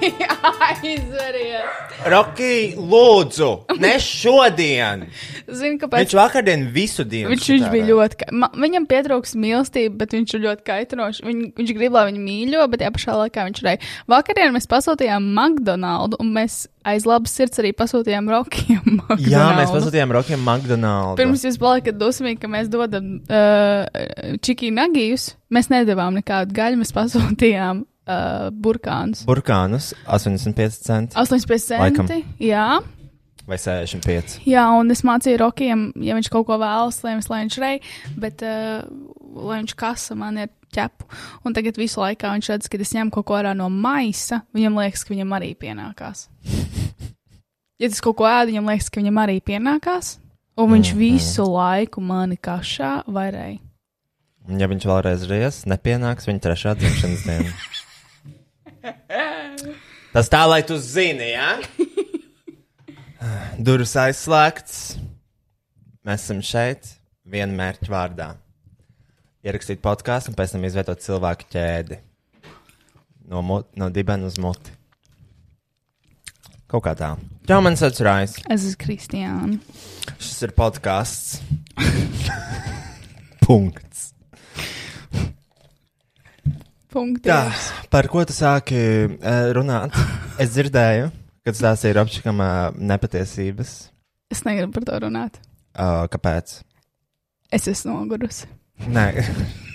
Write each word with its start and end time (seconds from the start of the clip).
Aizveriet! 0.70 1.94
Rocky, 2.10 2.74
lūdzu, 2.78 3.50
ne 3.80 3.92
šodien! 4.00 5.04
Zini, 5.50 5.76
kāpēc? 5.80 6.04
Viņš 6.04 6.16
vakardien 6.16 6.64
visu 6.74 7.04
dienu. 7.04 7.30
Viņš, 7.32 7.48
viņš 7.54 7.66
bija 7.72 7.88
ļoti. 7.90 8.28
Ma, 8.36 8.48
viņam 8.54 8.86
pietrūks 8.90 9.34
mīlestība, 9.40 9.98
bet 10.00 10.14
viņš 10.16 10.34
ir 10.36 10.44
ļoti 10.46 10.66
kaitinošs. 10.70 11.22
Viņ, 11.26 11.42
viņš 11.58 11.72
grib, 11.76 11.96
lai 11.96 12.06
viņu 12.10 12.24
mīļo, 12.24 12.66
bet 12.72 12.82
tajā 12.82 12.94
pašā 12.96 13.16
laikā 13.24 13.46
viņš 13.48 13.62
arī. 13.64 13.76
Vakarā 14.10 14.48
mēs 14.54 14.70
pasūtījām 14.70 15.28
McDonald's, 15.34 16.20
un 16.22 16.32
mēs 16.36 16.62
aiz 16.86 17.04
labas 17.08 17.34
sirds 17.36 17.60
arī 17.60 17.74
pasūtījām 17.76 18.30
Rokijam. 18.32 19.02
Jā, 19.20 19.50
mēs 19.58 19.74
pasūtījām 19.74 20.14
Rokiem 20.16 20.40
McDonald's. 20.40 21.18
Pirms 21.20 21.44
jūs 21.44 21.60
paliekat 21.60 22.00
dusmīgi, 22.00 22.40
ka 22.40 22.50
mēs 22.52 22.72
dodam 22.72 23.18
uh, 23.20 23.84
čikī 24.44 24.72
nagijus, 24.74 25.34
mēs 25.52 25.68
nedavām 25.72 26.16
nekādu 26.22 26.56
gaļu, 26.56 26.80
mēs 26.80 26.94
pasūtījām 26.96 27.84
uh, 28.10 28.48
burkānus. 28.50 29.22
Burkānus 29.28 29.92
85 30.10 30.80
centi 30.86 31.16
85 31.16 31.78
Laikam. 31.78 32.10
centi. 32.10 32.24
Jā. 32.50 32.80
vai 33.46 33.58
65. 33.58 34.40
Jā, 34.46 34.66
un 34.78 34.90
es 34.94 35.02
mācīju 35.06 35.40
Rokijam, 35.40 35.88
ja 35.98 36.14
viņš 36.18 36.28
kaut 36.30 36.46
ko 36.50 36.58
vēlas, 36.60 37.00
lai, 37.06 37.16
lai 37.30 37.40
viņš 37.44 37.60
rej, 37.62 37.80
bet 38.20 38.42
uh, 38.46 38.82
lai 39.34 39.62
viņš 39.62 39.74
kasa 39.78 40.14
man 40.18 40.38
ir 40.38 40.50
ķepu. 40.74 41.08
Un 41.46 41.54
tagad 41.56 41.78
visu 41.80 42.02
laiku 42.02 42.30
viņš 42.30 42.50
redz, 42.52 42.68
ka 42.70 42.78
es 42.78 42.94
ņemu 42.94 43.14
kaut 43.14 43.26
ko 43.30 43.38
ārā 43.40 43.56
no 43.58 43.66
maisa, 43.72 44.44
viņam 44.54 44.78
liekas, 44.82 45.02
ka 45.06 45.14
viņam 45.14 45.38
arī 45.38 45.54
pienākās. 45.58 46.28
Ja 47.80 47.88
tas 47.88 48.02
kaut 48.04 48.18
ko 48.18 48.26
ēd, 48.28 48.50
viņam 48.50 48.66
liekas, 48.68 48.90
ka 48.92 49.00
viņam 49.00 49.18
arī 49.22 49.38
pienākās, 49.40 50.18
un 50.60 50.74
viņš 50.74 50.90
visu 50.98 51.46
laiku 51.48 52.02
mani 52.04 52.36
kašā 52.36 52.90
vai. 53.08 53.56
Un 54.44 54.60
Ja 54.60 54.68
viņš 54.68 54.84
vēlreiz 54.84 55.24
ries, 55.30 55.62
nepienāks 55.64 56.28
viņa 56.28 56.42
trešā 56.44 56.74
dzimšanas 56.76 57.24
diena. 57.24 57.54
Tas 60.14 60.30
tā, 60.32 60.42
lai 60.50 60.62
tu 60.66 60.78
zini, 60.82 61.32
jā? 61.34 61.50
Ja? 61.60 61.86
Durvis 63.66 63.92
aizslēgts. 64.00 64.78
Mēs 66.08 66.24
esam 66.24 66.40
šeit 66.44 66.94
viena 67.28 67.52
mērķa 67.58 67.92
vārdā. 67.92 68.30
Ierakstīt 69.44 69.82
podkāstu 69.84 70.32
un 70.32 70.36
pēc 70.38 70.54
tam 70.54 70.64
izvietot 70.68 71.02
cilvēku 71.04 71.48
ķēdi. 71.52 72.00
No, 73.30 73.42
mu- 73.46 73.64
no 73.78 73.90
dibena 73.92 74.26
uz 74.28 74.40
muti. 74.42 74.72
Kaut 76.70 76.84
kā 76.86 76.94
tā. 76.94 77.12
Jā, 77.50 77.58
man 77.62 77.76
sauc 77.78 77.98
Rais. 78.06 78.36
Es 78.46 78.62
esmu 78.62 78.78
Kristiāna. 78.84 79.58
Šis 80.22 80.44
ir 80.46 80.52
podkāsts. 80.54 81.40
Punkts. 83.44 83.89
Punkts. 86.90 87.24
Tā, 87.26 87.40
par 87.92 88.08
ko 88.10 88.24
tu 88.26 88.34
sāki 88.36 88.80
eh, 89.06 89.46
runāt? 89.56 89.94
Es 90.42 90.54
dzirdēju, 90.54 91.10
kad 91.46 91.58
stāstīji 91.58 91.96
Robčikam 91.98 92.40
eh, 92.42 92.52
nepatiesības. 92.92 93.74
Es 94.32 94.44
negribu 94.46 94.78
par 94.78 94.86
to 94.88 95.00
runāt. 95.06 95.40
Uh, 95.70 96.06
kāpēc? 96.10 96.60
Es 97.54 97.66
esmu 97.70 98.00
nogurusi. 98.00 98.48
Nē, 98.90 99.06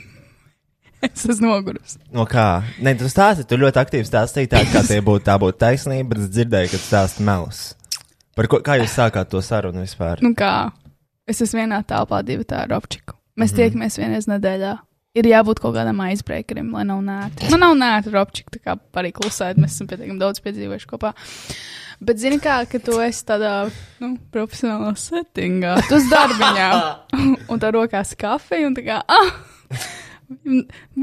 Es 1.06 1.26
esmu 1.30 1.52
nogurusi. 1.52 2.00
no 2.16 2.26
kā? 2.30 2.64
Nē, 2.84 2.96
tu 3.00 3.10
stāstīji, 3.12 3.48
tu 3.50 3.60
ļoti 3.62 3.82
aktīvi 3.82 4.08
stāstīji 4.08 4.50
tā, 4.52 4.64
kā 4.72 4.82
tie 4.88 5.02
būtu, 5.06 5.26
tā 5.28 5.36
būtu 5.42 5.60
taisnība, 5.62 6.14
bet 6.14 6.24
es 6.24 6.32
dzirdēju, 6.34 6.72
ka 6.72 6.80
tu 6.80 6.88
stāsti 6.88 7.26
melus. 7.28 7.62
Par 8.36 8.50
ko, 8.52 8.60
kā 8.66 8.80
jūs 8.82 8.96
sākāt 8.98 9.30
to 9.32 9.42
sarunu 9.46 9.84
vispār? 9.84 10.24
Nu 10.26 10.34
kā, 10.38 10.72
es 11.30 11.44
esmu 11.46 11.62
vienā 11.62 11.84
telpā, 11.88 12.24
divi 12.26 12.48
tā 12.48 12.64
ar 12.64 12.74
Robčiku. 12.74 13.16
Mēs 13.40 13.54
mm. 13.54 13.60
tiekamies 13.60 14.00
vienreiz 14.02 14.28
nedēļā. 14.32 14.74
Ir 15.16 15.30
jābūt 15.30 15.62
kaut 15.64 15.78
kādam 15.78 16.02
aizbreakerim, 16.04 16.74
lai 16.76 16.84
nav 16.90 17.00
nērti. 17.06 17.48
Man 17.54 17.62
nav 17.64 17.76
nērti 17.80 18.12
Robčika, 18.12 18.52
tā 18.58 18.60
kā 18.60 18.76
arī 19.00 19.14
klusēt, 19.16 19.60
mēs 19.62 19.78
esam 19.78 19.88
pietiekami 19.88 20.20
daudz 20.20 20.42
piedzīvojuši 20.44 20.90
kopā. 20.92 21.14
Bet 22.04 22.20
zini 22.20 22.42
kā, 22.44 22.58
ka 22.68 22.82
tu 22.84 22.98
esi 23.00 23.24
tādā, 23.28 23.54
nu, 24.04 24.16
profesionālā 24.36 24.92
settingā, 25.00 25.78
tu 25.88 25.96
esi 25.96 26.12
darbiņā, 26.12 26.72
un 27.52 27.62
tā 27.64 27.72
rokās 27.72 28.12
kafija, 28.20 28.68
un 28.68 28.76
tā 28.76 28.84
kā, 28.84 29.00
ah, 29.08 29.32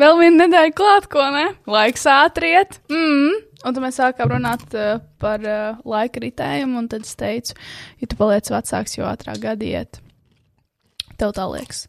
vēl 0.02 0.20
viena 0.20 0.44
nedēļa 0.44 0.74
klāt, 0.76 1.08
ko 1.12 1.24
ne? 1.32 1.46
Laiks 1.70 2.04
ātriet. 2.10 2.82
Mm. 2.92 3.40
Un 3.62 3.76
tad 3.76 3.82
mēs 3.84 4.00
sākām 4.00 4.32
runāt 4.34 4.74
uh, 4.74 4.98
par 5.22 5.44
uh, 5.46 5.80
laika 5.86 6.20
ritējumu, 6.24 6.80
un 6.82 6.88
tad 6.90 7.06
es 7.06 7.14
teicu, 7.18 7.54
ja 8.02 8.10
tu 8.10 8.18
paliec 8.18 8.50
vecāks, 8.50 8.96
jo 8.98 9.06
ātrāk 9.06 9.38
gadi 9.44 9.70
iet. 9.76 10.00
Tev 11.20 11.34
tā 11.36 11.46
liekas. 11.46 11.86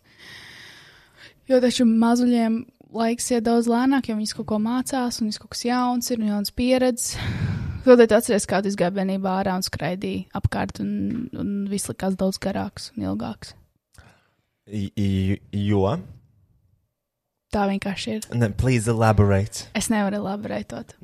Jo 1.51 1.59
taču 1.63 1.85
mazuļiem 1.89 2.61
laiks 2.93 3.31
iet 3.33 3.43
daudz 3.47 3.67
lēnāk, 3.71 4.07
jo 4.09 4.15
viņi 4.15 4.35
kaut 4.37 4.47
ko 4.53 4.59
mācās, 4.63 5.19
un 5.21 5.31
viss 5.31 5.41
kaut 5.41 5.51
kas 5.55 5.65
jauns 5.67 6.11
ir, 6.13 6.21
un 6.21 6.31
jauns 6.35 6.53
pieredzes. 6.55 7.17
Tu 7.83 7.91
atceries, 7.99 8.45
kā 8.47 8.61
tu 8.63 8.69
izgāji 8.71 8.95
bērnībā 8.95 9.31
ārā 9.41 9.57
un 9.59 9.63
skraidīji 9.65 10.29
apkārt, 10.39 10.77
un, 10.79 11.25
un 11.35 11.49
viss 11.67 11.89
likās 11.91 12.15
daudz 12.15 12.37
garāks 12.39 12.93
un 12.95 13.03
ilgāks. 13.09 13.51
I- 14.71 15.41
Jo, 15.51 15.97
Tā 17.53 17.65
vienkārši 17.69 18.15
ir. 18.15 18.29
ne, 18.39 18.49
please 18.49 18.87
elaborate. 18.87 19.67
Es 19.75 19.89
nevaru 19.91 20.15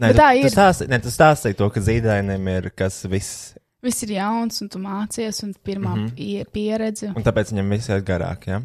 Bet 0.08 0.16
tu, 0.16 0.22
tā 0.22 0.30
ir. 0.40 0.88
ne, 0.88 1.00
tu 1.04 1.12
stāstīji 1.12 1.60
to, 1.60 1.68
ka 1.70 1.84
zīdainiem 1.84 2.48
ir 2.56 2.70
kas 2.72 3.04
viss, 3.12 3.56
Viss 3.84 4.04
ir 4.04 4.16
jauns, 4.18 4.58
un 4.64 4.68
tu 4.72 4.80
mācies, 4.80 5.44
un 5.44 5.54
pirmā 5.64 5.94
mm. 5.96 6.08
-hmm. 6.08 6.46
pieredze. 6.52 7.14
un 7.16 7.24
tāpēc 7.24 7.54
viņam 7.54 7.70
viss 7.70 7.90
iet 7.90 8.04
garāk? 8.08 8.48
Ja? 8.48 8.62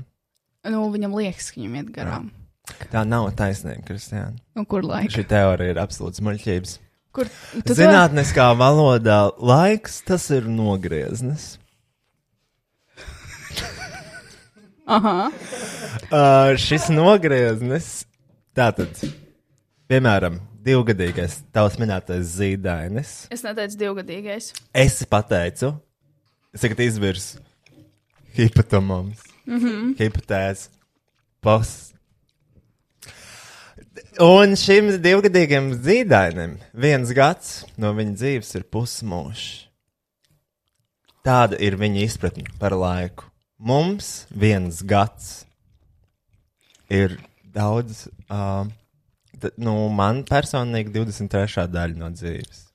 Nu, 0.65 0.87
viņam 0.93 1.15
liekas, 1.19 1.51
ka 1.53 1.61
viņam 1.61 1.77
iet 1.81 1.93
garām. 1.93 2.31
Tā 2.89 3.03
nav 3.05 3.29
taisnība, 3.37 3.83
Kristiāna. 3.85 4.39
Nu, 4.57 4.65
kur 4.69 4.87
laika? 4.87 5.13
Šī 5.13 5.27
teorija 5.29 5.75
ir 5.75 5.81
absolūts 5.83 6.23
muļķības. 6.25 6.79
Kur 7.15 7.29
tu 7.67 7.77
Zinātniskā 7.77 8.49
valodā 8.59 9.19
laiks 9.39 10.01
tas 10.09 10.25
ir 10.35 10.49
nogrieznis. 10.51 11.55
Aha. 14.85 15.31
Uh, 16.15 16.53
šis 16.61 16.89
nogrieznis, 16.93 17.87
tātad, 18.55 18.99
piemēram, 19.89 20.37
divgadīgais 20.67 21.39
tavs 21.55 21.79
minētais 21.81 22.35
zīdainis. 22.35 23.13
Es 23.35 23.45
neteicu 23.47 23.79
divgadīgais. 23.81 24.51
Es 24.75 24.99
pateicu, 25.09 25.73
es 26.55 26.67
tagad 26.67 26.83
izvirsu 26.85 27.41
hipotomums, 29.45 29.63
mm 29.63 29.69
-hmm. 29.69 29.97
hipotēzi, 29.99 30.69
pos. 31.41 31.93
Un 34.21 34.57
šim 34.57 34.91
divgadīgam 35.03 35.73
zīdainim 35.75 36.59
viens 36.73 37.11
gads 37.13 37.65
no 37.77 37.93
viņa 37.93 38.15
dzīves 38.15 38.55
ir 38.55 38.65
pusmūžs. 38.71 39.69
Tāda 41.25 41.57
ir 41.59 41.77
viņa 41.77 42.05
izpratne 42.05 42.45
par 42.59 42.73
laiku. 42.73 43.25
Mums 43.59 44.27
viens 44.31 44.83
gads 44.83 45.47
ir 46.91 47.19
daudz, 47.55 48.09
uh, 48.29 48.67
nu, 49.57 49.89
man 49.89 50.25
personīgi 50.25 50.93
23. 50.93 51.67
daļa 51.73 51.97
no 51.97 52.11
dzīves. 52.11 52.67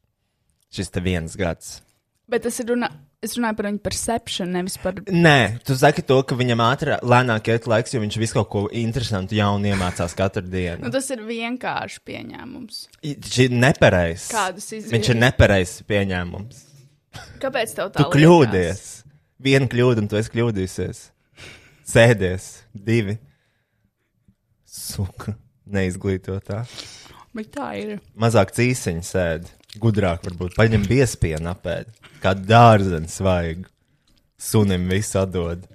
Šis 0.72 0.90
te 0.90 1.00
viens 1.00 1.36
gads. 1.36 1.82
Bet 2.28 2.44
tas 2.44 2.60
ir 2.60 2.70
runa, 2.70 2.90
es 3.26 3.34
runāju 3.38 3.58
par 3.60 3.68
viņu 3.68 3.82
percepciju, 3.84 4.48
nevis 4.54 4.78
par. 4.82 5.00
Nē, 5.12 5.60
tu 5.68 5.76
saki 5.80 6.04
to, 6.08 6.20
ka 6.28 6.38
viņam 6.40 6.62
ātrāk, 6.64 7.04
lēnāk 7.04 7.50
iet 7.52 7.68
laiks, 7.70 7.94
jo 7.96 8.02
viņš 8.04 8.18
visu 8.22 8.38
kaut 8.40 8.50
ko 8.54 8.62
interesantu, 8.72 9.36
jaunu 9.40 9.72
iemācās 9.74 10.16
katru 10.18 10.46
Nu, 10.46 10.54
dienu. 10.54 10.92
tas 10.94 11.10
ir 11.12 11.24
vienkārši 11.28 12.02
pieņēmums. 12.08 12.80
Viņš 13.04 13.40
ir 13.46 13.56
nepareizs. 13.66 14.30
Kādus 14.32 14.70
izvirzi? 14.72 14.94
Viņš 14.96 15.12
ir 15.14 15.20
nepareizs 15.26 15.78
pieņēmums. 15.90 16.64
Kāpēc 17.44 17.76
tev 17.76 17.92
tā? 17.92 18.00
Tu 18.00 18.06
liekas? 18.06 18.16
kļūdies. 18.16 18.86
Viena 19.40 19.68
kļūda, 19.72 20.04
un 20.04 20.08
tu 20.12 20.18
esi 20.20 20.32
kļūdījusies. 20.36 21.04
Sēdies, 21.90 22.50
divi. 22.76 23.18
Suka, 24.70 25.34
neizglītotā. 25.66 26.64
Bet 27.36 27.52
tā 27.54 27.70
ir. 27.80 27.96
Mazāk 28.20 28.52
cīsiņa 28.58 29.06
sēdi, 29.06 29.52
gudrāk 29.78 30.24
varbūt. 30.26 30.56
Paņem 30.58 30.88
biespienu 30.90 31.52
apēd, 31.52 31.92
kā 32.24 32.34
dārzenis 32.38 33.20
vajag. 33.22 33.68
Sunim 34.40 34.88
visu 34.90 35.20
atdod. 35.22 35.66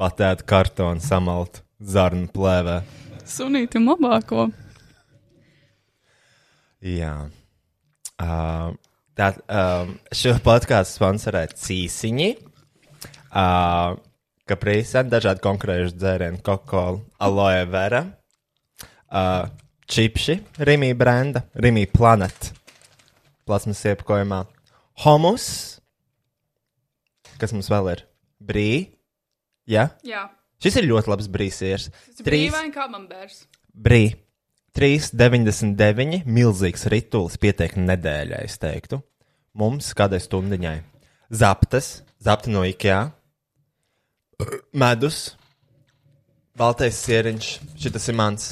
Patēt 0.00 0.44
kartonu, 0.48 1.00
samalt 1.04 1.62
zarnu 1.80 2.28
plēvē. 2.32 2.80
Sunītam 3.28 3.88
labāko. 3.88 4.46
Jā. 6.84 7.14
Uh, 8.20 8.72
tā, 9.16 9.32
um, 9.48 9.96
šo 10.16 10.36
podkāstu 10.44 11.00
sponsorē 11.00 11.46
Cīsiņi. 11.52 12.30
Uh, 13.30 13.98
Kaprīsa, 14.50 15.04
dažādi 15.06 15.44
konkurējuši 15.44 15.94
dzērieni, 15.94 16.40
Coca-Cola, 16.42 16.98
Aloe 17.22 17.66
Vera, 17.70 18.00
uh, 19.14 19.44
Čipši, 19.90 20.34
Rimī 20.66 20.90
brenda, 20.98 21.44
Rimī 21.54 21.84
Planet, 21.92 22.50
plasmas 23.50 23.82
iepakojumā, 23.90 24.44
Homus, 25.00 25.44
kas 27.40 27.54
mums 27.56 27.70
vēl 27.72 27.90
ir? 27.94 28.02
Brī, 28.40 28.70
ja? 29.68 29.90
Jā. 30.06 30.28
Šis 30.60 30.76
ir 30.80 30.90
ļoti 30.90 31.10
labs 31.10 31.28
ir 32.20 32.26
brīvāni 32.26 32.72
kā 32.74 32.86
mambērs. 32.92 33.46
Brī. 33.72 34.12
3,99 34.76 36.28
milzīgs 36.30 36.84
rituāls 36.92 37.34
pietiek 37.42 37.74
nedēļai, 37.74 38.44
es 38.46 38.54
teiktu. 38.62 39.00
Mums 39.58 39.88
kādai 39.98 40.20
stundiņai. 40.22 40.76
Zaptes, 41.34 41.88
zapta 42.22 42.52
no 42.54 42.62
IKEA, 42.68 43.00
medus, 44.70 45.32
baltais 46.54 47.02
sieriņš, 47.02 47.50
šis 47.82 48.08
ir 48.12 48.18
mans, 48.20 48.46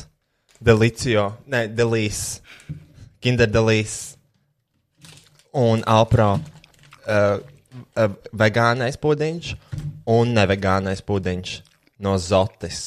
delicio, 0.59 1.31
ne, 1.47 1.67
delīs, 1.71 2.41
kinderdelīs 3.23 4.18
un 5.59 5.83
alpro 5.87 6.37
uh, 6.39 7.39
uh, 7.43 8.13
vegānais 8.33 8.99
pudiņš 9.01 9.53
un 10.15 10.35
nevegānais 10.37 11.03
pudiņš 11.05 11.55
no 12.05 12.15
Zotis. 12.23 12.83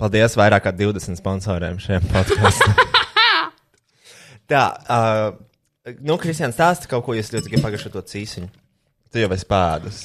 Paldies 0.00 0.36
vairāk 0.36 0.66
kā 0.66 0.72
20 0.74 1.20
sponsoriem 1.20 1.78
šiem 1.80 2.04
podkāstam. 2.10 2.74
Tā, 4.50 4.64
uh, 4.92 5.94
nu, 6.02 6.18
Kristians, 6.20 6.56
stāsta 6.58 6.90
kaut 6.90 7.06
ko, 7.06 7.16
ja 7.16 7.22
es 7.24 7.32
ļoti 7.32 7.52
gribu 7.54 7.64
pagašu 7.68 7.92
to 7.94 8.02
cīsiņu. 8.12 8.50
Tu 9.12 9.22
jau 9.22 9.30
esi 9.34 9.48
pēdus. 9.48 10.02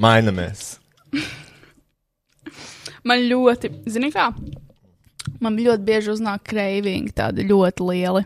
Mainamies. 0.00 0.76
Man 3.04 3.20
ļoti, 3.28 3.70
zini 3.90 4.08
kā, 4.14 4.30
man 5.44 5.58
ļoti 5.60 5.84
bieži 5.84 6.14
uznāk 6.14 6.46
kreivīgi, 6.48 7.12
tādi 7.18 7.44
ļoti 7.50 7.88
lieli. 7.90 8.24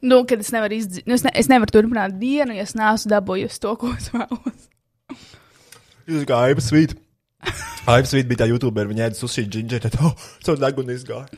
Nu, 0.00 0.22
kad 0.28 0.40
es 0.40 0.48
nevaru 0.54 0.78
izdzīt, 0.78 1.04
nu, 1.08 1.16
es, 1.16 1.24
ne, 1.26 1.32
es 1.36 1.50
nevaru 1.50 1.74
turpināt 1.74 2.16
dienu, 2.20 2.56
ja 2.56 2.64
es 2.64 2.72
neesmu 2.78 3.12
dabūjusi 3.12 3.60
to, 3.60 3.74
ko 3.80 3.92
es 3.96 4.08
vēlos. 4.14 4.66
Jūs 6.08 6.26
kā 6.28 6.40
Aiba 6.48 6.64
Svīt. 6.64 6.96
Aiba 7.90 8.08
Svīt 8.08 8.28
bija 8.30 8.42
tā 8.42 8.48
YouTube, 8.50 8.86
viņa 8.90 9.10
ēda 9.10 9.18
sushi 9.18 9.44
džinģeri, 9.48 9.84
tad, 9.86 9.98
oh, 10.04 10.16
caur 10.46 10.60
degunu 10.60 10.96
izgāja. 10.96 11.28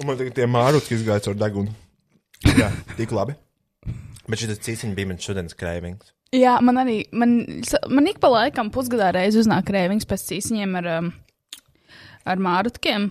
Un 0.00 0.08
man 0.08 0.16
tagad 0.20 0.38
tie 0.38 0.46
mārutki 0.48 0.96
izgāja 0.96 1.26
caur 1.26 1.38
degunu. 1.40 1.74
Jā, 2.46 2.70
tik 2.96 3.12
labi. 3.12 3.34
Bet 4.30 4.40
šis 4.40 4.62
cīsiņš 4.62 4.94
bija 4.96 5.10
mans 5.10 5.26
šodienas 5.26 5.58
kreivings. 5.58 6.14
Jā, 6.36 6.54
man 6.62 6.78
arī, 6.78 7.00
man, 7.10 7.40
man 7.90 8.06
ik 8.06 8.20
pa 8.22 8.30
laikam 8.30 8.70
pusgadā 8.70 9.10
reizi 9.16 9.40
uznāk 9.42 9.66
kreivings 9.66 10.06
pēc 10.06 10.28
cīsiņiem 10.28 10.76
ar, 10.78 10.88
um, 11.00 11.10
ar 12.22 12.42
mārutkiem. 12.46 13.08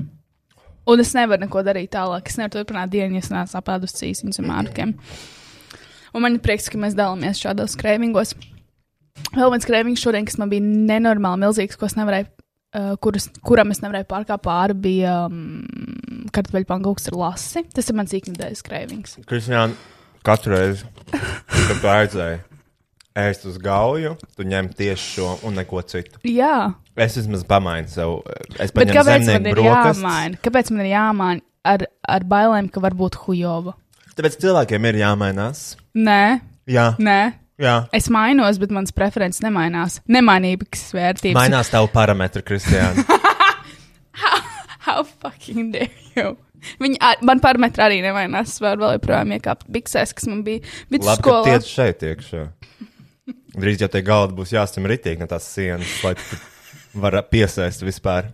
Un 0.89 1.03
es 1.03 1.11
nevaru 1.13 1.45
neko 1.45 1.61
darīt 1.65 1.91
tālāk. 1.93 2.29
Es 2.31 2.39
nevaru 2.39 2.57
turpināt 2.57 2.91
dienu, 2.93 3.17
ja 3.17 3.23
es 3.23 3.29
neesmu 3.33 3.59
apēdus 3.59 3.95
cīsiņus 3.99 4.41
ar 4.41 4.47
mārutkiem. 4.49 4.95
Un 6.15 6.25
man 6.25 6.37
ir 6.37 6.43
prieks, 6.45 6.69
ka 6.71 6.81
mēs 6.81 6.97
dalāmies 6.97 7.41
šādos 7.43 7.77
kreivingos. 7.79 8.33
Vēl 9.35 9.53
viens 9.53 9.67
kreivings 9.67 10.01
šodien, 10.01 10.25
kas 10.25 10.39
man 10.41 10.49
bija 10.49 10.65
nenormāli 10.65 11.43
milzīgs, 11.43 11.77
ko 11.77 11.85
es 11.85 11.97
nevarēju, 11.99 12.29
uh, 12.31 12.91
kurus, 13.03 13.29
kuram 13.45 13.75
es 13.75 13.83
nevarēju 13.83 14.09
pārkāpt 14.09 14.45
pāri, 14.47 14.77
bija 14.87 15.15
um, 15.27 15.61
kartupeļu 16.33 16.69
pankūks 16.71 17.11
ar 17.11 17.19
lasi. 17.21 17.65
Tas 17.75 17.91
ir 17.91 17.99
mans 17.99 18.15
ikdienas 18.17 18.65
kreivings. 18.65 19.19
Kristiāna, 19.29 19.77
katru 20.25 20.55
reizi, 20.55 20.89
kad 21.11 21.75
tu 21.83 21.93
aizēji 21.93 22.48
ēst 23.17 23.45
uz 23.49 23.57
gauju, 23.61 24.15
tu 24.37 24.43
ņem 24.47 24.69
tieši 24.77 25.07
šo 25.15 25.29
un 25.47 25.57
neko 25.59 25.81
citu. 25.89 26.19
Jā, 26.27 26.73
Es 26.99 27.13
vismaz 27.15 27.45
pamainu 27.47 27.87
sev. 27.87 28.17
Es 28.59 28.73
bet 28.75 28.89
kāpēc 28.91 29.23
man 29.23 29.45
ir 29.47 29.53
brokastis. 29.55 30.01
jāmaina? 30.03 30.39
Kāpēc 30.43 30.71
man 30.73 30.81
ir 30.83 30.89
jāmaina 30.91 31.41
ar, 31.63 31.85
ar 32.03 32.25
bailēm, 32.27 32.67
ka 32.75 32.81
var 32.83 32.91
būt 32.99 33.15
hujova? 33.23 33.71
Tāpēc 34.17 34.35
cilvēkiem 34.43 34.87
ir 34.89 34.97
jāmainās. 34.99 35.61
Nē, 35.95 36.41
Jā, 36.67 36.89
nē. 36.99 37.19
jā. 37.57 37.77
Es 37.95 38.09
mainos, 38.11 38.59
bet 38.59 38.69
mans 38.75 38.91
preferences 38.91 39.39
nemainās. 39.45 40.01
Nemainības 40.11 40.89
vērtības. 40.91 41.39
Mainās 41.39 41.71
tavu 41.71 41.87
parametru, 41.93 42.43
Kristiāna. 42.43 43.05
How 44.85 45.03
fucking 45.07 45.71
dare 45.71 45.89
you? 46.15 46.35
Viņa, 46.83 47.13
man 47.23 47.39
parametri 47.39 47.83
arī 47.85 48.01
nemainās. 48.03 48.57
Es 48.57 48.59
varu 48.63 48.83
vēl 48.83 48.97
joprojām 48.97 49.31
iekāpt 49.37 49.69
biksēs, 49.71 50.11
kas 50.17 50.27
man 50.27 50.43
bija 50.43 50.59
Labi, 50.65 50.73
ka 50.83 50.95
vidusskolā. 50.97 51.43
tiec 51.47 51.69
šeit 51.71 52.03
iekšā. 52.11 52.41
Drīz 53.59 53.83
jau 53.83 53.89
tie 53.91 54.01
galdi 54.05 54.37
būs 54.37 54.53
jāstam 54.55 54.87
ritīgi 54.89 55.21
no 55.21 55.27
tās 55.29 55.47
sienas, 55.51 55.97
lai 56.05 56.15
tu 56.19 56.39
var 57.01 57.19
piesaist 57.29 57.83
vispār. 57.85 58.31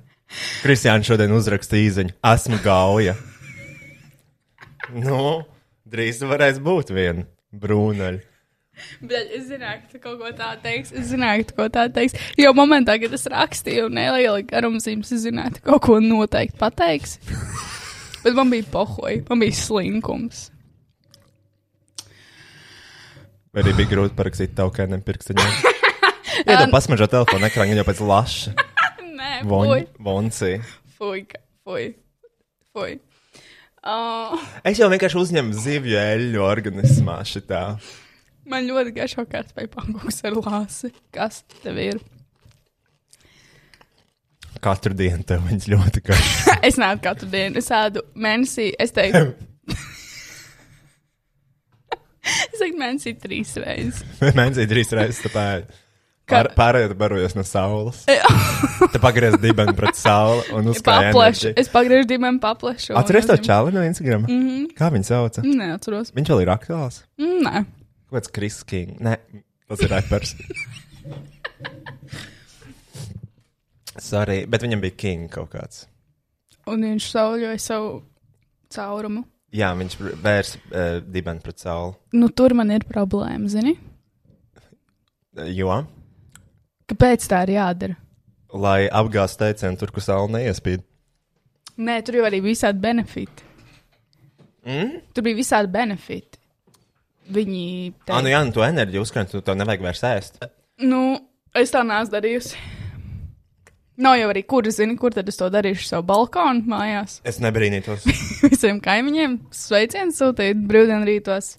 Kristiāna 0.64 1.06
šodien 1.06 1.34
uzraksta 1.36 1.78
īziņu. 1.80 2.16
Esmu 2.34 2.60
gauja. 2.66 3.16
Nu, 4.96 5.44
drīz 5.90 6.22
varēs 6.26 6.62
būt 6.64 6.94
viena 6.96 7.26
brūnaļa. 7.56 8.24
Bet 9.06 9.32
es 9.32 9.46
zināju, 9.48 9.84
ka 9.86 9.94
tu 9.94 10.02
kaut 10.04 10.18
ko 10.20 10.32
tādu 10.36 10.60
teiksi. 10.66 10.98
Es 11.00 11.08
zināju, 11.14 11.46
ka 11.46 11.50
tu 11.50 11.56
kaut 11.56 11.70
ko 11.70 11.74
tādu 11.78 11.96
teiksi. 11.96 12.20
Jo 12.42 12.52
momentā, 12.58 12.98
kad 13.00 13.14
es 13.16 13.24
rakstīju 13.32 13.88
un 13.88 13.96
nelielu 14.00 14.44
garumzīmes, 14.50 15.14
es 15.16 15.24
zināju, 15.24 15.62
ka 15.62 15.70
kaut 15.70 15.86
ko 15.88 16.00
noteikti 16.04 16.60
pateiksi. 16.60 17.22
Bet 18.26 18.36
man 18.36 18.52
bija 18.52 18.68
pohoja, 18.74 19.22
man 19.30 19.42
bija 19.44 19.56
slinkums. 19.56 20.50
Vai 23.56 23.64
arī 23.64 23.72
bija 23.78 23.88
grūti 23.88 24.18
parakstīt 24.18 24.52
tavu 24.58 24.74
kādiem 24.76 25.00
pirkstiņiem? 25.06 25.52
Jā, 26.46 26.58
tā 26.60 26.66
pasmažo 26.68 27.06
telefonu 27.08 27.48
ekrānu 27.48 27.78
jau 27.80 27.86
pēc 27.88 28.02
laša. 28.04 28.52
Nē, 29.20 29.30
fuj, 29.48 29.86
Vonci. 30.04 30.50
fuj, 30.98 31.22
fuj. 31.64 31.86
fuj. 32.76 32.98
Uh, 33.86 34.36
Es 34.68 34.82
jau 34.82 34.90
vienkārši 34.92 35.22
uzņemu 35.22 35.56
zivju 35.56 35.96
eļļu 36.02 36.44
organismā 36.44 37.16
šitā. 37.30 37.62
man 38.50 38.68
ļoti 38.68 38.92
garšo 38.98 39.24
kārtspēju 39.30 39.72
pankūks 39.72 40.20
ar 40.28 40.36
lāsi. 40.42 40.92
Kas 41.16 41.40
tev 41.64 41.80
ir? 41.80 42.04
Katru 44.66 44.98
dienu 44.98 45.24
tev 45.24 45.48
viņas 45.48 45.72
ļoti 45.72 46.04
garšo. 46.12 46.58
es 46.68 46.76
nāku 46.82 47.06
katru 47.08 47.32
dienu, 47.32 47.64
es 47.64 47.72
ēdu 47.72 48.04
mēnesī, 48.20 48.74
es 48.84 48.92
teiktu. 48.96 49.30
es 52.52 52.60
teiktu 52.60 52.80
mēnesī 52.80 53.16
trīs 53.22 53.56
reizes. 53.62 54.04
Mēnesī 54.38 54.68
trīs 54.70 54.94
reizes 54.96 55.24
tāpēc. 55.26 55.82
Pār, 56.26 56.48
pārējie 56.58 56.96
barojas 56.98 57.36
no 57.38 57.44
saules. 57.46 58.00
Te 58.94 59.02
pagriez 59.02 59.36
dibenu 59.44 59.76
pret 59.78 59.98
sauli 60.00 60.42
un 60.58 60.72
enerģiju. 60.72 61.52
Es 61.62 61.70
pagriežu 61.70 62.08
dimēm 62.10 62.40
paplešu. 62.42 62.96
un 62.96 63.02
Atceries 63.02 63.30
to 63.30 63.38
čāli 63.46 63.76
no 63.76 63.84
Instagram? 63.86 64.26
Mm. 64.26 64.48
-hmm. 64.48 64.72
Kā 64.80 64.90
viņu 64.94 65.06
sauca? 65.06 65.44
Neatceros. 65.46 66.10
Viņš 66.18 66.32
vēl 66.34 66.42
ir 66.42 66.54
aktuāls. 66.56 67.04
Mm, 67.22 67.46
Nē. 67.46 67.66
Kāds 68.10 68.32
Kris 68.34 68.64
King? 68.64 68.98
Nē, 69.00 69.18
tas 69.70 69.86
ir 69.86 69.90
repers. 69.94 70.36
Sorry, 74.02 74.46
bet 74.46 74.64
viņam 74.64 74.82
bija 74.82 74.98
King 74.98 75.30
kaut 75.30 75.54
kāds. 75.54 75.86
Un 76.66 76.82
viņš 76.82 77.12
sauļoja 77.12 77.60
savu 77.62 78.02
caurumu. 78.74 79.26
Jā, 79.56 79.70
viņš 79.80 79.98
vērs 80.24 80.56
uh, 80.58 80.98
dibenu 81.02 81.44
pret 81.44 81.62
sauli. 81.64 81.94
Nu, 82.18 82.28
tur 82.34 82.56
man 82.58 82.74
ir 82.76 82.84
problēma, 82.90 83.48
zini? 83.52 83.76
Jo, 85.56 85.84
Kāpēc 86.90 87.26
tā 87.32 87.42
ir 87.48 87.56
jādara? 87.58 87.96
lai 88.56 88.86
apgāztu 88.88 89.42
teicienu 89.44 89.80
tur, 89.80 89.92
kur 89.92 90.04
saule 90.04 90.32
neiespīd. 90.32 90.84
Nē, 91.76 91.98
tur 92.08 92.20
jau 92.22 92.28
arī 92.28 92.40
bija 92.40 92.54
visādi 92.54 92.80
benefiti. 92.80 93.44
Mm? 94.66 94.94
Tur 95.14 95.26
bija 95.26 95.40
visādi 95.42 95.72
benefiti. 95.74 96.40
Viņi. 97.36 97.66
Ah, 98.08 98.22
nu 98.24 98.32
jā, 98.32 98.40
nu 98.46 98.54
to 98.56 98.64
enerģiju 98.64 99.04
uzkrāt, 99.04 99.32
tu 99.34 99.42
to 99.44 99.56
nevajag 99.58 99.84
vairs 99.84 100.04
ēst. 100.08 100.40
Nu, 100.86 101.02
es 101.58 101.74
tā 101.74 101.82
neesmu 101.84 102.14
darījusi. 102.14 102.62
Nav 103.96 104.18
jau 104.20 104.28
arī, 104.34 104.42
kur 104.44 104.68
zini, 104.76 104.98
kur 105.00 105.14
tad 105.16 105.30
es 105.32 105.38
to 105.40 105.48
darīšu 105.52 105.88
savu 105.88 106.04
balkonu 106.10 106.66
mājās. 106.68 107.20
Es 107.30 107.40
nebrīnītos. 107.44 108.04
Visiem 108.44 108.82
kaimiņiem 108.84 109.38
sveicienus 109.56 110.20
sūtīt 110.20 110.66
brīvdienrītos. 110.68 111.56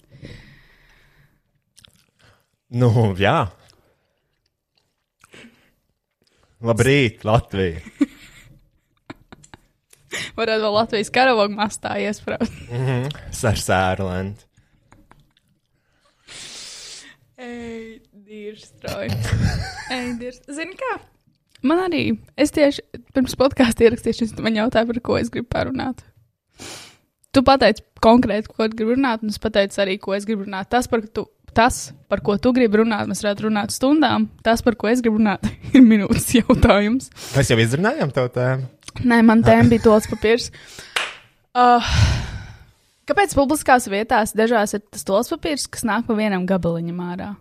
nu, 2.77 2.91
jā. 3.17 3.47
Labrīt, 6.61 7.25
Latvija. 7.25 7.81
Varētu 10.37 10.63
vēl 10.63 10.73
Latvijas 10.73 11.11
karaogu 11.13 11.53
mastā 11.57 11.97
iesprāst. 12.01 12.53
Ar 13.49 13.61
sērlentu. 13.61 14.45
Ej, 17.37 17.99
dīrs 18.25 18.71
strauji. 18.71 19.13
Ej, 19.93 20.07
dīrs. 20.21 20.41
Zini 20.57 20.73
kā? 20.79 20.95
Man 21.65 21.79
arī, 21.81 22.03
es 22.37 22.53
tieši 22.53 22.83
pirms 23.15 23.33
podkāstu 23.39 23.87
ierakstīšu, 23.87 24.29
man 24.45 24.59
jautāja, 24.59 24.85
par 24.89 24.99
ko 25.05 25.17
es 25.17 25.31
gribu 25.33 25.49
parunāt. 25.53 26.03
Tu 27.33 27.41
pateici 27.45 27.83
konkrēti, 28.01 28.51
ko 28.53 28.67
gribi 28.69 28.95
runāt, 28.95 29.23
un 29.25 29.33
es 29.33 29.41
pateicu 29.41 29.81
arī, 29.83 29.97
ko 30.01 30.13
es 30.17 30.27
gribu 30.27 30.45
runāt. 30.45 30.69
Tas, 30.73 30.89
par, 30.89 31.01
tu, 31.13 31.25
tas, 31.57 31.79
par 32.11 32.21
ko 32.25 32.37
tu 32.41 32.53
gribi 32.55 32.81
runāt, 32.81 33.09
mēs 33.09 33.23
varētu 33.25 33.47
runāt 33.47 33.73
stundām. 33.73 34.29
Tas, 34.45 34.61
par 34.65 34.77
ko 34.77 34.91
es 34.91 35.01
gribu 35.05 35.21
runāt, 35.21 35.49
ir 35.75 35.85
minūtes 35.85 36.29
jautājums. 36.37 37.09
Mēs 37.33 37.51
jau 37.53 37.59
izrunājām 37.61 38.13
to 38.13 38.27
tēmu. 38.37 38.69
Nē, 39.05 39.21
man 39.25 39.43
tēma 39.45 39.69
bija 39.73 39.85
tols 39.89 40.07
papīrs. 40.09 40.51
Uh, 41.57 41.89
kāpēc 43.09 43.33
publiskās 43.37 43.89
vietās 43.89 44.33
dažās 44.37 44.77
ir 44.77 44.85
tas 44.85 45.05
tols 45.05 45.29
papīrs, 45.33 45.67
kas 45.73 45.85
nāk 45.89 46.05
pa 46.07 46.17
vienam 46.17 46.45
gabaliņam 46.49 47.03
ārā? 47.11 47.33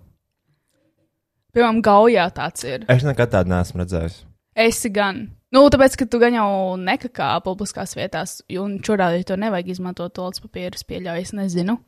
Piemēram, 1.57 1.81
gaujā 1.81 2.27
tāds 2.37 2.67
ir. 2.69 2.85
Es 2.93 3.05
nekad 3.07 3.33
tādu 3.33 3.49
neesmu 3.55 3.81
redzējis. 3.81 4.21
Esi 4.61 4.91
gan. 4.93 5.23
Nu, 5.55 5.63
tāpēc, 5.73 5.95
ka 5.97 6.07
tu 6.13 6.19
gan 6.21 6.35
jau 6.37 6.49
nekakā 6.77 7.31
publiskās 7.45 7.97
vietās, 7.97 8.43
un 8.61 8.75
čurādi 8.85 9.25
to 9.25 9.39
nevajag 9.41 9.71
izmantot 9.73 10.13
tolis 10.17 10.43
papīru, 10.43 10.77
es 10.77 10.85
pieļauju, 10.85 11.25
es 11.25 11.33
nezinu. 11.37 11.79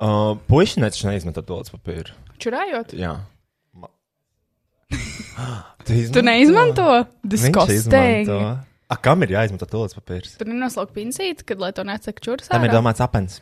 Uh, 0.00 0.32
Puisši 0.48 0.82
netaču 0.82 1.06
neizmetot 1.06 1.46
tolis 1.46 1.70
papīru. 1.70 2.16
Čurājot? 2.42 2.96
Jā. 2.98 3.12
Ma... 3.78 3.92
tu, 5.84 5.94
izmanto? 5.94 6.16
Tu 6.16 6.24
neizmanto? 6.26 6.88
Izmanto. 7.30 8.40
A, 8.90 8.96
kam 8.98 9.22
ir 9.22 9.36
jāizmanto 9.36 9.70
tolis 9.70 9.94
papīrs? 9.94 10.34
Tur 10.40 10.50
nenoslaukt 10.50 10.96
pincīti, 10.96 11.46
kad 11.46 11.62
lai 11.62 11.70
to 11.76 11.86
nesaka 11.86 12.26
čuras. 12.26 12.50
Tam 12.50 12.66
ir 12.66 12.74
domāts 12.74 13.04
apens. 13.04 13.38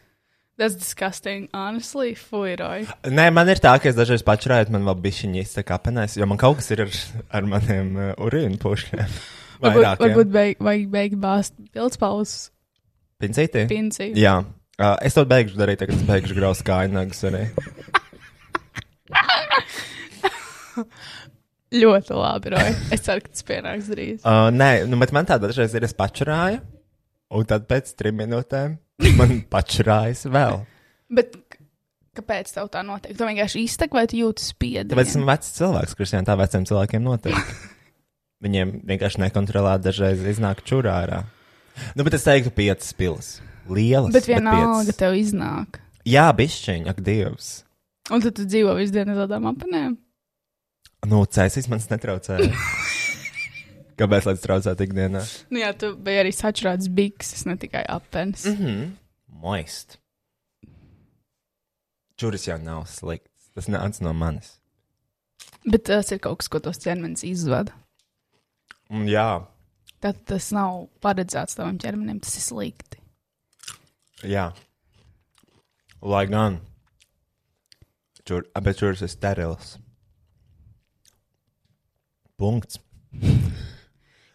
Tas 0.59 0.75
disgusting, 0.75 1.45
honestly, 1.55 2.17
fuiroj. 2.19 2.89
Nē, 3.15 3.29
man 3.31 3.47
ir 3.47 3.61
tā, 3.63 3.77
ka 3.79 3.93
es 3.93 3.95
dažreiz 3.95 4.25
pačurāju, 4.27 4.73
man 4.75 4.83
vēl 4.89 4.97
bišķiņi 5.05 5.39
izsaka 5.45 5.77
apenēs, 5.77 6.17
jo 6.19 6.27
man 6.27 6.41
kaut 6.41 6.59
kas 6.59 6.73
ir 6.75 6.83
ar, 6.83 6.91
ar 7.39 7.47
maniem 7.47 7.93
uh, 7.95 8.09
urīnu 8.27 8.59
pušļiem. 8.65 9.13
Varbūt, 9.63 10.03
varbūt 10.03 10.33
beig, 10.35 10.59
vajag 10.63 10.89
beigt 10.91 11.17
bāzt 11.19 11.55
pildspalvas 11.75 12.51
Pincīti? 13.19 13.65
pincī. 13.71 14.13
Jā. 14.19 14.37
Uh, 14.79 14.95
es 15.03 15.17
to 15.19 15.25
beigšu 15.27 15.59
darīt, 15.59 15.81
tagad 15.81 15.97
es 15.99 16.05
beigšu 16.07 16.35
graust 16.37 16.63
kājnagus 16.67 17.25
arī. 17.27 17.41
Ļoti 21.83 22.19
labi, 22.19 22.53
Roja. 22.55 22.75
Es 22.95 23.03
ceru, 23.07 23.25
ka 23.27 23.35
tas 23.35 23.47
pienāks 23.47 23.89
drīz. 23.91 24.21
Uh, 24.23 24.47
nē, 24.55 24.71
nu, 24.91 24.99
bet 25.03 25.11
man 25.15 25.27
tā 25.27 25.39
dažreiz 25.43 25.75
ir, 25.75 25.87
es 25.87 25.95
pačurāju, 25.99 26.59
un 27.35 27.43
tad 27.51 27.67
pēc 27.71 27.91
trim 27.99 28.15
minūtēm 28.23 28.79
man 29.19 29.41
pačurājas 29.51 30.27
vēl. 30.31 30.63
Bet 31.15 31.37
kāpēc 32.19 32.53
tev 32.55 32.71
tā 32.73 32.83
notiek? 32.87 33.15
Tu 33.17 33.27
vienkārši 33.29 33.65
iztek 33.65 33.95
vai 33.97 34.07
tu 34.11 34.19
jūti 34.19 34.45
spiedienu? 34.45 34.93
Tāpēc 34.93 35.15
esmu 35.15 35.29
vecs 35.29 35.53
cilvēks, 35.59 35.97
Kristija, 35.99 36.25
tā 36.27 36.37
veciem 36.41 36.67
cilvēkiem 36.69 37.05
notiek. 37.05 37.53
Viņiem 38.45 38.81
vienkārši 38.87 39.25
nekontrolēti 39.25 39.89
dažreiz 39.89 40.23
iznāk 40.31 40.63
čurā 40.67 41.01
ārā. 41.03 41.23
Nu, 41.99 42.05
bet 42.07 42.19
es 42.19 42.27
teiktu, 42.27 42.53
piecas 42.55 42.93
pilas. 42.95 43.31
Lielas. 43.71 44.13
Bet 44.15 44.29
vienalga 44.31 44.95
tev 44.97 45.17
iznāk. 45.19 45.81
Jā, 46.09 46.29
bišķiņ, 46.35 46.87
ak, 46.91 47.01
Dievs. 47.05 47.49
Un 48.15 48.23
tad 48.25 48.39
tu 48.39 48.47
dzīvo 48.49 48.73
visu 48.79 48.95
dienu 48.95 49.17
tādām 49.19 49.51
apanēm. 49.51 49.99
Nu, 51.07 51.23
cēsīs 51.29 51.69
man 51.71 51.83
netraucēja. 51.91 52.49
Kāpēc 53.99 54.27
lai 54.29 54.35
traucētu 54.39 54.87
ikdienā? 54.87 55.23
Nu 55.51 55.59
jā, 55.63 55.73
tu 55.79 55.93
biji 55.97 56.21
arī 56.23 56.31
sačurāts 56.35 56.87
bikses, 56.95 57.45
ne 57.49 57.57
tikai 57.59 57.83
apens. 57.91 58.45
Mm. 58.47 58.55
Mhm. 58.59 58.93
Moist. 59.43 59.99
Čuris 62.19 62.47
jau 62.49 62.59
nav 62.63 62.87
slikts. 62.91 63.51
Tas 63.55 63.67
nāca 63.71 64.03
no 64.07 64.13
manis. 64.15 64.55
Bet 65.67 65.85
tas 65.91 66.11
ir 66.15 66.19
kaut 66.23 66.39
kas, 66.41 66.49
ko 66.51 66.59
tos 66.63 66.79
ķermenis 66.83 67.25
izvada. 67.27 67.75
Un 68.91 69.07
jā, 69.11 69.45
Tad 69.99 70.21
tas 70.31 70.53
nav 70.55 70.85
paredzēts 71.03 71.57
tavam 71.59 71.75
ķermenim, 71.83 72.21
tas 72.23 72.37
ir 72.39 72.45
slikti. 72.45 73.01
jā. 74.23 74.53
Lai 76.01 76.27
gan. 76.31 76.61
Čur, 78.25 78.45
bet 78.63 78.79
čuris 78.79 79.03
ir 79.03 79.11
sterils. 79.11 79.73
Punkts. 82.39 82.79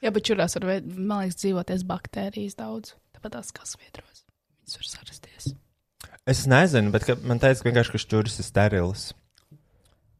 Jā, 0.03 0.12
bet 0.12 0.25
čurās 0.27 0.57
var, 0.57 0.65
man 0.83 1.24
liekas, 1.24 1.38
dzīvoties 1.39 1.86
baktērijas 1.88 2.57
daudz. 2.60 2.95
Tāpat 3.15 3.38
tās 3.38 3.53
kā 3.55 3.63
sviedros. 3.67 4.25
Viņas 4.63 4.79
var 4.81 4.89
sarasties. 4.89 5.53
Es 6.27 6.43
nezinu, 6.48 6.91
bet 6.91 7.05
ka, 7.07 7.15
man 7.24 7.39
teica, 7.39 7.62
ka 7.62 7.69
vienkārši 7.69 7.93
ka 7.93 8.01
čuris 8.12 8.36
ir 8.43 8.48
sterils. 8.48 9.05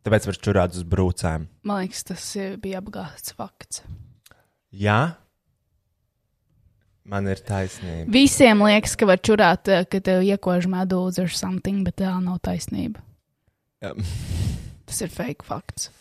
Tāpēc 0.08 0.30
var 0.30 0.40
čurāt 0.46 0.80
uz 0.80 0.88
brūcēm. 0.88 1.50
Man 1.68 1.84
liekas, 1.84 2.06
tas 2.08 2.30
bija 2.64 2.80
apgāsts 2.80 3.36
fakts. 3.36 3.84
Jā, 4.72 5.16
man 7.08 7.28
ir 7.32 7.44
taisnība. 7.44 8.08
Visiem 8.12 8.64
liekas, 8.64 8.96
ka 9.00 9.08
var 9.08 9.20
čurāt, 9.20 9.68
eh, 9.68 9.84
ka 9.84 10.00
tev 10.04 10.24
iekož 10.24 10.68
medūza 10.72 11.28
or 11.28 11.32
something, 11.32 11.84
bet 11.84 12.00
tā 12.00 12.16
nav 12.24 12.40
taisnība. 12.44 13.04
Jā. 13.84 13.96
Tas 14.88 15.04
ir 15.04 15.12
fake 15.12 15.44
fakts. 15.48 15.92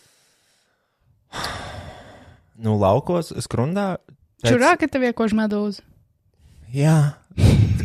Nu, 2.55 2.75
laukos, 2.77 3.33
skrundā. 3.41 3.97
pēc- 4.43 4.53
Čurā, 4.53 4.77
ka 4.77 4.87
tev 4.87 5.01
iekož 5.09 5.33
medūza. 5.33 5.81
Jā, 6.73 7.13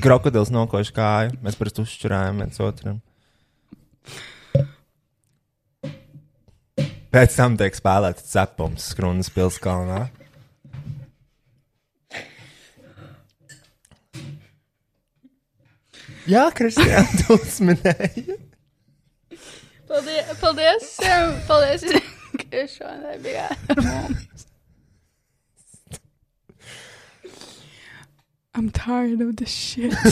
krokodils 0.00 0.50
nokoš 0.50 0.92
kāju. 0.96 1.36
Mēs 1.44 1.56
parasti 1.56 1.82
uzšķirājām 1.84 2.42
viens 2.42 2.60
otram. 2.60 3.00
Pēc 7.08 7.36
tam 7.36 7.56
tiek 7.56 7.72
spēlēts 7.72 8.26
cepums 8.28 8.84
Skrunas 8.92 9.30
pilskalnā. 9.32 10.10
Jā, 16.28 16.48
Kristija, 16.54 17.02
tu 17.22 17.38
uzminēji. 17.38 18.36
Paldies! 19.88 20.34
Paldies! 20.42 20.90
Paldies! 21.48 21.86
ka 22.48 22.64
šodien 22.70 23.22
bijāt 23.24 23.72
ar 23.72 23.80
mums. 23.84 24.37
I'm 28.58 28.70
tired 28.74 29.20
of 29.22 29.36
this 29.36 29.54
shit. 29.54 29.94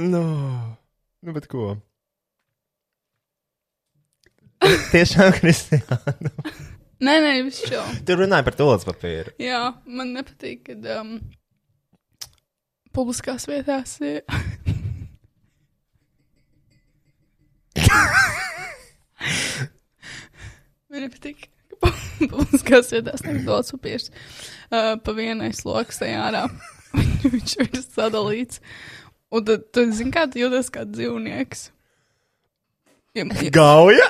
No. 0.00 0.22
Nu, 1.20 1.32
bet 1.34 1.46
ko? 1.50 1.76
Tiešām, 4.92 5.32
Kristija. 5.34 5.98
nē, 7.04 7.14
nē, 7.24 7.32
viss 7.44 7.64
šo. 7.68 7.82
Tu 8.06 8.16
runāji 8.16 8.46
par 8.46 8.54
tolas 8.56 8.86
papīru. 8.88 9.30
Jā, 9.42 9.60
man 9.90 10.14
nepatīk, 10.16 10.62
kad 10.70 10.80
um, 10.94 11.10
publiskās 12.96 13.48
vietās 13.50 13.90
ir. 14.04 14.22
man 20.90 21.00
nepatīk, 21.04 21.38
ka 21.44 21.48
pu- 21.49 21.49
publiskās 22.30 22.92
vietās 22.94 23.24
tiek 23.24 23.42
dots 23.46 23.74
papīrs 23.74 24.10
uh, 24.10 24.96
pa 25.00 25.16
vienai 25.16 25.52
slokstai 25.56 26.12
ārā. 26.20 26.46
Viņš 27.24 27.56
ir 27.64 27.82
sadalīts. 27.84 28.62
Un 29.30 29.44
tad, 29.46 29.68
tu 29.70 29.84
zini, 29.94 30.10
kā 30.14 30.26
tu 30.30 30.42
jūties 30.42 30.72
kā 30.74 30.82
dzīvnieks. 30.88 31.68
Ja, 33.14 33.24
ja, 33.26 33.50
Gauja? 33.54 34.06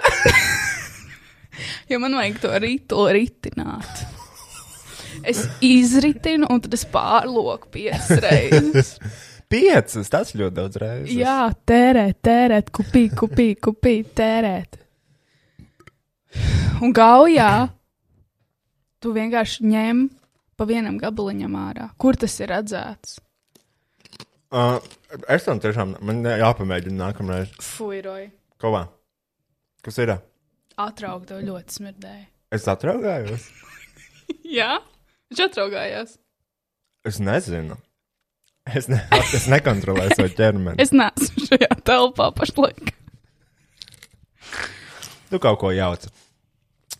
ja 1.90 2.00
man 2.00 2.16
vajag 2.16 2.40
to 2.42 2.52
rītu 2.60 3.04
ritināt. 3.12 4.04
Es 5.26 5.42
izritinu, 5.64 6.48
un 6.48 6.62
tad 6.64 6.76
es 6.76 6.86
pārloku 6.88 7.68
piecas 7.74 8.22
reizes. 8.24 8.94
Piecas, 9.50 10.06
tas 10.06 10.30
ļoti 10.38 10.54
daudz 10.54 10.78
reizes. 10.78 11.14
Jā, 11.18 11.50
tērēt, 11.66 12.20
tērēt, 12.22 12.68
kupī, 12.70 13.08
kupī, 13.10 13.48
kupī, 13.58 13.96
tērēt. 14.14 14.79
Un 16.80 16.94
gaujā 16.96 17.68
tu 19.00 19.12
vienkārši 19.16 19.66
ņem 19.68 20.06
pa 20.60 20.66
vienam 20.68 20.99
gabaliņam 21.00 21.56
ārā. 21.56 21.88
Kur 22.00 22.18
tas 22.20 22.37
ir 22.40 22.52
redzēts? 22.52 23.18
Uh, 24.50 24.80
es 25.30 25.46
tam 25.46 25.60
tiešām, 25.62 25.94
man 26.04 26.25
jāpamēģina 26.26 26.99
nākamreiz. 27.04 27.52
Fuiroji. 27.62 28.30
Ko 28.60 28.72
vā? 28.75 28.87
Kas 29.84 30.00
ir? 30.02 30.16
Atraugt 30.80 31.30
to 31.30 31.38
ļoti 31.44 31.78
smirdēja. 31.78 32.26
Es 32.52 32.66
atraugājos. 32.68 33.46
Jā, 34.58 34.80
viņš 35.30 35.44
atraugājās. 35.46 36.16
Es 37.06 37.20
nezinu. 37.22 37.78
Es, 38.68 38.87
ne, 38.90 38.99
es 39.34 39.46
nekontrolēju 39.50 40.18
savu 40.18 40.32
ķermeni. 40.37 40.76
Es 40.82 40.92
neesmu 40.92 41.46
šajā 41.49 41.78
telpā 41.87 42.28
pašlaik. 42.37 42.92
Tu 45.30 45.40
kaut 45.40 45.60
ko 45.62 45.70
jauc. 45.72 46.04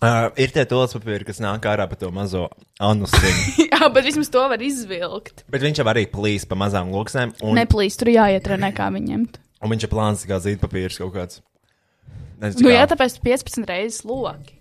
Uh, 0.01 0.31
ir 0.41 0.49
tie 0.55 0.63
tolas 0.65 0.95
papīri, 0.97 1.27
kas 1.29 1.43
nāk 1.45 1.61
ārā 1.69 1.85
pa 1.91 1.97
to 2.01 2.09
mazo 2.15 2.47
anusiņu. 2.81 3.67
Jā, 3.69 3.85
bet 3.93 4.07
vismaz 4.09 4.31
to 4.33 4.41
var 4.49 4.57
izvilkt. 4.65 5.43
Bet 5.53 5.61
viņš 5.61 5.77
jau 5.83 5.87
arī 5.93 6.07
plīs 6.09 6.47
pa 6.49 6.57
mazām 6.57 6.89
loksnēm. 6.95 7.35
Un, 7.45 7.53
Neplīst, 7.59 8.01
tur 8.01 8.09
jāietrenē, 8.15 8.71
kā 8.77 8.87
viņu 8.95 9.09
ņemt. 9.13 9.37
un 9.61 9.69
viņš 9.75 9.83
ir 9.85 9.91
plāns 9.93 10.25
kā 10.31 10.37
zīdpapīrs 10.41 10.97
kaut 11.03 11.13
kāds. 11.19 11.35
Nezinu, 12.41 12.63
Nu, 12.65 12.69
kā. 12.71 12.75
jā, 12.79 12.85
tāpēc 12.95 13.13
15 13.29 13.69
reizes 13.69 14.01
loki. 14.09 14.57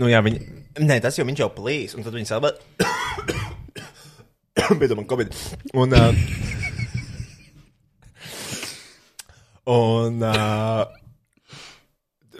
Nu, 0.00 0.08
jā, 0.08 0.20
viņi. 0.24 0.40
Nē, 0.80 0.96
tas 1.04 1.20
jau 1.20 1.28
viņš 1.28 1.40
jau 1.44 1.50
plīs, 1.52 1.92
un 1.92 2.00
tad 2.08 2.16
viņi 2.16 2.30
sabā. 2.32 2.48
Bija 4.80 4.96
man 4.96 5.04
covid. 5.10 5.28
Un. 5.76 5.92
Uh, 5.92 6.16
un. 9.76 10.22
Uh, 10.22 10.84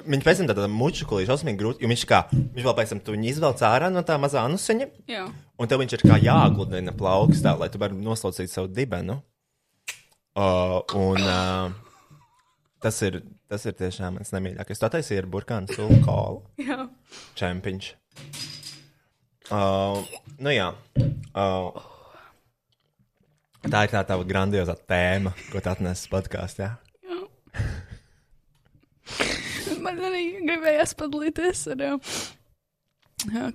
Viņš 0.02 0.25
pēc 0.26 0.40
tam 0.40 0.49
tādā 0.50 0.66
mučukulī 0.71 1.26
šausmīgi 1.28 1.61
grūti, 1.61 1.85
jo 1.85 1.90
viņš 1.90 2.04
kā, 2.11 2.23
viņš 2.32 2.66
vēl 2.66 2.75
pēc 2.78 2.92
tam 2.92 3.02
viņu 3.14 3.28
izvelc 3.30 3.62
ārā 3.66 3.90
no 3.92 4.02
tā 4.06 4.16
mazā 4.21 4.42
anusiņa, 4.49 4.88
Jā. 5.11 5.26
un 5.59 5.71
tev 5.71 5.82
viņš 5.82 5.94
ir 5.99 6.04
kā 6.09 6.18
jāgludina 6.23 6.94
plaukstā, 6.97 7.54
lai 7.59 7.68
tu 7.71 7.80
varētu 7.82 8.02
noslaucīt 8.02 8.50
savu 8.52 8.71
dibenu. 8.73 9.21
Uh, 10.32 10.80
un 10.97 11.21
uh, 11.21 11.75
tas 12.80 12.99
ir, 13.04 13.21
tas 13.52 13.66
ir 13.68 13.76
tiešām 13.76 14.16
mans 14.16 14.32
nemīļākais. 14.32 14.80
Tā 14.80 14.88
taisīja 14.94 15.23
ar 15.23 15.28
burkānu 15.32 15.76
sulu 15.76 15.99
kolu. 16.06 16.40
Jā. 16.62 16.87
Čempiņš. 17.38 17.90
Uh, 19.52 20.00
nu 20.40 20.54
jā. 20.54 20.71
Uh, 21.37 21.76
tā 23.66 23.85
ir 23.85 23.92
tā 23.92 24.00
tava 24.09 24.25
grandiozā 24.25 24.78
tēma, 24.88 25.35
ko 25.52 25.61
tu 25.61 25.73
atnesi 25.73 26.09
podkāstā. 26.12 26.73
Man 29.83 29.99
arī 30.07 30.25
gribējās 30.43 30.95
padalīties 30.99 31.65
ar 31.75 31.85
uh, 31.89 32.19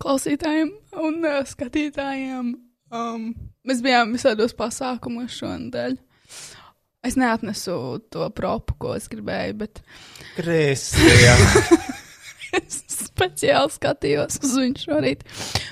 klausītājiem 0.02 0.74
un 1.04 1.22
uh, 1.24 1.42
skatītājiem. 1.48 2.54
Um, 2.88 3.30
mēs 3.68 3.84
bijām 3.84 4.14
visādos 4.16 4.56
pasākumos 4.58 5.36
šonadēļ. 5.40 5.98
Es 7.08 7.16
neatnesu 7.20 7.78
to 8.12 8.28
propu, 8.36 8.76
ko 8.82 8.96
es 8.98 9.08
gribēju, 9.12 9.56
bet 9.62 9.82
Kristija. 10.36 11.36
es 12.60 12.82
speciāli 12.92 13.76
skatījos 13.76 14.42
uz 14.44 14.56
viņu 14.60 14.84
šorīt 14.84 15.24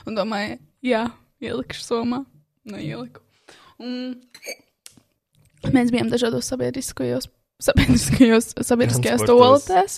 un 0.07 0.19
domāju, 0.19 0.59
jā, 0.85 1.05
ielikšu 1.43 1.83
somā. 1.83 2.23
Nu, 2.65 2.79
ieliku. 2.81 3.21
Un 3.83 4.15
mēs 5.75 5.91
bijām 5.93 6.09
dažādos 6.13 6.47
sabiedriskajos. 6.49 7.27
Sabiedriskajos, 7.63 8.51
sabiedriskajās 8.67 9.23
toaletēs 9.27 9.93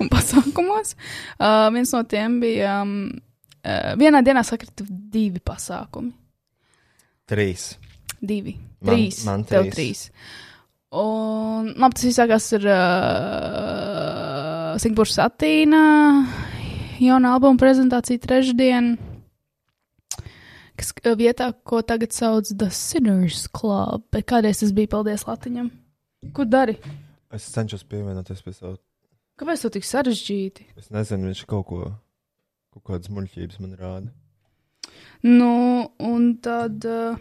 un 0.00 0.06
pasākumos. 0.14 0.94
Uh, 1.38 1.68
viens 1.74 1.90
no 1.96 2.02
tiem 2.08 2.38
bija. 2.42 2.80
Um, 2.84 2.92
uh, 3.64 3.92
vienā 4.00 4.22
dienā 4.26 4.42
sakrita 4.46 4.84
divi 4.86 5.40
pasākumi. 5.42 6.12
Trīs. 7.30 7.62
Divi. 8.20 8.56
Man- 8.80 8.94
trīs. 8.94 9.24
man 9.26 9.44
Tev 9.48 9.62
trīs. 9.68 9.74
trīs. 9.74 10.00
Un 10.90 11.68
labi, 11.78 11.94
tas 11.94 12.04
viss 12.08 12.18
sākās 12.18 12.46
ar 12.56 12.64
uh, 12.74 14.78
Singapūras 14.82 15.12
satīna 15.20 15.82
jauna 17.00 17.34
albuma 17.36 17.56
prezentāciju 17.60 18.18
trešdien, 18.24 18.84
kas 20.78 20.90
uh, 21.04 21.14
vietā, 21.18 21.50
ko 21.64 21.82
tagad 21.86 22.12
sauc 22.16 22.50
The 22.50 22.70
Sinners 22.74 23.46
Club. 23.54 24.02
Bet 24.14 24.26
kādreiz 24.30 24.62
tas 24.64 24.72
bija, 24.76 24.90
paldies 24.96 25.26
Latiņam. 25.28 25.70
Ko 26.28 26.44
dari? 26.44 26.76
Es 27.32 27.46
cenšos 27.48 27.80
pievienoties 27.88 28.42
pie 28.44 28.52
savu. 28.52 28.76
Kāpēc 29.40 29.62
tas 29.64 29.72
tik 29.72 29.86
sarežģīti? 29.88 30.66
Es 30.76 30.90
nezinu, 30.92 31.30
viņš 31.30 31.44
kaut 31.48 31.64
ko, 31.70 31.78
kaut 32.74 32.84
kādas 32.90 33.08
muļķības 33.08 33.60
man 33.64 33.72
rāda. 33.80 34.10
Nu, 35.24 35.52
un 36.04 36.34
tad. 36.44 36.84
Uh, 36.84 37.16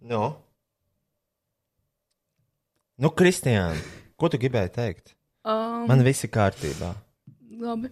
Nu? 0.00 0.22
Nu, 2.96 3.10
Kristiāna, 3.12 3.76
ko 4.16 4.30
tu 4.32 4.38
gribēji 4.40 4.72
teikt? 4.78 5.12
um, 5.44 5.84
Man 5.90 6.00
viss 6.06 6.24
ir 6.24 6.30
kārtībā. 6.32 6.94
Labi. 7.60 7.90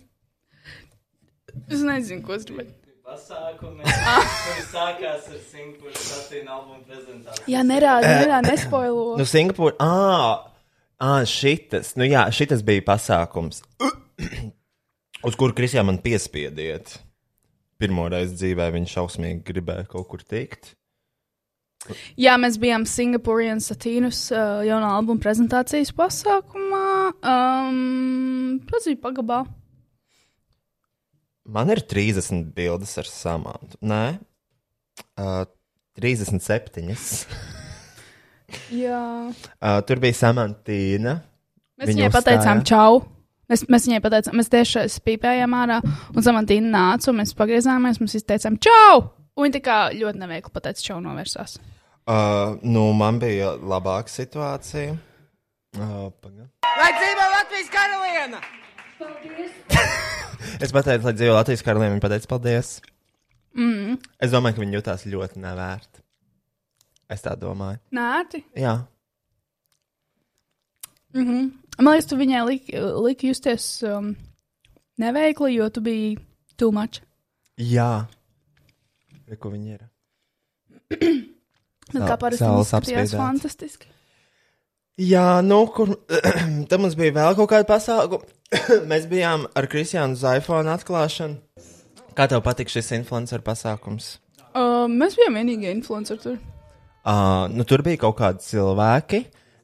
Es 1.69 1.85
nezinu, 1.85 2.25
ko 2.25 2.33
es 2.39 2.49
gribēju. 2.49 2.73
Pasākumi, 3.09 3.87
kuri 4.45 4.63
sākās 4.69 5.29
ar 5.33 5.37
Singapūras 5.49 6.01
satīna 6.11 6.59
albumu 6.59 6.83
prezentāciju. 6.85 7.47
Jā, 7.49 7.63
nerāda, 7.65 8.11
nerāda, 8.19 8.51
nespoilo. 8.53 9.15
Nu, 9.17 9.25
Singapūra. 9.25 9.73
Ah, 9.81 10.51
ah, 11.01 11.23
šitas. 11.25 11.95
Nu, 11.97 12.05
jā, 12.05 12.27
šitas 12.37 12.61
bija 12.69 12.85
pasākums, 12.85 13.63
uz 15.29 15.39
kuru 15.41 15.57
Kristija 15.57 15.87
man 15.89 16.03
piespiediet. 16.05 16.99
Pirmo 17.81 18.11
reizi 18.13 18.37
dzīvē 18.43 18.69
viņš 18.77 18.97
šausmīgi 18.99 19.41
gribēja 19.47 19.89
kaut 19.89 20.11
kur 20.11 20.21
tikt. 20.21 20.75
Jā, 22.21 22.35
mēs 22.37 22.59
bijām 22.61 22.85
Singapūrijas 22.91 23.71
satīnus 23.71 24.27
uh, 24.35 24.61
jaunā 24.69 24.93
albuma 24.99 25.25
prezentācijas 25.25 25.95
pasākumā. 25.97 26.91
Um, 27.25 28.59
tas 28.69 28.91
bija 28.91 29.01
pagabā. 29.09 29.47
Man 31.49 31.71
ir 31.73 31.81
30 31.89 32.51
bildes 32.57 32.93
ar 33.01 33.09
samantu. 33.09 33.79
Nē, 33.89 34.19
uh, 35.21 35.45
37. 35.99 36.95
Jā. 38.73 39.01
uh, 39.33 39.79
tur 39.89 40.01
bija 40.03 40.17
samantīna. 40.17 41.19
Mēs 41.79 41.91
Viņa 41.93 42.03
viņai 42.05 42.13
pateicām 42.15 42.61
čau. 42.69 43.01
Mēs, 43.49 43.63
mēs 43.73 43.87
viņai 43.89 44.01
pateicām, 44.05 44.37
mēs 44.37 44.51
tieši 44.53 44.83
spīpējām 44.93 45.55
ārā, 45.57 45.79
un 46.13 46.25
Samantīna 46.25 46.69
nāca, 46.75 47.09
un 47.09 47.17
mēs 47.23 47.31
pagriezāmies, 47.39 47.97
mēs 48.03 48.19
izteicām 48.19 48.59
čau! 48.61 49.07
Un 49.39 49.47
viņa 49.47 49.55
tā 49.55 49.61
kā 49.65 49.77
ļoti 49.97 50.21
neveikli 50.21 50.53
pateica 50.53 50.85
čau 50.85 50.99
novērsās. 51.01 51.55
Uh, 52.09 52.59
nu, 52.67 52.83
man 52.99 53.17
bija 53.23 53.55
labāka 53.57 54.13
situācija. 54.13 54.99
Uh, 55.79 56.11
paga- 56.21 56.49
Lai 56.77 56.91
dzīvo 56.99 57.29
Latvijas 57.39 57.73
karaliene! 57.73 58.43
es 60.65 60.75
pateicu, 60.75 61.07
lai 61.07 61.15
dzīvo 61.17 61.35
Latvijas 61.37 61.65
karaliene, 61.67 61.95
viņa 61.97 62.05
pateica 62.05 62.31
paldies. 62.35 62.77
Mm. 63.59 63.97
Es 64.23 64.35
domāju, 64.35 64.59
ka 64.59 64.65
viņa 64.65 64.79
jutās 64.79 65.07
ļoti 65.09 65.43
nevērta. 65.43 66.05
Es 67.09 67.25
tā 67.25 67.33
domāju. 67.41 67.81
Nāti? 67.97 68.43
Jā, 68.59 68.77
Man 71.79 71.95
liekas, 71.95 72.09
tu 72.11 72.19
viņai 72.19 72.41
liki 72.47 72.81
lik 73.05 73.23
justies 73.25 73.67
um, 73.87 74.13
neveikli, 75.01 75.55
jo 75.57 75.69
tu 75.73 75.83
biji 75.85 76.17
too 76.61 76.73
much. 76.75 77.01
jā. 77.59 78.07
Re, 79.29 79.37
ko 79.37 79.53
viņa 79.55 79.77
ir? 79.79 79.89
Nu, 81.89 82.03
kā 82.05 82.19
parasti 82.21 82.45
skatījās 82.45 82.75
apspīdēts. 82.77 83.13
fantastiski. 83.17 83.87
Jā, 84.99 85.41
nu, 85.47 85.61
kur. 85.71 85.95
Tam 86.71 86.83
mums 86.83 86.97
bija 86.99 87.15
vēl 87.21 87.37
kaut 87.39 87.53
kāda 87.53 87.67
pasākuma. 87.69 88.27
Mēs 88.91 89.07
bijām 89.11 89.47
ar 89.55 89.69
Kristiānu 89.71 90.19
iPhone 90.35 90.73
atklāšanu. 90.73 91.39
Kā 92.19 92.27
tev 92.27 92.43
patīk 92.43 92.73
šis 92.73 92.91
influencer 92.97 93.45
pasākums? 93.47 94.17
Uh, 94.59 94.89
mēs 94.91 95.15
bijām 95.15 95.37
vienīgie 95.39 95.71
influenceri 95.71 96.19
tur. 96.19 96.39
Uh, 97.07 97.45
nu, 97.53 97.63
tur 97.69 97.85
bija 97.87 98.01
kaut 98.03 98.17
kādi 98.19 98.43
cilvēki. 98.43 99.21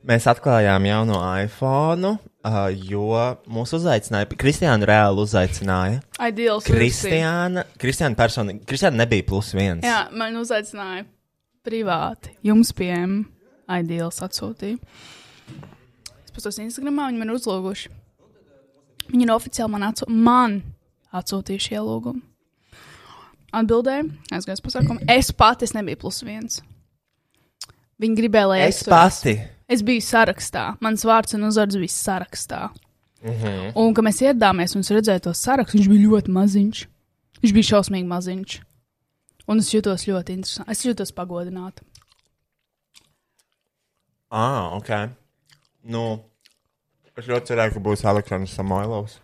Mēs 0.06 0.28
atklājām 0.30 0.86
jauno 0.86 1.18
iPhone, 1.40 2.12
uh, 2.44 2.58
jo 2.70 3.24
mūs 3.50 3.72
uzaicināja. 3.74 4.28
Kristiāna 4.38 4.86
reāli 4.86 5.24
uzaicināja. 5.24 6.04
Ideāls. 6.20 6.68
Kristiāna, 6.68 7.64
Kristiāna 7.80 8.18
personīgi, 8.20 8.62
Kristiāna 8.68 9.00
nebija 9.02 9.26
plus 9.32 9.50
viens. 9.56 9.82
Jā, 9.82 10.04
man 10.14 10.38
uzaicināja 10.38 11.08
privāti. 11.66 12.36
Jums 12.46 12.70
pieejam 12.76 13.24
ideāls 13.80 14.22
atsūtīja. 14.22 14.78
Patos 16.34 16.58
Instagramā, 16.58 17.08
viņi 17.10 17.20
man 17.20 17.30
ir 17.30 17.38
uzlūguši. 17.38 17.90
Viņi 19.12 19.26
ir 19.26 19.32
oficiāli 19.34 19.70
man, 19.74 19.88
atsū 19.90 20.08
man 20.10 20.60
atsūtījuši 21.14 21.76
ielūgumu. 21.78 22.22
Atbildēju, 23.54 24.08
aizgāju 24.34 24.58
uz 24.58 24.62
pasākumu. 24.64 25.04
Es 25.10 25.30
pati 25.30 25.68
es 25.68 25.74
nebiju 25.76 26.00
plus 26.02 26.22
viens. 26.26 26.58
Viņi 28.02 28.18
gribēja, 28.18 28.48
lai 28.50 28.62
Es 28.64 28.80
es, 28.82 28.88
pati. 28.90 29.36
Es 29.70 29.84
biju 29.86 30.02
sarakstā. 30.02 30.72
Mans 30.82 31.06
vārds 31.06 31.36
un 31.38 31.46
uzvārds 31.46 31.78
bija 31.78 31.94
sarakstā. 31.94 32.62
Mm. 33.22 33.30
-hmm. 33.30 33.72
Un, 33.80 33.94
kad 33.94 34.04
mēs 34.04 34.20
ieradāmies 34.24 34.74
un 34.74 34.82
es 34.82 34.90
redzēju 34.90 35.20
to 35.28 35.32
sarakstu, 35.32 35.78
viņš 35.78 35.88
bija 35.88 36.08
ļoti 36.08 36.34
maziņš. 36.34 36.86
Viņš 37.42 37.52
bija 37.54 37.70
šausmīgi 37.70 38.10
maziņš. 38.10 38.60
Un 39.46 39.58
es 39.58 39.70
jutos 39.74 40.06
ļoti 40.08 40.32
interesanti. 40.32 40.70
Es 40.72 40.84
jutos 40.84 41.12
pagodināta. 41.12 41.82
Ah, 44.30 44.74
ok. 44.74 44.90
Nu, 45.84 46.04
es 47.12 47.26
ļoti 47.28 47.52
cerēju, 47.52 47.76
ka 47.76 47.82
būs 47.84 48.04
Aleksandrs 48.08 48.54
Samoilovs. 48.56 49.18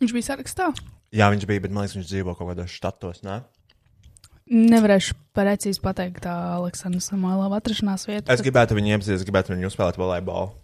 Viņš 0.00 0.14
bija 0.16 0.30
sarakstā. 0.30 0.70
Jā, 1.12 1.28
viņš 1.32 1.44
bija, 1.48 1.60
bet 1.60 1.74
man 1.74 1.84
liekas, 1.84 1.98
viņš 1.98 2.08
dzīvo 2.08 2.34
kaut 2.38 2.48
kādos 2.54 2.72
štatos, 2.72 3.20
ne? 3.26 3.42
Nevarēšu 4.52 5.14
precīzi 5.36 5.80
pateikt 5.84 6.24
tā 6.24 6.32
Aleksandra 6.56 7.02
Samoilova 7.04 7.60
atrašanās 7.60 8.08
vietu. 8.08 8.32
Es 8.32 8.42
gribētu 8.44 8.76
viņu 8.76 8.96
iepazīties, 8.96 9.20
es 9.20 9.28
gribētu 9.28 9.52
viņu 9.54 9.68
uzspēlēt 9.68 10.00
volejbolu. 10.00 10.56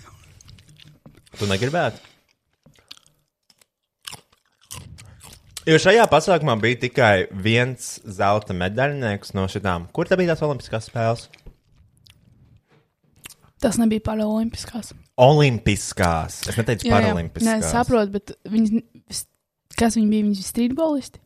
tu 1.38 1.48
negribētu? 1.48 2.00
Jo 5.68 5.76
šajā 5.76 6.08
pasākumā 6.10 6.56
bija 6.58 6.80
tikai 6.88 7.14
viens 7.30 7.98
zelta 8.08 8.56
medaļnieks 8.56 9.36
no 9.36 9.44
šitām. 9.52 9.86
Kur 9.94 10.08
tā 10.08 10.16
bija 10.18 10.32
tās 10.32 10.42
olimpiskās 10.48 10.88
spēles? 10.88 11.28
Tas 13.60 13.76
nebija 13.80 14.00
paralimpiskās. 14.06 14.94
Olimpiskās. 15.20 16.38
Es 16.48 16.56
neteicu 16.56 16.88
paralimpiskās. 16.88 17.44
Nē, 17.48 17.58
es 17.60 17.72
saprotu, 17.74 18.14
bet 18.14 18.32
viņi, 18.48 18.80
kas 19.76 19.98
viņi 19.98 20.08
bija? 20.08 20.24
Viņi 20.24 20.36
bija 20.38 20.46
streetbolisti. 20.48 21.20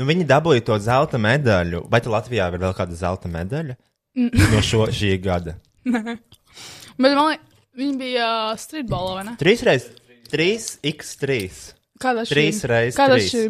Nu, 0.00 0.06
viņi 0.08 0.24
dabūja 0.30 0.64
to 0.64 0.78
zelta 0.80 1.18
medaļu. 1.20 1.82
Vai 1.92 2.00
te 2.00 2.08
Latvijā 2.12 2.46
ir 2.52 2.60
vēl 2.62 2.72
kāda 2.78 2.96
zelta 2.96 3.28
medaļa? 3.32 3.76
no 4.20 4.60
šo, 4.64 4.86
šī 4.94 5.12
gada. 5.22 5.58
Bet 7.00 7.12
man 7.14 7.20
liekas, 7.30 7.44
viņi 7.80 7.98
bija 8.00 8.30
uh, 8.50 8.56
streetbolā, 8.60 9.12
vai 9.20 9.26
ne? 9.28 9.34
3 9.40 9.66
reizes 9.68 9.92
3x3. 10.32 11.36
Kāda 12.00 12.24
Trīs 12.28 12.62
reizes 12.70 12.96
Kāda 12.98 13.18
trīs. 13.18 13.30
šī? 13.34 13.44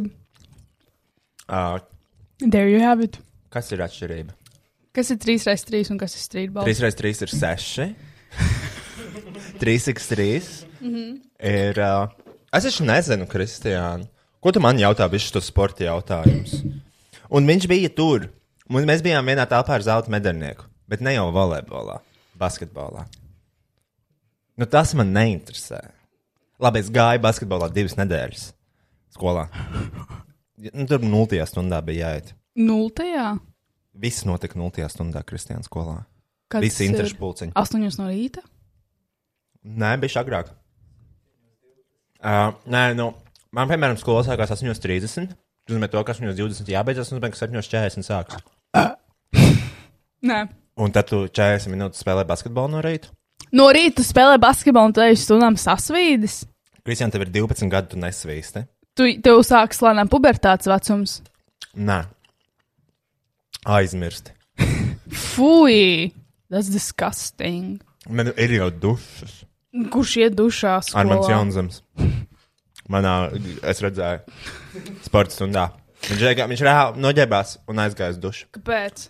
Uh, 1.51 1.79
There 2.43 2.69
you 2.71 2.81
have 2.83 3.05
it. 3.05 3.19
kas 3.53 3.71
ir 3.75 3.83
atšķirība? 3.85 4.35
Kas 4.97 5.11
ir 5.15 5.19
3 5.23 5.45
reizes 5.47 5.67
3 5.69 5.93
un 5.95 5.99
kas 6.01 6.17
ir 6.19 6.23
streetbols? 6.25 6.67
3 6.67 6.83
reizes 6.83 6.99
3 6.99 7.23
ir 7.27 7.35
6. 7.37 7.95
3x3 9.61 10.25
Mhm. 10.81 11.21
ir. 11.45 11.77
Uh, 11.79 12.09
es 12.57 12.65
taču 12.65 12.87
nezinu, 12.89 13.27
Kristiāna. 13.29 14.07
Ko 14.41 14.49
tu 14.53 14.61
man 14.65 14.79
jautā, 14.81 15.05
bija 15.13 15.21
šis 15.21 15.51
sporta 15.51 15.85
jautājums? 15.85 16.55
Un 17.31 17.45
viņš 17.47 17.67
bija 17.69 17.91
tur. 17.93 18.31
Un 18.71 18.87
mēs 18.89 19.03
bijām 19.05 19.27
vienā 19.29 19.45
telpā 19.51 19.75
ar 19.77 19.83
zelta 19.85 20.09
medaļnieku, 20.15 20.65
bet 20.89 21.03
ne 21.05 21.13
jau 21.17 21.27
volejbolā, 21.35 21.99
basketbolā. 22.39 23.05
Nu, 24.57 24.65
tas 24.71 24.95
man 24.95 25.11
neinteresē. 25.13 25.81
Labi, 26.63 26.81
es 26.81 26.89
gāju 26.93 27.21
basketbolā 27.25 27.69
divas 27.75 27.97
nedēļas 27.99 28.47
skolā. 29.17 29.49
Nu, 30.71 30.87
tur 30.89 31.03
nultajā 31.05 31.45
stundā 31.51 31.81
bija 31.85 32.09
jāiet. 32.15 32.33
Nultajā? 32.57 33.35
Viss 33.99 34.25
notika 34.27 34.59
nultajā 34.59 34.89
stundā 34.93 35.23
Kristiāna 35.27 35.67
skolā. 35.67 36.05
Kad 36.51 36.63
Visi 36.65 36.85
ir 36.85 36.93
interešu 36.93 37.19
pulciņi. 37.19 37.55
Astoņos 37.59 37.99
no 38.01 38.09
rīta? 38.11 38.43
Nē, 39.67 39.95
bija 40.03 40.23
agrāk. 40.23 40.51
Uh, 42.21 42.53
nē, 42.71 42.83
nu, 42.99 43.11
man, 43.55 43.71
piemēram, 43.71 43.99
skolā 44.01 44.25
sākās 44.27 44.53
8.30. 44.57 45.31
Tas 45.31 45.75
nozīmē, 45.75 45.89
to, 45.93 46.03
ka 46.07 46.15
8.20 46.17 46.73
jābeidzas, 46.73 47.13
ka 47.13 47.41
7.40 47.47 48.07
sākas. 48.07 48.45
Nē. 50.31 50.41
Un 50.81 50.95
tad 50.95 51.11
tu 51.11 51.25
40 51.29 51.73
minūtes 51.73 52.03
spēlē 52.03 52.25
basketbolu 52.29 52.75
no 52.77 52.85
rīta. 52.85 53.13
No 53.57 53.69
rīta 53.75 54.01
tu 54.01 54.07
spēlē 54.07 54.39
basketbolu 54.41 54.91
un 54.91 54.97
tu 54.97 55.03
ej 55.05 55.17
uz 55.17 55.25
stundām 55.27 55.59
sasvīdis. 55.61 56.43
Kristiāna, 56.87 57.13
tev 57.15 57.27
ir 57.27 57.33
12 57.35 57.71
gadi, 57.71 57.93
tu 57.93 58.01
nesvīsti. 58.01 58.65
Tu 58.99 59.13
tev 59.25 59.43
sākas 59.47 59.83
lēnām 59.85 60.11
pubertātes 60.11 60.69
vecums. 60.71 61.21
Nē, 61.79 62.01
aizmirsti. 63.67 64.35
Fui! 65.11 66.13
Tas 66.51 66.71
disgusting. 66.71 67.79
Man 68.09 68.33
ir 68.35 68.57
jau 68.57 68.71
dušas. 68.83 69.45
Kurš 69.93 70.17
iet 70.25 70.35
dušā? 70.35 70.81
Ar 70.99 71.07
mans 71.07 71.23
skolā? 71.23 71.37
jaunzems. 71.37 71.83
Manā, 72.91 73.15
es 73.71 73.79
redzēju, 73.85 74.35
sporta 75.05 75.37
stundā. 75.37 75.69
Viņš, 76.09 76.25
viņš 76.51 76.63
reāli 76.67 77.05
noģērbās 77.05 77.61
un 77.71 77.83
aizgāja 77.85 78.17
uz 78.17 78.19
dušu. 78.19 78.49
Kāpēc? 78.57 79.05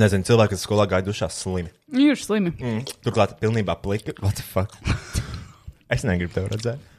Nezinu, 0.00 0.24
cilvēki, 0.26 0.54
kas 0.56 0.64
skolā 0.64 0.86
gāja 0.90 1.04
dušā 1.06 1.28
slimi. 1.30 1.70
Viņi 1.92 2.08
ir 2.14 2.18
slimi. 2.18 2.54
Mm. 2.56 2.80
Turklāt, 3.04 3.36
pilnībā 3.42 3.76
plika. 3.82 4.16
What 4.24 4.40
the 4.40 4.46
fuck? 4.46 4.72
es 5.92 6.06
negribu 6.06 6.32
tevi 6.34 6.50
redzēt. 6.54 6.90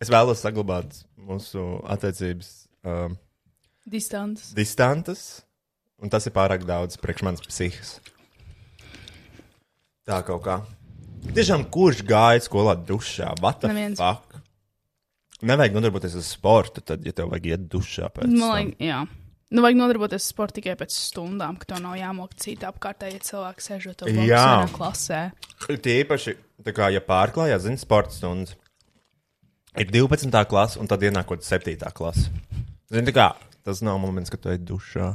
Es 0.00 0.12
vēlos 0.12 0.44
saglabāt 0.44 1.02
mūsu 1.18 1.66
attiecības 1.90 2.52
um, 2.86 3.18
Distants. 3.86 4.50
distantas, 4.56 5.42
un 6.02 6.10
tas 6.10 6.26
ir 6.26 6.32
pārāk 6.34 6.64
daudz 6.66 6.96
priekš 6.98 7.22
manas 7.22 7.44
psihikas. 7.46 8.00
Tā 10.06 10.20
kaut 10.26 10.42
kā. 10.46 10.56
Tiešām, 11.34 11.64
kurš 11.74 12.02
gāja 12.06 12.42
skolā 12.44 12.76
dušā? 12.78 13.32
The 13.40 13.68
Neviens. 13.72 13.98
fuck? 13.98 14.36
Nevajag 15.46 15.74
nodarboties 15.76 16.14
ar 16.16 16.22
sportu, 16.24 16.80
tad, 16.80 17.02
ja 17.04 17.12
tev 17.12 17.28
vajag 17.32 17.46
iet 17.50 17.64
dušā 17.72 18.08
pēc 18.14 18.26
Man 18.30 18.38
tam. 18.40 18.54
liekas, 18.56 18.78
jā. 18.86 19.00
Nu, 19.50 19.62
vajag 19.62 19.76
nodarboties 19.78 20.22
ar 20.22 20.32
sportu 20.32 20.60
tikai 20.60 20.76
pēc 20.78 20.94
stundām, 20.94 21.58
ka 21.58 21.68
tev 21.74 21.82
nav 21.84 21.94
jāmok 21.98 22.32
cita 22.40 22.70
apkārtēji, 22.72 23.18
ja 23.18 23.24
cilvēki 23.28 23.66
sēžot 23.66 23.96
to 24.00 24.06
Jā. 24.26 24.46
klasē. 24.74 25.20
Tīpaši, 25.66 26.36
tā 26.66 26.72
kā, 26.74 26.88
ja 26.94 27.02
pārklājās, 27.04 27.66
zini, 27.66 27.78
sporta 27.78 28.14
stundas. 28.16 28.56
Ir 29.76 29.90
12. 29.92 30.32
klase, 30.48 30.80
un 30.80 30.88
tad 30.88 31.02
ienākot 31.04 31.44
7. 31.44 31.76
klase. 31.94 32.30
Zini, 32.90 33.06
tā 33.10 33.14
kā 33.14 33.26
tas 33.66 33.82
nav 33.84 33.98
moments, 34.02 34.30
kad 34.32 34.42
tu 34.42 34.52
ej 34.52 34.60
dušā. 34.68 35.12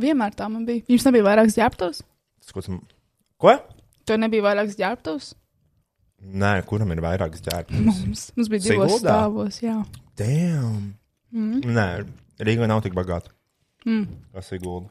Vienmēr 0.00 0.34
tā 0.34 0.48
man 0.50 0.64
bija. 0.66 0.82
Jums 0.90 1.06
nebija 1.06 1.26
vairākas 1.28 1.56
ģērbtos? 1.60 2.02
Tas, 2.42 2.54
ko, 2.56 2.64
tu... 2.64 2.80
ko? 3.40 3.54
Tev 4.08 4.20
nebija 4.22 4.44
vairākas 4.48 4.78
ģērbtos? 4.80 5.30
Nē, 6.24 6.56
kuram 6.68 6.90
ir 6.94 7.02
vairākas 7.04 7.44
ģērbtas? 7.44 7.84
Mums, 7.84 8.26
mums 8.34 8.50
bija 8.50 8.64
divos 8.64 8.96
Siguldā? 8.96 9.04
stāvos, 9.04 9.60
jā. 9.62 9.76
Damn! 10.18 10.94
Mm. 11.34 11.60
Nē, 11.76 11.88
Rīga 12.46 12.68
nav 12.70 12.82
tik 12.84 12.96
bagāta. 12.96 13.30
Mm. 13.84 14.06
Kas 14.34 14.50
ir 14.54 14.62
gulda? 14.64 14.88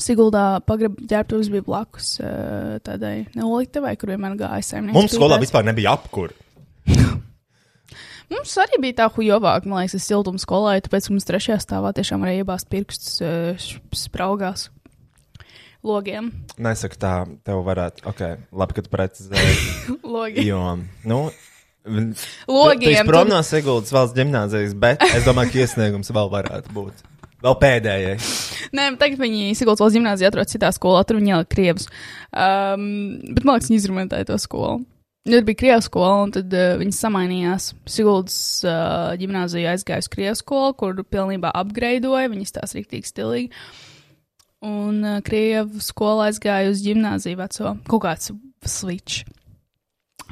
Siguldā 0.00 0.44
pagraba 0.64 1.02
ģērbtos 1.10 1.50
bija 1.52 1.66
blakus 1.66 2.14
uh, 2.22 2.78
tādai 2.86 3.26
noliktavai, 3.36 3.96
kur 4.00 4.14
vienmēr 4.14 4.38
gāja 4.40 4.62
saimnieks. 4.70 4.96
Mums 4.96 5.16
skolā 5.18 5.40
vispār 5.42 5.66
nebija 5.66 5.96
apkur. 5.98 6.32
Mums 8.30 8.52
arī 8.62 8.78
bija 8.84 9.00
tā 9.02 9.08
hujovāk, 9.12 9.66
man 9.66 9.82
liekas, 9.82 10.04
siltuma 10.06 10.40
skolā, 10.40 10.76
tāpēc 10.84 11.10
mums 11.12 11.26
trešajā 11.28 11.58
stāvā 11.64 11.90
tiešām 11.96 12.22
varēja 12.22 12.44
iebāzt 12.44 12.70
pirkstus 12.72 13.18
uh, 13.24 13.66
spraugās 13.96 14.68
logiem. 15.82 16.30
Nesaka 16.62 16.98
tā, 16.98 17.14
tev 17.46 17.62
varētu. 17.66 18.04
Ok, 18.08 18.22
labi, 18.54 18.76
ka 18.76 18.84
tu 18.86 18.92
precizēji. 18.92 19.56
Logi. 20.14 20.46
jo, 20.46 20.62
nu. 21.08 21.22
Logiem. 22.46 23.08
prom 23.08 23.26
no 23.26 23.40
Siguldas 23.42 23.90
valsts 23.90 24.14
gimnāzijas, 24.14 24.76
bet 24.78 25.02
es 25.08 25.26
domāju, 25.26 25.50
ka 25.50 25.64
iesniegums 25.64 26.12
vēl 26.14 26.30
varētu 26.30 26.76
būt. 26.76 27.08
Vēl 27.42 27.56
pēdējais. 27.58 28.26
Nē, 28.70 28.92
tagad 29.00 29.18
viņi 29.18 29.56
Siguldas 29.58 29.82
valsts 29.82 29.98
gimnāzijā 29.98 30.30
atrodas 30.30 30.54
citā 30.54 30.70
skolā, 30.74 31.02
tur 31.02 31.18
viņi 31.18 31.34
ielika 31.34 31.50
krievus. 31.50 31.88
Um, 32.30 32.84
bet 33.34 33.42
man 33.42 33.58
liekas, 33.58 33.72
viņi 33.72 33.80
izrumentēja 33.82 34.30
to 34.30 34.38
skolu. 34.38 34.84
Tur 35.22 35.44
bija 35.46 35.54
krievu 35.54 35.82
skola, 35.86 36.24
un 36.24 36.32
tad 36.34 36.50
uh, 36.50 36.72
viņi 36.80 36.96
samainījās. 36.96 37.68
Siguldas 37.86 38.36
uh, 38.66 39.12
gimnāzija 39.20 39.76
aizgāja 39.76 40.02
uz 40.02 40.08
krievu 40.10 40.34
skolu, 40.40 40.72
kur 40.80 40.98
pilnībā 41.06 41.52
apgreidoja, 41.60 42.30
viņi 42.32 42.48
tās 42.56 42.74
rīktīgi 42.74 43.06
stilīgi. 43.06 43.62
Un 44.66 44.98
uh, 45.06 45.20
krievu 45.22 45.78
skola 45.82 46.26
aizgāja 46.26 46.72
uz 46.74 46.82
gimnāziju 46.82 47.38
veco, 47.38 47.76
kaut 47.86 48.04
kāds 48.08 48.34
switch. 48.66 49.22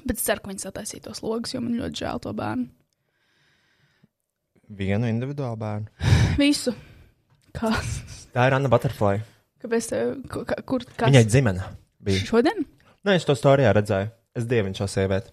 Bet 0.03 0.19
es 0.19 0.27
ceru, 0.27 0.43
ka 0.43 0.51
viņi 0.51 0.67
sataisīja 0.67 1.07
tos 1.07 1.23
logus, 1.23 1.55
jo 1.55 1.63
man 1.63 1.79
ļoti 1.79 2.03
žēl 2.03 2.23
to 2.27 2.35
bērnu. 2.35 2.67
Vienu 4.75 5.11
individuālu 5.11 5.59
bērnu. 5.61 6.11
Visu. 6.43 6.75
Kas? 7.55 8.01
Tā 8.35 8.51
ir 8.51 8.59
Anna 8.59 8.71
Butterfly. 8.71 9.23
Kāpēc 9.63 9.93
tev, 9.95 10.17
kur, 10.31 10.47
kas? 10.97 11.07
Viņai 11.07 11.29
dzimena 11.29 11.75
bija. 12.03 12.27
Šodien? 12.27 12.67
Nē, 13.07 13.21
es 13.21 13.27
to 13.29 13.39
storijā 13.39 13.71
redzēju. 13.77 14.17
Es 14.37 14.47
dievinu 14.47 14.79
šo 14.79 14.87
sievieti. 14.91 15.33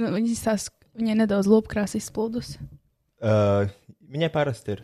Nu, 0.00 0.10
Viņa 0.12 0.32
izstāsta, 0.32 0.72
ka 0.76 1.00
viņai 1.00 1.16
nedaudz 1.22 1.48
lopkrās 1.48 1.96
izplūdus. 1.96 2.54
Uh, 3.20 3.68
viņai 4.12 4.30
parasti 4.32 4.76
ir. 4.76 4.82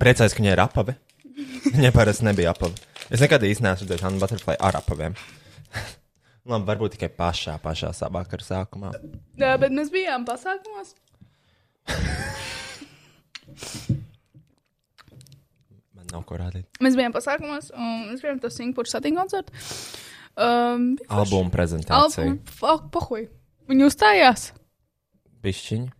Priecājos, 0.00 0.34
ka 0.36 0.42
viņai 0.42 0.54
ir 0.54 0.62
apavi. 0.64 0.96
Viņai 1.72 1.92
parasti 1.94 2.26
nebija 2.26 2.52
apavi. 2.52 2.76
Es 3.12 3.22
nekad 3.22 3.44
īsti 3.46 3.64
neesmu 3.64 3.86
redzējis 3.86 4.04
Anna 4.04 4.20
Butterfly 4.20 4.56
ar 4.60 4.76
apaviem. 4.76 5.16
Labi, 6.50 6.66
varbūt 6.68 6.96
tikai 6.96 7.08
pašā, 7.16 7.54
pašā 7.62 7.92
savā 7.96 8.20
vakara 8.20 8.44
sākumā. 8.44 8.90
Jā, 9.40 9.54
bet 9.62 9.72
mēs 9.72 9.92
bijām 9.94 10.26
pasākumos. 10.28 10.92
Man 15.96 16.08
nav 16.12 16.24
ko 16.28 16.40
rādīt. 16.40 16.66
Mēs 16.84 16.98
bijām 16.98 17.14
pasākumos, 17.14 17.70
un 17.72 18.08
mēs 18.10 18.24
bijām 18.24 18.42
to 18.42 18.52
Singapūras 18.52 18.96
satīnu 18.96 19.22
koncertu. 19.22 19.54
Um. 20.36 20.94
Albuma 21.12 21.52
prezentācija. 21.52 22.24
Albumu. 22.24 22.38
Fuck, 22.56 22.88
pohuj. 22.94 23.26
Viņi 23.68 23.84
uzstājās. 23.84 24.48
Pišķiņa. 25.44 25.92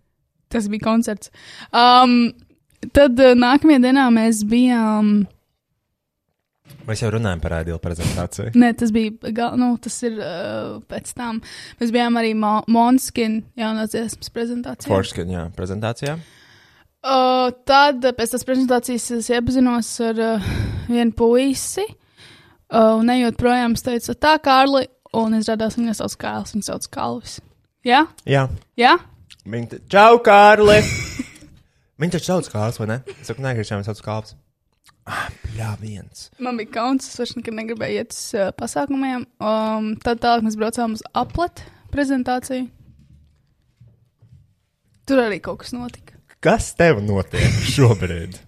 Tas 0.52 0.68
bija 0.72 0.84
koncerts. 0.84 1.32
Um, 1.68 2.32
tad 2.96 3.20
uh, 3.20 3.36
nākamajā 3.36 3.82
dienā 3.86 4.08
mēs 4.12 4.42
bijām. 4.48 5.14
Mēs 6.88 7.02
jau 7.04 7.12
runājam 7.12 7.40
par 7.42 7.58
ideālu 7.60 7.80
prezentāciju. 7.82 8.54
Nē, 8.58 8.72
tas 8.80 8.92
bija. 8.94 9.12
Gal, 9.36 9.56
nu, 9.60 9.74
tas 9.82 9.96
ir 10.08 10.16
uh, 10.16 10.78
pēc 10.88 11.12
tam. 11.16 11.42
Mēs 11.80 11.92
bijām 11.94 12.16
arī 12.20 12.32
Mo 12.38 12.58
Monskin 12.72 13.42
jaunās 13.58 13.92
dziesmas 13.92 14.32
prezentācijā. 14.32 14.90
Forskin, 14.90 15.32
jā, 15.32 15.46
prezentācijā. 15.56 16.16
Uh, 17.02 17.50
tad 17.68 18.04
pēc 18.16 18.32
tās 18.32 18.46
prezentācijas 18.46 19.10
es 19.18 19.28
iepazinos 19.32 19.92
ar 20.08 20.22
uh, 20.22 20.52
vienu 20.88 21.12
puisi. 21.18 21.84
Uh, 21.84 22.01
un 22.72 23.12
ejot 23.12 23.38
projām, 23.40 23.76
es 23.76 23.84
teicu, 23.84 24.14
tā, 24.16 24.36
Kārli, 24.42 24.86
un 25.18 25.36
izrādās, 25.38 25.76
viņa 25.78 25.96
sauc 25.98 26.16
Kārlis, 26.20 26.54
viņa 26.56 26.68
sauc 26.70 26.88
Kalvis. 26.92 27.38
Jā? 27.86 28.04
Jā. 28.28 28.46
Jā? 28.78 28.96
Viņa 29.44 29.72
te... 29.72 29.80
Čau, 29.92 30.20
Kārli! 30.24 30.78
Viņa 32.02 32.16
taču 32.16 32.32
sauc 32.32 32.48
Kārlis, 32.50 32.78
vai 32.80 32.88
ne? 32.90 32.96
Es 33.20 33.28
saku, 33.30 33.42
nē, 33.44 33.52
Kristiāna 33.54 33.86
sauc 33.86 34.00
Kārlis. 34.02 34.36
Ah, 35.06 35.26
jā, 35.54 35.68
viens. 35.80 36.28
Man 36.42 36.58
bija 36.58 36.70
kauns, 36.76 37.08
es 37.10 37.18
vairs 37.18 37.34
nekad 37.34 37.56
negribēju 37.58 38.02
iet 38.02 38.14
uz 38.14 38.20
uh, 38.38 38.50
pasākumiem. 38.58 39.24
Um, 39.42 39.92
tad 40.02 40.22
tālāk 40.22 40.46
mēs 40.46 40.58
braucām 40.58 40.94
uz 40.96 41.02
apletu 41.18 41.66
prezentāciju. 41.94 42.68
Tur 45.06 45.24
arī 45.24 45.40
kaut 45.42 45.62
kas 45.64 45.74
notika. 45.74 46.18
Kas 46.42 46.72
tev 46.78 47.02
notiek 47.04 47.58
šobrīd? 47.74 48.38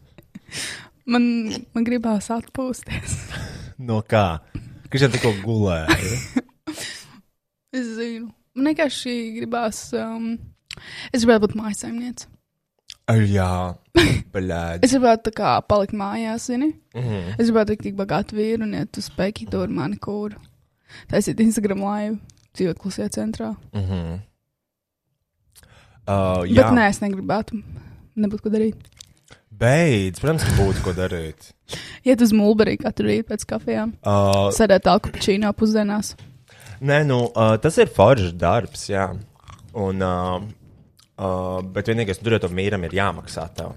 Man, 1.11 1.27
man 1.75 1.87
gribās 1.87 2.31
atpūsties. 2.35 3.19
No 3.79 4.01
kā? 4.07 4.41
Jau 4.95 5.09
tikko 5.11 5.33
gulēja? 5.43 5.91
es 7.79 7.89
zinu. 7.97 8.29
Man 8.55 8.71
vienkārši 8.71 9.15
gribās. 9.41 9.89
Um, 9.99 10.37
es 11.11 11.25
gribētu 11.25 11.49
būt 11.49 11.57
mājsaimniece. 11.59 12.29
Ar 13.11 13.21
jā, 13.29 13.49
blēdi. 14.33 14.85
Es 14.87 14.95
gribētu 14.95 15.29
tā 15.29 15.33
kā 15.37 15.55
palikt 15.69 15.97
mājās, 15.99 16.47
zini. 16.49 16.71
Mhm. 16.95 17.35
Es 17.35 17.51
gribētu 17.51 17.77
tik 17.83 17.99
bagātu 17.99 18.39
vīru 18.39 18.65
un 18.65 18.77
iet 18.79 19.01
uz 19.01 19.11
ar 19.19 19.75
manikūru. 19.81 20.39
Taisīt 21.11 21.43
Instagram 21.43 21.83
live, 21.83 22.17
dzīvot 22.55 22.79
klusajā 22.79 23.11
centrā. 23.19 23.51
Mhm. 23.75 24.23
Uh, 26.05 26.45
Bet 26.47 26.71
nē, 26.77 26.89
es 26.93 27.01
negribētu. 27.01 27.59
Nebūtu 28.15 28.45
ko 28.45 28.51
darīt. 28.53 28.77
Beidz, 29.61 30.19
protams, 30.23 30.45
ka 30.47 30.55
būtu 30.59 30.83
ko 30.85 30.95
darīt. 30.97 31.53
Iet 32.09 32.23
uz 32.25 32.33
mulberī 32.35 32.75
katru 32.81 33.07
rītu 33.11 33.29
pēc 33.31 33.47
kafijām. 33.55 33.95
Uh, 34.03 34.49
Sēdēt 34.57 34.85
tālku 34.89 35.13
pačīnā 35.15 35.53
pusdienās. 35.57 36.15
nē, 36.85 37.05
nu, 37.09 37.21
uh, 37.31 37.55
tas 37.63 37.79
ir 37.81 37.93
foršs 37.95 38.35
darbs, 38.41 38.89
jā. 38.91 39.07
Un, 39.75 40.03
uh, 40.03 40.45
uh, 41.19 41.59
bet 41.75 41.91
vienīgais, 41.91 42.21
tur 42.23 42.37
jau 42.37 42.43
tam 42.47 42.59
vīram 42.59 42.85
ir 42.89 42.97
jāmaksā 43.01 43.47
tev. 43.57 43.75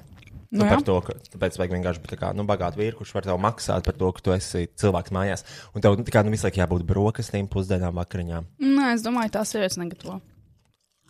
Nu, 0.48 0.62
Nu 0.62 0.64
jā. 0.64 0.78
par 0.78 0.84
to, 0.88 0.94
ka 1.04 1.14
tāpēc 1.34 1.58
vajag 1.60 1.74
vienkārši 1.76 2.00
būt 2.00 2.12
tā 2.14 2.18
kā, 2.22 2.28
nu, 2.38 2.46
bagāts 2.48 2.78
vīrs, 2.80 2.96
kurš 2.96 3.10
var 3.18 3.26
tev 3.28 3.40
maksāt 3.44 3.84
par 3.84 3.98
to, 4.00 4.12
ka 4.16 4.24
tu 4.24 4.32
esi 4.32 4.62
cilvēks 4.80 5.12
mājās. 5.12 5.44
Un 5.76 5.84
tev 5.84 5.98
tā 6.08 6.14
kā, 6.16 6.22
nu, 6.24 6.32
visu 6.32 6.48
laiku 6.48 6.62
jābūt 6.62 6.86
brokastīm, 6.88 7.50
pusdienām, 7.52 7.98
vakariņām. 8.00 8.48
Nē, 8.64 8.94
es 8.94 9.04
domāju, 9.04 9.34
tās 9.36 9.52
sievietes 9.52 9.76
negatavo. 9.82 10.22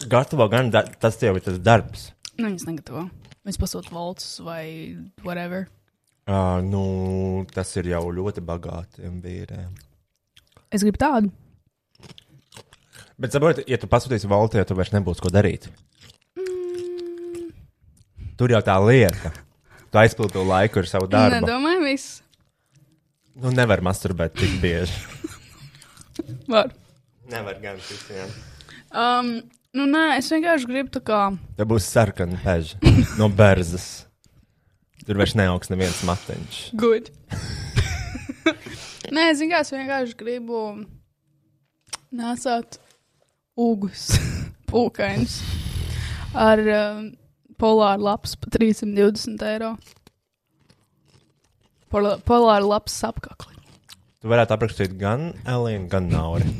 Gatavo 0.09 0.47
gan 0.49 0.71
da 0.73 0.81
tas 0.89 1.21
jau 1.21 1.35
ir 1.37 1.45
tas 1.45 1.61
darbs. 1.61 2.07
Nu, 2.37 2.47
viņas 2.47 2.65
negatavo. 2.65 3.05
Viņas 3.47 3.59
pasūta 3.61 3.93
valsts 3.95 4.41
vai 4.43 4.63
whatever. 5.23 5.69
Uh, 6.27 6.59
nu, 6.59 6.81
tas 7.55 7.69
ir 7.79 7.87
jau 7.93 8.01
ļoti 8.11 8.41
bagātiem 8.43 9.21
vīriem. 9.23 9.69
Es 10.67 10.83
gribu 10.83 10.99
tādu. 10.99 11.31
Bet, 13.15 13.31
saprotiet, 13.31 13.63
ja 13.71 13.79
tu 13.79 13.87
pasūtīsi 13.87 14.27
valstī, 14.27 14.59
tad 14.59 14.75
vairs 14.75 14.91
nebūs 14.91 15.23
ko 15.23 15.31
darīt. 15.31 15.69
Tur 18.37 18.51
jau 18.51 18.59
tā 18.67 18.75
lieta. 18.83 19.31
Tu 19.87 20.01
aizpildi 20.03 20.35
to 20.35 20.43
laiku 20.43 20.83
ar 20.83 20.91
savu 20.91 21.07
darbu. 21.09 21.39
Nedomāju, 21.39 21.85
viss. 21.87 22.19
Nu, 23.39 23.55
nevar 23.55 23.79
masturbēt 23.85 24.35
tik 24.35 24.59
bieži. 24.59 24.99
Var. 26.51 26.75
nevar 27.31 27.63
gan 27.63 27.79
visiem. 27.79 28.35
Um, 28.91 29.37
nu, 29.77 29.85
nē, 29.89 30.17
es 30.17 30.31
vienkārši 30.33 30.69
gribu 30.69 30.91
tā 30.97 31.01
kā. 31.05 31.21
Te 31.57 31.65
būs 31.67 31.87
sarkana 31.93 32.39
peža 32.41 32.79
no 33.19 33.29
berzas. 33.29 34.07
Tur 35.07 35.19
vairs 35.21 35.37
neaugs 35.39 35.69
neviens 35.71 36.01
mateņš. 36.07 36.57
Good. 36.75 37.11
nē, 39.15 39.29
es 39.31 39.39
vienkārši, 39.43 39.77
vienkārši 39.77 40.17
gribu 40.19 40.63
nesāt 42.11 42.79
ugus, 43.57 44.09
pūkainus 44.71 45.39
ar 46.37 46.59
um, 46.61 47.05
polāru 47.61 48.09
lapas 48.09 48.35
par 48.39 48.51
320 48.57 49.45
eiro. 49.51 49.75
Polāru 51.87 52.67
lapas 52.67 52.97
apkakli. 53.07 53.55
Tu 54.17 54.27
varētu 54.27 54.57
aprakstīt 54.57 54.97
gan 54.99 55.29
Elīnu, 55.47 55.87
gan 55.91 56.09
Nauri. 56.11 56.51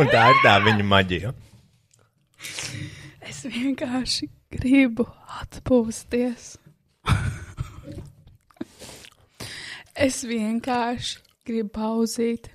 Un 0.00 0.08
tā 0.08 0.20
ir 0.32 0.38
tā 0.40 0.54
viņa 0.64 0.84
maģija. 0.88 1.30
Es 3.28 3.42
vienkārši 3.44 4.30
gribu 4.56 5.04
atpūsties. 5.42 6.54
es 10.08 10.22
vienkārši 10.24 11.20
gribu 11.44 11.68
pauzīt. 11.76 12.48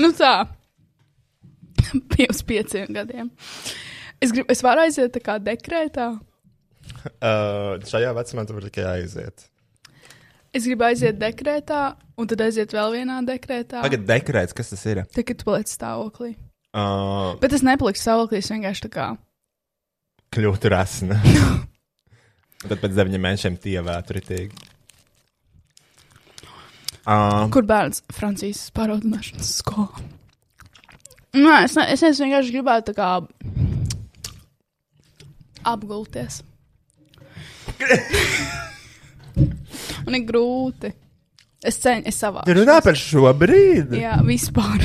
nu 0.00 0.14
tā, 0.16 0.32
pirms 2.14 2.40
pieciem 2.48 2.88
gadiem. 2.96 3.28
Es, 4.16 4.32
gribu, 4.32 4.48
es 4.48 4.64
varu 4.64 4.86
aiziet 4.86 5.12
tā 5.12 5.20
kā 5.20 5.36
dekrētā. 5.44 6.14
Uh, 7.20 7.76
šajā 7.84 8.16
vecumā 8.16 8.46
tu 8.48 8.56
vari 8.56 8.72
tikai 8.72 8.88
aiziet. 8.94 9.50
Es 10.54 10.66
gribu 10.68 10.84
aiziet 10.86 11.16
dekrētā, 11.18 11.80
un 12.20 12.28
tad 12.30 12.42
aiziet 12.44 12.70
vēl 12.74 12.92
vienā 13.00 13.16
dekrētā. 13.26 13.80
Tagad 13.82 14.04
dekrēts, 14.06 14.54
kas 14.54 14.70
tas 14.70 14.84
ir. 14.86 15.00
Tagad 15.14 15.40
tu 15.40 15.48
paliec 15.48 15.70
stāvoklī. 15.72 16.34
Uh, 16.74 17.34
Bet 17.42 17.54
es 17.54 17.62
nepaliku 17.66 17.98
stāvoklī, 17.98 18.38
es 18.42 18.50
vienkārši 18.52 18.84
tā 18.86 18.90
kā. 18.94 19.06
kļūt 20.34 20.68
rasna. 20.70 21.18
Tad 22.68 22.78
pēc 22.80 22.94
deviņiem 22.96 23.22
mēnešiem 23.26 23.58
tievētu 23.62 24.16
ritīgi. 24.16 24.70
Uh, 27.04 27.50
Kur 27.52 27.66
bērns 27.68 28.00
Francijas 28.16 28.62
pāraudināšanas 28.74 29.50
skolā? 29.58 30.04
Nē, 31.34 31.56
es, 31.66 31.74
ne, 31.76 31.84
es, 31.92 32.02
es 32.06 32.22
vienkārši 32.22 32.54
gribētu 32.54 32.92
tā 32.92 32.96
kā 32.96 33.08
apgulties. 35.74 36.42
Man 40.06 40.18
ir 40.18 40.26
grūti. 40.28 40.92
Es 41.64 41.78
ceņu, 41.80 42.04
es 42.10 42.18
savā. 42.20 42.42
tu 42.44 42.56
runā 42.58 42.76
par 42.84 42.98
šo 42.98 43.30
brīdi. 43.40 44.02
Jā, 44.02 44.18
vispār. 44.26 44.84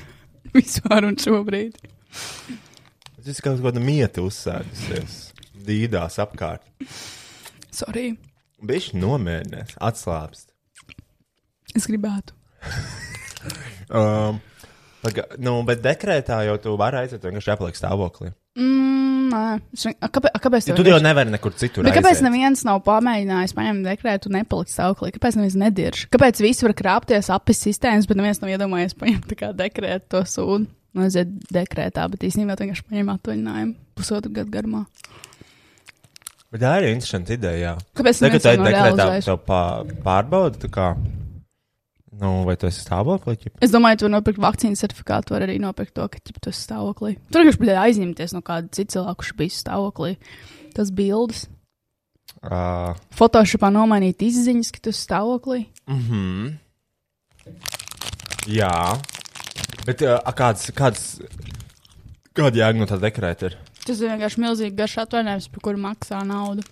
vispār 0.56 1.06
un 1.06 1.18
šobrīd. 1.22 1.78
Tas 3.26 3.42
kaut 3.42 3.62
kāda 3.62 3.82
mieta 3.82 4.22
uzsēdusies. 4.22 5.20
Dīdās 5.66 6.18
apkārt. 6.22 6.66
Sorry. 7.74 8.12
Bišķi 8.66 8.98
nomierinies, 9.02 9.74
atslābst. 9.82 10.50
Es 11.76 11.88
gribētu. 11.90 12.36
Um, 13.86 14.40
paga, 14.98 15.22
nu, 15.38 15.60
bet 15.62 15.78
dekrētā 15.84 16.40
jau 16.48 16.56
tu 16.58 16.72
vari 16.80 17.04
aiziet, 17.04 17.22
vienkārši 17.22 17.52
jāpaliek 17.52 17.76
stāvoklī. 17.78 18.32
Mm, 18.58 19.15
nē, 19.36 19.92
kāpēc, 20.12 20.38
kāpēc 20.44 20.68
Ja 20.70 20.76
tu 20.78 20.86
jau 20.86 20.98
nevari 21.02 21.32
nekur 21.34 21.54
citur. 21.58 21.86
Bet 21.86 21.96
kāpēc 21.96 22.18
aiziet? 22.18 22.26
neviens 22.26 22.64
nav 22.68 22.80
pamēģinājis 22.86 23.54
paņemt 23.56 23.88
dekrētu 23.90 24.30
un 24.30 24.38
nepalikt 24.40 24.72
stāvoklī? 24.72 25.12
Kāpēc 25.16 25.38
neviens 25.38 25.58
nedirž? 25.60 26.06
Kāpēc 26.14 26.42
visi 26.44 26.66
var 26.66 26.74
krāpties 26.78 27.30
apis 27.34 27.62
sistēmas, 27.66 28.08
bet 28.08 28.20
neviens 28.20 28.42
nav 28.42 28.52
iedomājies 28.54 28.96
paņemt 28.98 29.36
dekrētu 29.60 30.10
to 30.16 30.24
sūdu? 30.30 30.66
Nu, 30.96 31.04
aiziet 31.04 31.28
dekrētā, 31.52 32.06
bet 32.08 32.22
īstenībā 32.24 32.54
vienkārši 32.56 32.86
paņem 32.88 33.10
atvaļinājumu 33.12 33.74
pusotru 33.98 34.32
gadu 34.32 34.54
garumā. 34.54 34.86
Bet 36.54 36.62
tā 36.62 36.70
ir 36.80 36.86
interesanta 36.94 37.34
ideja. 37.36 37.58
jā. 37.60 37.72
Kāpēc 37.98 38.22
Tagad 38.22 38.40
tā 38.40 38.54
to 38.54 38.56
ir 38.56 38.62
dekrētā, 38.70 39.06
tev 39.26 39.42
pā, 39.44 39.60
pārbauda, 40.06 40.70
nu, 42.20 42.30
vai 42.48 42.56
tu 42.60 42.68
esi 42.68 42.82
stāvoklī? 42.84 43.36
ķip? 43.42 43.58
Es 43.64 43.72
domāju, 43.74 44.00
tu 44.00 44.06
vari 44.06 44.14
nopirkt 44.16 44.40
vakcīnu 44.42 44.78
certifikātu, 44.80 45.34
var 45.36 45.44
arī 45.46 45.58
nopirkt 45.62 45.94
to, 45.98 46.06
ka 46.12 46.20
ķip, 46.20 46.38
tu 46.42 46.52
esi 46.52 46.64
stāvoklī. 46.66 47.16
Tur 47.32 47.42
vienkārši 47.44 47.62
bija 47.62 47.82
aizņemties 47.84 48.34
no 48.36 48.42
kāda 48.46 48.72
cita 48.72 48.96
cilvēka, 48.96 49.18
kurš 49.22 49.34
bija 49.40 49.56
stāvoklī. 49.56 50.14
Tas 50.76 50.92
bildes. 50.94 51.44
Uh, 52.46 52.94
Photoshopā 53.16 53.70
nomainīt 53.74 54.22
izziņas, 54.26 54.72
ka 54.74 54.82
tu 54.84 54.94
esi 54.94 55.04
stāvoklī. 55.06 55.66
mhm. 55.90 56.56
Jā. 58.46 58.72
Bet 59.86 60.02
uh, 60.06 60.18
kāds, 60.34 60.68
kāds, 60.74 61.06
kāda 62.34 62.60
jēga 62.60 62.78
no 62.78 62.86
tā 62.90 62.98
dekrēta 63.02 63.50
ir? 63.50 63.56
Tas 63.86 64.00
ir 64.00 64.10
vienkārši 64.10 64.42
milzīgi 64.42 64.74
garš 64.78 64.96
atvainājums, 65.04 65.48
par 65.54 65.62
kuru 65.66 65.82
maksā 65.82 66.20
naudu. 66.26 66.62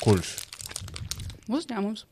Kurš? 0.00 0.34
Uzņēmums. 1.48 2.04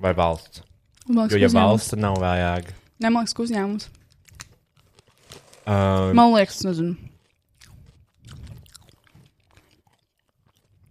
Vai 0.00 0.12
valsts? 0.16 0.64
Liekas, 1.10 1.32
Jo, 1.34 1.38
ja 1.42 1.48
valsts, 1.50 1.96
nav 1.98 2.20
vajag. 2.22 2.68
Nemāks, 3.02 3.32
ka 3.34 3.42
uzņēmums. 3.42 3.88
Uh, 5.66 6.12
Man 6.14 6.30
liekas, 6.36 6.60
nezinu. 6.66 6.94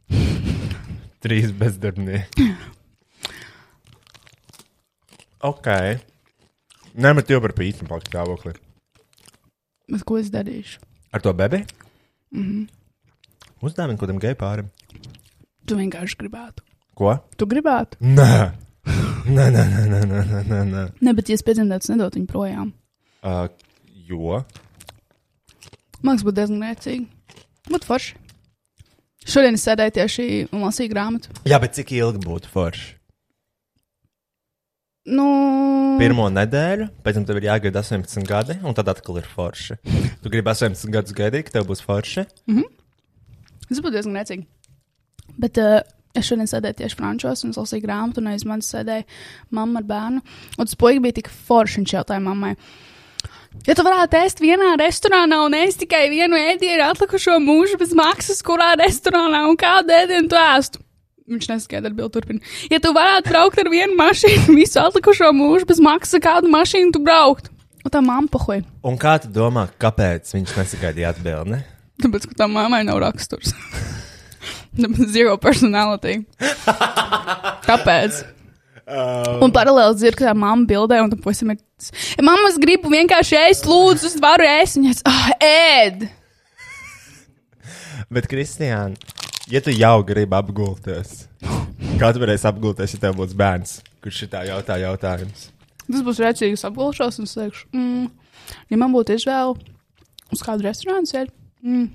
Trīs 1.24 1.54
bezdarbnieki. 1.56 2.50
ok. 5.52 5.68
Nemet 7.00 7.32
jau 7.32 7.40
par 7.44 7.54
pīci 7.56 7.88
palikt 7.88 8.12
stāvoklī. 8.12 8.54
Bet 9.90 10.04
ko 10.08 10.20
es 10.20 10.30
darīšu? 10.34 10.84
Ar 11.16 11.24
to 11.24 11.32
bebi? 11.34 11.64
Mm 12.36 12.44
-hmm. 12.44 12.68
Uzdāvinu 13.66 13.98
kaut 13.98 14.10
kādam 14.10 14.20
gei 14.20 14.36
pārim. 14.36 14.68
Tu 15.66 15.76
vienkārši 15.76 16.16
gribētu. 16.20 16.64
Ko? 16.96 17.16
Tu 17.38 17.46
gribētu. 17.46 17.98
Nē, 18.02 18.52
nē, 19.38 19.46
nē, 19.54 19.63
nē, 19.70 19.82
nē, 19.89 20.00
nē, 20.10 20.22
nē, 20.30 20.42
nē, 20.50 20.86
nē. 21.06 21.13
Bet 21.18 21.30
ja 21.30 21.38
es 21.38 21.44
piedzimtu, 21.46 21.78
nedot 21.94 22.15
viņu 22.18 22.30
projām. 22.30 22.72
Uh, 23.22 23.46
jo. 24.10 24.39
Liekas, 26.02 26.24
būtu 26.26 26.38
diezgan 26.39 26.63
rēcīgi. 26.65 27.06
Būtu 27.70 27.89
forši. 27.89 28.15
Šodien 29.30 29.58
es 29.60 29.65
sēdēju 29.68 29.94
tieši 30.00 30.26
un 30.56 30.63
lasīju 30.63 30.89
grāmatu. 30.94 31.36
Jā, 31.46 31.60
bet 31.62 31.76
cik 31.78 31.92
ilgi 32.00 32.24
būtu 32.24 32.50
forši? 32.50 32.96
Nu, 35.10 35.26
Pirmo 36.00 36.28
nedēļu, 36.34 36.89
pēc 37.06 37.18
tam 37.18 37.26
tev 37.28 37.39
ir 37.39 37.48
jāgaida 37.50 37.82
18 37.82 38.26
gadi, 38.30 38.58
un 38.65 38.76
tad 38.78 38.89
atkal 38.92 39.18
ir 39.22 39.30
forši. 39.30 39.78
Tu 40.24 40.32
gribi 40.32 40.52
18 40.52 40.92
gadus 40.94 41.15
gaidīt, 41.18 41.48
ka 41.48 41.58
tev 41.58 41.70
būs 41.70 41.82
forši. 41.86 42.26
tas 43.68 43.82
būtu 43.82 43.96
diezgan 43.98 44.20
rēcīgi. 44.20 44.46
Bet 45.39 45.62
uh, 45.62 45.80
es 46.17 46.30
šodien 46.30 46.50
sēdēju 46.50 46.80
tieši 46.82 47.00
frančos 47.00 47.43
un 47.45 47.54
es 47.54 47.60
lasīju 47.60 47.86
grāmatu, 47.86 48.22
un 48.22 48.32
aiz 48.34 48.45
manis 48.48 48.69
sēdēja 48.74 49.06
mamma 49.56 49.82
ar 49.82 49.89
bērnu. 49.89 50.24
Un 50.58 50.69
tas 50.69 50.78
puisis 50.80 51.04
bija 51.04 51.19
tik 51.19 51.32
forši, 51.48 51.82
viņš 51.82 51.95
jautāja 52.00 52.24
mammai. 52.24 52.56
Ja 53.65 53.74
tu 53.76 53.84
varētu 53.86 54.17
ēst 54.19 54.43
vienā 54.43 54.76
restorānā 54.80 55.39
un 55.45 55.56
ēst 55.58 55.82
tikai 55.82 56.06
vienu 56.12 56.38
ēdienu 56.38 56.86
atlikušo 56.86 57.39
mūžu 57.41 57.80
bez 57.82 57.95
maksas, 57.98 58.43
kurā 58.45 58.76
restorānā 58.80 59.41
un 59.50 59.58
kādu 59.60 59.95
ēdienu 59.95 60.30
tu 60.30 60.38
ēstu? 60.39 60.84
Viņš 61.30 61.50
neskaidri 61.52 61.91
atbild, 61.91 62.13
turpina. 62.13 62.41
Ja 62.74 62.80
tu 62.82 62.93
varētu 62.95 63.30
braukt 63.30 63.60
ar 63.62 63.69
vienu 63.69 63.98
mašīnu 64.00 64.56
visu 64.58 64.80
atlikušo 64.82 65.30
mūžu 65.38 65.67
bez 65.69 65.82
maksas, 65.82 66.22
kādu 66.24 66.50
mašīnu 66.54 66.95
tu 66.95 67.04
braukt? 67.06 67.52
Un 67.86 67.93
tā 67.93 68.02
mamma 68.06 68.30
pohoja. 68.32 68.65
Un 68.86 68.98
kā 69.02 69.17
tu 69.22 69.30
domā, 69.34 69.67
kāpēc 69.82 70.34
viņš 70.34 70.58
nesagaidīja 70.58 71.13
atbildi? 71.13 71.54
Ne? 71.54 71.63
Tāpēc, 72.02 72.30
ka 72.32 72.43
tā 72.43 72.50
mammai 72.50 72.82
nav 72.88 73.02
raksturs. 73.06 73.54
Zero 75.16 75.38
personality. 75.42 76.22
Tāpēc. 77.70 78.22
Uh, 78.90 79.38
Un 79.46 79.52
paralēli 79.54 80.00
dzird, 80.00 80.18
ka 80.18 80.32
tā 80.32 80.32
mamma 80.34 80.66
bildē, 80.70 80.98
un 81.04 81.12
tam 81.12 81.20
puisim 81.22 81.52
ir. 81.54 81.60
Mamma, 82.26 82.50
es 82.50 82.58
gribu 82.62 82.90
vienkārši 82.90 83.38
ēst, 83.38 83.68
lūdzu, 83.70 84.10
es 84.10 84.16
varu 84.22 84.48
ēst. 84.50 84.80
Viņa 84.80 84.96
saka, 84.98 85.14
ah, 85.14 85.30
ēd! 85.46 86.08
bet, 88.10 88.26
Kristiāna, 88.30 88.98
ja 89.52 89.62
tu 89.62 89.74
jau 89.74 90.02
gribi 90.06 90.34
apgulties, 90.38 91.28
kā 92.02 92.10
tu 92.14 92.22
varēsi 92.24 92.48
apgulties, 92.50 92.96
ja 92.96 93.04
tev 93.06 93.18
būs 93.20 93.36
bērns, 93.38 93.80
kurš 94.04 94.24
šitā 94.24 94.44
jautā 94.50 94.80
jautājums? 94.82 95.50
Tas 95.86 96.06
būs 96.06 96.22
rēcīgs 96.22 96.66
apgulšos, 96.70 97.20
un 97.22 97.30
es 97.30 97.38
teikšu, 97.38 97.68
mm, 97.74 98.08
ja 98.74 98.82
man 98.82 98.94
būtu 98.94 99.18
izvēle 99.18 99.54
uz 100.34 100.44
kādu 100.46 100.66
restorānu 100.66 101.10
sēdi, 101.10 101.34
mm, 101.62 101.88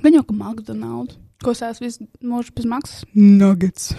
gan 0.00 0.18
jau 0.18 0.24
ka 0.24 0.36
McDonald's, 0.36 1.20
ko 1.44 1.52
es 1.54 1.62
esmu 1.62 1.86
visu 1.88 2.06
mūžu 2.24 2.54
bez 2.56 2.66
maksas. 2.68 3.04
Nuggets. 3.14 3.92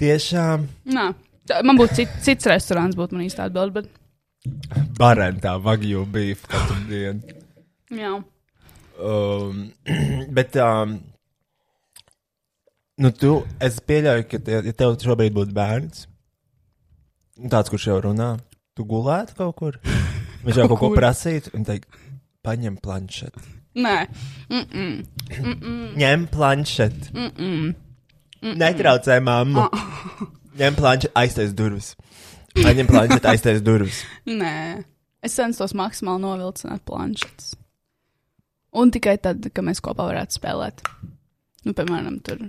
Tiešām 0.00 0.66
Nā, 0.92 1.06
tā- 1.48 1.62
man 1.64 1.78
būtu 1.78 1.96
cit, 2.00 2.08
cits 2.24 2.46
restorāns, 2.50 2.96
būtu 2.98 3.16
man 3.16 3.24
īstā 3.26 3.46
atbilde, 3.48 3.80
bet 3.80 4.92
barentā 4.98 5.56
vagju 5.62 6.04
beef 6.12 6.44
katru 6.50 6.76
dienu. 6.90 7.36
jā. 7.90 8.12
Um, 8.96 9.72
bet, 10.36 10.54
um, 10.56 10.94
nu, 12.98 13.10
tu, 13.12 13.32
es 13.60 13.80
pieļauju, 13.84 14.28
ka, 14.30 14.38
te, 14.40 14.60
ja 14.64 14.72
tev 14.72 14.94
šobrīd 15.02 15.34
būtu 15.36 15.52
bērns, 15.56 16.06
nu, 17.40 17.50
tāds, 17.52 17.68
kurš 17.72 17.88
jau 17.90 17.98
runā, 18.06 18.30
tu 18.76 18.84
gulētu 18.88 19.36
kaut 19.36 19.56
kur. 19.58 19.76
Viņš 20.46 20.60
jau 20.62 20.68
kaut 20.72 20.80
ko 20.80 20.92
prasītu 20.96 21.52
un 21.56 21.64
teikt, 21.68 21.88
paņem 22.46 22.78
planšeti. 22.80 23.55
Nē, 23.76 23.96
mm 24.48 24.64
-mm. 24.72 25.96
Ņem 26.00 26.26
planšeti. 26.32 27.10
Netraucē 28.56 29.20
mammu. 29.20 29.66
Ņem 30.56 30.76
planšeti, 30.78 31.12
aiztais 31.14 31.52
durvis. 31.56 31.94
Paņem 32.56 32.86
planšeti, 32.86 33.28
aiztais 33.32 33.62
durvis. 33.62 34.04
Nē, 34.26 34.84
es 35.22 35.36
centos 35.36 35.74
maksimāli 35.74 36.24
novilcināt 36.24 36.84
planšetes. 36.88 37.54
Un 38.76 38.90
tikai 38.92 39.16
tad, 39.18 39.44
kad 39.52 39.64
mēs 39.64 39.80
kopā 39.80 40.08
varētu 40.08 40.38
spēlēt. 40.38 40.82
Nu, 41.64 41.72
piemēram, 41.72 42.20
tur. 42.24 42.46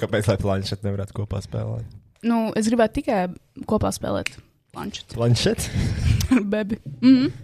Kāpēc 0.00 0.28
lai 0.28 0.36
planšeti 0.40 0.86
nevarētu 0.86 1.16
kopā 1.16 1.40
spēlēt? 1.44 1.86
Nu, 2.24 2.52
es 2.56 2.68
gribētu 2.68 3.00
tikai 3.00 3.20
kopā 3.68 3.90
spēlēt 3.92 4.36
planšeti 4.74 5.14
Planšeti? 5.14 5.70
ar 6.36 6.42
bebi. 6.42 6.78
Mm 7.00 7.16
-hmm. 7.16 7.43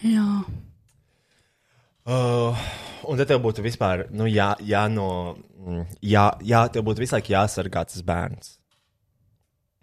Jā, 0.00 0.26
Uh, 2.10 2.56
un 3.06 3.18
tad 3.20 3.28
tev 3.28 3.42
būtu 3.44 3.62
vispār, 3.62 4.06
nu, 4.16 4.24
jā, 4.26 4.54
jā, 4.64 4.86
no, 4.90 5.36
mm, 5.60 5.82
jā, 6.02 6.24
jā, 6.42 6.62
tev 6.72 6.86
būtu 6.88 7.04
visu 7.04 7.14
laiku 7.14 7.34
jāsargā 7.34 7.84
tas 7.86 8.00
bērns. 8.06 8.54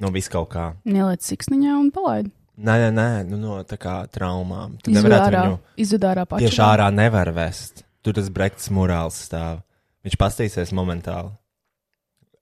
No 0.01 0.10
vis 0.13 0.27
kaut 0.30 0.49
kā. 0.53 0.65
neliec 0.86 1.23
siksniņā 1.25 1.77
un 1.77 1.91
palaid. 1.93 2.32
Nē, 2.58 2.73
nē, 2.82 2.89
nē, 2.97 3.08
nu, 3.30 3.38
no 3.38 3.60
tā 3.69 3.77
kā 3.77 3.99
traumām. 4.10 4.80
Tu 4.82 4.91
nevarētu 4.91 5.38
viņu 5.38 5.58
izved 5.86 6.10
ārā 6.10 6.25
pašu. 6.25 6.41
tieši 6.45 6.62
ārā 6.65 6.89
nevar 6.93 7.30
vest. 7.38 7.86
Tur 8.01 8.17
tas 8.17 8.30
brekts 8.34 8.71
morāls 8.73 9.21
stāv. 9.30 9.62
Viņš 10.06 10.17
pastīsies 10.17 10.73
momentāli. 10.73 11.32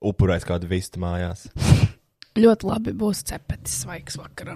Upurēs 0.05 0.47
kādu 0.47 0.71
vistu 0.71 1.03
mājās. 1.03 1.49
Ļoti 2.43 2.67
labi 2.71 2.95
būs 2.95 3.25
cepetis 3.27 3.83
svaigs 3.83 4.15
vakarā. 4.19 4.55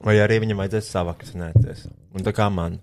Vai 0.00 0.16
arī 0.22 0.38
viņam 0.44 0.62
vajadzēs 0.62 0.88
savakcinēties. 0.94 1.82
Un 2.16 2.24
tā 2.24 2.32
kā 2.36 2.46
man. 2.52 2.78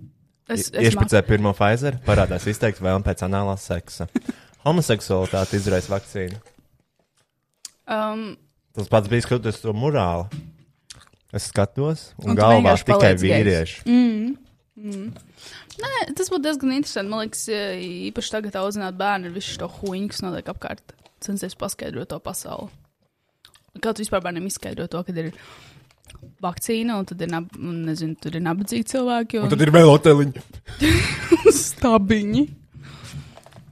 Es, 0.48 0.68
es 0.70 0.92
Iešpricē 0.92 1.24
pirmo 1.28 1.52
Pfizer, 1.58 1.98
parādās 2.06 2.46
izteikti 2.48 2.84
vēlme 2.86 3.04
pēc 3.08 3.24
anālā 3.26 3.56
seksa. 3.60 4.06
Homoseksualitāte 4.64 5.58
izraisa 5.60 5.92
vakcīnu. 5.96 6.38
Um, 7.88 8.30
Tas 8.78 8.90
pats 8.92 9.10
bija 9.10 9.26
skatoties 9.26 9.60
to 9.64 9.74
morāli. 9.74 10.28
Es 11.36 11.50
skatos, 11.52 12.12
un, 12.22 12.32
Un 12.32 12.38
galvā 12.40 12.76
tikai 12.78 12.94
paliec 12.94 13.20
gejs. 13.20 13.24
vīrieši. 13.26 14.38
Nē, 14.78 15.94
tas 16.18 16.30
būtu 16.32 16.44
diezgan 16.46 16.74
interesanti. 16.78 17.12
Man 17.12 17.24
liekas, 17.26 17.44
īpaši 17.50 18.34
tagad, 18.34 18.58
audzināt 18.62 18.98
bērnu, 19.00 19.30
ir 19.30 19.36
viss 19.36 19.56
šo 19.58 19.70
huīņu, 19.80 20.12
kas 20.14 20.24
notiek 20.26 20.52
apkārt. 20.54 20.94
Censties 21.24 21.58
paskaidrot 21.58 22.12
to 22.14 22.20
pasauli. 22.22 22.70
Kā 23.82 23.92
tu 23.94 24.04
vispār 24.06 24.22
bērnam 24.26 24.46
izskaidro 24.50 24.88
to, 24.90 25.02
ka 25.06 25.14
ir 25.18 25.32
vakcīna, 26.44 26.98
un 27.02 27.06
tad 27.10 27.22
ir, 27.26 27.30
nab 27.34 27.50
un, 27.58 27.84
nezinu, 27.88 28.16
tur 28.22 28.36
ir 28.38 28.44
nabadzīgi 28.46 28.88
cilvēki 28.94 29.40
un, 29.42 29.48
Un 29.48 29.54
tad 29.56 29.64
ir 29.66 29.72
vēl 29.74 29.90
hoteliņi. 29.90 30.44
un 31.48 31.58
stabiņi. 31.64 32.44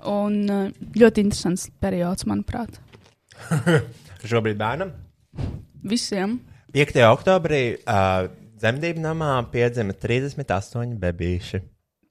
Un 0.05 0.35
eh, 0.53 0.65
ļoti 1.01 1.23
interesants 1.25 1.67
periods, 1.81 2.27
manuprāt, 2.29 2.77
Šobrīd 4.25 4.57
bērnam 4.57 4.91
visiem. 5.85 6.39
5. 6.75 6.97
oktobrī 7.13 7.59
uh, 7.77 8.25
dzemdību 8.59 9.01
namā 9.03 9.31
piedzima 9.53 9.93
38 9.95 10.95
bebīši. 10.99 11.59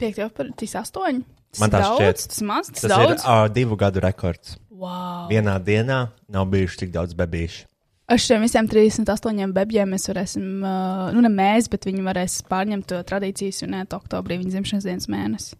5. 0.00 0.20
aprīlis 0.28 0.74
8. 0.78 1.22
Man 1.60 1.70
tā 1.72 1.80
daudz, 1.84 1.98
šķiet. 2.00 2.22
Tas 2.30 2.42
maz, 2.46 2.70
tas, 2.70 2.80
Tas 2.82 2.90
tas 2.90 2.94
ir 3.02 3.10
daudz. 3.14 3.24
uh, 3.26 3.44
divu 3.54 3.76
gadu 3.78 4.02
rekords. 4.04 4.56
Wow. 4.74 5.26
Vienā 5.30 5.56
dienā 5.62 5.98
nav 6.34 6.48
bijuši 6.52 6.80
tik 6.84 6.94
daudz 6.94 7.14
bebīšu. 7.18 7.66
Ar 8.04 8.20
šiem 8.20 8.42
visiem 8.44 8.68
38 8.68 9.52
bebijiem 9.56 9.94
mēs 9.94 10.08
varēsim, 10.10 10.44
nu, 11.16 11.24
ne 11.24 11.30
mēs, 11.32 11.70
bet 11.72 11.86
viņi 11.88 12.04
varēs 12.04 12.42
pārņemt 12.50 12.88
to 12.90 13.00
tradīciju 13.08 13.54
svinēt 13.56 13.96
oktobrī, 13.96 14.36
viņa 14.42 14.52
dzimšanas 14.52 14.84
dienas 14.84 15.08
mēnesi. 15.08 15.56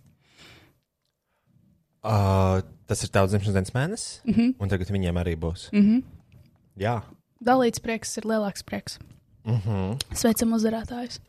Uh, 2.05 2.61
tas 2.85 3.01
ir 3.01 3.09
tavs 3.15 3.33
dzimšanas 3.33 3.57
dienas 3.57 3.73
mēnesis, 3.73 4.21
mm 4.27 4.35
-hmm. 4.35 4.55
un 4.61 4.69
tagad 4.69 4.91
viņiem 4.93 5.21
arī 5.23 5.39
būs. 5.41 5.71
Mm 5.73 5.85
-hmm. 5.87 6.03
Jā, 6.77 7.01
Dalīts 7.45 7.83
prieks 7.83 8.17
ir 8.17 8.25
lielāks 8.29 8.65
prieks. 8.65 8.99
Mm 9.45 9.61
-hmm. 9.61 10.17
Sveicam 10.17 10.53
uzvarētājus! 10.53 11.21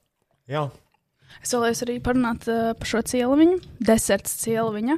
jā. 0.48 0.70
Es 1.44 1.52
vēlējos 1.54 1.84
arī 1.84 2.00
parunāt 2.00 2.48
uh, 2.48 2.74
par 2.80 2.88
šo 2.88 3.02
cieliņu, 3.02 3.60
deserts 3.80 4.38
cieliņa. 4.44 4.98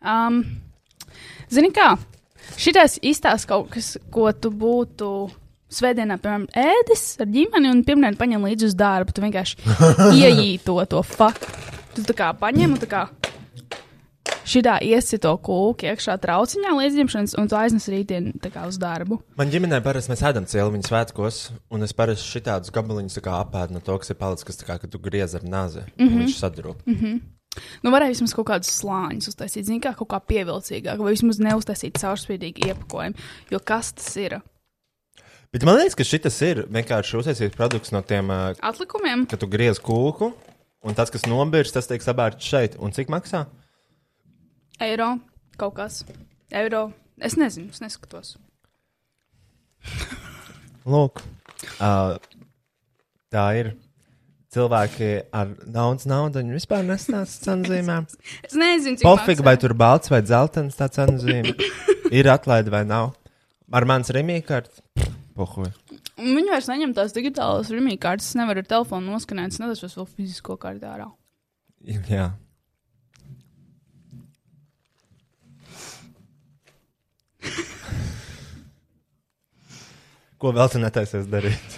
Um, 0.00 0.44
Zini 1.50 1.70
kā, 1.70 1.98
šitais 2.56 2.98
izstāsta 3.02 3.48
kaut 3.48 3.70
kas, 3.70 3.98
ko 4.10 4.32
tu 4.32 4.50
būtu 4.50 5.30
svētdienā, 5.74 6.18
piemēram, 6.22 6.48
ēdis 6.54 7.04
ar 7.22 7.30
ģimeni 7.34 7.70
un 7.72 7.84
pirmdien 7.86 8.18
paņem 8.20 8.48
līdzi 8.48 8.70
uz 8.70 8.78
darbu. 8.78 9.14
Tu 9.14 9.24
vienkārši 9.24 9.60
ieeji 10.20 10.58
to, 10.64 10.78
to 10.90 11.02
faktu. 11.06 11.50
Tu 11.94 12.06
tā 12.08 12.16
kā 12.18 12.32
paņem 12.38 12.74
un 12.74 12.82
tā 12.82 12.90
kā 12.90 13.06
šitā 14.48 14.78
iesi 14.84 15.18
to 15.22 15.32
kūku 15.44 15.88
iekšā 15.88 16.16
trauciņā 16.22 16.72
līdz 16.78 16.98
dzimšanas, 16.98 17.36
un 17.40 17.50
tu 17.50 17.58
aiznes 17.58 17.86
rītdien 17.90 18.32
uz 18.64 18.78
darbu. 18.80 19.20
Man 19.38 19.52
ģimenē 19.52 19.80
parasti 19.84 20.12
mēs 20.12 20.24
ēdam 20.28 20.48
cieliņu 20.50 20.88
svētkos, 20.88 21.42
un 21.74 21.86
es 21.86 21.94
parasti 21.96 22.36
šitādus 22.36 22.74
gabaliņus 22.74 23.22
apēdu 23.24 23.76
no 23.76 23.84
to, 23.84 23.98
kas 24.00 24.12
ir 24.12 24.20
palicis, 24.20 24.48
kas 24.48 24.60
tā 24.60 24.68
kā, 24.68 24.78
kad 24.82 24.92
tu 24.92 25.00
griez 25.02 25.34
ar 25.34 25.44
nazi, 25.44 25.80
mm 25.80 25.92
-hmm. 25.98 26.12
un 26.12 26.24
viņš 26.24 26.36
sadrūp. 26.40 26.84
Mm 26.86 26.98
-hmm. 27.00 27.20
Nu, 27.82 27.90
varēja 27.90 28.14
vismaz 28.14 28.34
kaut 28.34 28.46
kādus 28.46 28.72
slāņus 28.80 29.28
uztaisīt, 29.30 29.66
zināmā 29.66 29.80
kā 29.80 29.94
kaut 29.94 30.08
kā 30.08 30.20
pievilcīgāk, 30.20 30.98
vai 30.98 31.14
vismaz 31.14 31.38
neuztaisīt 31.38 32.00
caurspīdīgu 32.00 32.66
iepakojumu. 32.66 33.14
Jo 33.50 33.60
kas 33.64 33.92
tas 33.92 34.16
ir? 34.16 34.40
Bet 35.54 35.62
man 35.62 35.76
liekas, 35.78 35.94
ka 35.94 36.02
šis 36.02 36.40
ir 36.42 36.64
vienkārši 36.66 37.18
uztaisīts 37.20 37.54
produkts 37.54 37.92
no 37.94 38.00
tiem, 38.02 38.26
uh, 38.34 38.56
Atlikumiem? 38.58 39.22
ka 39.30 39.38
tu 39.38 39.46
griez 39.46 39.78
kūku, 39.78 40.32
un 40.82 40.96
tas, 40.98 41.12
kas 41.14 41.28
nobirst, 41.30 41.76
tas 41.76 41.86
tiek 41.86 42.02
sabērts 42.02 42.42
šeit. 42.42 42.74
Un 42.82 42.90
cik 42.90 43.12
maksā? 43.12 43.44
Eiro, 44.82 45.12
kaut 45.60 45.76
kas. 45.78 46.00
Eiro. 46.50 46.88
Es 47.22 47.38
nezinu, 47.38 47.70
es 47.70 47.78
neskatos. 47.78 48.34
Lūk, 50.90 51.22
uh, 51.78 52.18
tā 53.30 53.46
ir. 53.60 53.74
Cilvēki 54.54 55.12
ar 55.34 55.54
daudz 55.66 56.04
naudas, 56.06 56.46
vispār 56.50 56.82
nestāsta 56.86 57.42
cenu 57.46 57.70
zīmēm. 57.70 58.10
Es 58.42 58.58
nezinu, 58.58 58.98
cik 58.98 59.06
Pofīgi, 59.06 59.46
vai 59.46 59.54
tur 59.58 59.74
balts 59.78 60.10
vai 60.10 60.20
dzeltens 60.26 60.78
tā 60.78 60.90
cenu 60.94 61.18
zīme. 61.22 61.54
Ir 62.18 62.30
atlaide 62.30 62.74
vai 62.74 62.82
nav. 62.86 63.14
Ar 63.74 63.86
mans 63.86 64.10
remīkārtu. 64.14 64.82
Pohuj. 65.34 65.66
Un 66.20 66.36
Viņi 66.36 66.50
vairs 66.52 66.68
neņem 66.70 66.92
tās 66.94 67.14
digitālas 67.14 67.70
rīmī 67.74 67.96
kartes. 68.00 68.28
Es 68.30 68.36
nevaru 68.38 68.62
ar 68.62 68.68
telefonu 68.70 69.10
noskanēt, 69.10 69.50
es 69.54 69.60
nedasos 69.62 69.96
vēl 69.98 70.06
fizisko 70.06 70.54
kartē 70.62 70.86
ārā. 70.92 71.08
Jā. 71.84 72.26
Ko 80.38 80.46
vēl 80.54 80.68
tu 80.70 80.78
netaisies 80.78 81.26
darīt? 81.32 81.68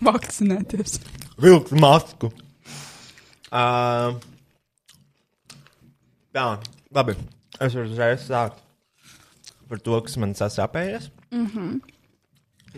Vakcinēties. 0.00 0.92
Vilkt 1.40 1.72
masku. 1.76 2.30
Uh, 3.50 4.14
tā, 6.32 6.46
labi. 6.94 7.14
Es 7.60 7.74
varu 7.74 7.90
uzreiz 7.90 8.22
sākt 8.24 8.58
par 9.68 9.78
to, 9.82 9.98
kas 10.06 10.14
man 10.22 10.32
sasāpējies. 10.38 11.10
Mm 11.34 11.46
-hmm. 11.46 11.80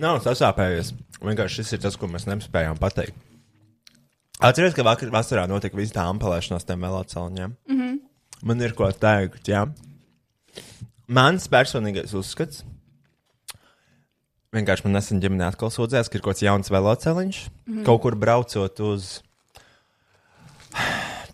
Nav 0.01 0.23
sasāpējies. 0.25 0.95
Vienkārši 1.23 1.61
šis 1.61 1.77
ir 1.77 1.83
tas, 1.85 1.99
ko 2.01 2.09
mēs 2.11 2.25
nespējām 2.29 2.79
pateikt. 2.81 3.17
Atcerieties, 4.43 4.75
ka 4.75 4.87
vakar 4.87 5.13
vasarā 5.13 5.45
notika 5.47 5.79
visa 5.79 6.01
tā 6.01 6.07
ampelēšanās 6.11 6.67
tiem 6.67 6.83
veloceliņiem. 6.83 7.55
Mm 7.69 7.81
-hmm. 7.81 7.99
Man 8.43 8.61
ir 8.61 8.73
ko 8.75 8.91
teikt, 8.91 9.49
jā. 9.49 9.69
Mans 11.07 11.49
personīgais 11.49 12.15
uzskats. 12.15 12.65
Vienkārši 14.53 14.85
man 14.85 14.93
nesen 14.93 15.21
ģimenē 15.21 15.47
atkal 15.53 15.71
sūdzējās, 15.71 16.09
ka 16.09 16.19
ir 16.19 16.23
kaut 16.23 16.35
kāds 16.35 16.43
jauns 16.43 16.71
veloceliņš. 16.71 17.39
Mm 17.67 17.75
-hmm. 17.75 17.85
Kaut 17.85 18.03
kur 18.03 18.15
braucot 18.17 18.81
uz. 18.81 19.23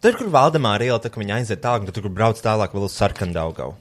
Tur, 0.00 0.16
kur 0.16 0.28
Valdemāra 0.30 0.84
iela, 0.84 0.98
tā 0.98 1.10
kā 1.10 1.18
viņa 1.18 1.34
aiziet 1.34 1.62
tālāk, 1.62 1.86
tad 1.86 1.94
tur, 1.94 2.02
kur 2.02 2.10
brauc 2.10 2.38
tālāk 2.38 2.74
vēl 2.74 2.84
uz 2.84 2.92
Sarkandaugavu. 2.92 3.74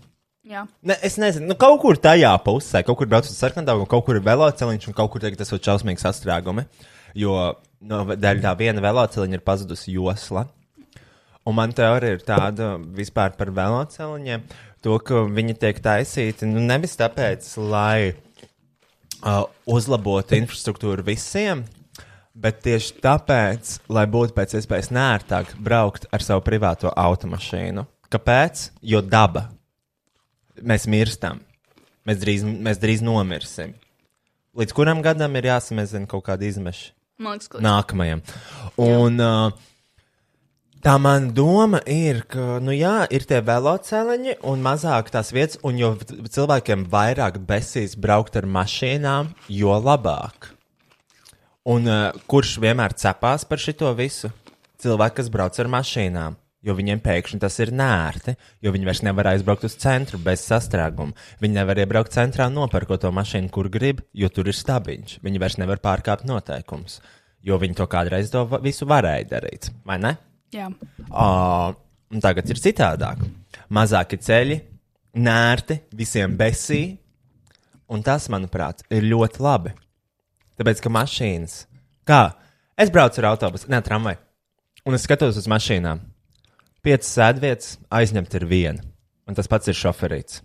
Ne, 0.81 0.95
es 1.03 1.17
nezinu, 1.19 1.49
nu, 1.49 1.55
kaut 1.59 1.79
kur 1.81 1.97
tajā 1.99 2.31
pusē, 2.45 2.81
kaut 2.87 2.99
kur 2.99 3.09
brauc 3.11 3.27
uz 3.27 3.35
sarkanu, 3.35 3.87
kaut 3.89 4.05
kur 4.07 4.19
ir 4.19 4.23
velosipēdiņš, 4.23 4.89
un 4.89 4.95
kaut 4.95 5.11
kur 5.11 5.23
tagad 5.23 5.41
tas 5.41 5.51
ir 5.51 5.63
šausmīgs 5.63 6.05
sastrēgumi. 6.07 6.63
Jo 7.17 7.33
no 7.87 8.03
dēļ 8.13 8.43
tā 8.45 8.53
viena 8.59 8.83
velosipēdiņa 8.83 9.39
ir 9.39 9.43
pazudusi 9.47 9.95
josla. 9.97 10.45
Un 11.47 11.55
man 11.55 11.71
teorija 11.75 12.17
ir 12.17 12.23
tāda 12.27 12.75
vispār 12.95 13.35
par 13.39 13.51
velosipēdiņiem, 13.55 14.45
to, 14.83 14.99
ka 15.03 15.25
viņi 15.31 15.57
tiek 15.59 15.81
taisīti 15.83 16.47
nu, 16.47 16.63
nevis 16.63 16.95
tāpēc, 16.99 17.49
lai 17.67 18.13
uh, 18.13 19.43
uzlabotu 19.67 20.39
infrastruktūru 20.39 21.07
visiem. 21.07 21.65
Bet 22.37 22.61
tieši 22.61 22.99
tāpēc, 23.01 23.77
lai 23.89 24.05
būtu 24.13 24.35
pēc 24.37 24.59
iespējas 24.59 24.91
nērtāk 24.93 25.55
braukt 25.57 26.05
ar 26.13 26.21
savu 26.21 26.45
privāto 26.45 26.91
automašīnu. 26.93 27.87
Kāpēc? 28.13 28.67
Jo 28.85 29.01
daba 29.01 29.47
mēs 30.61 30.87
mirstam. 30.89 31.41
Mēs 32.07 32.21
drīz, 32.21 32.43
mēs 32.45 32.79
drīz 32.79 33.03
nomirsim. 33.03 33.73
Līdz 34.57 34.73
kuram 34.73 35.01
gadam 35.05 35.35
ir 35.37 35.49
jāsamazina 35.51 36.07
kaut 36.09 36.23
kāda 36.29 36.47
izmeša? 36.47 36.93
Liekas, 37.21 37.49
ka 37.49 37.59
Nākamajam. 37.61 38.21
Un 38.81 39.21
uh, 39.21 39.51
tā 40.85 40.95
man 41.01 41.31
doma 41.35 41.81
ir, 41.89 42.23
ka, 42.29 42.59
nu 42.63 42.75
jā, 42.75 43.01
ir 43.13 43.25
tie 43.29 43.41
veloceliņi 43.45 44.37
un 44.49 44.63
mazāk 44.65 45.11
tās 45.13 45.33
vietas, 45.33 45.59
un 45.65 45.81
jo 45.81 45.91
cilvēkiem 46.05 46.87
vairāk 46.89 47.41
besīs 47.49 47.97
braukt 47.97 48.37
ar 48.39 48.47
mašīnām, 48.49 49.33
jo 49.49 49.77
labāk. 49.81 50.53
Un 51.67 51.89
uh, 51.89 52.15
kurš 52.29 52.57
vienmēr 52.63 52.95
cepās 52.95 53.43
par 53.49 53.59
šito 53.59 53.91
visu? 53.97 54.31
Cilvēki, 54.77 55.19
kas 55.19 55.33
brauc 55.33 55.57
ar 55.59 55.73
mašīnām. 55.73 56.37
Jo 56.65 56.73
viņiem 56.73 56.99
pēkšņi 57.05 57.37
tas 57.39 57.59
ir 57.61 57.69
nērti, 57.75 58.33
jo 58.65 58.71
viņi 58.73 58.87
vairs 58.89 59.03
nevar 59.05 59.29
aizbraukt 59.29 59.67
uz 59.67 59.75
centru 59.77 60.17
bez 60.19 60.41
sastrēguma. 60.47 61.13
Viņi 61.43 61.59
nevar 61.59 61.79
iebraukt 61.79 62.15
centrā, 62.15 62.49
nopērkot 62.49 63.05
to 63.05 63.11
mašīnu, 63.13 63.51
kur 63.53 63.69
grib, 63.71 64.01
jo 64.17 64.29
tur 64.33 64.49
ir 64.49 64.57
stabiņš. 64.57 65.19
Viņi 65.23 65.43
vairs 65.43 65.59
nevar 65.61 65.83
pārkāpt 65.83 66.25
noteikumus, 66.27 66.97
jo 67.45 67.59
viņi 67.61 67.77
to 67.77 67.85
kādreiz 67.91 68.33
to 68.33 68.47
visu 68.65 68.89
varēja 68.89 69.29
darīt. 69.37 69.69
Vai 69.85 69.99
ne? 70.01 70.17
jā. 70.53 70.69
Uh, 71.07 71.75
un 72.11 72.23
tagad 72.23 72.49
ir 72.51 72.61
citādāk. 72.61 73.23
Mazāki 73.73 74.19
ceļi, 74.21 74.59
nērti, 75.17 75.81
visiem 75.97 76.35
besī, 76.39 76.81
un 77.91 78.03
tas, 78.05 78.27
manuprāt, 78.31 78.83
ir 78.93 79.07
ļoti 79.07 79.43
labi. 79.43 79.73
Tāpēc, 80.57 80.81
ka 80.83 80.91
mašīnas, 80.93 81.57
kā 82.07 82.21
es 82.79 82.91
braucu 82.93 83.21
ar 83.21 83.31
autobusu, 83.33 83.69
ne 83.71 83.81
tramvaju, 83.83 84.19
un 84.87 84.97
es 84.97 85.05
skatos 85.05 85.39
uz 85.39 85.49
mašīnām. 85.51 86.01
Piecas 86.87 87.09
sēdvietas 87.17 87.71
aizņemt 87.91 88.35
ir 88.37 88.43
viena, 88.47 88.83
un 89.27 89.35
tas 89.35 89.49
pats 89.51 89.67
ir 89.67 89.75
šoferīts. 89.75 90.37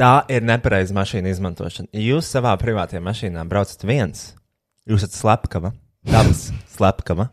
Tā 0.00 0.22
ir 0.32 0.46
nepareiza 0.48 0.94
mašīna 0.96 1.28
izmantošana. 1.28 1.90
Ja 1.92 2.14
jūs 2.14 2.30
savā 2.32 2.54
privātajā 2.56 3.02
mašīnā 3.04 3.44
braucat 3.50 3.84
viens, 3.84 4.30
jūs 4.88 5.04
esat 5.04 5.18
slepkava, 5.18 5.74
dabas 6.08 6.46
slepkava, 6.78 7.28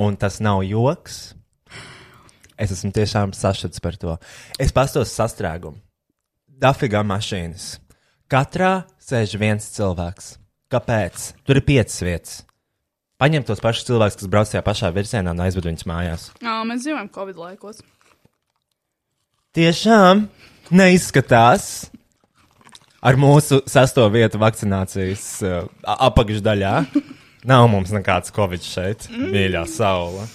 un 0.00 0.16
tas 0.16 0.40
nav 0.40 0.62
joks. 0.64 1.20
Es 2.56 2.72
esmu 2.72 2.94
tiešām 2.96 3.36
sašuts 3.36 3.84
par 3.84 4.00
to. 4.00 4.16
Es 4.56 4.72
pastos 4.72 5.12
sastrēgumu. 5.12 5.76
Dafigā 6.48 7.04
mašīnas. 7.04 7.74
Katrā 8.24 8.86
sēž 9.04 9.36
viens 9.36 9.68
cilvēks. 9.76 10.38
Kāpēc? 10.72 11.32
Tur 11.44 11.60
ir 11.60 11.68
piecas 11.68 12.00
vietas. 12.08 12.38
Paņem 13.18 13.42
tos 13.42 13.58
pašus 13.58 13.88
cilvēkus, 13.88 14.16
kas 14.20 14.30
brauc 14.30 14.50
tajā 14.50 14.62
pašā 14.62 14.92
virzienā 14.94 15.32
un 15.34 15.40
aizved 15.42 15.66
viņus 15.66 15.86
mājās. 15.90 16.26
Jā, 16.38 16.60
mēs 16.68 16.84
dzīvojam 16.84 17.08
Covid 17.14 17.40
laikos. 17.42 17.80
Tiešām 19.58 20.28
neizskatās 20.78 21.88
ar 23.02 23.18
mūsu 23.18 23.58
sesto 23.66 24.04
vietu 24.14 24.38
vakcinācijas 24.38 25.24
uh, 25.42 25.64
apakšdaļā. 25.82 26.74
Nav 27.48 27.66
mums 27.70 27.90
nekāds 27.94 28.30
covid 28.34 28.62
šeit, 28.66 29.08
mīļā 29.10 29.64
saule. 29.70 30.26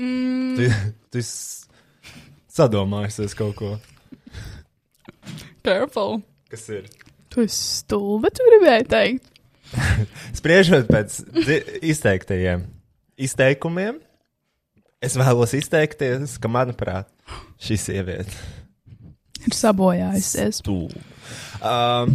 Mm. 0.00 0.56
Tu, 0.56 0.70
tu 1.12 1.20
esi 1.20 1.68
sadomājusies 2.54 3.36
kaut 3.36 3.56
ko, 3.58 3.70
Careful. 5.64 6.20
kas 6.52 6.68
ir. 6.72 6.88
Tu 7.32 7.44
esi 7.44 7.62
stulba, 7.82 8.30
tu 8.32 8.44
gribēji 8.48 8.88
teikt. 8.92 9.33
Spriežot 10.38 10.88
pēc 10.90 11.18
izteiktajiem 11.82 12.66
izteikumiem, 13.20 14.00
es 15.04 15.16
vēlos 15.18 15.54
izteikties, 15.56 16.38
ka, 16.42 16.50
manuprāt, 16.50 17.10
šī 17.62 17.78
sieviete 17.80 18.42
Ir 19.44 19.52
sabojājusies. 19.52 20.62
stūra. 20.62 21.02
Um, 21.60 22.14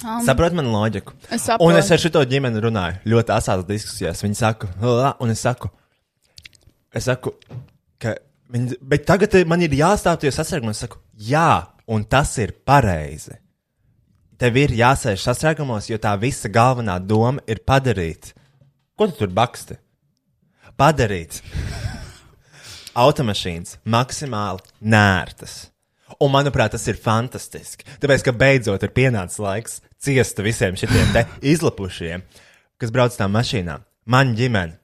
Um, 0.00 0.22
Saprotu 0.24 0.56
man 0.56 0.70
loģiku. 0.72 1.12
Es 1.28 1.44
saprotu. 1.44 1.68
Un 1.68 1.76
es 1.76 1.90
ar 1.92 2.00
šo 2.00 2.22
ģimeni 2.24 2.62
runāju 2.64 3.10
ļoti 3.12 3.34
asās 3.34 3.64
diskusijās. 3.68 4.22
Viņi 4.24 4.38
saka, 4.38 4.70
un 5.20 5.32
es 5.32 5.42
saku, 5.44 5.68
es 6.96 7.04
saku, 7.04 7.34
ka 8.00 8.14
viņi, 8.52 8.78
bet 8.80 9.04
tagad 9.08 9.36
man 9.50 9.60
ir 9.66 9.76
jāstāv 9.76 10.22
tajos 10.22 10.38
sastrēgumos. 10.40 10.78
Es 10.80 10.86
saku, 10.86 11.02
jā, 11.20 11.66
un 11.92 12.06
tas 12.08 12.32
ir 12.40 12.54
pareizi. 12.64 13.36
Tev 14.40 14.56
ir 14.56 14.72
jāsēž 14.72 15.20
sastrēgumos, 15.20 15.90
jo 15.90 15.98
tā 16.00 16.14
visa 16.16 16.48
galvenā 16.48 16.94
doma 17.04 17.42
ir 17.44 17.58
padarīt. 17.60 18.30
Ko 18.96 19.10
tu 19.10 19.18
tur 19.18 19.32
baksti? 19.36 19.76
Padarīt 20.80 21.42
automašīnas 23.04 23.76
maksimāli 23.84 24.64
nērtas. 24.80 25.66
Un, 26.16 26.32
manuprāt, 26.32 26.72
tas 26.72 26.88
ir 26.88 26.96
fantastiski. 26.96 27.84
Tāpēc, 28.00 28.24
ka 28.24 28.32
beidzot 28.32 28.82
ir 28.84 28.94
pienācis 28.96 29.42
laiks 29.44 29.78
ciest 30.00 30.40
visiem 30.40 30.78
šiem 30.80 31.20
izlapušiem, 31.52 32.24
kas 32.80 32.96
brauc 32.96 33.20
tām 33.20 33.36
mašīnām. 33.36 33.84
Man 34.08 34.32
ģimene. 34.40 34.78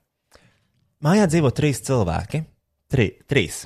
Mājā 1.05 1.27
dzīvo 1.33 1.51
trīs 1.57 1.81
cilvēki. 1.87 2.45
Tri, 2.93 3.09
trīs. 3.25 3.65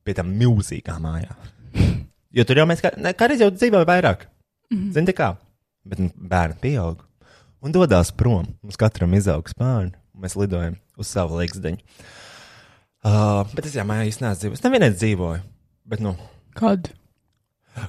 Pie 0.00 0.16
tam 0.16 0.32
milzīgā 0.32 0.96
mājā. 0.96 1.36
Jo 2.36 2.46
tur 2.46 2.60
jau 2.60 2.66
mēs 2.70 2.82
kā, 2.84 2.92
ne, 3.00 3.12
kādreiz 3.18 3.42
jau 3.42 3.50
dzīvojam 3.54 3.88
vairāk. 3.88 4.26
Mm. 4.70 4.90
Zini, 4.94 5.14
kā? 5.16 5.32
Bet 5.88 6.02
nu, 6.02 6.10
bērni 6.14 6.60
pieaug 6.62 7.00
un 7.60 7.74
dodas 7.74 8.12
prom. 8.16 8.48
Mums 8.62 8.78
katram 8.80 9.14
izaugs 9.18 9.56
bērni, 9.58 9.92
un 10.14 10.24
mēs 10.24 10.36
lidojam 10.38 10.78
uz 11.00 11.10
savu 11.10 11.40
līgzdeņu. 11.40 11.80
Uh, 13.00 13.48
bet 13.56 13.66
es 13.66 13.76
jau 13.78 13.86
mājā 13.88 14.08
īstenībā 14.10 14.34
dzīvoju. 14.36 14.58
Es 14.58 14.64
nevienais 14.64 14.96
dzīvoju. 15.00 15.42
Bet, 15.90 16.02
nu, 16.04 16.12
Kad? 16.56 16.90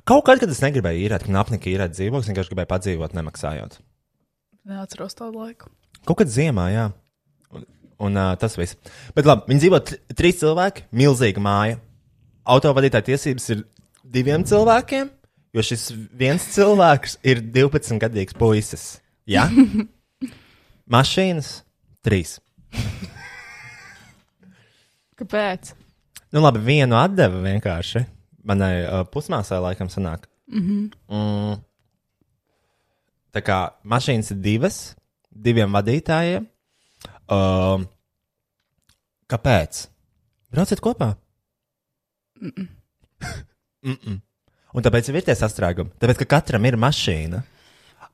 kaut 0.07 0.23
kad, 0.25 0.39
kad 0.39 0.51
es 0.51 0.61
negribēju 0.63 1.03
īrēt, 1.03 1.25
ka 1.27 1.35
apnika 1.41 1.69
īrēt 1.69 1.93
dzīvokli, 1.97 2.23
es 2.23 2.31
vienkārši 2.31 2.53
gribēju 2.53 2.69
padzīvot, 2.71 3.15
nemaksājot. 3.17 3.77
Neatceros 4.71 5.17
tādu 5.17 5.41
laiku. 5.41 5.69
Kaut 6.07 6.21
kad 6.21 6.31
ziemā, 6.31 6.69
jā. 6.71 6.87
Un, 7.51 7.65
un 8.07 8.17
uh, 8.17 8.31
tas 8.39 8.55
viss. 8.57 8.77
Bet 9.17 9.27
labi, 9.27 9.49
viņi 9.51 9.65
dzīvo 9.65 9.81
tr 9.83 9.99
trīs 10.17 10.39
cilvēki, 10.39 10.87
milzīga 10.95 11.43
māja. 11.43 11.81
Autovadītāja 12.55 13.11
tiesības 13.11 13.49
ir 13.53 13.65
diviem 14.03 14.43
cilvēkiem, 14.47 15.09
jo 15.53 15.63
šis 15.65 15.89
viens 16.17 16.45
cilvēks 16.53 17.17
ir 17.27 17.41
12 17.53 17.99
gadīgs 18.01 18.37
puisis. 18.37 18.85
Jā, 19.29 19.47
mašīnas 20.95 21.61
trīs. 22.05 22.39
Kāpēc? 25.21 25.73
Nu, 26.31 26.41
labi, 26.41 26.63
vienu 26.63 26.97
atdeva 26.97 27.41
vienkārši. 27.43 28.05
Manai 28.47 28.73
uh, 28.81 29.03
pusmāsai 29.05 29.59
laikam 29.61 29.89
sanāk. 29.91 30.25
Mm 30.51 30.61
-hmm. 30.61 30.87
mm, 31.07 31.59
tā 33.35 33.41
kā 33.45 33.59
mašīnas 33.83 34.31
ir 34.31 34.37
divas, 34.41 34.95
diviem 35.29 35.71
vadītājiem. 35.71 36.47
Uh, 37.31 37.85
kāpēc? 39.29 39.87
Brauciet 40.51 40.81
kopā. 40.81 41.15
Mm 42.41 42.49
-mm. 42.49 42.67
mm 43.83 43.97
-mm. 43.97 44.19
Un 44.73 44.83
tāpēc 44.83 45.09
ir 45.09 45.21
tie 45.21 45.35
sastrēgumi. 45.35 45.91
Tāpēc, 45.99 46.17
ka 46.21 46.25
katram 46.25 46.65
ir 46.65 46.77
mašīna. 46.79 47.43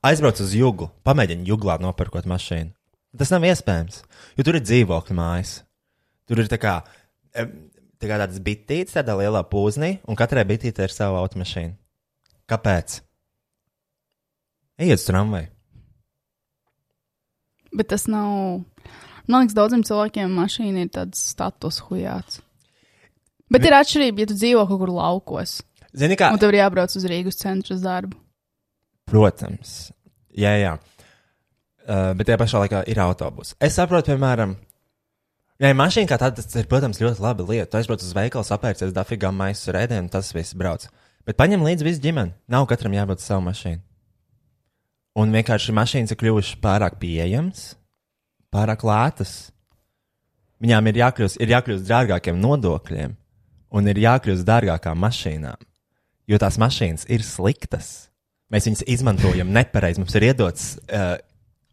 Aizbrauc 0.01 0.39
uz 0.41 0.53
jūgu, 0.53 0.89
pamēģini 1.05 1.45
jūglā 1.45 1.79
nopirkot 1.81 2.25
mašīnu. 2.25 2.71
Tas 3.17 3.31
nav 3.33 3.45
iespējams, 3.47 4.03
jo 4.37 4.43
tur 4.43 4.55
ir 4.55 4.65
dzīvokļu 4.65 5.15
mājas. 5.17 5.63
Tur 6.27 6.39
ir 6.39 6.49
tā 6.51 6.57
kā, 6.61 6.81
tā 7.33 8.09
kā 8.09 8.19
tādas 8.21 8.39
bitītes, 8.43 8.93
tādā 8.93 9.15
lielā 9.17 9.41
pūznī, 9.47 9.99
un 10.07 10.15
katrai 10.15 10.45
bitītei 10.45 10.85
ir 10.85 10.93
sava 10.93 11.21
automašīna. 11.23 11.73
Kāpēc? 12.47 13.01
Ejiet 14.77 15.01
uz 15.01 15.05
tramvaju. 15.07 15.47
Bet 17.77 17.89
tas 17.93 18.07
nav. 18.09 18.63
Man 19.27 19.43
liekas, 19.43 19.57
daudziem 19.57 19.83
cilvēkiem 19.87 20.35
mašīna 20.37 20.85
ir 20.85 20.91
tāds 20.93 21.21
status 21.33 21.81
hujāts. 21.87 22.39
Bet 23.53 23.65
ir 23.67 23.75
atšķirība, 23.77 24.23
ja 24.23 24.29
tu 24.29 24.37
dzīvo 24.37 24.65
kaut 24.67 24.81
kur 24.81 24.91
laukos, 24.91 25.61
Zini, 25.97 26.17
kā? 26.19 26.33
un 26.33 26.41
tev 26.41 26.51
ir 26.51 26.59
jābrauc 26.61 26.93
uz 26.99 27.05
Rīgas 27.07 27.39
centru 27.39 27.77
uz 27.77 27.83
darbu. 27.85 28.17
Protams, 29.07 29.75
jā, 30.35 30.51
jā. 30.59 30.75
Uh, 31.87 32.11
bet 32.19 32.27
tajā 32.27 32.39
pašā 32.41 32.63
laikā 32.65 32.81
ir 32.91 32.99
autobus. 32.99 33.53
Es 33.63 33.77
saprotu, 33.79 34.11
piemēram, 34.11 34.57
ir 35.63 35.77
mašīna 35.79 36.11
kā 36.11 36.17
tāda, 36.19 36.43
ir, 36.59 36.67
protams, 36.67 36.99
ļoti 36.99 37.23
laba 37.23 37.45
lieta. 37.47 37.69
Tu 37.71 37.79
aizbrauc 37.79 38.03
uz 38.03 38.15
veikalu, 38.17 38.43
apērcies 38.57 38.95
dafigā 38.95 39.31
maisu 39.31 39.71
ar 39.71 39.85
ēdienu, 39.85 40.11
tas 40.11 40.33
viss 40.35 40.57
brauc. 40.57 40.89
Bet 41.27 41.39
paņem 41.39 41.63
līdzi 41.63 41.87
visu 41.87 42.03
ģimeni. 42.03 42.35
Nav 42.51 42.67
katram 42.67 42.95
ar 42.99 43.15
savu 43.23 43.47
mašīnu. 43.47 43.79
Un 45.17 45.31
vienkārši 45.33 45.73
mašīnas 45.73 46.13
ir 46.13 46.19
kļuvušas 46.19 46.59
pārāk 46.61 46.99
pieejamas, 47.01 47.71
pārāk 48.53 48.83
lētas. 48.85 49.31
Viņām 50.61 50.89
ir 50.91 50.99
jākļūst, 51.01 51.39
ir 51.41 51.53
jākļūst 51.55 51.87
dārgākiem 51.89 52.37
nodokļiem, 52.41 53.15
un 53.73 53.87
ir 53.91 53.99
jākļūst 54.01 54.47
dārgākām 54.47 54.99
mašīnām. 55.03 55.61
Jo 56.27 56.39
tās 56.41 56.57
mašīnas 56.59 57.07
ir 57.11 57.23
sliktas. 57.23 58.09
Mēs 58.51 58.67
viņus 58.67 58.85
izmantojam 58.87 59.51
nepareizi. 59.55 60.01
Mums 60.01 60.15
ir 60.15 60.29
iedots 60.29 60.65
uh, 60.87 61.17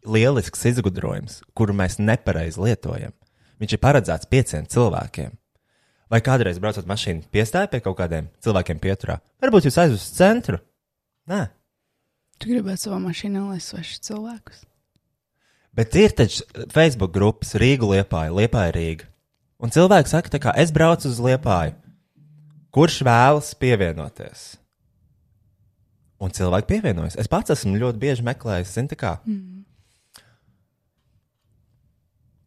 lielisks 0.07 0.65
izgudrojums, 0.71 1.41
kuru 1.55 1.75
mēs 1.75 1.99
nepareizi 1.99 2.61
lietojam. 2.63 3.15
Viņš 3.59 3.75
ir 3.77 3.83
paredzēts 3.83 4.31
pieciem 4.31 4.67
cilvēkiem. 4.71 5.35
Vai 6.11 6.19
kādreiz 6.21 6.59
braucot 6.61 6.87
mašīnu, 6.87 7.25
piestāja 7.33 7.71
pie 7.71 7.79
kaut 7.83 7.97
kādiem 7.99 8.27
cilvēkiem 8.43 8.79
pieturā? 8.83 9.19
Varbūt 9.41 9.67
jūs 9.69 9.79
aizjūtat 9.81 10.03
uz 10.03 10.09
centru? 10.19 10.59
Nē, 11.31 11.47
Tu 12.35 12.51
gribētu 12.51 12.89
savā 12.89 12.97
mašīnā 12.99 13.45
lai 13.47 13.61
svešus 13.63 14.01
cilvēkus. 14.09 14.65
bet 15.75 15.95
ir 15.95 16.11
taču 16.11 16.43
Facebook 16.71 17.13
grupas 17.15 17.55
Rīga 17.55 17.87
liepāja, 17.87 18.33
liepāja 18.35 18.73
Rīga. 18.75 19.07
Un 19.59 19.71
cilvēki 19.71 20.11
saka, 20.11 20.39
kā 20.39 20.51
es 20.59 20.71
braucu 20.75 21.07
uz 21.07 21.19
liepāju, 21.23 21.73
kurš 22.75 23.01
vēlas 23.07 23.53
pievienoties? 23.59 24.45
Un 26.21 26.31
cilvēki 26.35 26.69
pievienojas. 26.69 27.17
Es 27.19 27.29
pats 27.31 27.53
esmu 27.55 27.75
ļoti 27.79 28.01
bieži 28.01 28.25
meklējis, 28.25 28.73
zinu, 28.77 28.91
tā 28.91 28.97
kā. 28.99 29.13
Mm. 29.27 29.63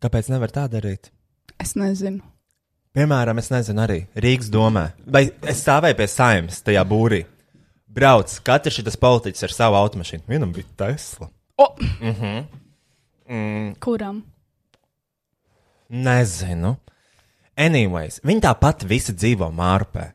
Kāpēc 0.05 0.31
nevar 0.33 0.53
tā 0.55 0.64
darīt? 0.70 1.11
Es 1.61 1.74
nezinu. 1.79 2.22
Piemēram, 2.97 3.39
es 3.43 3.51
nezinu, 3.53 3.83
arī 3.85 3.99
Rīgas 4.18 4.49
domē, 4.51 4.87
vai 5.07 5.26
es 5.47 5.61
stāvēju 5.62 5.99
pie 5.99 6.07
saimnes 6.11 6.62
tajā 6.64 6.83
būrī. 6.89 7.24
Brauc, 7.99 8.33
katrs 8.47 8.79
šis 8.79 8.97
politiķis 9.01 9.45
ar 9.47 9.55
savu 9.55 9.79
automašīnu. 9.81 10.26
Vienam 10.31 10.55
bija 10.55 10.68
Tesla. 10.79 11.29
O! 11.59 11.68
Mhm. 12.01 12.35
Mm, 13.29 13.72
Kuram? 13.83 14.22
nezinu. 15.89 16.76
Anyways, 17.59 18.20
viņi 18.22 18.42
tāpat 18.44 18.84
visi 18.86 19.11
dzīvo 19.18 19.48
mārpē. 19.50 20.12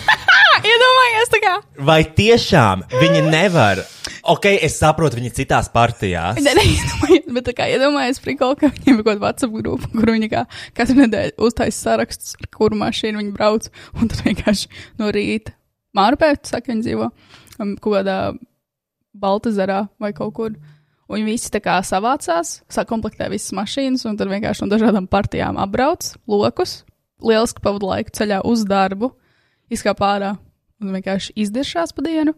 Iedomājies, 0.70 1.28
tā 1.28 1.40
kā. 1.42 1.52
Vai 1.84 1.98
tiešām 2.16 2.86
viņi 2.88 3.20
nevar? 3.26 3.82
Ok, 4.32 4.48
es 4.64 4.78
saprotu, 4.80 5.18
viņi 5.18 5.32
citās 5.36 5.68
partijās. 5.72 6.40
Nē, 6.40 6.54
nē, 6.56 6.64
iedomājies, 6.72 7.28
bet 7.36 7.46
tā 7.50 7.54
kā 7.58 7.68
iedomājies, 7.72 8.22
prikol, 8.24 8.56
ka 8.56 8.70
viņiem 8.72 8.96
ir 8.96 9.02
kaut 9.02 9.10
kāda 9.10 9.24
WhatsApp 9.26 9.58
grupa, 9.58 9.90
kur 9.92 10.12
viņi 10.14 10.30
kā 10.32 10.46
katru 10.76 10.96
nedēļu 11.02 11.36
uztaisa 11.50 11.84
sarakstus, 11.84 12.32
ar 12.40 12.48
kuru 12.56 12.80
mašīnu 12.80 13.20
viņi 13.20 13.36
brauc, 13.36 13.68
un 14.00 14.08
tad 14.12 14.24
vienkārši 14.24 14.72
no 15.00 15.12
rīta 15.12 15.52
mārpē, 15.96 16.32
tu 16.40 16.54
saki, 16.54 16.72
viņi 16.72 16.86
dzīvo 16.88 17.10
um, 17.10 17.76
kaut 17.76 17.92
kādā 17.98 18.18
Baltazarā 19.20 19.82
vai 20.00 20.14
kaut 20.16 20.32
kur. 20.36 20.56
Un 21.10 21.18
viņi 21.18 21.26
visi 21.26 21.50
tā 21.50 21.58
kā 21.58 21.80
savācās, 21.82 22.60
sakomplektē 22.70 23.26
visas 23.32 23.50
mašīnas, 23.58 24.04
un 24.06 24.18
tad 24.18 24.30
vienkārši 24.30 24.62
no 24.62 24.70
dažādām 24.70 25.08
partijām 25.10 25.58
apbrauc 25.58 26.12
lokus, 26.30 26.84
lieliski 27.18 27.62
pavadu 27.64 27.90
laiku 27.90 28.14
ceļā 28.14 28.44
uz 28.46 28.62
darbu, 28.68 29.10
izkāp 29.74 30.04
ārā 30.06 30.36
un 30.80 30.94
vienkārši 30.94 31.34
izdiršās 31.42 31.96
pa 31.96 32.06
dienu. 32.06 32.36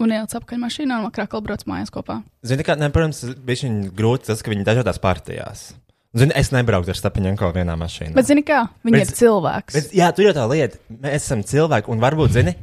Un 0.00 0.10
ieliec 0.10 0.32
apakaļ 0.34 0.58
mašīnā 0.64 0.98
un 0.98 1.06
vakarā 1.06 1.40
brauc 1.44 1.62
mājās 1.70 1.92
kopā. 1.94 2.22
Zini, 2.48 2.64
kā, 2.66 2.74
ne, 2.80 2.88
protams, 2.90 3.22
bija 3.46 3.70
grūti 3.94 4.32
tas, 4.32 4.42
ka 4.42 4.50
viņi 4.50 4.66
dažādās 4.66 4.98
partijās. 5.02 5.68
Zini, 6.16 6.34
es 6.38 6.50
nebrauktu 6.54 6.92
ar 6.94 6.98
Stepaņenko 6.98 7.50
vienā 7.54 7.76
mašīnā. 7.78 8.14
Bet, 8.16 8.26
zini, 8.26 8.42
kā 8.46 8.64
viņa 8.86 8.98
Bet- 8.98 9.12
ir 9.12 9.18
cilvēks. 9.20 9.76
Bet, 9.76 9.94
jā, 9.94 10.10
tur 10.14 10.28
jau 10.28 10.34
tā 10.36 10.48
lieta, 10.50 10.80
mēs 10.90 11.26
esam 11.28 11.44
cilvēki, 11.46 11.90
un 11.92 12.02
varbūt, 12.02 12.34
zini, 12.34 12.56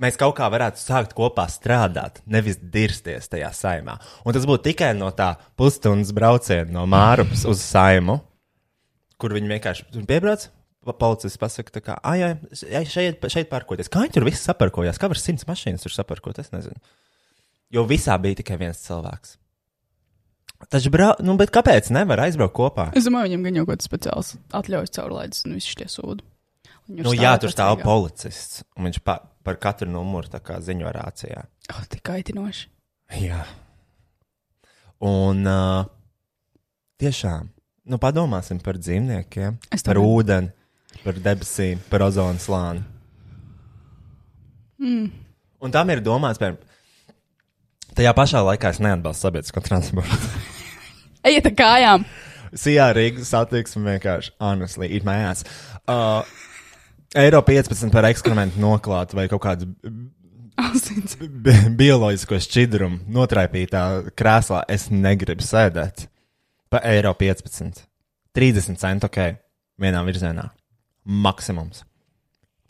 mēs 0.00 0.18
kaut 0.20 0.36
kā 0.38 0.48
varētu 0.52 0.80
sākt 0.80 1.14
kopā 1.16 1.46
strādāt, 1.50 2.20
nevis 2.28 2.58
dirsties 2.60 3.30
tajā 3.32 3.50
saimā. 3.56 3.96
Un 4.24 4.36
tas 4.36 4.46
būtu 4.48 4.70
tikai 4.70 4.92
no 4.98 5.10
tā 5.16 5.32
pusstundas 5.58 6.12
brauciena 6.16 6.68
no 6.74 6.84
Mārupas 6.90 7.46
uz 7.48 7.64
saimu, 7.64 8.20
kur 9.20 9.36
viņi 9.36 9.56
vienkārši 9.56 9.88
tur 9.94 10.06
piebrauc. 10.08 10.50
Policists 10.86 11.40
pasakā, 11.42 11.72
tā 11.74 11.80
kā, 11.82 11.96
ah, 11.98 12.14
jā, 12.14 12.28
šeit, 12.86 13.24
šeit 13.32 13.48
parkoties. 13.50 13.88
Kā 13.90 14.04
viņi 14.04 14.14
tur 14.14 14.26
viss 14.28 14.44
saparkojās? 14.46 15.00
Kā 15.02 15.08
var 15.10 15.18
simts 15.18 15.42
mašīnas 15.48 15.82
tur 15.82 15.90
saparkot? 15.90 16.38
Es 16.38 16.52
nezinu. 16.52 16.78
Jo 17.74 17.82
visā 17.90 18.14
bija 18.22 18.38
tikai 18.38 18.60
viens 18.60 18.84
cilvēks. 18.84 19.34
Taču, 20.70 20.92
brau, 20.94 21.10
nu, 21.26 21.34
kāpēc 21.36 21.90
nevar 21.90 22.22
aizbraukt 22.28 22.54
kopā? 22.54 22.86
Es 22.94 23.08
domāju, 23.08 23.32
viņam 23.32 23.48
gan 23.48 23.58
jau 23.58 23.66
kaut 23.66 23.80
kāds 23.80 23.90
speciāls 23.90 24.30
atļaujas 24.54 24.94
caurlaides 24.94 25.42
un 25.48 25.58
viss 25.58 25.74
šie 25.74 25.90
sūdi. 25.90 26.22
Nu, 26.86 27.12
jā, 27.18 27.32
tur 27.42 27.50
stāv 27.50 27.80
policists, 27.82 28.62
viņš 28.78 29.00
pa, 29.02 29.18
par 29.42 29.58
katru 29.58 29.88
numuru 29.90 30.30
ziņo 30.30 30.92
rācijā. 30.94 31.42
Oh, 31.74 31.82
tik 31.90 32.04
kaitinoši. 32.06 32.68
Jā. 33.22 33.42
Un 35.02 35.42
uh, 35.50 35.88
tiešām, 37.02 37.50
nu, 37.90 37.98
padomāsim 38.02 38.60
par 38.62 38.78
dzīvniekiem, 38.78 39.58
par 39.82 40.00
ūdeni, 40.00 40.52
par 41.02 41.18
debesīm, 41.26 41.82
par 41.90 42.06
ozonu 42.06 42.40
slāni. 42.42 42.86
Mm. 44.78 45.10
Un 45.66 45.74
tam 45.74 45.90
ir 45.90 46.04
domāts, 46.04 46.38
piemēram, 46.38 46.62
tajā 47.98 48.14
pašā 48.16 48.44
laikā 48.46 48.72
es 48.74 48.80
neatbalstu 48.84 49.26
sabiedrisko 49.26 49.62
transportu. 49.66 50.32
Ejiet 51.26 51.50
ar 51.50 51.58
kājām! 51.58 52.08
Sijā 52.56 52.86
Rīgas 52.94 53.34
satiksme 53.34 53.96
vienkārši, 53.96 54.36
honestly, 54.40 54.88
ir 54.94 55.04
mājās. 55.04 55.42
Uh, 55.84 56.22
Eiro 57.14 57.40
15 57.46 57.92
par 57.94 58.08
ekskrementu 58.08 58.60
noklāt 58.60 59.14
vai 59.14 59.28
kaut 59.30 59.44
kādu 59.44 59.68
Asins. 60.56 61.16
bi 61.20 61.52
bioloģisko 61.78 62.38
šķidrumu 62.42 63.04
notraipītā 63.12 63.82
krēslā. 64.16 64.64
Es 64.72 64.88
negribu 64.90 65.44
sēdēt 65.44 66.06
pa 66.72 66.80
eiro 66.88 67.12
15. 67.14 67.84
30 68.36 68.80
centu 68.80 69.08
ok, 69.08 69.20
vienā 69.80 70.02
virzienā. 70.04 70.48
Maksimums. 71.06 71.84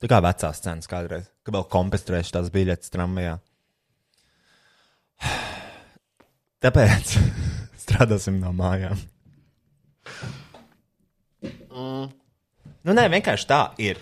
Tā 0.03 0.11
kā 0.11 0.21
vecās 0.21 0.61
cenas 0.61 0.91
kādreiz, 0.91 1.31
ka 1.47 1.55
vēl 1.55 1.65
kompensējuši 1.73 2.35
tās 2.35 2.51
biļetes 2.53 2.93
tramvajā. 2.93 3.39
Tāpēc 6.67 7.15
strādāsim 7.87 8.43
no 8.43 8.53
mājām. 8.57 9.01
Mm. 11.73 12.13
Nu, 12.87 12.95
nē, 12.95 13.09
vienkārši 13.15 13.49
tā 13.49 13.63
ir. 13.83 13.99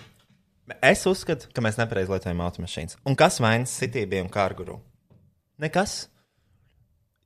Es 0.80 1.02
uzskatu, 1.04 1.50
ka 1.52 1.60
mēs 1.64 1.76
nepareizi 1.76 2.12
lietojam 2.12 2.40
automašīnas. 2.46 2.96
Un 3.04 3.16
kas 3.20 3.36
vainas 3.44 3.72
sitību 3.76 4.22
un 4.24 4.30
kārguru? 4.32 4.78
Nekas. 5.60 6.06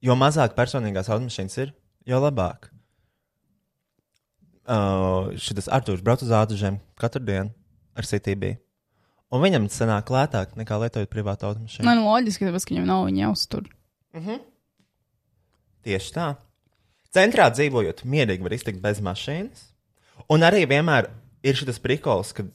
Jo 0.02 0.16
mazāk 0.18 0.56
personīgās 0.58 1.10
automašīnas 1.10 1.58
ir, 1.62 1.70
jo 2.06 2.18
labāk. 2.22 2.70
Uh, 4.68 5.30
šis 5.40 5.70
Arthurs 5.72 6.02
brauc 6.04 6.20
uz 6.26 6.32
ātrumiem 6.34 6.80
katru 7.00 7.22
dienu 7.24 7.54
ar 7.96 8.06
sitību. 8.06 8.56
Un 9.32 9.42
viņam 9.44 9.68
tas 9.68 9.78
sanāk 9.82 10.10
lētāk 10.12 10.58
nekā 10.58 10.76
lietojot 10.82 11.10
privātu 11.12 11.48
automašīnu. 11.48 11.86
Man 11.86 12.02
loģiski, 12.04 12.48
tāpēc, 12.48 12.66
ka 12.66 12.74
viņam 12.74 12.90
nav 12.90 13.06
viņa 13.06 13.24
jāuztur. 13.26 13.70
Tieši 15.86 16.14
tā. 16.14 16.28
Centrā 17.14 17.48
dzīvojot, 17.54 18.02
mierīgi 18.04 18.44
var 18.44 18.54
iztikt 18.56 18.80
bez 18.82 19.00
mašīnas. 19.04 19.68
Un 20.32 20.44
arī 20.44 20.64
vienmēr 20.68 21.10
ir 21.46 21.56
šis 21.56 21.78
prikols, 21.80 22.34
kad 22.36 22.50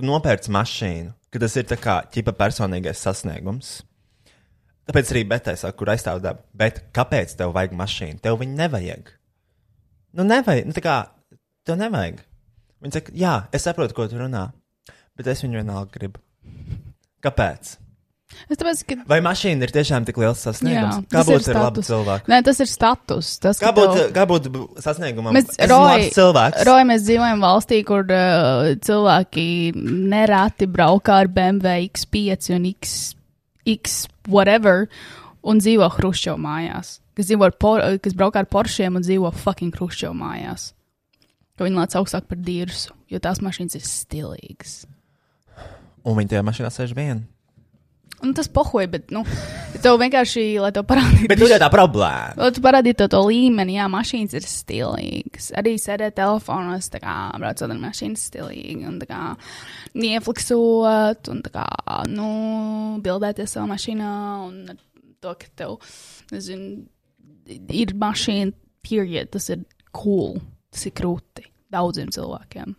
tu, 0.00 0.08
nopērci 0.08 0.52
mašīnu, 0.54 1.12
ka 1.30 1.42
tas 1.42 1.54
ir 1.60 1.68
tā 1.70 1.78
kā 1.80 2.00
ķipa 2.12 2.34
personīgais 2.38 3.02
sasniegums. 3.04 3.80
Tāpēc 4.90 5.12
arī 5.12 5.22
Betai 5.30 5.54
saka, 5.60 5.76
kur 5.78 5.92
aizstāv 5.92 6.22
dabu. 6.24 6.42
Bet 6.56 6.80
kāpēc 6.96 7.36
tev 7.38 7.52
vajag 7.54 7.76
mašīnu? 7.78 8.18
Tev 8.24 8.40
viņa 8.40 8.56
nevajag. 8.64 9.12
Nu, 10.18 10.26
nevajag. 10.26 10.66
Nu, 10.66 10.74
tā 10.74 10.82
kā 10.82 10.96
tev 11.68 11.78
nevajag. 11.78 12.24
Viņa 12.82 12.96
saka, 12.96 13.14
jā, 13.14 13.34
es 13.54 13.68
saprotu, 13.68 13.94
ko 13.94 14.08
tu 14.10 14.18
runā, 14.18 14.48
bet 15.14 15.30
es 15.30 15.44
viņu 15.44 15.60
vienalga 15.60 15.94
gribu. 15.94 16.22
Kāpēc? 17.22 17.76
Es 18.50 18.58
tāpēc, 18.60 18.80
ka. 18.86 18.96
Vai 19.10 19.18
mašīna 19.24 19.66
ir 19.66 19.72
tiešām 19.74 20.06
tik 20.08 20.18
liels 20.22 20.40
sasniegums? 20.46 21.00
Jā, 21.02 21.06
Kā 21.12 21.22
būtu 21.26 21.50
ar 21.52 21.58
labu 21.64 21.82
cilvēku? 21.86 22.30
Nē, 22.30 22.38
tas 22.46 22.60
ir 22.62 22.68
status. 22.70 23.30
Tas, 23.42 23.60
Kā 23.62 23.72
būtu, 23.76 23.96
tev- 23.98 24.12
kā 24.16 24.24
būtu 24.30 24.64
sasniegumam? 24.82 25.34
Mēs, 25.36 25.50
cilvēks. 25.58 26.64
Roja, 26.66 26.86
mēs 26.88 27.04
dzīvojam 27.06 27.42
valstī, 27.44 27.80
kur 27.86 28.04
uh, 28.06 28.70
cilvēki 28.86 29.46
nereti 30.14 30.68
braukā 30.70 31.20
ar 31.24 31.30
BMW 31.32 31.90
X5 31.90 32.52
un 32.56 32.68
X, 32.70 32.96
X 33.66 34.04
whatever. 34.30 34.86
un 35.42 35.58
dzīvo 35.62 35.88
Hruščova 35.96 36.36
mājās. 36.40 36.98
Kas, 37.16 37.30
por, 37.60 37.82
kas 38.04 38.14
braukā 38.16 38.44
ar 38.44 38.48
poršiem 38.48 38.96
un 38.96 39.04
dzīvo 39.04 39.32
fucking 39.34 39.74
Hruščova 39.74 40.14
mājās. 40.16 40.70
Ka 41.58 41.66
viņi 41.66 41.76
lēc 41.76 41.96
augstāk 41.98 42.24
par 42.30 42.38
dirsu, 42.40 42.94
jo 43.12 43.18
tās 43.20 43.42
mašīnas 43.44 43.76
ir 43.76 43.84
stilīgas. 43.84 44.74
Un 46.04 46.16
viņi 46.16 46.32
tajā 46.32 46.44
mašīnā 46.46 46.70
sēž 46.72 46.94
viena. 46.96 47.20
Un 48.20 48.34
tas 48.36 48.50
pohoja, 48.52 48.88
bet, 48.92 49.06
nu, 49.14 49.22
tev 49.80 49.96
vienkārši, 50.02 50.42
lai 50.60 50.70
tev 50.76 50.84
parādītu. 50.88 51.28
Bet 51.30 51.40
tur 51.40 51.54
ir 51.54 51.62
tā 51.62 51.70
problēma. 51.72 52.34
Lai 52.36 52.50
tu 52.52 52.62
parādītu 52.64 52.98
to, 53.00 53.08
to 53.14 53.20
līmeni, 53.24 53.78
jā, 53.78 53.86
mašīnas 53.92 54.36
ir 54.36 54.48
stilīgas. 54.48 55.48
Arī 55.56 55.72
sēdēt 55.80 56.18
telefonos, 56.18 56.90
tā 56.92 57.00
kā 57.00 57.14
braucot 57.40 57.64
ar 57.70 57.80
mašīnu 57.80 58.20
stilīgi 58.20 58.84
un 58.90 58.98
tā 59.00 59.08
kā 59.08 59.22
iefliksot 59.96 61.32
un 61.32 61.40
tā 61.46 61.54
kā, 61.54 61.66
nu, 62.12 62.28
bildēties 63.04 63.56
savā 63.56 63.70
mašīnā 63.72 64.12
un 64.44 64.60
to, 65.20 65.34
ka 65.40 65.48
tev, 65.62 65.78
nezinu, 66.34 66.84
ir 67.48 67.96
mašīna, 68.04 68.52
period, 68.84 69.32
tas 69.32 69.48
ir 69.52 69.64
cool, 69.96 70.38
tas 70.72 70.86
ir 70.88 70.96
krūti 71.00 71.48
daudziem 71.72 72.12
cilvēkiem. 72.14 72.76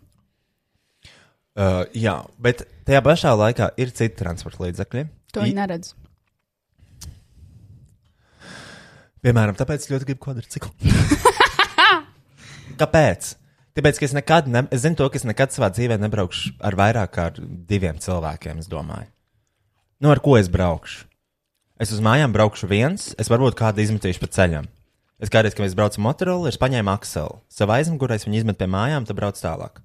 Uh, 1.52 1.82
jā, 1.92 2.14
bet 2.40 2.62
tajā 2.88 3.02
pašā 3.04 3.34
laikā 3.36 3.74
ir 3.80 3.90
citi 3.92 4.16
transporta 4.16 4.64
līdzekļi. 4.64 5.02
To 5.32 5.42
I- 5.42 5.50
viņi 5.50 5.58
neredz. 5.58 5.94
Piemēram, 9.22 9.54
tāpēc 9.54 9.86
ļoti 9.90 10.08
gribu 10.08 10.20
kvadrciklu. 10.24 10.72
Kāpēc? 12.80 13.36
Tāpēc, 13.72 13.98
ka 14.00 14.06
es 14.08 14.14
nekad, 14.16 14.48
ne, 14.50 14.64
es 14.74 14.82
zinu 14.82 14.98
to, 14.98 15.06
ka 15.08 15.16
es 15.20 15.24
nekad 15.24 15.54
savā 15.54 15.70
dzīvē 15.72 15.96
nebraukšu 16.02 16.56
ar 16.60 16.76
vairāk 16.76 17.12
kā 17.14 17.28
ar 17.30 17.38
diviem 17.70 18.00
cilvēkiem, 18.02 18.58
es 18.60 18.68
domāju. 18.68 19.06
Nu, 20.02 20.10
ar 20.12 20.20
ko 20.20 20.34
es 20.40 20.50
braukšu? 20.52 21.06
Es 21.80 21.92
uz 21.94 22.02
mājām 22.04 22.34
braukšu 22.34 22.68
viens, 22.70 23.12
es 23.18 23.30
varbūt 23.32 23.56
kādu 23.58 23.80
izmetīšu 23.84 24.20
pa 24.22 24.28
ceļam. 24.34 24.66
Es 25.22 25.30
kādreiz, 25.30 25.54
kad 25.54 25.64
es 25.68 25.76
braucu 25.78 26.02
motorolu, 26.02 26.50
es 26.50 26.58
paņēmu 26.58 26.90
akselu. 26.92 27.38
Savā 27.50 27.78
aizmugurē 27.78 28.18
es 28.18 28.26
viņu 28.26 28.42
izmetu 28.42 28.64
pie 28.64 28.68
mājām, 28.74 29.06
tad 29.06 29.16
braucu 29.18 29.38
tālāk. 29.44 29.78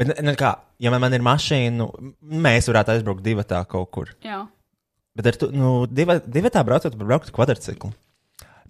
Bet, 0.00 0.10
ne, 0.26 0.34
kā, 0.38 0.56
ja 0.82 0.90
man, 0.90 1.02
man 1.04 1.14
ir 1.14 1.22
mašīna, 1.22 1.74
nu, 1.78 2.14
mēs 2.20 2.66
varētu 2.70 2.96
aizbraukt 2.96 3.22
divi 3.22 3.44
tā 3.46 3.60
kaut 3.70 3.92
kur. 3.94 4.10
Jā. 4.26 4.40
Bet 5.14 5.28
ar 5.30 5.38
to 5.38 5.50
nu, 5.54 5.74
divi, 5.86 6.50
tā 6.50 6.64
braucot, 6.66 6.96
var 6.98 7.10
braukt 7.12 7.30
ar 7.30 7.36
kvadrciklu. 7.36 7.92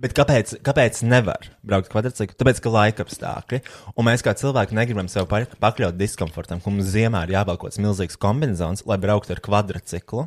Bet 0.04 0.12
kāpēc, 0.16 0.56
kāpēc 0.66 1.00
nevar 1.06 1.46
braukt 1.64 1.88
ar 1.88 1.94
kvadrciklu? 1.94 2.36
Tāpēc, 2.36 2.60
ka 2.60 2.72
laika 2.74 3.06
apstākļi, 3.06 3.60
un 3.94 4.08
mēs 4.08 4.24
kā 4.26 4.34
cilvēki 4.36 4.76
negribam 4.76 5.08
sev 5.08 5.28
pa- 5.30 5.46
pakļaut 5.62 5.96
diskomfortam, 5.96 6.60
ka 6.60 6.72
mums 6.72 6.90
ziemā 6.92 7.22
ir 7.24 7.36
jāvelk 7.38 7.62
kaut 7.62 7.72
kāds 7.72 7.80
milzīgs 7.80 8.20
kombinācijas, 8.20 8.84
lai 8.90 8.98
brauktu 9.00 9.32
ar 9.36 9.40
kvadrciklu 9.44 10.26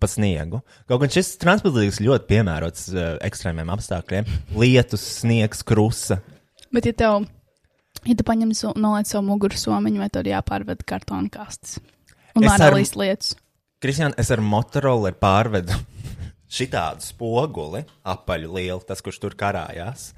pa 0.00 0.08
sniegu. 0.08 0.62
Kaut 0.88 1.04
gan 1.04 1.12
šis 1.12 1.36
transporta 1.38 1.78
līdzeklis 1.78 2.02
ļoti 2.08 2.28
piemērots 2.32 2.88
uh, 2.96 3.04
ekstrēmiem 3.28 3.70
apstākļiem- 3.76 4.30
lietus, 4.62 5.04
sniegs, 5.20 5.62
krusta. 5.68 6.18
Bet, 6.72 6.88
ja 6.88 6.96
tev, 6.96 7.28
ja 8.08 8.14
tu 8.18 8.24
paņem 8.26 8.52
so, 8.56 8.72
noliec 8.76 9.10
savu 9.10 9.26
muguru 9.28 9.56
somiņu, 9.58 10.02
vai 10.02 10.08
ir 10.22 10.30
jāpārved 10.34 10.84
kartona 10.88 11.30
kastes? 11.32 11.78
Un 12.36 12.44
Es 12.48 12.60
ar- 12.60 12.74
līdz 12.74 12.94
lietas. 12.96 13.34
Kristiāna, 13.82 14.14
es 14.18 14.30
ar 14.30 14.40
motorolu 14.40 15.10
pārvedu 15.18 15.74
šitādu 16.56 17.02
spoguli, 17.04 17.84
apaļu 18.06 18.52
lielu, 18.56 18.80
tas, 18.86 19.02
kurš 19.02 19.18
tur 19.24 19.34
karājās. 19.38 20.12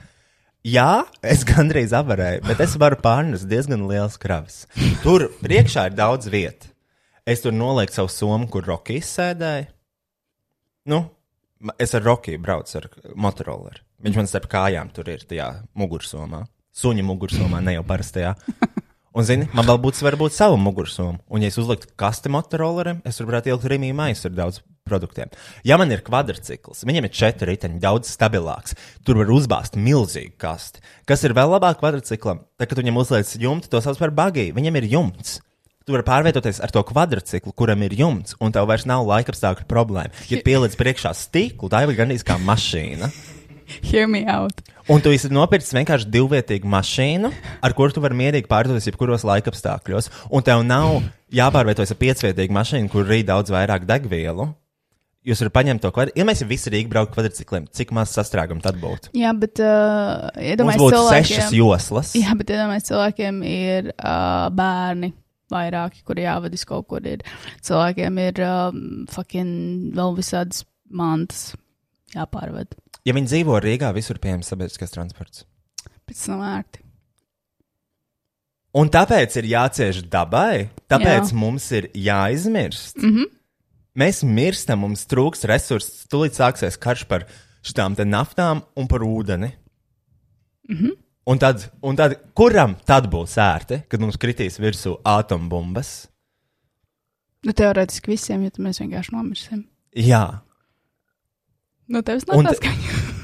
Jā, 0.64 1.04
es 1.20 1.42
gandrīz 1.44 1.92
avarēju, 1.92 2.44
bet 2.48 2.60
es 2.64 2.74
varu 2.80 2.96
pārnest 3.04 3.44
diezgan 3.50 3.82
liels 3.88 4.16
kravas. 4.20 4.62
Tur 5.02 5.26
priekšā 5.42 5.90
ir 5.90 5.96
daudz 5.98 6.30
vietas. 6.32 6.70
Es 7.28 7.40
tur 7.40 7.52
nolieku 7.56 7.92
savu 7.92 8.08
somu, 8.12 8.48
kur 8.52 8.64
Rokijs 8.68 9.08
sēdēja. 9.16 9.66
Nu, 10.92 10.98
ma- 11.64 11.72
es 11.80 11.94
ar 11.96 12.02
Rokiju 12.04 12.40
braucu 12.40 12.76
ar 12.80 12.88
motorolu. 13.16 13.70
Viņš 14.04 14.16
man 14.20 14.28
starp 14.28 14.48
kājām 14.52 14.90
tur 14.92 15.08
ir 15.08 15.24
tajā 15.24 15.46
mugursomā. 15.80 16.42
Suņa 16.74 17.04
mugursomā, 17.06 17.60
ne 17.62 17.76
jau 17.76 17.84
parastajā. 17.86 18.34
Un, 19.14 19.22
zini, 19.22 19.46
man 19.54 19.66
vēl 19.68 19.78
būtu 19.78 20.02
varbūt 20.02 20.34
savu 20.34 20.56
mugursomu. 20.58 21.20
Un, 21.30 21.44
ja 21.44 21.50
es 21.52 21.58
uzliktu 21.60 21.92
kasti 21.98 22.32
motorolerim, 22.34 22.98
es 23.06 23.20
varētu 23.22 23.52
ielikt 23.52 23.68
rīmī 23.70 23.92
maisu 23.94 24.26
ar 24.26 24.34
daudz 24.40 24.58
produktiem. 24.82 25.30
Ja 25.62 25.78
man 25.78 25.94
ir 25.94 26.02
kvadrcikls, 26.02 26.82
viņam 26.82 27.06
ir 27.06 27.14
četri 27.14 27.52
riteņi, 27.52 27.78
daudz 27.82 28.10
stabilāks. 28.10 28.74
Tur 29.06 29.20
var 29.22 29.30
uzbāzt 29.30 29.78
milzīgu 29.78 30.34
kasti. 30.42 30.82
Kas 31.06 31.22
ir 31.22 31.36
vēl 31.38 31.54
labāk 31.54 31.78
kvadrciklam? 31.78 32.42
Tad, 32.58 32.72
kad 32.72 32.82
viņam 32.82 32.98
uzliec 33.04 33.30
jumtu, 33.38 33.70
to 33.70 33.80
sauc 33.84 34.02
par 34.02 34.10
bagiju. 34.18 34.58
Viņam 34.58 34.82
ir 34.82 34.90
jumts. 34.96 35.38
Tu 35.84 35.94
vari 35.94 36.06
pārvietoties 36.10 36.58
ar 36.64 36.74
to 36.74 36.82
kvadrciklu, 36.88 37.54
kuram 37.54 37.86
ir 37.86 37.94
jumts, 37.94 38.34
un 38.42 38.50
tev 38.56 38.66
vairs 38.70 38.86
nav 38.88 39.06
laika 39.06 39.30
apstākļu 39.30 39.68
problēma. 39.70 40.26
Ja 40.32 40.42
pieliec 40.42 40.74
priekšā 40.80 41.14
stiklu, 41.14 41.70
tā 41.70 41.84
jau 41.84 41.92
ir 41.92 41.98
gandrīz 42.02 42.24
kā 42.26 42.38
mašīna. 42.40 43.12
Hear 43.84 44.08
me 44.08 44.24
out. 44.26 44.64
Un 44.92 45.00
tu 45.00 45.08
esi 45.14 45.30
nopircis 45.32 45.72
vienkārši 45.72 46.10
divvietīgu 46.12 46.68
mašīnu, 46.68 47.30
ar 47.64 47.74
kuru 47.76 47.94
tu 47.96 48.02
vari 48.04 48.18
mierīgi 48.18 48.50
pārvietoties 48.50 48.90
jebkuros 48.90 49.24
laika 49.24 49.48
apstākļos. 49.48 50.10
Un 50.28 50.44
tev 50.44 50.60
nav 50.66 50.98
jāpārvietojas 51.32 51.94
ar 51.94 52.00
piecvietīgu 52.02 52.52
mašīnu, 52.52 52.90
kur 52.92 53.08
rīt 53.08 53.30
daudz 53.30 53.54
vairāk 53.54 53.86
degvielu. 53.88 54.50
Jūs 55.24 55.40
varat 55.40 55.54
paņemt 55.56 55.80
to 55.80 55.88
kvadrātu. 55.88 56.18
Ja 56.20 56.28
mēs 56.28 56.44
visi 56.44 56.68
Rīgā 56.74 56.90
brauktu 56.92 57.16
kvadrcikliem, 57.16 57.64
cik 57.72 57.94
maz 57.96 58.12
sastrēgumu 58.12 58.60
tad 58.64 58.76
būtu? 58.82 59.14
Jā, 59.16 59.32
bet 59.32 59.56
uh, 59.64 60.28
iedomājieties, 60.36 60.84
būtu 60.84 61.02
sešas 61.08 61.56
joslas. 61.56 62.12
jā, 62.20 62.36
bet 62.36 62.52
iedomājieties, 62.52 62.90
cilvēkiem 62.92 63.42
ir 63.48 63.92
uh, 63.94 64.50
bērni. 64.52 65.14
Vairāki, 65.52 66.00
kuri 66.08 66.24
jāvada 66.24 66.56
uz 66.56 66.64
kaut 66.68 66.86
kur, 66.88 67.04
ir 67.08 67.20
cilvēkiem 67.64 68.20
ir 68.20 68.38
um, 68.44 68.78
fucking 69.12 69.92
vēl 69.96 70.16
visādas 70.16 70.64
mantas 70.92 71.52
jāpārved. 72.14 72.72
Ja 73.04 73.12
viņi 73.12 73.28
dzīvo 73.28 73.58
Rīgā, 73.60 73.90
visur 73.96 74.18
pieejams 74.20 74.48
sabiedriskais 74.48 74.94
transports. 74.94 75.44
Pēc 76.08 76.24
tam 76.26 76.40
ērti. 76.44 76.80
Un 78.74 78.90
tāpēc 78.90 79.36
ir 79.38 79.46
jācieš 79.52 80.00
dabai, 80.10 80.70
tāpēc 80.90 81.30
Jā. 81.30 81.36
mums 81.38 81.70
ir 81.72 81.90
jāizmirst. 81.94 82.96
Mm 82.98 83.12
-hmm. 83.12 83.30
Mēs 83.94 84.24
mirstam, 84.26 84.80
mums 84.80 85.06
trūks 85.06 85.44
resursi. 85.46 86.08
Tūlīt 86.10 86.34
sāksies 86.34 86.80
karš 86.80 87.04
par 87.06 87.26
šīm 87.62 87.94
naftām 88.08 88.62
un 88.74 88.88
par 88.88 89.00
ūdeni. 89.00 89.52
Mm 90.68 90.76
-hmm. 90.76 90.96
Un 91.26 91.38
tad, 91.38 91.70
un 91.82 91.96
tad, 91.96 92.18
kuram 92.34 92.76
tad 92.84 93.06
būs 93.08 93.38
ērti, 93.38 93.82
kad 93.88 94.00
mums 94.00 94.16
kritīs 94.16 94.58
virsū 94.58 94.98
atombumbas? 95.04 96.08
Nu, 97.44 97.52
teorētiski 97.52 98.10
visiem, 98.10 98.42
ja 98.42 98.50
mēs 98.58 98.80
vienkārši 98.80 99.12
nomirsim. 99.12 99.64
Jā, 99.96 100.40
Nu, 101.86 102.00
tevis 102.00 102.24
nav 102.28 102.40
tas, 102.46 102.60
ka. 102.62 102.70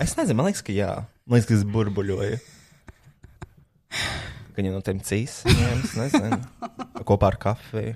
es 0.05 0.13
nezinu, 0.19 0.37
man 0.37 0.51
liekas, 0.51 0.65
ka 0.65 0.75
jā. 0.75 0.91
Man 1.25 1.39
liekas, 1.39 1.49
ka 1.49 1.57
es 1.57 1.65
burbuļoju. 1.73 2.41
Ka 4.51 4.57
viņi 4.59 4.73
no 4.75 4.83
tiem 4.85 5.01
cīs 5.05 5.41
ņems, 5.49 5.95
nezinu, 5.97 6.39
kopā 7.09 7.31
ar 7.33 7.39
kafiju. 7.41 7.95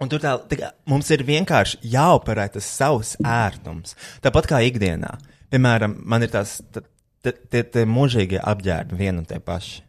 Un 0.00 0.08
tur 0.08 0.22
tā, 0.22 0.36
tā 0.48 0.60
kā, 0.60 0.70
mums 0.88 1.10
ir 1.12 1.26
vienkārši 1.26 1.82
jāoperē 1.92 2.46
tas 2.54 2.68
savs 2.78 3.16
ērtums. 3.26 3.98
Tāpat 4.24 4.48
kā 4.48 4.62
ikdienā. 4.64 5.16
Piemēram, 5.50 5.98
man 6.06 6.24
ir 6.24 6.30
tās 6.32 6.60
tie 7.26 7.84
mūžīgie 7.90 8.38
apģērbi, 8.38 8.96
vien 8.96 9.18
un 9.20 9.26
tie 9.28 9.42
paši. 9.42 9.82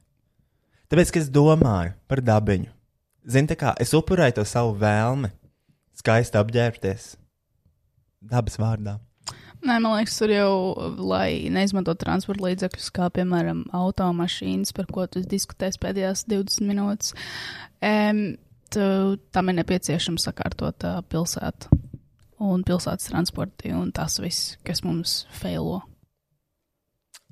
Tāpēc, 0.92 1.14
ka 1.14 1.22
es 1.22 1.30
domāju 1.32 1.94
par 2.12 2.26
dabiņu. 2.26 2.74
Zini, 3.30 3.48
tā 3.54 3.56
kā 3.56 3.72
es 3.80 3.94
upurēju 3.96 4.42
to 4.42 4.48
savu 4.50 4.74
vēlmi, 4.82 5.30
skaisti 6.02 6.40
apģērbties 6.42 7.12
dabas 8.22 8.60
vārdā. 8.62 9.00
Nē, 9.62 9.76
man 9.78 9.92
liekas, 9.94 10.16
tur 10.18 10.32
jau, 10.34 10.54
lai 11.06 11.52
neizmanto 11.54 11.94
transporta 12.00 12.48
līdzekļus, 12.48 12.88
kā 12.96 13.12
piemēram 13.14 13.68
automašīnas, 13.78 14.74
par 14.74 14.88
ko 14.90 15.06
tu 15.06 15.22
diskutēsi 15.22 15.78
pēdējās 15.84 16.26
20 16.32 16.66
minūtes, 16.66 17.14
um, 17.86 18.24
tu, 18.74 18.88
tam 19.36 19.52
ir 19.54 19.60
nepieciešams 19.60 20.26
sakārtot 20.26 20.88
uh, 20.90 21.04
pilsētu 21.06 21.78
un 22.42 22.64
pilsētas 22.66 23.12
transporti 23.12 23.70
un 23.78 23.92
tas 23.94 24.18
viss, 24.24 24.56
kas 24.66 24.82
mums 24.82 25.28
failo. 25.38 25.84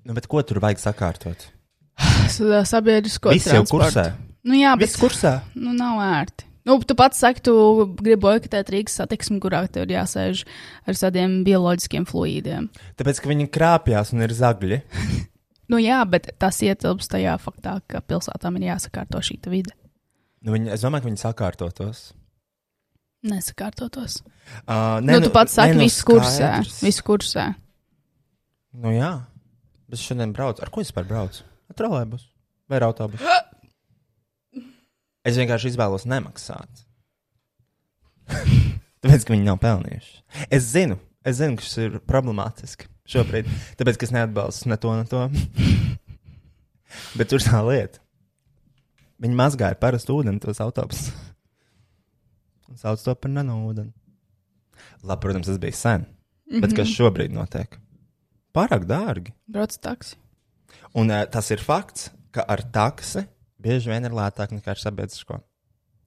Nu, 0.06 0.14
bet 0.14 0.30
ko 0.30 0.44
tur 0.46 0.62
vajag 0.62 0.84
sakārtot? 0.86 1.48
Sabiedrisko 2.70 3.34
jau 3.34 3.42
transportu. 3.42 3.90
kursē. 3.90 4.06
Nu 4.46 4.56
jā, 4.56 4.76
bet 4.80 4.88
Viss 4.94 5.02
kursē. 5.02 5.34
nu, 5.60 5.74
nav 5.76 6.00
ērti. 6.06 6.46
Nu, 6.70 6.78
tu 6.86 6.94
pats 6.94 7.18
saki, 7.18 7.42
tu 7.48 7.54
gribi 7.98 8.20
boikotēt 8.22 8.70
Rīgas 8.70 9.00
satiksmi, 9.00 9.40
kurā 9.42 9.64
tev 9.74 9.88
ir 9.88 9.96
jāsēž 9.96 10.44
ar 10.86 11.00
tādiem 11.00 11.40
bioloģiskiem 11.48 12.06
fluīdiem. 12.06 12.70
Tāpēc, 13.00 13.22
ka 13.24 13.32
viņi 13.32 13.50
krāpjas 13.50 14.14
un 14.14 14.22
ir 14.28 14.36
zagļi. 14.38 14.82
Nu 15.70 15.78
jā, 15.82 15.98
bet 16.10 16.32
tas 16.42 16.62
ietilpst 16.66 17.12
tajā 17.14 17.36
faktā, 17.42 17.80
ka 17.90 18.04
pilsētām 18.06 18.56
ir 18.60 18.68
jāsakārto 18.72 19.22
šī 19.26 19.40
vide. 19.50 19.74
Nu, 20.46 20.54
viņi, 20.56 20.72
es 20.74 20.86
domāju, 20.86 21.08
ka 21.08 21.10
viņi 21.10 21.22
sakārtotos. 21.24 22.04
Nesakārtotos. 23.30 24.22
Uh, 24.64 25.02
Nu, 25.04 25.20
tu 25.26 25.34
pats 25.34 25.58
saki, 25.58 25.76
viss 25.82 26.06
kursē. 26.08 26.54
Viss 26.86 27.04
kursē. 27.04 27.50
Nu, 28.80 28.94
jā. 28.96 29.12
Bet 29.90 30.02
šodien 30.02 30.32
braucu. 30.38 30.64
Ar 30.64 30.72
ko 30.72 30.84
es 30.84 30.92
vispār 30.92 31.08
braucu? 31.10 31.44
Ar 31.70 31.78
trolēbus 31.78 32.30
vai 32.70 32.82
autobusu? 32.86 33.26
Es 35.28 35.38
vienkārši 35.40 35.74
izvēlos 35.74 36.08
nemaksāt. 36.10 36.86
Tāpēc, 39.04 39.26
ka 39.26 39.34
viņi 39.34 39.48
nav 39.48 39.60
pelnījuši. 39.64 40.14
Es 40.52 40.68
zinu, 40.72 41.00
es 41.28 41.40
zinu, 41.40 41.58
ka 41.60 41.66
šis 41.66 41.78
ir 41.86 41.98
problemātiski 42.08 42.90
šobrīd. 43.10 43.50
Tāpēc, 43.80 44.00
ka 44.00 44.08
es 44.08 44.14
neatbalstu 44.16 44.72
ne 44.72 44.78
to, 44.80 44.94
ne 44.96 45.08
to. 45.10 45.26
Bet 47.18 47.32
tur 47.32 47.44
tā 47.44 47.62
lieta. 47.68 48.02
Viņi 49.20 49.36
mazgāja 49.36 49.78
parastu 49.80 50.16
ūdeni 50.20 50.40
tos 50.44 50.62
autobusus. 50.64 51.12
Un 52.70 52.80
sauc 52.80 53.02
to 53.04 53.16
par 53.18 53.34
nanūdeni. 53.34 53.92
Labi, 55.04 55.22
protams, 55.26 55.50
tas 55.50 55.60
bija 55.60 55.76
sen. 55.76 56.06
Mm 56.06 56.56
-hmm. 56.56 56.62
Bet 56.62 56.76
kas 56.76 56.88
šobrīd 56.88 57.34
notiek? 57.36 57.80
Pārāk 58.56 58.86
dārgi. 58.86 59.34
Brauc 59.48 59.76
taksi. 59.78 60.16
Un 60.94 61.12
uh, 61.12 61.26
tas 61.26 61.52
ir 61.52 61.60
fakts, 61.60 62.12
ka 62.32 62.46
ar 62.48 62.64
taksi 62.72 63.26
bieži 63.62 63.92
vien 63.92 64.08
ir 64.08 64.16
lētāk 64.16 64.54
nekā 64.56 64.74
ar 64.74 64.82
sabiedrisko. 64.82 65.40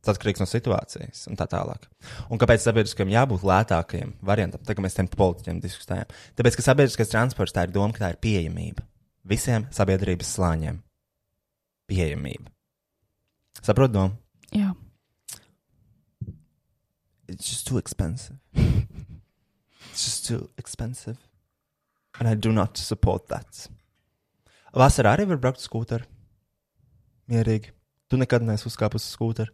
Tas 0.03 0.16
atkarīgs 0.16 0.42
no 0.42 0.48
situācijas 0.50 1.28
un 1.30 1.38
tā 1.38 1.46
tālāk. 1.46 1.84
Un 2.32 2.40
kāpēc 2.42 2.64
sabiedriskajam 2.64 3.12
jābūt 3.12 3.44
lētākajam 3.46 4.16
variantam? 4.26 4.64
Tagad 4.66 4.82
mēs 4.82 4.96
tam 4.98 5.11
politiķiem 5.12 5.61
diskutējam. 5.62 6.11
Tāpēc, 6.38 6.59
ka 6.59 6.64
sabiedriskais 6.66 7.12
transports 7.12 7.55
tā 7.55 7.68
ir 7.68 7.74
doma, 7.74 7.94
ka 7.94 8.09
tā 8.09 8.11
ir 8.16 8.18
pieejamība 8.24 8.82
visiem 9.22 9.68
sabiedrības 9.70 10.34
slāņiem. 10.36 10.80
Pieejamība. 11.90 12.50
Saprotu, 13.62 13.94
domu? 13.94 14.16
Jā. 14.50 14.72
It's 17.28 17.46
just 17.48 17.68
too 17.68 17.78
expensive. 17.78 18.38
It's 19.92 20.05
just 20.05 20.26
too 20.26 20.50
expensive. 20.59 21.18
And 22.18 22.28
I 22.28 22.34
do 22.34 22.53
not 22.53 22.76
support 22.76 23.28
that. 23.28 23.68
Vasarā 24.74 25.14
arī 25.16 25.28
var 25.28 25.40
braukt 25.40 25.61
ar 25.61 25.68
skūteru. 25.68 26.09
Mierīgi. 27.30 27.72
Tu 28.10 28.18
nekad 28.20 28.44
neesi 28.44 28.66
uzkāpis 28.68 29.06
uz 29.06 29.14
skūteru. 29.14 29.52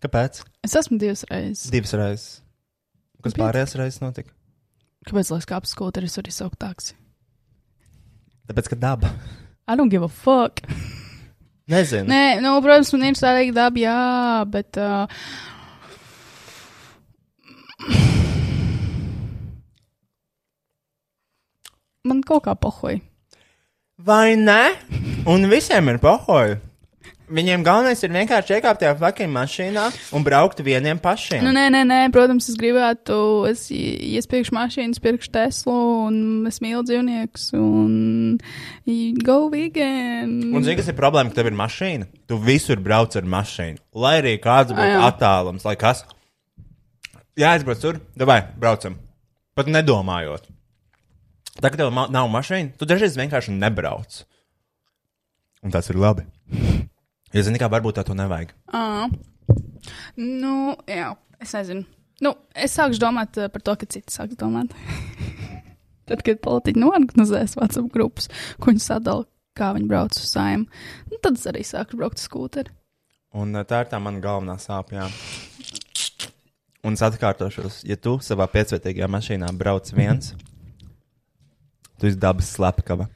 Kāpēc? 0.00 0.42
Es 0.64 0.76
esmu 0.78 0.96
divas 1.00 1.26
reizes. 1.28 1.66
Divas 1.72 1.92
reizes. 1.98 2.28
Kas 3.20 3.34
Piec. 3.34 3.42
pārējās 3.42 3.76
reizes 3.76 4.00
notika? 4.00 4.32
Kāpēc, 5.08 5.32
lai 5.32 5.40
es 5.42 5.48
kāpu 5.48 5.68
skūteri, 5.68 6.08
es 6.08 6.16
varu 6.16 6.32
izsaukt 6.32 6.58
taksi? 6.60 6.96
Tāpēc, 8.48 8.70
ka 8.72 8.78
daba. 8.80 9.12
I 9.68 9.76
don't 9.76 9.92
give 9.92 10.04
a 10.04 10.08
fuck. 10.08 10.62
Nezinu. 11.70 12.08
Nē, 12.10 12.40
nu, 12.42 12.56
protams, 12.64 12.90
man 12.96 13.04
ir 13.10 13.18
svarīga 13.20 13.54
daba, 13.60 13.78
jā, 13.84 13.98
bet. 14.50 14.80
Uh, 14.80 15.06
man 22.08 22.24
kaut 22.26 22.44
kā 22.48 22.56
pohoja. 22.58 23.00
Vai 24.00 24.32
ne? 24.40 24.72
Un 25.28 25.44
visiem 25.52 25.92
ir 25.92 26.00
pohoji. 26.00 26.56
Viņiem 27.30 27.62
galvenais 27.62 28.00
ir 28.02 28.10
vienkārši 28.10 28.56
iekāpt 28.56 28.80
tajā 28.82 28.96
fucking 28.98 29.30
mašīnā 29.30 29.84
un 30.18 30.24
braukt 30.26 30.58
vieniem 30.66 30.98
pašiem. 30.98 31.44
Nu, 31.46 31.52
nē, 31.54 31.68
nē, 31.70 31.84
nē, 31.86 31.98
protams, 32.14 32.48
es 32.50 32.56
gribētu, 32.58 33.18
es, 33.46 33.68
ja 33.70 34.18
es 34.18 34.26
pirkšu 34.30 34.56
mašīnu, 34.56 34.96
es 34.96 35.02
pirkšu 35.04 35.30
Teslu, 35.36 35.76
un 36.08 36.48
es 36.50 36.58
mīlu 36.64 36.82
dzīvniekus, 36.88 37.44
un 37.54 38.40
go 39.22 39.36
vegan. 39.52 40.32
Un 40.50 40.66
zini, 40.66 40.74
kas 40.80 40.90
ir 40.90 40.98
problēma, 40.98 41.30
ka 41.30 41.38
tev 41.38 41.52
ir 41.52 41.58
mašīna? 41.60 42.10
Tu 42.26 42.40
visur 42.42 42.82
brauc 42.82 43.14
ar 43.14 43.30
mašīnu. 43.36 43.78
Lai 44.02 44.16
arī 44.24 44.34
kāds 44.42 44.74
būtu 44.74 45.04
attālums, 45.06 45.68
lai 45.68 45.76
kas. 45.78 46.02
Jā, 47.38 47.54
aizbrauc 47.54 47.84
tur, 47.84 48.02
vai 48.18 48.40
braucam. 48.58 48.98
Pat 49.54 49.70
nedomājot. 49.70 50.50
Tā 51.60 51.70
kā 51.70 51.78
tev 51.78 51.94
ma 51.94 52.08
nav 52.10 52.26
mašīna, 52.32 52.74
tu 52.80 52.90
dažreiz 52.90 53.14
vienkārši 53.20 53.54
nebrauc. 53.54 54.24
Un 55.62 55.70
tas 55.70 55.90
ir 55.92 55.98
labi. 56.00 56.26
Jo, 57.30 57.44
zini, 57.46 57.60
kā 57.62 57.68
varbūt 57.70 58.00
tā 58.00 58.04
to 58.06 58.14
nevajag. 58.18 58.50
À. 58.74 59.06
Nu, 60.18 60.54
jā, 60.90 61.12
es 61.42 61.54
nezinu. 61.54 61.86
Nu, 62.20 62.34
es 62.58 62.74
sāku 62.76 62.98
domāt 63.00 63.38
eh, 63.40 63.48
par 63.52 63.62
to, 63.64 63.76
ka 63.78 63.86
citi 63.88 64.12
sāks 64.12 64.38
domāt. 64.40 64.74
Tad, 66.10 66.24
kad 66.26 66.40
politiķi 66.42 66.82
norganizēs 66.82 67.54
WhatsApp 67.56 67.92
grupas, 67.94 68.26
ko 68.58 68.72
viņi 68.72 68.82
sadala, 68.82 69.28
kā 69.56 69.70
viņi 69.76 69.88
brauc 69.88 70.18
uz 70.18 70.26
saimu, 70.26 70.66
nu, 71.10 71.18
tad 71.22 71.38
es 71.38 71.46
arī 71.46 71.62
sāku 71.66 71.98
braukt 72.00 72.18
uz 72.18 72.26
skūteri. 72.26 72.74
Un 73.38 73.54
eh, 73.54 73.66
tā 73.68 73.84
ir 73.84 73.92
tā 73.92 74.02
mana 74.02 74.22
galvenā 74.22 74.58
sāpja. 74.58 75.06
Un 76.82 76.96
es 76.96 77.04
atkārtošos, 77.04 77.82
ja 77.86 77.94
tu 78.00 78.16
savā 78.24 78.48
piecvietīgajā 78.50 79.08
mašīnā 79.12 79.52
brauc 79.60 79.88
viens, 79.94 80.32
tu 82.00 82.10
esi 82.10 82.18
dabas 82.18 82.50
slepkava. 82.56 83.06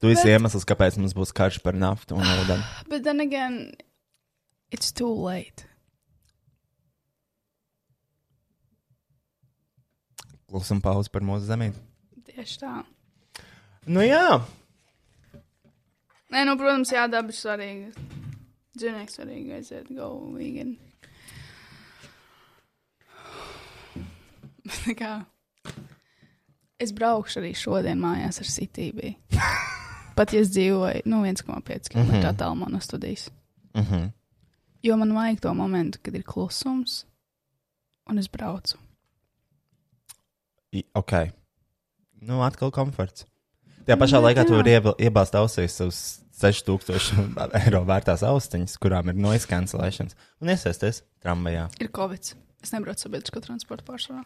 Tu 0.00 0.08
esi 0.14 0.24
Bet- 0.24 0.32
iemesls, 0.38 0.64
kāpēc 0.68 0.96
mums 1.00 1.12
būs 1.16 1.32
karš 1.36 1.58
par 1.64 1.76
naftu 1.76 2.16
un 2.16 2.24
ūdeni. 2.24 2.64
Bet 2.92 3.04
then 3.04 3.20
again, 3.20 3.72
it's 4.72 4.92
too 4.92 5.10
late. 5.12 5.66
Klusuma 10.50 10.82
pauze 10.82 11.12
par 11.12 11.22
mūsu 11.22 11.46
zemīti. 11.46 11.78
Tieši 12.30 12.56
tā. 12.64 12.72
Nu 13.86 14.02
jā, 14.04 14.40
Nē, 16.30 16.44
nu, 16.46 16.52
protams, 16.54 16.92
jā, 16.94 17.08
daba 17.10 17.32
ir 17.32 17.34
svarīga. 17.34 17.88
Dzīvnieks 18.78 19.16
svarīgi 19.18 19.50
aiziet, 19.56 19.88
go 19.96 20.12
vegan. 20.36 20.76
Tā 24.84 24.94
kā 24.94 25.10
es 26.80 26.94
braukšu 26.94 27.42
arī 27.42 27.50
šodien 27.58 27.98
mājās 28.00 28.38
ar 28.44 28.48
sitību. 28.48 29.10
Pat 30.16 30.32
ja 30.32 30.40
es 30.40 30.48
dzīvoju 30.50 31.02
nu, 31.06 31.22
1,5 31.24 31.88
km 31.90 32.00
Mhm. 32.02 32.24
attālumā 32.30 32.68
no 32.68 32.80
studijas. 32.80 33.30
uh 33.74 33.82
-huh. 33.90 34.10
Jo 34.82 34.96
man 34.96 35.12
vajag 35.12 35.40
to 35.40 35.54
momentu, 35.54 35.98
kad 36.02 36.14
ir 36.14 36.22
klusums, 36.22 37.04
un 38.10 38.18
es 38.18 38.28
braucu. 38.28 38.76
I- 40.72 40.84
ok. 40.94 41.12
Nu, 42.20 42.42
atkal 42.42 42.70
komforts. 42.70 43.24
Tajā 43.86 43.96
pašā 43.98 44.20
Nu, 44.20 44.26
laikā 44.28 44.46
tu 44.46 44.54
vari 44.54 44.70
iebāzt 45.08 45.34
ausīs 45.34 45.68
savus 45.70 46.20
6000 46.40 47.50
eiro 47.66 47.84
vērtās 47.84 48.22
austiņas, 48.22 48.78
kurām 48.78 49.08
ir 49.08 49.14
noise 49.14 49.46
cancellēšanas, 49.46 50.14
un 50.40 50.48
iesaisties 50.48 51.02
tramvajā. 51.24 51.68
Ir 51.80 51.88
covid. 51.88 52.34
Es 52.62 52.72
nebraucu 52.72 53.00
sabiedrisko 53.08 53.40
transportu 53.40 53.84
pārsvarā. 53.84 54.24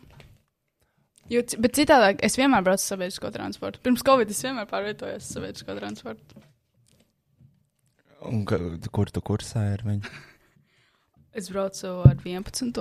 Jo, 1.33 1.41
bet 1.65 1.79
citādi 1.79 2.19
es 2.27 2.37
vienmēr 2.37 2.65
braucu 2.67 2.85
sabiedrisko 2.85 3.31
transportu. 3.33 3.81
Pirms 3.85 4.05
covid 4.05 4.31
es 4.31 4.43
vienmēr 4.45 4.69
pārvietojos 4.69 5.25
uz 5.25 5.37
sabiedrisko 5.39 5.77
transportu. 5.79 6.43
Un, 8.25 8.45
ka, 8.49 8.59
kur 8.93 9.11
tu 9.13 9.23
kursā 9.25 9.73
ir 9.75 9.85
viņa? 9.87 10.15
Es 11.35 11.49
braucu 11.51 11.89
ar 12.07 12.21
11. 12.23 12.77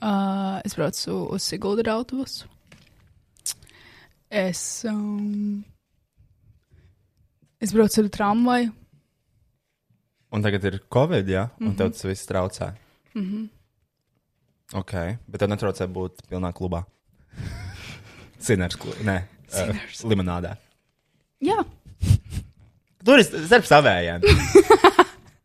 Uh, 0.00 0.56
es 0.64 0.72
braucu 0.72 1.16
uz 1.34 1.44
Sigulda 1.44 1.82
ar 1.84 1.90
autobusu. 1.98 2.48
Es, 4.32 4.86
um, 4.88 5.60
es 7.60 7.74
braucu 7.76 8.00
ar 8.00 8.08
tramvaju. 8.08 8.72
Un 10.32 10.46
tagad 10.46 10.64
ir 10.64 10.78
covid, 10.88 11.28
jā, 11.28 11.50
un 11.60 11.66
mm 11.66 11.66
-hmm. 11.66 11.68
Mhm. 11.68 11.76
tev 11.76 11.92
tas 11.92 12.04
viss 12.04 12.26
traucē. 12.26 12.72
Mm 13.14 13.24
-hmm. 13.24 13.48
Ok, 14.78 14.94
bet 15.26 15.42
tev 15.42 15.50
netraucē 15.50 15.88
būt 15.90 16.24
pilnā 16.30 16.52
klubā. 16.54 16.84
Sinners, 18.44 18.78
klu... 18.80 18.94
nē, 19.06 19.22
Sinners. 19.50 20.04
uh, 20.04 20.10
limonādā. 20.12 20.54
Jā, 21.40 21.62
Tur 23.04 23.20
ir 23.20 23.24
starp 23.24 23.64
savējiem. 23.68 24.24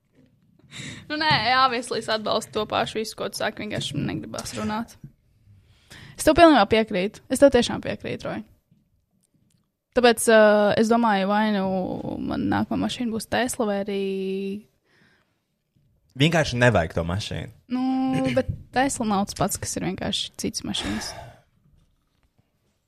nu 1.10 1.20
nē, 1.22 1.32
jā, 1.48 1.62
vieslīs 1.72 2.10
atbalsta 2.12 2.52
to 2.58 2.66
pašu 2.70 3.00
visu, 3.00 3.16
ko 3.20 3.30
tu 3.32 3.40
saki, 3.40 3.64
vienkārši 3.64 3.96
man 3.96 4.10
negribas 4.12 4.56
runāt. 4.58 4.98
Es 6.16 6.28
tev 6.28 6.36
pilnībā 6.38 6.66
piekrītu. 6.72 7.24
Es 7.32 7.42
tev 7.42 7.54
tiešām 7.56 7.84
piekrītu, 7.84 8.28
Roja. 8.28 8.44
Tāpēc 9.96 10.28
uh, 10.28 10.74
es 10.76 10.92
domāju, 10.92 11.30
vai 11.32 11.46
nu 11.56 11.66
man 12.28 12.50
nākamā 12.52 12.84
mašīna 12.84 13.14
būs 13.14 13.30
Tesla 13.32 13.68
vai 13.70 13.78
arī 13.86 14.02
Vienkārši 16.16 16.60
nevajag 16.62 16.94
to 16.96 17.04
mašīnu. 17.04 17.52
Nu, 17.76 18.28
bet 18.36 18.48
Tesla 18.76 19.08
nav 19.10 19.26
tas 19.28 19.36
pats, 19.40 19.60
kas 19.60 19.76
ir 19.76 19.88
vienkārši 19.90 20.32
cits 20.40 20.64
mašīnas. 20.64 21.10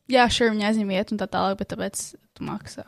Jā, 0.07 0.29
šur 0.31 0.53
viņa 0.53 0.69
aizņem 0.69 0.93
vietu 0.95 1.15
un 1.15 1.19
tā 1.19 1.27
tālāk, 1.27 1.57
bet 1.59 1.73
tāpēc 1.73 2.03
tu 2.37 2.47
maksā. 2.47 2.85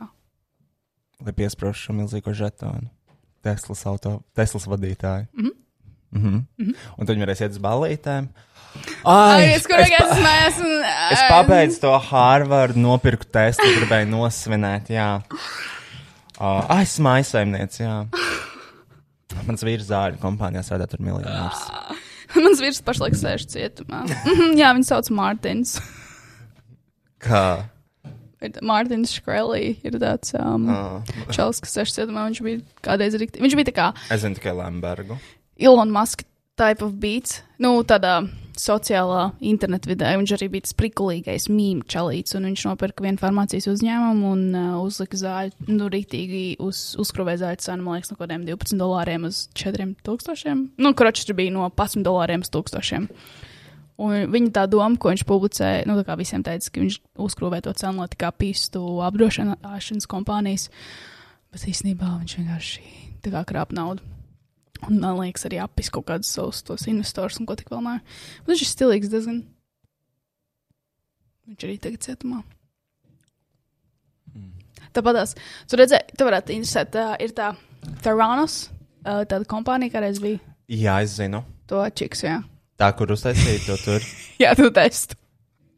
Lai 1.20 1.34
piesprāstu 1.36 1.90
šo 1.90 1.96
milzīgo 1.98 2.32
žetonu. 2.32 2.88
Teslas 3.44 3.84
auto, 3.88 4.22
Teslas 4.36 4.68
vadītāju. 4.68 5.28
Mhm. 5.36 5.56
Mm 6.12 6.22
-hmm. 6.22 6.44
Mm 6.58 6.66
-hmm. 6.66 6.76
Un 6.98 7.06
tad 7.06 7.16
viņi 7.16 7.26
varēs 7.26 7.42
iet 7.42 7.52
uz 7.52 7.58
ballītēm. 7.58 8.28
Ai, 9.04 9.42
Ai, 9.42 9.54
es 9.54 9.68
kur 9.68 9.78
vienkārši 9.78 10.16
smējos 10.22 10.58
un... 10.62 10.84
Es 11.12 11.20
pabeidzu 11.30 11.80
to 11.82 11.98
Harvardu, 11.98 12.80
nopirku 12.80 13.26
testu, 13.26 13.64
gribēju 13.64 14.10
nosvinēt, 14.10 14.90
jā. 14.90 15.12
Uh, 16.40 16.64
ai, 16.72 16.84
es 16.84 17.00
maisaimniec, 17.04 17.80
jā. 17.80 18.08
Mans 19.48 19.64
vīrs 19.66 19.88
zāļu 19.90 20.20
kompānijā 20.22 20.64
strādā 20.66 20.88
tur 20.90 21.02
miljonārs. 21.06 21.66
Mans 22.38 22.62
vīrs 22.62 22.82
pašlaik 22.86 23.18
sēž 23.18 23.48
cietumā. 23.50 24.04
Jā, 24.60 24.72
viņu 24.78 24.86
sauc 24.90 25.10
Mārtiņš. 25.18 25.76
Kā? 27.26 27.44
Mārtiņš 28.40 29.14
Škrelī 29.20 29.64
ir 29.84 29.98
tāds 30.00 30.32
um, 30.40 30.70
Uh, 30.72 31.16
čels, 31.36 31.60
kas 31.64 31.74
sēž 31.76 31.94
cietumā. 31.98 32.28
Viņš 32.30 32.42
bija 32.46 32.62
kādreiz 32.86 33.18
arī. 33.18 33.28
Viņš 33.36 33.58
bija 33.60 33.70
tā 33.72 33.76
kā 33.76 33.88
es 34.16 34.24
zinu 34.24 34.38
tikai 34.40 34.54
Lembergu. 34.62 35.18
Elon 35.60 35.92
Musk 35.92 36.24
type 36.60 36.86
of 36.86 36.96
beats. 37.02 37.42
Nu, 37.60 37.74
tādā 37.88 38.22
sociālā 38.60 39.24
interneta 39.45 39.89
vidē. 39.89 40.12
Viņš 40.20 40.34
arī 40.36 40.49
bija 40.53 40.68
tas 40.68 40.76
prikulīgais 40.78 41.47
mīmīms 41.51 41.89
čalīts, 41.91 42.36
un 42.38 42.47
viņš 42.49 42.66
nopirka 42.70 43.05
vienu 43.05 43.22
farmācijas 43.22 43.70
uzņēmumu 43.72 44.32
un 44.34 44.43
uh, 44.53 44.78
uzlika 44.84 45.20
zāļu, 45.20 45.70
nu, 45.72 45.89
rītīgi 45.91 46.43
uz, 46.64 46.82
uzkrāvēja 47.01 47.43
zāļu 47.45 47.62
cenu, 47.66 47.86
man 47.86 47.97
liekas, 47.97 48.12
no 48.12 48.18
kaut 48.18 48.26
kādiem 48.28 48.47
12 48.49 48.82
dolāriem 48.82 49.28
uz 49.30 49.45
4000. 49.60 50.66
Nu, 50.82 50.93
kročs 50.97 51.30
bija 51.36 51.55
no 51.55 51.68
11 51.70 52.05
dolāriem 52.05 52.43
uz 52.45 52.51
1000. 52.53 53.07
Un 53.99 54.30
viņa 54.32 54.53
tā 54.55 54.64
doma, 54.72 54.95
ko 54.95 55.12
viņš 55.12 55.26
publicēja, 55.28 55.88
nu, 55.89 55.97
tā 55.99 56.05
kā 56.07 56.16
visiem 56.20 56.43
teica, 56.45 56.72
ka 56.72 56.84
viņš 56.84 56.99
uzkrāvē 57.20 57.60
to 57.66 57.74
cenu, 57.76 57.99
lai 57.99 58.07
tā 58.12 58.22
kā 58.22 58.30
pistu 58.32 58.80
apdrošināšanas 59.03 60.07
kompānijas, 60.07 60.70
bet 61.51 61.68
īstenībā 61.68 62.14
viņš 62.22 62.38
vienkārši 62.39 62.86
tā 63.26 63.34
kā 63.36 63.43
krāp 63.49 63.76
naudu. 63.76 64.19
Un, 64.88 65.00
man 65.02 65.18
liekas, 65.20 65.44
arī 65.50 65.60
apis 65.60 65.90
kaut 65.92 66.06
kādus 66.08 66.32
savus 66.32 66.62
tos 66.64 66.86
investors 66.88 67.40
un 67.42 67.48
ko 67.50 67.56
tik 67.60 67.68
vēl 67.74 67.82
nē. 67.84 67.98
Viņš 68.48 68.62
ir 68.64 68.70
stilīgs 68.70 69.12
diezgan. 69.12 69.42
Viņš 71.50 71.66
arī 71.68 71.76
tagad 71.84 72.06
cietumā. 72.06 72.44
Tāpatās, 74.96 75.36
tu 75.70 75.78
redzēji, 75.78 76.16
tu 76.18 76.26
varētu 76.26 76.54
interesēt, 76.56 76.90
tā 76.96 77.04
ir 77.22 77.34
tā 77.38 77.52
Theranos, 78.04 78.56
tāda 79.06 79.44
kompānija, 79.50 79.94
kādreiz 79.94 80.18
bija 80.24 80.40
Jā, 80.70 80.96
es 81.06 81.14
zinu. 81.20 81.44
to 81.70 81.84
čiks, 81.96 82.24
jā. 82.26 82.40
Tā, 82.80 82.90
kur 82.98 83.12
uztaisīja 83.14 83.62
to 83.68 83.76
tur. 83.84 84.06
Jā, 84.42 84.54
tu 84.58 84.70
testu. 84.74 85.18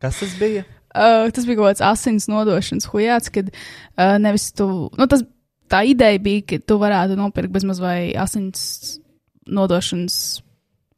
Kas 0.02 0.20
tas 0.22 0.34
bija? 0.39 0.64
Uh, 0.91 1.32
tas 1.34 1.47
bija 1.47 1.58
kaut 1.58 1.72
kāds 1.72 1.84
asins 1.88 2.28
nodošanas 2.30 2.86
hujāts, 2.91 3.32
kad 3.34 3.49
uh, 3.52 4.18
nevis 4.22 4.49
tu, 4.54 4.68
nu 4.99 5.08
tas, 5.10 5.24
tā 5.72 5.84
ideja 5.88 6.19
bija, 6.22 6.45
ka 6.47 6.61
tu 6.67 6.78
varētu 6.82 7.17
nopirkt 7.19 7.53
bezmaz 7.55 7.82
vai 7.84 8.11
asins 8.19 8.99
nodošanas 9.47 10.41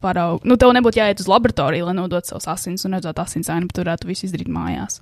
paraugu. 0.04 0.44
Nu, 0.48 0.58
tev 0.60 0.74
nebūtu 0.76 1.00
jāiet 1.00 1.22
uz 1.22 1.30
laboratoriju, 1.30 1.88
lai 1.88 1.96
nodotu 1.96 2.32
savus 2.32 2.48
asins 2.52 2.84
un 2.86 2.98
redzētu 2.98 3.24
asins 3.24 3.50
ainu, 3.52 3.70
bet 3.70 3.78
tu 3.78 3.84
varētu 3.84 4.10
visu 4.10 4.28
izdarīt 4.28 4.50
mājās. 4.52 5.00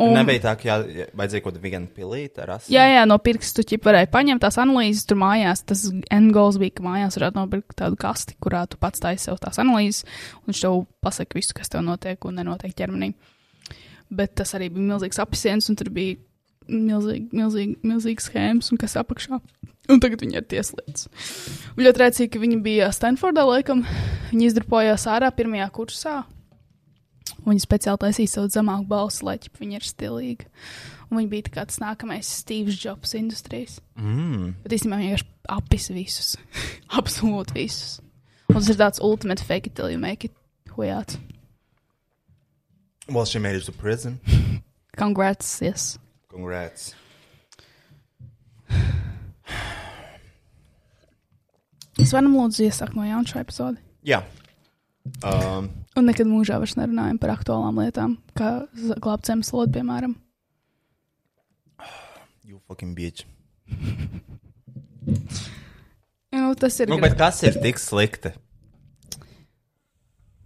Un... 0.00 0.14
Nebija 0.14 0.40
tā, 0.44 0.52
ka 0.56 0.68
jā, 0.68 0.76
vajadzēja 1.18 1.42
kaut 1.44 1.56
kādu 1.56 1.62
vienu 1.64 1.90
pilīti 1.94 2.40
ar 2.42 2.54
asins. 2.54 2.70
Jā, 2.72 2.84
jā, 2.88 3.02
no 3.10 3.18
pirkstu 3.22 3.64
ķipa 3.66 3.90
varēja 3.90 4.10
paņemt 4.14 4.44
tās 4.44 4.56
analīzes 4.62 5.04
tur 5.08 5.18
mājās. 5.20 5.64
Tas 5.66 5.82
endgoals 6.14 6.60
bija, 6.62 6.76
ka 6.78 6.86
mājās 6.86 7.18
varētu 7.18 7.40
nopirkt 7.40 7.76
tādu 7.82 7.98
kasti, 8.00 8.38
kurā 8.42 8.62
tu 8.70 8.78
pats 8.80 9.02
taisi 9.02 9.26
sev 9.26 9.40
tās 9.42 9.58
analīzes, 9.62 10.06
un 10.40 10.52
viņš 10.52 10.62
tev 10.62 10.80
pasaka 11.04 11.38
visu, 11.38 11.56
kas 11.58 11.72
tev 11.74 11.84
notiek 11.86 12.26
un 12.30 12.38
nenotiek 12.38 12.74
ķermenī. 12.78 13.12
Bet 14.14 14.38
tas 14.40 14.54
arī 14.58 14.70
bija 14.72 14.94
milzīgs 14.94 15.20
apsiens, 15.22 15.68
un 15.70 15.78
tur 15.78 15.90
bija 15.94 16.18
milzīgi, 16.70 17.28
milzīgi, 17.36 17.78
milzīgs 17.86 18.30
schēmas, 18.30 18.70
un 18.72 18.80
kas 18.80 18.96
apakšā. 19.00 19.40
Un 19.90 19.98
tagad 20.02 20.22
viņi 20.22 20.38
ir 20.38 20.46
tieslietas. 20.46 21.08
Ļoti 21.80 22.02
rēcīgi, 22.04 22.30
ka 22.34 22.42
viņi 22.42 22.60
bija 22.62 22.90
Stanfordā, 22.94 23.42
laikam. 23.48 23.82
Viņi 24.30 24.50
izdarbojās 24.50 25.08
ārā 25.10 25.32
pirmajā 25.34 25.66
kursā. 25.74 26.20
Un 27.40 27.54
Viņi 27.54 27.64
speciāli 27.64 28.02
taisīja 28.02 28.34
savu 28.34 28.50
zemāku 28.52 28.86
balsi, 28.90 29.24
lai 29.26 29.38
viņi 29.40 29.78
ir 29.78 29.86
stilīgi. 29.86 30.48
Un 31.10 31.18
viņi 31.18 31.30
bija 31.32 31.46
tā 31.48 31.54
kā 31.56 31.64
tas 31.66 31.80
nākamais 31.82 32.28
Steve's 32.42 32.78
Jobs 32.78 33.16
industrijas. 33.18 33.80
Mm. 33.98 34.52
Bet 34.62 34.76
īstenībā 34.76 35.00
viņi 35.00 35.10
vienkārši 35.10 35.28
apis 35.56 35.88
visus. 35.94 36.30
Absolūti 37.00 37.56
visus. 37.56 37.98
Un 38.50 38.60
tas 38.60 38.70
ir 38.70 38.78
tāds 38.78 39.02
ultimate 39.02 39.42
fake 39.46 39.70
it 39.70 39.74
till 39.78 39.90
you 39.90 39.98
make 39.98 40.28
it. 40.28 40.36
Hujāts. 40.76 41.18
Well, 43.08 43.24
she 43.24 43.40
made 43.40 43.56
it 43.56 43.64
to 43.66 43.72
prison. 43.72 44.20
Congrats, 44.96 45.60
yes. 45.62 45.98
Congrats. 46.30 46.94
Es 52.00 52.12
varam 52.14 52.32
lūdzu 52.38 52.64
iesākt 52.68 52.94
no 52.96 53.04
jauna 53.04 53.28
šo 53.28 53.40
epizodi. 53.42 53.80
Jā. 54.06 54.22
Um, 55.26 55.68
Un 55.98 56.06
nekad 56.06 56.28
mūžā 56.30 56.60
vairs 56.62 56.76
nerunājam 56.78 57.18
par 57.20 57.32
aktuālām 57.34 57.80
lietām, 57.82 58.14
kā 58.38 58.52
glābt 59.02 59.26
zemeslodi, 59.28 59.74
piemēram. 59.80 60.14
you 62.44 62.60
fucking 62.68 62.94
bitch. 62.96 63.26
Nu, 66.30 66.54
tas 66.54 66.76
ir. 66.78 66.86
Nu, 66.86 66.96
bet 67.02 67.16
kas 67.18 67.40
ir 67.42 67.56
tik 67.58 67.78
slikti? 67.82 68.30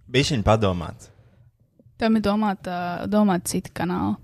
Bija 0.09 0.31
viņa 0.33 0.45
padomāts. 0.47 1.11
Tam 2.01 2.17
ir 2.17 2.23
domāta, 2.25 2.77
domāta 3.11 3.53
cita 3.53 3.73
kanāla. 3.77 4.15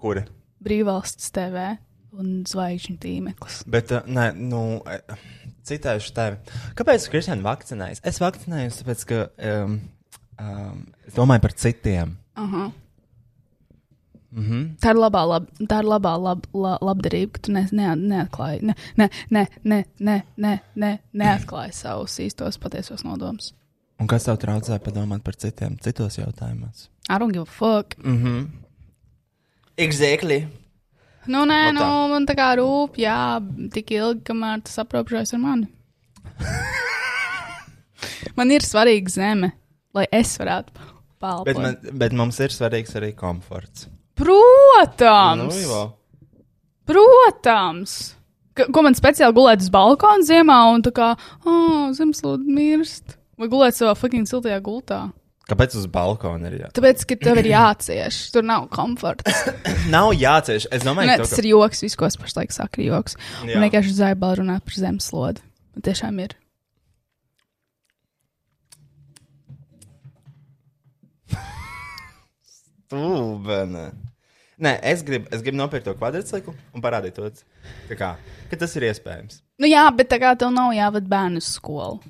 Kura? 0.00 0.24
Brīvvalsts 0.64 1.32
TV 1.34 1.74
un 2.14 2.44
zvaigžņu 2.48 2.98
tīmeklis. 3.02 3.62
Bet, 3.70 3.92
uh, 3.94 4.06
nē, 4.06 4.30
nu, 4.38 4.62
eh, 4.90 5.18
citēšu 5.66 6.14
tevi. 6.16 6.38
Kāpēc 6.78 7.08
Kristiāna 7.12 7.44
vakcinējas? 7.46 8.02
Es 8.06 8.20
vakcinējos, 8.22 8.80
tāpēc, 8.82 9.04
ka 9.10 9.20
um, 9.50 9.76
um, 10.38 10.86
es 11.06 11.16
domāju 11.18 11.44
par 11.46 11.56
citiem. 11.64 12.16
Aha. 12.34 12.70
Mm 14.34 14.42
-hmm. 14.42 14.62
Tā 14.82 14.90
ir 14.90 14.98
labā, 14.98 15.22
lab, 15.28 15.44
tā 15.70 15.78
ir 15.78 15.86
labā 15.86 16.14
lab, 16.18 16.46
la, 16.54 16.78
labdarība, 16.80 17.32
ka 17.32 17.40
tu 17.42 17.52
ne, 17.52 17.68
ne, 17.72 17.94
neatklāji, 17.94 18.62
ne, 18.62 18.74
ne, 18.96 19.08
ne, 19.30 19.46
ne, 19.64 19.84
ne, 19.98 20.22
ne, 20.36 20.58
ne, 20.74 20.98
neatklāji 21.12 21.72
savus 21.72 22.18
īstos 22.18 22.58
patiesos 22.58 23.04
nodomus. 23.04 23.54
Un 24.00 24.06
kas 24.06 24.24
tev 24.24 24.36
traucē 24.42 24.78
padomāt 24.78 25.22
par 25.22 25.36
citiem, 25.36 25.76
citos 25.78 26.18
jautājumos? 26.18 26.88
I 27.08 27.18
don't 27.18 27.32
give 27.32 27.42
a 27.42 27.44
fuck. 27.44 27.96
Mm 28.04 28.24
-hmm. 28.24 28.63
Exactly. 29.80 30.42
Nu, 31.26 31.46
nē, 31.48 31.72
No 31.72 31.74
nu, 31.78 31.80
tā. 31.80 32.08
man 32.12 32.26
tā 32.28 32.34
kā 32.36 32.50
rūp, 32.60 32.98
jā, 33.00 33.16
tik 33.72 33.94
ilgi, 33.96 34.20
kamēr 34.28 34.60
tas 34.66 34.76
aprobežojas 34.82 35.32
ar 35.34 35.40
mani. 35.40 35.70
man 38.38 38.52
ir 38.52 38.64
svarīga 38.66 39.12
zeme, 39.14 39.52
lai 39.96 40.04
es 40.12 40.34
varētu 40.40 40.74
pelnīt. 41.22 41.48
Bet, 41.48 41.62
man, 41.62 41.78
bet 42.04 42.16
mums 42.16 42.40
ir 42.44 42.52
svarīgs 42.52 42.92
arī 43.00 43.14
komforts. 43.16 43.88
Protams! 44.20 45.48
Nu, 45.48 45.64
jo. 45.64 45.80
Protams! 46.86 47.96
Ka, 48.54 48.68
ko 48.70 48.84
man 48.86 48.94
speciāli 48.94 49.34
gulēt 49.34 49.64
uz 49.64 49.72
balkona 49.74 50.22
ziemā 50.28 50.60
un 50.76 50.84
tā 50.86 50.92
kā, 50.94 51.08
oh, 51.42 51.88
zemeslode 51.96 52.46
mirst. 52.46 53.16
Vai 53.40 53.48
gulēt 53.50 53.74
savā 53.74 53.96
fucking 53.98 54.28
siltajā 54.30 54.60
gultā. 54.62 55.08
Kāpēc 55.44 55.74
uz 55.76 55.84
balkona 55.92 56.48
ir 56.48 56.54
jā? 56.62 56.68
Tāpēc, 56.72 57.02
ka 57.08 57.16
tev 57.20 57.36
ir 57.42 57.50
jācieš, 57.50 58.20
tur 58.32 58.44
nav 58.48 58.64
komforta. 58.72 59.28
Nav 59.94 60.14
jācieš. 60.16 60.64
Es 60.72 60.86
domāju, 60.86 61.10
Nē, 61.10 61.16
ka 61.20 61.26
tas 61.26 61.36
ir 61.42 61.50
joks, 61.50 61.82
viss, 61.84 61.98
ko 62.00 62.04
es 62.08 62.16
pašlaik 62.16 62.54
saku, 62.54 62.80
ir 62.80 62.86
joks. 62.94 63.12
Jā. 63.44 63.52
Un 63.58 63.60
vienkārši 63.66 63.92
zaibā 63.98 64.30
runāt 64.40 64.62
par 64.64 64.74
zemeslodi. 64.80 65.44
Tiešām 65.84 66.16
ir. 66.24 66.32
Stulbene. 72.56 73.86
Nē, 74.64 74.72
es 74.86 75.02
gribu, 75.04 75.28
es 75.34 75.42
gribu 75.44 75.58
nopirkt 75.58 75.84
to 75.90 75.92
kvadrciklu 75.98 76.54
un 76.54 76.80
parādīt 76.84 77.18
to, 77.18 77.26
ka, 77.90 77.94
kā, 77.98 78.10
ka 78.48 78.54
tas 78.60 78.72
ir 78.78 78.86
iespējams. 78.88 79.42
Nu 79.60 79.66
jā, 79.68 79.84
bet 79.92 80.08
tā 80.14 80.16
kā 80.22 80.30
tev 80.38 80.50
nav 80.54 80.72
jāved 80.72 81.04
bērnu 81.10 81.42
uz 81.42 81.48
skolu. 81.58 82.00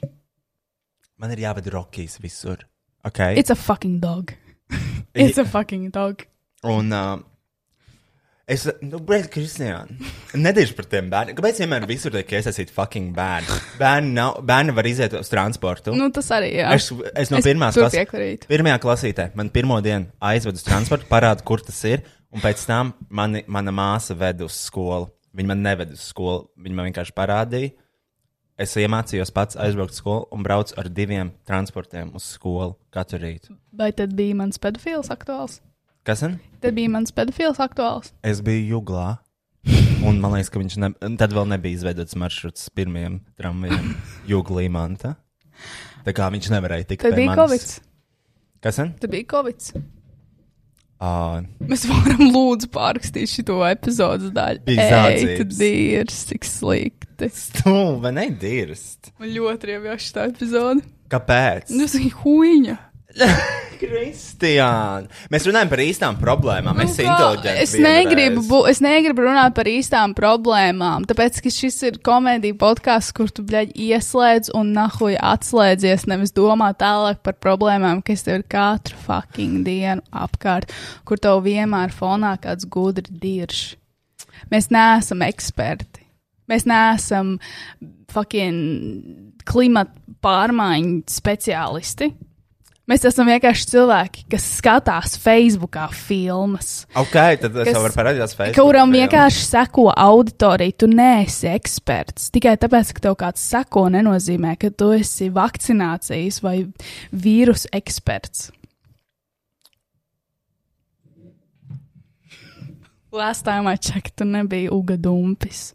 Man 1.18 1.32
ir 1.34 1.40
jāved 1.48 1.66
rokīs 1.72 2.20
visur. 2.22 2.62
Okay? 3.06 3.36
It's 3.36 3.50
a 3.50 3.54
fucking 3.54 4.00
dog. 4.00 4.32
It's 5.14 5.38
a 5.38 5.44
fucking 5.44 5.90
dog. 5.90 6.24
Un 6.64 6.92
uh, 6.92 7.18
es, 8.50 8.64
nu, 8.82 8.98
bet, 9.04 9.28
Kristiāna, 9.30 9.84
nedēļas 10.34 10.72
par 10.74 10.88
tiem 10.90 11.10
bērniem. 11.12 11.36
Kāpēc 11.38 11.60
vienmēr 11.62 11.86
visur 11.86 12.14
tiek 12.16 12.32
iesaistīti 12.34 12.74
fucking 12.74 13.12
bērni? 13.14 13.58
Bērni, 13.78 14.10
nav, 14.16 14.40
bērni 14.48 14.74
var 14.74 14.88
iziet 14.90 15.14
uz 15.20 15.30
transportu. 15.30 15.94
Nu, 15.94 16.08
tas 16.14 16.32
arī, 16.34 16.50
jā. 16.56 16.72
Es, 16.74 16.88
es 17.14 17.30
no 17.30 17.38
pirmās 17.44 17.78
tur 17.78 17.86
klases, 17.86 18.48
pirmajā 18.50 18.80
klasītē, 18.82 19.28
man 19.38 19.52
pirmo 19.54 19.78
dienu 19.84 20.10
aizved 20.32 20.58
uz 20.58 20.66
transportu, 20.66 21.06
parāda, 21.12 21.46
kur 21.46 21.62
tas 21.62 21.78
ir, 21.86 22.02
un 22.34 22.42
pēc 22.42 22.66
tam 22.66 22.96
mani, 23.14 23.44
mana 23.46 23.74
māsa 23.76 24.18
ved 24.18 24.42
uz 24.48 24.58
skolu. 24.66 25.12
Viņa 25.34 25.50
man 25.50 25.64
neved 25.66 25.94
uz 25.94 26.02
skolu, 26.10 26.48
viņa 26.62 26.78
man 26.78 26.90
vienkārši 26.90 27.14
parādīja. 27.14 27.74
Es 28.54 28.76
iemācījos 28.78 29.32
pats 29.34 29.56
aizbraukt 29.58 29.96
uz 29.96 29.98
skolu 29.98 30.28
un 30.34 30.44
braucu 30.46 30.76
ar 30.78 30.86
diviem 30.86 31.32
transportiem 31.48 32.12
uz 32.14 32.26
skolu 32.36 32.76
katru 32.94 33.18
rītu. 33.18 33.56
Vai 33.74 33.88
tad 33.96 34.14
bija 34.14 34.36
mans 34.38 34.60
pedofils 34.62 35.10
aktuāls? 35.10 35.58
Kas 36.06 36.22
tad? 36.22 36.36
Tad 36.62 36.76
bija 36.76 36.92
mans 36.94 37.10
pedofils 37.14 37.58
aktuāls. 37.58 38.12
Es 38.22 38.44
biju 38.46 38.76
juglā. 38.76 39.08
Un 40.06 40.20
man 40.22 40.36
liekas, 40.36 40.52
ka 40.54 40.62
viņš 40.62 40.76
ne, 40.84 40.92
tad 41.18 41.34
vēl 41.34 41.50
nebija 41.50 41.80
izveidots 41.80 42.14
maršruts 42.20 42.68
pirmajam 42.76 43.18
tramvajam 43.40 43.90
juglī 44.30 44.68
manta. 44.70 45.16
Tā 46.06 46.14
kā 46.14 46.30
viņš 46.30 46.52
nevarēja 46.54 46.92
tikt 46.92 47.02
Tad 47.08 47.16
pie 47.16 47.24
bija 47.24 47.34
manis. 47.34 47.42
Covid. 47.42 47.90
Kas 48.62 48.78
tad? 48.78 48.94
Tad 49.02 49.14
bija 49.16 49.30
Covid. 49.34 49.72
Uh, 51.04 51.42
Mēs 51.68 51.84
varam 51.90 52.30
lūdzu 52.32 52.70
pārrakstīt 52.72 53.28
šo 53.28 53.58
epizodes 53.68 54.30
daļu. 54.32 54.62
Tad 54.78 55.60
ir 55.66 56.08
tik 56.30 56.46
slikti. 56.48 57.28
Stulba 57.34 58.12
nedirst. 58.14 59.12
Man 59.20 59.32
ļoti 59.34 59.72
riebjās 59.72 60.08
šī 60.08 60.24
epizode. 60.30 60.84
Kāpēc? 61.12 61.70
Nu, 61.74 61.84
tas 61.84 61.98
ir 62.00 62.16
huīņa. 62.22 62.78
Kristiāna! 63.80 65.08
Mēs 65.32 65.46
runājam 65.48 65.70
par 65.70 65.82
īstām 65.82 66.16
problēmām. 66.20 66.80
Esam 66.84 67.08
inteliģenti. 67.08 67.62
Es 67.62 67.74
negribu, 67.78 68.42
bu, 68.48 68.60
es 68.70 68.80
negribu 68.84 69.26
runāt 69.26 69.54
par 69.56 69.68
īstām 69.70 70.14
problēmām, 70.16 71.06
tāpēc, 71.10 71.40
ka 71.44 71.52
šis 71.52 71.80
ir 71.90 72.00
komēdija 72.04 72.56
podkāsts, 72.60 73.14
kur 73.16 73.30
tu, 73.34 73.44
bļaļ, 73.46 73.72
ieslēdz 73.86 74.52
un 74.58 74.72
nahuj 74.76 75.18
atslēdzies, 75.20 76.06
nevis 76.10 76.34
domā 76.36 76.72
tālāk 76.80 77.22
par 77.26 77.38
problēmām, 77.42 78.02
kas 78.06 78.26
tev 78.26 78.40
ir 78.40 78.46
katru 78.50 78.98
fucking 79.06 79.64
dienu 79.66 80.04
apkārt, 80.24 80.74
kur 81.08 81.20
tev 81.22 81.44
vienmēr 81.46 81.94
fonā 81.94 82.34
kāds 82.42 82.68
gudri 82.70 83.10
dirž. 83.10 83.74
Mēs 84.52 84.70
neesam 84.74 85.22
eksperti. 85.24 86.02
Mēs 86.50 86.66
neesam 86.68 87.38
fucking 88.12 89.40
klimata 89.48 89.94
pārmaiņu 90.24 91.04
speciālisti. 91.10 92.10
Mēs 92.84 93.04
esam 93.08 93.30
vienkārši 93.32 93.64
cilvēki, 93.70 94.26
kas 94.34 94.44
skatās 94.58 95.14
Facebookā 95.16 95.86
filmas. 95.96 96.84
Ok, 97.00 97.14
tad 97.40 97.54
es 97.56 97.70
Kas- 97.70 97.78
jau 97.78 97.80
varu 97.86 97.96
parādīt 97.96 98.34
Facebook. 98.36 98.58
Kuram 98.58 98.92
vienkārši 98.92 99.46
seko 99.46 99.86
auditorija, 99.96 100.76
tu 100.82 100.86
neesi 100.86 101.48
eksperts. 101.48 102.28
Tikai 102.34 102.58
tāpēc, 102.60 102.92
ka 102.92 103.06
tev 103.06 103.16
kāds 103.16 103.40
seko, 103.40 103.86
nenozīmē, 103.88 104.58
ka 104.60 104.68
tu 104.68 104.90
esi 104.92 105.30
vakcinācijas 105.32 106.42
vai 106.44 106.58
vīrusu 107.08 107.72
eksperts. 107.72 108.50
Last 113.12 113.44
time 113.46 113.66
I 113.70 113.76
checked, 113.76 114.16
tu 114.16 114.24
nebija 114.24 114.72
Uga 114.74 114.96
Dumpis. 114.98 115.72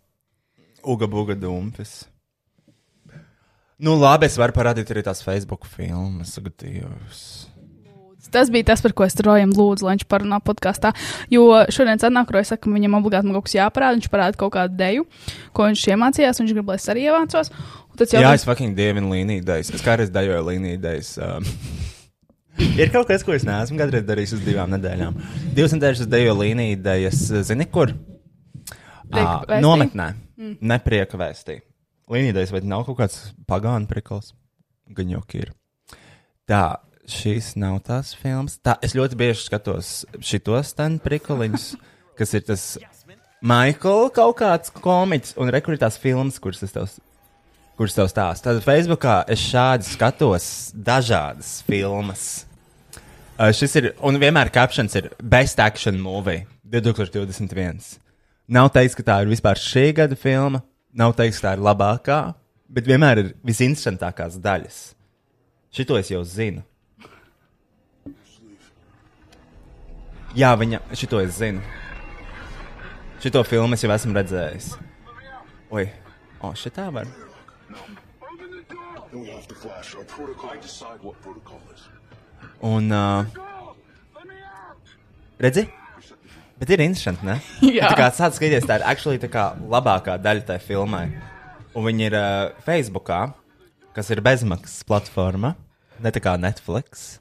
Uga 0.84 1.08
buga 1.08 1.36
dumpis. 1.36 2.06
Nu, 3.80 3.94
labi, 3.96 4.28
es 4.28 4.36
varu 4.40 4.52
parādīt 4.56 4.90
arī 4.92 5.06
tās 5.06 5.22
Facebook 5.24 5.64
filmas. 5.70 6.36
Dievs. 6.60 7.22
Tas 8.30 8.50
bija 8.52 8.68
tas, 8.68 8.82
par 8.84 8.94
ko 8.94 9.06
es 9.08 9.16
Rojam 9.26 9.54
lūdzu, 9.56 9.86
lai 9.88 9.96
viņš 9.96 10.06
parunā 10.12 10.42
podkāstā. 10.44 10.92
Jo 11.32 11.46
šodien 11.72 11.96
atnāk 11.98 12.34
Roja, 12.36 12.52
saka, 12.52 12.66
ka 12.68 12.74
viņam 12.74 12.98
obligāti 13.00 13.32
kaut 13.34 13.48
kas 13.48 13.56
jāparāda. 13.56 13.98
Viņš 13.98 14.10
parāda 14.12 14.40
kaut 14.40 14.54
kādu 14.58 14.76
deju, 14.80 15.06
ko 15.56 15.70
viņš 15.70 15.86
iemācījās, 15.94 16.42
un 16.42 16.46
viņš 16.46 16.58
grib, 16.58 16.70
lai 16.70 16.78
es 16.82 16.90
arī 16.92 17.06
iemācos. 17.08 17.54
Tad 18.00 18.14
Jā, 18.16 18.26
jau 18.28 18.34
es 18.36 18.46
fucking 18.48 18.76
dievinu 18.78 19.14
līnijas. 19.16 19.72
Es 19.74 19.86
kādreiz 19.86 20.12
daļoju 20.14 20.44
līnijas. 20.52 21.14
Um, 21.24 21.48
ir 22.82 22.94
kaut 22.94 23.10
kas, 23.10 23.26
ko 23.26 23.34
es 23.36 23.48
neesmu 23.48 23.80
kādreiz 23.80 24.06
darījis 24.08 24.36
uz 24.38 24.44
divām 24.44 24.76
nedēļām. 24.76 25.18
Divas 25.56 25.76
nedēļas 25.78 26.04
es 26.06 26.12
dejoju 26.12 26.38
līnijas, 26.44 27.26
zini, 27.48 27.72
kur? 27.72 27.96
Ā, 29.10 29.24
vēstī? 29.48 29.64
nometnē. 29.64 30.12
Mm. 30.40 30.56
Neprieka 30.70 31.18
vēstī. 31.20 31.62
Līnijas 32.10 32.54
vai 32.54 32.64
nav 32.66 32.88
kaut 32.88 33.00
kāds 33.02 33.18
pagānu 33.50 33.90
prikals? 33.90 34.34
Gan 34.98 35.12
jau 35.14 35.22
ir. 35.38 35.52
Tā, 36.50 36.80
šīs 37.10 37.54
nav 37.62 37.78
tās 37.86 38.16
filmas. 38.18 38.58
Tā, 38.66 38.80
es 38.82 38.96
ļoti 38.98 39.18
bieži 39.20 39.46
skatos 39.46 39.92
šitos 40.18 40.74
ten 40.78 40.98
prikaliņus, 41.04 41.76
kas 42.18 42.34
ir 42.34 42.48
tas 42.48 42.66
Maikls 43.40 44.16
kaut 44.18 44.40
kāds 44.42 44.74
komiķis 44.74 45.38
un 45.40 45.54
rekrutās 45.54 46.00
filmas, 46.02 46.42
kuras 46.42 46.66
es 46.66 46.74
tev 46.76 46.90
kurš 47.80 47.96
tev 47.96 48.10
stāsta. 48.12 48.50
Tad 48.50 48.66
Facebookā 48.66 49.22
es 49.32 49.40
šādi 49.40 49.88
skatos 49.88 50.46
dažādas 50.76 51.62
filmas. 51.64 52.26
Uh, 53.40 53.54
šis 53.56 53.78
ir, 53.80 53.86
un 54.04 54.20
vienmēr 54.20 54.52
captions 54.52 54.98
ir 55.00 55.08
Best 55.24 55.62
Action 55.64 55.96
Movie 56.04 56.44
2021. 56.68 57.80
Nav 58.52 58.74
teiks, 58.76 58.98
ka 58.98 59.06
tā 59.08 59.22
ir 59.24 59.32
vispār 59.32 59.62
šī 59.62 59.86
gada 59.96 60.18
filma, 60.20 60.60
nav 60.94 61.14
teiks, 61.18 61.42
tā 61.44 61.56
ir 61.56 61.64
labākā, 61.64 62.20
bet 62.70 62.88
vienmēr 62.90 63.22
ir 63.24 63.32
visinteresantākās 63.46 64.40
daļas. 64.42 64.80
Šito 65.76 65.98
es 66.00 66.10
jau 66.12 66.24
zinu. 66.26 66.64
Jā, 70.38 70.54
viņa, 70.58 70.82
šito 70.98 71.22
es 71.22 71.38
zinu. 71.40 71.62
Šito 73.20 73.42
filmu 73.44 73.76
es 73.76 73.84
jau 73.84 73.92
esmu 73.94 74.16
redzējis. 74.16 74.70
Oi, 75.76 75.90
o, 76.42 76.54
šitā 76.58 76.88
var. 76.94 77.10
Un, 82.70 82.94
uh, 82.94 83.26
redzi? 85.42 85.66
Bet 86.60 86.74
ir 86.76 86.84
interesanti, 86.84 87.24
ne? 87.28 87.38
Jā. 87.78 87.88
Tā 87.92 87.96
kā 87.98 88.10
sāc 88.16 88.36
skatīties, 88.36 88.68
tā 88.68 88.80
ir 88.82 88.88
actually 88.90 89.22
tā 89.22 89.30
kā 89.32 89.52
labākā 89.72 90.18
daļa 90.20 90.46
tai 90.50 90.60
filmai. 90.64 91.06
Un 91.78 91.86
viņi 91.86 92.08
ir 92.10 92.18
uh, 92.18 92.50
Facebookā, 92.66 93.22
kas 93.96 94.10
ir 94.12 94.24
bezmaksas 94.26 94.84
platforma, 94.90 95.54
ne 96.04 96.12
tā 96.12 96.24
kā 96.24 96.36
Netflix. 96.42 97.20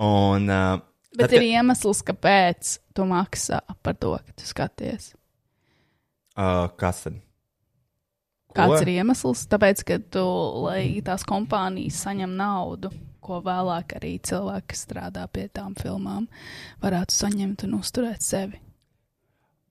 Un, 0.00 0.48
uh, 0.48 0.78
Bet 1.14 1.28
tad, 1.28 1.36
ir 1.38 1.46
iemesls, 1.52 2.00
kāpēc 2.06 2.78
tu 2.96 3.04
maksā 3.06 3.60
par 3.84 3.98
to, 4.00 4.16
ka 4.18 4.34
tu 4.34 4.48
skaties. 4.48 5.12
Uh, 6.34 6.66
kas 6.80 7.04
tad? 7.04 7.20
Kāds 8.54 8.78
Ko? 8.78 8.80
ir 8.86 8.92
iemesls? 8.96 9.44
Tāpēc, 9.50 9.82
ka 9.86 9.98
tu, 10.14 10.24
lai 10.64 11.02
tās 11.06 11.26
kompānijas 11.26 12.00
saņem 12.06 12.34
naudu, 12.38 12.90
ko 13.24 13.40
vēlāk 13.44 13.96
arī 13.98 14.16
cilvēki, 14.24 14.68
kas 14.72 14.84
strādā 14.86 15.24
pie 15.32 15.48
tām 15.52 15.72
filmām, 15.78 16.28
varētu 16.84 17.16
saņemt 17.16 17.66
un 17.68 17.78
uzturēt 17.80 18.24
sevi. 18.24 18.60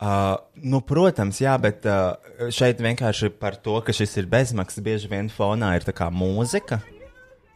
Uh, 0.04 0.36
nu, 0.60 0.82
protams, 0.84 1.38
jā, 1.40 1.54
bet 1.62 1.86
uh, 1.88 2.18
šeit 2.52 2.82
vienkārši 2.84 3.30
par 3.40 3.56
to, 3.64 3.78
ka 3.86 3.94
šis 3.96 4.18
ir 4.20 4.28
bezmaksas, 4.28 4.84
bieži 4.84 5.08
vien 5.08 5.30
fonā 5.32 5.70
ir 5.78 5.86
tā 5.88 5.94
kā 5.96 6.10
mūzika. 6.12 6.82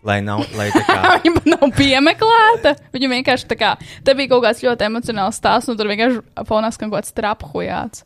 Lai 0.08 0.22
nav, 0.24 0.46
lai 0.56 0.70
tā 0.72 0.84
kā. 0.88 1.00
Viņa 1.26 1.42
nav 1.50 1.74
piemeklēta. 1.76 2.76
Viņa 2.94 3.10
vienkārši 3.16 3.50
tā 3.50 3.58
kā, 3.60 3.74
te 4.06 4.16
bija 4.16 4.32
kaut 4.32 4.46
kāds 4.46 4.64
ļoti 4.64 4.88
emocionāls 4.88 5.42
stāsts, 5.42 5.68
un 5.74 5.80
tur 5.80 5.90
vienkārši 5.92 6.22
fonā 6.48 6.72
skan 6.72 6.94
kaut 6.94 7.02
kāds 7.02 7.18
trapujāts. 7.18 8.06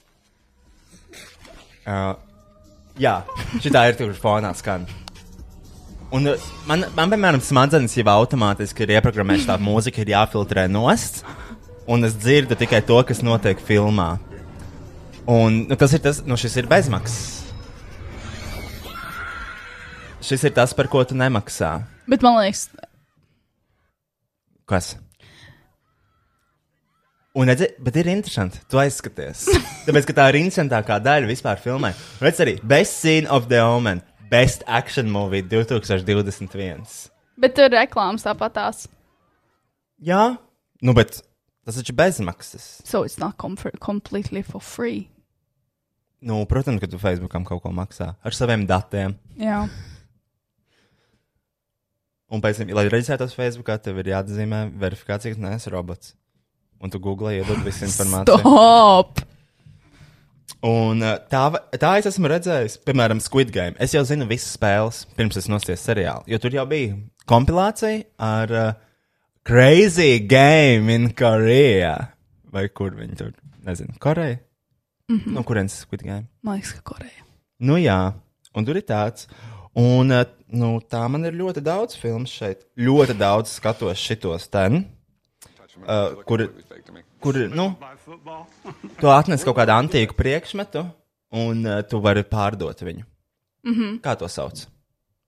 Uh, 1.86 2.16
jā, 3.02 3.20
šī 3.60 3.76
ir 3.76 4.00
tur 4.00 4.18
fonā 4.18 4.56
skan. 4.58 4.90
Un 6.12 6.28
uh, 6.28 6.50
man, 6.68 6.86
man, 6.98 7.12
piemēram, 7.14 7.44
smadzenes 7.44 7.96
jau 7.96 8.08
automātiski 8.12 8.84
ir 8.84 8.98
ieprogrammēta 8.98 9.54
tā 9.54 9.56
mūzika, 9.64 10.04
ir 10.04 10.12
jāfiltrē 10.12 10.66
nost, 10.72 11.22
un 11.88 12.04
es 12.08 12.18
dzirdu 12.20 12.58
tikai 12.60 12.82
to, 12.84 13.00
kas 13.08 13.24
notiek 13.24 13.62
filmā. 13.64 14.14
Un 15.30 15.64
nu, 15.70 15.78
tas 15.80 15.96
ir 15.96 16.04
tas, 16.04 16.20
nu, 16.28 16.36
šis 16.40 16.60
ir 16.60 16.68
bezmaksas. 16.72 17.40
Šis 20.22 20.44
ir 20.50 20.54
tas, 20.54 20.76
par 20.78 20.92
ko 20.92 21.06
tu 21.08 21.16
nemaksā. 21.18 21.78
Bet 22.12 22.26
man 22.26 22.42
liekas, 22.42 22.68
Kas? 24.72 24.94
Un, 27.36 27.48
redzi, 27.48 27.68
bet 27.80 27.98
ir 28.00 28.08
interesanti, 28.12 28.60
tu 28.72 28.80
aizskaties. 28.80 29.46
Tāpēc, 29.88 30.08
ka 30.08 30.16
tā 30.16 30.28
ir 30.32 30.42
interesantākā 30.42 31.00
daļa 31.04 31.28
vispār 31.28 31.60
filmai. 31.64 31.92
Redz 32.24 32.40
arī, 32.44 32.58
best 32.68 33.00
scene 33.00 33.28
of 33.32 33.50
the 33.52 33.60
omen, 33.64 34.00
best 34.32 34.64
action 34.68 35.12
movie 35.12 35.44
2021. 35.44 36.88
bet 37.42 37.56
tur 37.58 37.72
reklāmas 37.74 38.24
tāpatās. 38.26 38.86
Jā, 40.02 40.38
nu, 40.82 40.96
bet 40.98 41.20
tas 41.66 41.78
taču 41.78 41.94
bezmaksas. 41.98 42.82
So 42.88 43.04
it's 43.06 43.20
not 43.22 43.38
com 43.42 43.58
completely 43.80 44.42
for 44.42 44.64
free. 44.64 45.10
Nu, 46.22 46.44
protams, 46.46 46.82
ka 46.82 46.90
tu 46.90 47.00
Facebookam 47.02 47.46
kaut 47.46 47.64
ko 47.64 47.72
maksā 47.74 48.14
ar 48.22 48.38
saviem 48.38 48.68
datiem. 48.70 49.16
Jā. 49.42 49.66
Un 52.32 52.40
pēc 52.44 52.62
tam, 52.62 52.70
lai 52.78 52.86
reģistrētos 52.88 53.34
Facebookā, 53.36 53.76
tev 53.84 53.98
ir 54.00 54.14
jāatzīmē 54.14 54.64
verifikācija, 54.80 55.36
ka 55.36 55.44
neesi 55.44 55.74
robots. 55.74 56.14
Un 56.82 56.94
tu 56.94 57.02
Google 57.04 57.34
iedod 57.36 57.60
visu 57.66 57.84
informāciju. 57.90 58.40
Stop! 58.40 59.26
Un 60.62 61.02
tā, 61.32 61.42
tā 61.82 61.92
es 61.98 62.06
esmu 62.06 62.30
redzējis, 62.30 62.78
piemēram, 62.86 63.22
Squid 63.24 63.50
Game. 63.54 63.74
Es 63.82 63.96
jau 63.96 64.04
zinu 64.06 64.28
visas 64.30 64.54
spēles, 64.60 65.06
pirms 65.18 65.40
es 65.42 65.50
nostājos 65.50 65.82
seriālu. 65.88 66.28
Jo 66.30 66.38
tur 66.42 66.54
jau 66.54 66.68
bija 66.70 67.00
kompilācija 67.30 68.04
ar 68.22 68.54
uh, 68.54 68.74
Crazy 69.48 70.20
Game 70.30 70.94
in 70.94 71.10
Korea. 71.18 71.96
Vai 72.54 72.68
kur 72.70 72.94
viņi 72.94 73.18
tur? 73.18 73.32
Nezinu, 73.66 73.96
Koreja. 74.02 74.38
Mm 75.10 75.18
-hmm. 75.18 75.34
No 75.34 75.44
kurienes 75.44 75.80
Squid 75.80 76.04
Game? 76.04 76.28
Man 76.42 76.56
liekas, 76.56 76.74
ka 76.74 76.94
Koreja. 76.94 77.26
Nu 77.60 77.78
jā, 77.78 78.14
un 78.56 78.66
tur 78.66 78.78
ir 78.78 78.84
tāds. 78.84 79.28
Un 79.74 80.12
uh, 80.12 80.24
nu, 80.48 80.80
tā 80.80 81.08
man 81.08 81.26
ir 81.26 81.34
ļoti 81.34 81.62
daudz 81.62 81.96
filmu 81.96 82.28
šeit. 82.28 82.66
Ļoti 82.78 83.18
daudz 83.18 83.50
skatos 83.50 83.98
šitos 83.98 84.48
ten. 84.48 84.86
Uh, 85.82 86.24
kur, 86.28 86.44
kur, 87.22 87.38
nu, 87.54 87.70
tu 89.00 89.12
atnes 89.12 89.46
kaut 89.48 89.58
kādu 89.62 89.76
antīku 89.76 90.18
priekšmetu, 90.18 90.84
un 91.42 91.66
uh, 91.68 91.82
tu 91.88 92.02
vari 92.04 92.24
pārdot 92.28 92.82
viņu. 92.82 93.06
Mm 93.64 93.74
-hmm. 93.74 94.00
Kā 94.02 94.18
to 94.18 94.28
sauc? 94.28 94.66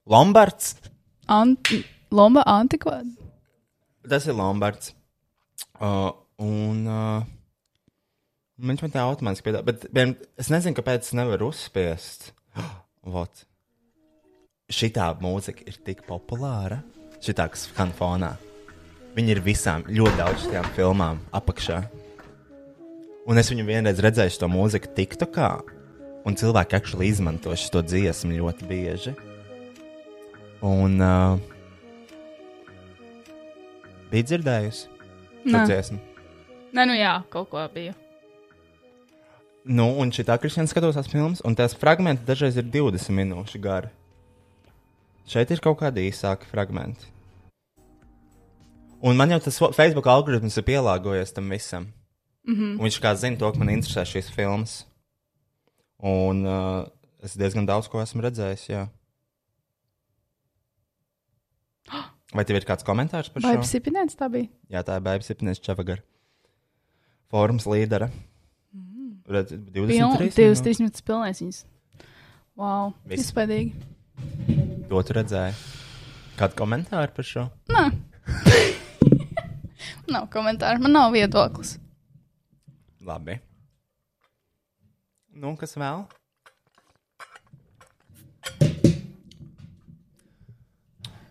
Lombards. 0.05 0.75
Anti 1.27 1.83
Lomba 2.13 2.43
antikvāda. 2.45 3.09
Tas 4.09 4.27
ir 4.27 4.35
Lombards. 4.37 4.93
Uh, 5.81 6.11
un 6.37 6.85
uh, 6.85 7.23
viņš 8.61 8.83
man 8.83 8.93
tā 8.93 9.05
automātiski 9.07 9.47
piedāvā, 9.47 9.65
bet 9.71 9.87
vien, 9.95 10.13
es 10.37 10.51
nezinu, 10.53 10.77
kāpēc 10.77 11.07
es 11.07 11.17
nevaru 11.17 11.49
uzspiest. 11.49 12.31
Vot. 13.15 13.45
Šitā 14.69 15.09
mūzika 15.21 15.65
ir 15.67 15.79
tik 15.85 16.05
populāra. 16.07 16.83
Šitā, 17.23 17.47
skan 17.57 17.93
fonā. 17.97 18.35
Viņi 19.14 19.36
ir 19.36 19.43
visām 19.45 19.84
ļoti 19.86 20.18
daudz 20.18 20.47
šīm 20.47 20.70
filmām 20.74 21.20
apakšā. 21.38 21.84
Un 23.30 23.39
es 23.39 23.51
viņu 23.51 23.66
vienreiz 23.68 24.01
redzēju 24.01 24.39
to 24.41 24.49
mūziku 24.51 24.89
TikTokā, 24.97 25.51
un 26.26 26.38
cilvēki 26.39 26.78
actually 26.80 27.11
izmanto 27.11 27.53
šo 27.55 27.84
dziesmu 27.86 28.34
ļoti 28.39 28.68
bieži. 28.68 29.14
Un 30.64 30.97
uh, 31.03 31.38
bija 34.11 34.30
dzirdējusi 34.32 34.89
šo 35.45 35.64
dziesmu. 35.70 36.01
Nē, 36.74 36.88
nu 36.89 36.97
jā, 36.97 37.20
kaut 37.30 37.51
ko 37.53 37.61
bija. 37.74 37.93
Nu, 39.64 39.91
un 40.01 40.09
šī 40.11 40.26
tā 40.28 40.36
Kristiāna 40.41 40.68
skatās 40.68 40.97
tās 40.97 41.07
filmas, 41.11 41.45
un 41.47 41.55
tās 41.55 41.78
fragmenti 41.80 42.26
dažreiz 42.28 42.57
ir 42.59 42.66
20 42.68 43.14
minūšu 43.22 43.61
gari. 43.64 43.93
Šeit 45.30 45.53
ir 45.53 45.61
kaut 45.64 45.78
kādi 45.80 46.09
īsāki 46.09 46.49
fragmenti. 46.49 47.12
Un 49.04 49.20
man 49.20 49.34
jau 49.34 49.39
tas 49.43 49.60
Facebook 49.76 50.08
algoritms 50.08 50.56
ir 50.58 50.66
pielāgojies 50.68 51.36
tam 51.36 51.49
visam. 51.51 51.89
Mm 52.47 52.56
-hmm. 52.56 52.80
Viņš 52.80 52.99
kā 53.04 53.16
zina 53.16 53.38
to, 53.38 53.51
ka 53.51 53.60
man 53.60 53.70
interesē 53.70 54.04
šīs 54.08 54.32
filmas. 54.32 54.86
Un 55.99 56.45
uh, 56.45 56.86
es 57.24 57.36
diezgan 57.38 57.66
daudz 57.66 57.88
ko 57.88 58.01
esmu 58.01 58.22
redzējis. 58.22 58.70
Jā. 58.70 58.88
Vai 62.36 62.45
tev 62.45 62.56
ir 62.56 62.66
kāds 62.66 62.84
komentārs 62.84 63.30
par 63.30 63.41
šo? 63.41 63.62
psipinēts 63.62 64.16
tā 64.16 64.30
bija? 64.32 64.47
Jā, 64.70 64.84
tā 64.84 64.95
ir 64.95 65.01
Bēbas 65.01 65.28
Sipnēs 65.32 65.60
Čavagar. 65.60 66.04
Fórums 67.32 67.66
līdera. 67.66 68.10
Redz, 69.28 69.51
23. 69.51 69.72
Divas, 69.72 69.89
minūtes. 70.28 70.62
trīs 70.62 70.80
minūtes 70.80 71.01
pilnēs 71.08 71.41
viņas. 71.41 71.66
Wow, 72.60 72.93
Viss. 73.06 73.24
izspaidīgi. 73.24 73.74
To 74.89 75.01
tu 75.01 75.14
redzēji. 75.14 75.56
Kādu 76.38 76.60
komentāru 76.60 77.16
par 77.16 77.26
šo? 77.26 77.49
Nē. 77.72 77.89
nav 80.12 80.28
komentāru, 80.34 80.84
man 80.84 80.95
nav 80.95 81.14
viedoklis. 81.16 81.78
Labi. 83.04 83.39
Nu, 85.34 85.56
kas 85.60 85.76
vēl? 85.80 86.06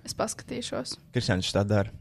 Es 0.03 0.17
paskatīšos. 0.19 0.97
Kristians 1.15 1.53
tā 1.55 1.63
dara. 1.65 1.93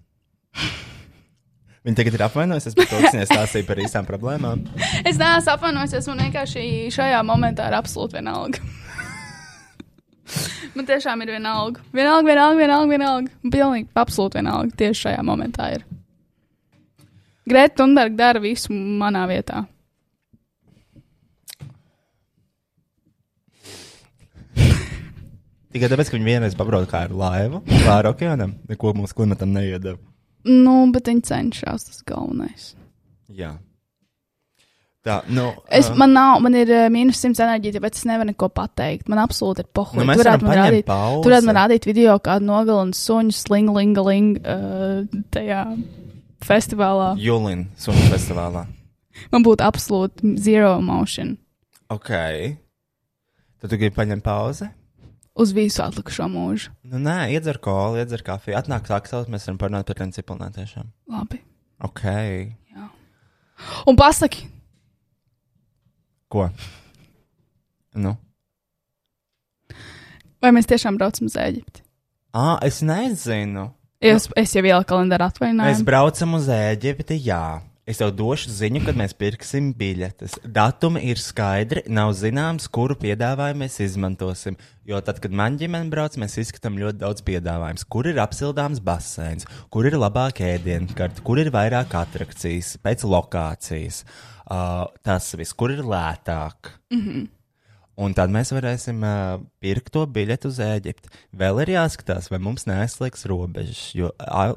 Viņa 1.82 1.98
tagad 1.98 2.14
ir 2.18 2.24
apvainojusies 2.26 2.76
par 2.78 2.90
to, 2.90 2.98
ka 3.02 3.10
viņa 3.14 3.28
stāstīja 3.30 3.66
par 3.66 3.80
īstām 3.82 4.06
problēmām. 4.06 4.66
Es 5.02 5.18
neesmu 5.18 5.54
apvainojusies, 5.56 6.10
man 6.12 6.26
vienkārši 6.28 6.66
šajā 6.94 7.22
momentā 7.26 7.70
ir 7.72 7.78
absolūti 7.78 8.20
vienalga. 8.20 8.62
man 10.76 10.90
tiešām 10.90 11.24
ir 11.26 11.34
vienalga. 11.38 11.82
Vienalga, 11.94 12.28
vienalga, 12.28 12.60
vienalga. 12.60 12.92
vienalga. 12.94 13.34
Man 13.42 13.56
Pilnīgi 13.56 13.90
absolūti 13.98 14.42
vienalga. 14.42 14.78
Tieši 14.78 15.08
šajā 15.08 15.26
momentā 15.26 15.72
ir. 15.78 15.88
Greta 17.52 17.76
Thunberg 17.82 18.16
dara 18.16 18.40
visu 18.44 18.72
manā 18.74 19.26
vietā. 19.30 19.66
Tikai 25.72 25.90
tāpēc, 25.92 26.08
ka 26.12 26.16
viņi 26.18 26.30
vienreiz 26.30 26.56
pabrauca 26.60 26.90
kā 26.92 27.00
ar 27.08 27.12
laivu 27.16 27.58
pāri 27.86 28.08
okeānam, 28.12 28.52
neko 28.72 28.94
mūsu 28.98 29.14
klimatam 29.18 29.50
neiedeva. 29.56 30.00
Nu, 30.48 30.76
bet 30.94 31.12
viņi 31.12 31.28
cenšas, 31.28 31.84
tas 31.90 32.00
galvenais. 32.08 32.72
Jā. 33.32 33.52
Tā, 35.02 35.16
nu, 35.34 35.48
Es, 35.74 35.88
ā, 35.90 35.96
man 35.98 36.12
nav, 36.14 36.36
man 36.46 36.54
ir 36.58 36.70
uh, 36.70 36.84
mīnus 36.94 37.18
100 37.24 37.42
enerģija, 37.42 37.74
tāpēc 37.80 37.96
es 37.98 38.06
nevaru 38.06 38.30
neko 38.30 38.48
pateikt. 38.54 39.08
Man 39.10 39.22
absolūti 39.24 39.64
ir 39.64 39.70
pohoja. 39.74 39.98
Nu, 39.98 40.06
mēs 40.10 40.22
varam 40.22 40.44
paņemt 40.46 40.86
pauzi. 40.86 41.24
Tur 41.26 41.34
varētu 41.34 41.48
man 41.50 41.58
rādīt 41.58 41.88
video, 41.90 42.14
kādu 42.22 42.46
nogalina 42.46 42.94
suņu 42.98 43.34
sling, 43.34 43.72
linga, 43.74 44.02
ling, 44.06 44.38
uh, 44.46 45.02
tajā 45.34 45.64
festivālā. 46.48 47.14
Julin 47.22 47.68
Sunu 47.78 48.02
festivālā. 48.12 48.66
Man 49.32 49.44
būtu 49.44 49.66
absolūti 49.66 50.36
zero 50.40 50.78
emotion 50.80 51.38
Ok. 51.92 52.08
Tad 53.60 53.70
tu 53.70 53.78
gribi 53.78 53.96
paņemt 53.96 54.24
pauzi? 54.24 54.70
uz 55.42 55.52
visu 55.56 55.80
atlikušo 55.82 56.26
mūžu. 56.30 56.70
Nu, 56.84 57.00
nē, 57.02 57.32
iedzer 57.34 57.58
kolu, 57.64 57.98
iedzer 58.02 58.22
kafiju. 58.24 58.54
Atnāk 58.60 58.86
sākstās, 58.90 59.30
mēs 59.32 59.46
varam 59.48 59.58
parunāt 59.62 59.88
par 59.88 59.96
tiem 59.98 60.12
ciprunām 60.14 60.52
tiešām. 60.54 60.90
Labi. 61.10 61.40
Ok. 61.82 62.04
Un 63.88 63.96
pasaki, 63.98 64.48
Ko? 66.32 66.46
Nu? 67.96 68.14
vai 70.42 70.52
mēs 70.56 70.68
tiešām 70.70 70.96
braucam 71.00 71.28
uz 71.28 71.36
Eģipti? 71.40 71.82
Ah, 72.34 72.58
es 72.64 72.80
nezinu. 72.86 73.68
Es, 74.02 74.26
es 74.36 74.56
jau 74.56 74.64
ieliku 74.66 74.90
kalendāru 74.90 75.28
Mēs 75.28 75.36
atvaļinājumu. 75.36 75.86
braucam 75.86 76.34
uz 76.40 76.48
Eģipti, 76.50 77.20
jā. 77.22 77.62
Es 77.86 77.98
tev 77.98 78.12
došu 78.14 78.52
ziņu, 78.54 78.84
kad 78.86 78.98
mēs 78.98 79.14
pirksim 79.18 79.72
biļetes. 79.78 80.38
Datumi 80.46 81.02
ir 81.10 81.20
skaidri, 81.20 81.82
nav 81.90 82.14
zināms, 82.18 82.68
kuru 82.72 82.96
piedāvājumu 82.96 83.64
mēs 83.64 83.80
izmantosim. 83.84 84.56
Jo 84.88 85.02
tad, 85.06 85.20
kad 85.22 85.34
man 85.34 85.58
ģimene 85.60 85.90
brauc, 85.92 86.16
mēs 86.22 86.38
izskatām 86.44 86.78
ļoti 86.82 87.02
daudz 87.02 87.26
piedāvājumus. 87.26 87.86
Kur 87.90 88.10
ir 88.10 88.22
apsildāms 88.22 88.80
baseins, 88.86 89.50
kur 89.74 89.90
ir 89.90 89.98
labāka 89.98 90.46
ēdienkarte, 90.54 91.26
kur 91.26 91.42
ir 91.42 91.52
vairāk 91.54 91.98
attrakcijas, 91.98 92.78
pēc 92.86 93.06
lokācijas. 93.10 94.04
Uh, 94.52 94.86
tas 95.06 95.34
viss, 95.36 95.54
kur 95.58 95.74
ir 95.74 95.82
lētāk. 95.82 96.78
Mm 96.94 97.02
-hmm. 97.02 97.28
Un 98.00 98.14
tad 98.16 98.32
mēs 98.32 98.54
varēsim 98.56 99.02
uh, 99.04 99.42
pirkt 99.62 99.92
to 99.94 100.06
biļeti 100.08 100.48
uz 100.48 100.62
Eģipti. 100.64 101.12
Vēl 101.38 101.60
ir 101.66 101.74
jāskatās, 101.74 102.30
vai 102.32 102.40
mums 102.42 102.64
neaizslēgs 102.70 103.28
robežas, 103.30 103.82
jo 103.98 104.14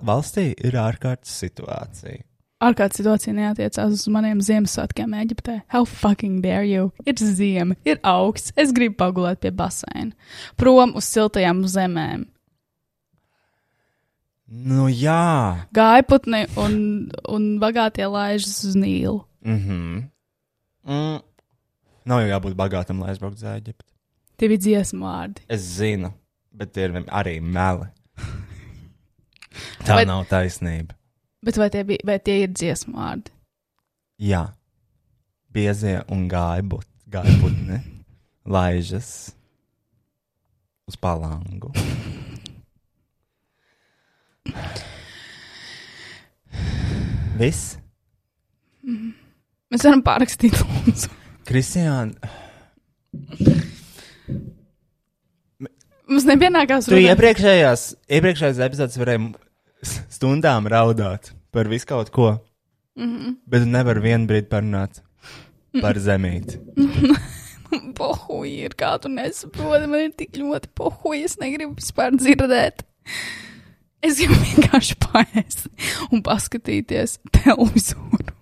valstī 0.06 0.52
ir 0.54 0.78
ārkārtas 0.78 1.34
situācija. 1.42 2.22
Ārkārtas 2.64 3.00
situācija 3.02 3.34
neatiecās 3.36 3.96
uz 3.98 4.04
maniem 4.08 4.38
Ziemassvētkiem 4.44 5.16
Eģiptē. 5.24 5.56
How 5.74 5.84
fucking 5.84 6.38
dare 6.44 6.64
you? 6.64 6.92
Ir 7.04 7.18
ziema, 7.18 7.76
ir 7.84 7.98
augsts, 8.06 8.54
es 8.56 8.72
gribu 8.72 8.96
pagulēt 9.02 9.42
pie 9.42 9.50
baseina. 9.52 10.14
Prom 10.56 10.94
uz 10.96 11.10
siltajām 11.10 11.64
zemēm. 11.68 12.24
Nu, 14.54 14.86
jā, 14.92 15.66
Gaiputni 15.74 16.44
un, 16.60 16.74
un 17.28 17.46
bagātie 17.60 18.06
laižas 18.06 18.62
uz 18.68 18.78
Nīlu. 18.78 19.24
mhm. 19.44 20.10
Mm. 20.84 21.22
Nav 22.04 22.20
jau 22.20 22.28
jābūt 22.28 22.54
bagātam, 22.58 23.00
lai 23.00 23.10
aizbrauktu 23.14 23.40
uz 23.40 23.46
Eģipti. 23.54 23.88
Tie 24.36 24.48
bija 24.50 24.60
dziesmu 24.66 25.06
vārdi. 25.06 25.44
Es 25.48 25.62
zinu, 25.78 26.10
bet 26.52 26.72
tie 26.74 26.82
ir 26.88 26.96
arī 27.08 27.38
meli. 27.40 27.86
Tā 29.86 29.94
Vai- 30.00 30.06
nav 30.08 30.26
taisnība. 30.30 30.92
Bet 31.44 31.56
vai 31.60 31.68
tie, 31.72 31.82
bija, 31.84 32.00
vai 32.08 32.18
tie 32.24 32.38
ir 32.46 32.50
dziesmu 32.56 32.94
vārdi? 32.96 33.30
Jā, 34.24 34.42
biezie 35.52 35.98
un 36.12 36.28
gaibut, 36.30 36.86
gaibutni 37.12 37.78
laižas 38.48 39.10
uz 40.88 40.96
palangu. 41.00 41.70
Viss? 47.40 47.76
Mēs 48.84 49.82
varam 49.84 50.02
pārrakstīt, 50.06 50.54
lūdzu. 50.60 51.08
Kristiāna, 51.44 52.30
Mums 56.04 56.26
nepienākās 56.28 56.88
tu 56.90 56.98
iepriekšējās, 57.00 57.84
iepriekšējās 58.12 58.60
epizodes 58.66 58.98
varēji 59.00 59.30
stundām 60.12 60.68
raudāt 60.70 61.32
par 61.54 61.70
visu 61.70 61.88
kaut 61.88 62.10
ko, 62.12 62.34
mm 62.98 63.08
-hmm. 63.14 63.36
bet 63.46 63.64
tu 63.64 63.70
nevari 63.70 64.04
vienu 64.04 64.28
brīdi 64.28 64.50
parunāt 64.50 65.00
par 65.80 65.98
zemīti. 65.98 66.60
Pohuji 67.98 68.68
ir, 68.68 68.76
kā 68.78 68.92
tu 69.02 69.08
nesaproti, 69.08 69.88
man 69.90 70.00
ir 70.04 70.12
tik 70.18 70.36
ļoti 70.38 70.70
pohuji, 70.74 71.24
es 71.24 71.38
negribu 71.40 71.74
vispār 71.74 72.14
dzirdēt. 72.14 72.84
Es 74.02 74.20
gribu 74.20 74.34
vienkārši 74.34 74.94
paēst 75.00 75.66
un 76.12 76.22
paskatīties 76.22 77.18
televizoru. 77.32 78.34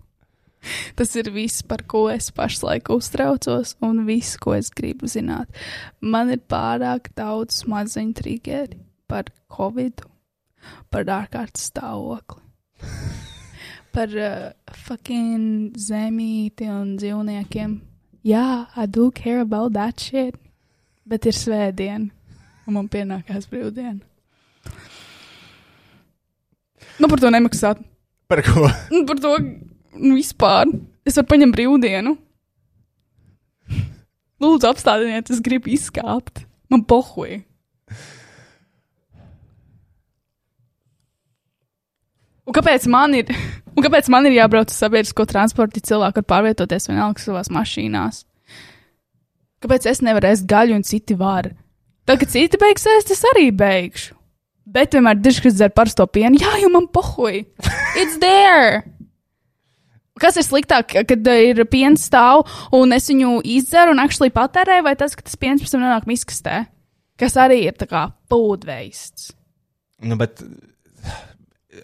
Tas 0.96 1.14
ir 1.18 1.30
viss, 1.34 1.62
par 1.66 1.84
ko 1.88 2.06
es 2.12 2.30
pašlaik 2.34 2.90
uztraucos, 2.92 3.76
un 3.84 4.04
viss, 4.08 4.38
ko 4.40 4.54
es 4.56 4.70
gribu 4.74 5.10
zināt. 5.10 5.50
Man 6.00 6.32
ir 6.34 6.42
pārāk 6.50 7.12
daudz 7.18 7.62
smadzeņu 7.62 8.16
trigeri 8.18 8.80
par 9.10 9.30
covid, 9.52 10.04
par 10.92 11.08
ārkārtas 11.10 11.68
stāvokli, 11.72 12.42
par 13.94 14.14
uh, 14.16 14.52
fucking 14.86 15.76
zemīti 15.78 16.70
un 16.70 16.96
dzīvniekiem. 17.00 17.80
Jā, 18.22 18.68
I 18.78 18.86
do 18.86 19.10
care 19.10 19.42
about 19.42 19.74
that 19.74 19.98
shit, 20.00 20.38
bet 21.04 21.26
ir 21.26 21.34
svētdiena, 21.34 22.12
un 22.68 22.78
man 22.78 22.88
pienākās 22.88 23.50
brīvdiena. 23.50 23.98
Nu, 27.02 27.08
par 27.10 27.18
to 27.18 27.32
nemaksāt. 27.32 27.80
Par 28.30 28.40
ko? 28.46 28.68
Nu, 28.92 29.02
Par 29.08 29.18
to 29.18 29.32
nu, 29.96 30.16
vispār. 30.18 30.70
Es 31.06 31.18
varu 31.18 31.30
paņemt 31.32 31.56
brīvdienu. 31.56 32.16
Lūdzu, 34.42 34.68
apstādiniet, 34.68 35.30
es 35.30 35.42
gribu 35.44 35.70
izkāpt. 35.72 36.44
Man 36.72 36.84
pohoja. 36.88 37.42
Un 42.42 42.56
kāpēc 42.56 42.88
man 42.90 43.14
ir, 43.14 43.30
un 43.76 43.84
kāpēc 43.84 44.08
man 44.12 44.26
ir 44.26 44.36
jābrauc 44.40 44.72
uz 44.72 44.78
sabiedrisko 44.82 45.26
transportu, 45.30 45.78
ja 45.78 45.92
cilvēki 45.92 46.22
var 46.22 46.30
pārvietoties 46.34 46.90
vienalga 46.90 47.22
savās 47.22 47.52
mašīnās? 47.54 48.24
Kāpēc 49.62 49.86
es 49.92 50.02
nevaru 50.02 50.32
ēst 50.32 50.48
gaļu 50.50 50.74
un 50.74 50.82
citi 50.86 51.14
var? 51.18 51.52
Tad, 52.02 52.18
kad 52.18 52.32
citi 52.32 52.58
beigs 52.58 52.88
ēst, 52.96 53.12
es 53.14 53.22
arī 53.30 53.52
beigšu. 53.54 54.16
Bet 54.72 54.94
vienmēr 54.94 55.20
dižkris 55.22 55.54
dzer 55.54 55.70
parasto 55.74 56.06
pienu. 56.10 56.38
Jā, 56.38 56.56
jau 56.62 56.70
man 56.72 56.88
pohuj. 56.90 57.44
It's 58.00 58.18
there! 58.22 58.82
Kas 60.22 60.38
ir 60.38 60.46
sliktāk, 60.46 60.94
kad 61.08 61.30
uh, 61.30 61.44
ir 61.50 61.62
piens 61.70 62.06
stāv 62.08 62.46
un 62.74 62.94
es 62.94 63.10
viņu 63.10 63.40
izdzeru 63.58 63.96
un 63.96 64.02
actually 64.02 64.32
patērēju, 64.34 64.86
vai 64.86 64.96
tas, 64.98 65.16
ka 65.18 65.26
tas 65.26 65.38
piens 65.38 65.62
pēc 65.62 65.74
tam 65.74 65.84
nonāk 65.84 66.08
miskastē? 66.10 66.64
Kas 67.20 67.36
arī 67.38 67.64
ir 67.66 67.76
tā 67.78 67.86
kā 67.90 68.08
waste. 68.30 69.34
Nu, 70.02 70.16
bet 70.18 70.42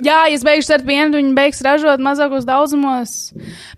Jā, 0.05 0.27
es 0.29 0.45
beigšu 0.45 0.75
ar 0.77 0.83
pienu, 0.85 1.17
viņi 1.17 1.31
beigs 1.37 1.63
ražot 1.65 2.03
mazākos 2.05 2.45
daudzumos. 2.47 3.13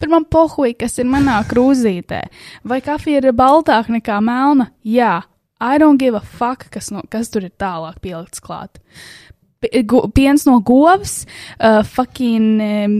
Bet 0.03 0.11
man 0.11 0.27
pohuj, 0.27 0.73
kas 0.81 0.99
ir 0.99 1.07
manā 1.07 1.39
krūzītē. 1.49 2.25
Vai 2.67 2.81
kafija 2.83 3.23
ir 3.23 3.37
baltāka 3.37 3.95
nekā 3.95 4.19
melna? 4.25 4.73
Jā, 4.83 5.21
I 5.63 5.79
don't 5.79 6.03
give 6.03 6.19
a 6.19 6.21
fuck, 6.21 6.67
kas, 6.75 6.91
no, 6.91 7.05
kas 7.13 7.31
tur 7.31 7.47
ir 7.47 7.55
tālāk 7.61 8.01
pielikts 8.03 8.43
klāt. 8.43 8.83
P- 9.61 9.83
gu- 9.85 10.09
Piens 10.17 10.47
no 10.49 10.59
govs, 10.65 11.27
uh, 11.61 11.83
fucking 11.85 12.61
um, 12.65 12.95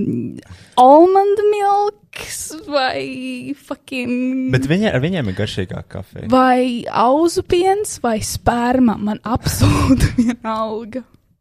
almond 0.77 1.41
milks 1.51 2.51
vai 2.69 3.55
fucking. 3.57 4.51
Bet 4.53 4.69
viņi, 4.69 4.91
ar 4.93 5.01
viņiem 5.01 5.31
ir 5.33 5.39
garšīgāka 5.39 5.87
kafija. 5.97 6.29
Vai 6.33 6.85
auzu 6.93 7.43
piens 7.49 7.97
vai 8.05 8.19
sperma, 8.21 8.99
man 9.01 9.23
absolūti 9.25 10.11
vienalga. 10.21 11.01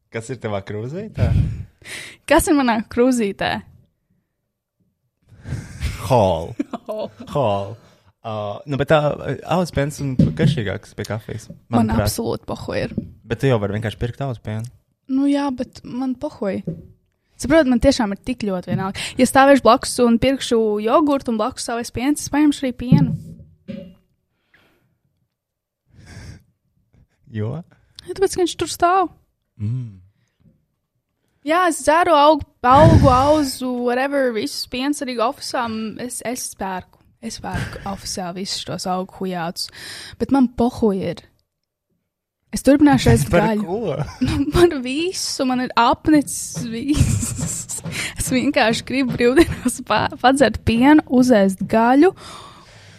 Kas 0.09 0.31
ir 0.31 0.39
tavā 0.41 0.63
krūzītē? 0.65 1.27
Kas 2.29 2.47
ir 2.47 2.55
manā 2.57 2.79
krūzītē? 2.87 3.51
Hall. 6.07 6.53
Hall. 7.35 7.75
Uh, 8.23 8.57
nu, 8.67 8.75
bet 8.79 8.89
tā 8.91 8.97
auspēns 9.51 9.99
un 10.03 10.15
garšīgāks 10.17 10.95
pie 10.97 11.05
kafijas. 11.07 11.47
Man 11.71 11.85
manuprāt. 11.87 12.07
absolūti 12.07 12.47
pohoja 12.49 12.87
ir. 12.89 12.95
Bet 13.29 13.43
tu 13.43 13.51
jau 13.51 13.59
vari 13.61 13.75
vienkārši 13.77 13.99
pirkt 14.01 14.23
auspēnu. 14.25 14.67
Nu 15.09 15.25
jā, 15.29 15.47
bet 15.55 15.81
man 15.83 16.13
pohoja. 16.19 16.61
Saprotiet, 17.39 17.69
man 17.71 17.79
tiešām 17.79 18.11
ir 18.13 18.19
tik 18.27 18.43
ļoti 18.43 18.73
vienalga. 18.73 18.99
Ja 19.17 19.25
stāvēšu 19.27 19.63
blakus 19.63 19.95
un 20.03 20.19
pirkšu 20.19 20.59
jogurtu 20.83 21.31
un 21.31 21.39
blakus 21.39 21.69
savai 21.69 21.85
piens, 21.95 22.25
es 22.25 22.33
paņemšu 22.33 22.65
arī 22.65 22.73
pienu. 22.75 23.15
Jo? 27.29 27.59
Ja, 28.03 28.13
tāpēc, 28.17 28.35
ka 28.35 28.43
viņš 28.43 28.55
tur 28.59 28.71
stāv. 28.71 29.11
Mm. 29.61 29.99
Jā, 31.47 31.63
es 31.71 31.79
dzeru 31.85 32.13
augu, 32.17 32.43
augu 32.67 33.09
auzu, 33.13 33.69
whatever, 33.85 34.33
visus 34.35 34.67
piens 34.67 34.99
arī 35.05 35.15
oficiālā. 35.23 35.95
Es, 36.03 36.19
es 36.27 36.49
pērku. 36.59 36.99
Es 37.23 37.39
pērku 37.43 37.81
oficiāli 37.91 38.43
visus 38.43 38.63
šos 38.67 38.87
augu 38.91 39.15
hujātus. 39.19 39.69
Bet 40.19 40.35
man 40.35 40.51
pohoja 40.59 41.15
ir. 41.15 41.23
Es 42.55 42.63
turpināšu 42.65 43.13
Par 43.31 43.45
gaļu. 43.51 43.79
Man 44.55 44.77
visu, 44.85 45.45
man 45.49 45.65
ir 45.67 45.73
apnicis 45.77 46.63
viss. 46.69 47.65
Es 48.19 48.27
vienkārši 48.27 48.83
gribu 48.83 49.13
brīvdienās 49.15 49.77
pa- 49.87 50.09
padzert 50.19 50.57
pienu, 50.67 50.99
uzēst 51.15 51.61
gaļu 51.71 52.09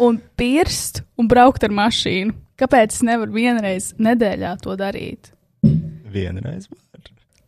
un 0.00 0.16
pirst 0.40 1.02
un 1.20 1.28
braukt 1.28 1.66
ar 1.68 1.74
mašīnu. 1.76 2.32
Kāpēc 2.58 2.96
es 2.96 3.02
nevaru 3.04 3.34
vienreiz 3.36 3.90
nedēļā 4.00 4.54
to 4.64 4.72
darīt? 4.80 5.34
Vienreiz 5.62 6.64
var. 6.72 6.80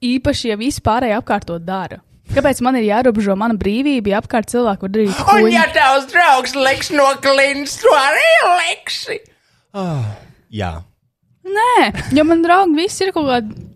Īpaši, 0.03 0.51
ja 0.53 0.59
visi 0.61 0.83
pārējie 0.85 1.17
apkārt 1.17 1.49
to 1.49 1.57
dara. 1.63 2.03
Kāpēc 2.33 2.61
man 2.65 2.77
ir 2.79 2.87
jārobežo 2.91 3.35
mana 3.39 3.57
brīvība, 3.59 4.13
ja 4.13 4.21
apkārt 4.23 4.53
cilvēki 4.53 4.87
var 4.87 4.93
darīt 4.95 5.19
ko 5.25 5.37
viņi 5.41 5.65
tavs 5.75 6.07
draugs 6.13 6.55
liks 6.59 6.93
no 6.95 7.09
klints, 7.25 7.77
tu 7.81 7.93
arī 7.97 8.31
liksi. 8.61 9.19
Oh, 9.79 10.05
jā. 10.53 10.75
Nē, 11.43 11.91
jo 12.15 12.25
man 12.25 12.43
draugi 12.45 12.77
visi 12.79 13.07
ir 13.07 13.13
kaut 13.15 13.29
kādi 13.31 13.69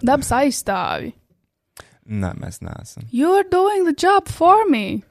dabas 0.00 0.30
aizstāvi. 0.32 1.12
Nē, 2.08 2.32
mēs 2.40 2.62
neesam. 2.64 3.04
You're 3.12 3.44
doing 3.44 3.84
the 3.84 3.92
job 3.92 4.28
for 4.28 4.64
me. 4.68 5.02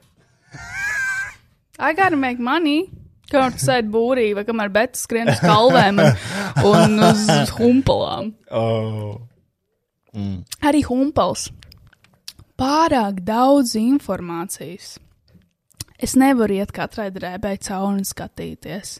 I 1.78 1.94
gotta 1.94 2.16
make 2.16 2.42
money. 2.42 2.90
Kamēr 3.28 3.54
tu 3.54 3.60
sēdi 3.60 3.92
būrī, 3.92 4.30
vai 4.34 4.42
kamēr 4.48 4.70
Bēta 4.72 4.96
skrien 4.98 5.28
uz 5.28 5.40
kalvēm 5.42 6.00
un, 6.00 6.14
un 6.64 7.02
uz 7.10 7.52
humpalām. 7.58 8.32
Oh. 8.50 9.20
Arī 10.64 10.80
humpals. 10.88 11.50
Pārāk 12.58 13.20
daudz 13.28 13.76
informācijas. 13.78 14.96
Es 16.00 16.16
nevaru 16.18 16.56
iet 16.56 16.72
katrai 16.74 17.10
drēbē 17.14 17.52
cauri 17.68 18.00
un 18.00 18.08
skatīties. 18.08 18.96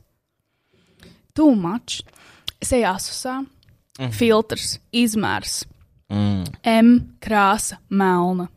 Too 1.35 1.55
much. 1.57 2.03
Es 2.59 2.73
eju 2.75 2.89
asusā, 2.91 3.39
mm. 4.01 4.15
filtrs, 4.15 4.79
izmērs, 4.91 5.63
Mm. 6.09 6.45
M 6.65 6.93
krāsa, 7.21 7.79
melna. 7.89 8.49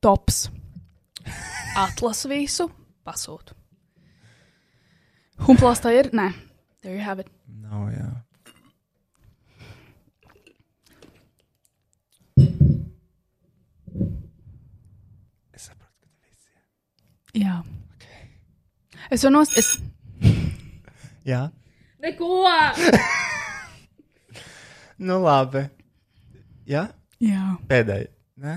Tops. 0.00 0.46
Atlasu 1.78 2.30
visu, 2.30 2.68
pasūtu. 3.06 3.56
Humplās 5.46 5.82
tā 5.82 5.92
ir? 5.94 6.10
Nē, 6.14 6.30
there 6.82 6.94
you 6.94 7.02
have 7.02 7.22
it. 7.22 7.30
Nav, 7.46 7.90
jā. 7.90 8.08
Es 15.54 15.66
saprotu, 15.66 15.98
ka 15.98 16.06
tev 16.06 16.22
viss 16.22 16.46
ir. 16.46 17.42
Jā. 17.42 17.60
Es 19.10 19.26
varu 19.26 19.34
nost. 19.40 19.58
Es... 19.58 19.74
Jā. 21.28 21.48
Neko! 22.08 22.44
Nu, 24.98 25.20
labi. 25.22 25.60
Jā? 26.66 26.88
Jā. 27.22 27.42
Pēdējais. 27.70 28.10
Nē? 28.42 28.54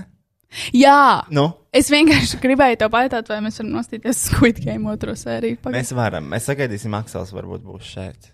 Jā! 0.74 1.22
Nu, 1.30 1.44
Es 1.72 1.86
vienkārši 1.88 2.36
gribēju 2.42 2.76
te 2.82 2.88
pajautāt, 2.92 3.30
vai 3.30 3.38
mēs 3.44 3.56
varam 3.60 3.70
nostīties 3.78 4.18
Squid 4.26 4.58
Game 4.64 4.90
otro 4.90 5.14
sēriju. 5.16 5.56
Pagaid. 5.62 5.78
mēs 5.78 5.92
varam. 5.96 6.26
Mēs 6.34 6.48
sagaidīsim, 6.50 6.92
Aksels 6.98 7.30
varbūt 7.32 7.62
būs 7.64 7.86
šeit. 7.94 8.26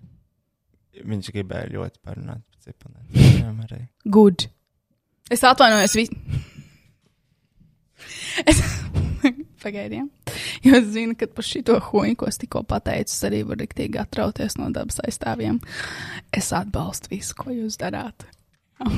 Viņš 1.05 1.29
gribēja 1.37 1.69
ļoti 1.77 2.01
parunāt 2.03 2.41
par 2.49 2.65
cipanēm. 2.65 3.61
arī. 3.69 3.83
Good. 4.09 4.49
Es 5.31 5.45
atvainojos. 5.47 5.95
Vi... 6.01 6.09
Es 8.49 8.59
pagaidām. 9.63 10.09
Jo 10.65 10.75
es 10.81 10.89
zinu, 10.91 11.15
ka 11.15 11.29
par 11.31 11.47
šito 11.47 11.77
huņu, 11.91 12.17
ko 12.19 12.27
es 12.27 12.41
tikko 12.41 12.65
pateicu, 12.67 13.15
arī 13.29 13.45
varu 13.47 13.63
riktīgi 13.63 14.01
atrauties 14.01 14.57
no 14.59 14.67
dabas 14.75 14.99
aizstāvjiem. 15.07 15.61
Es 16.35 16.51
atbalstu 16.57 17.13
visu, 17.13 17.37
ko 17.39 17.55
jūs 17.55 17.79
darāt. 17.79 18.27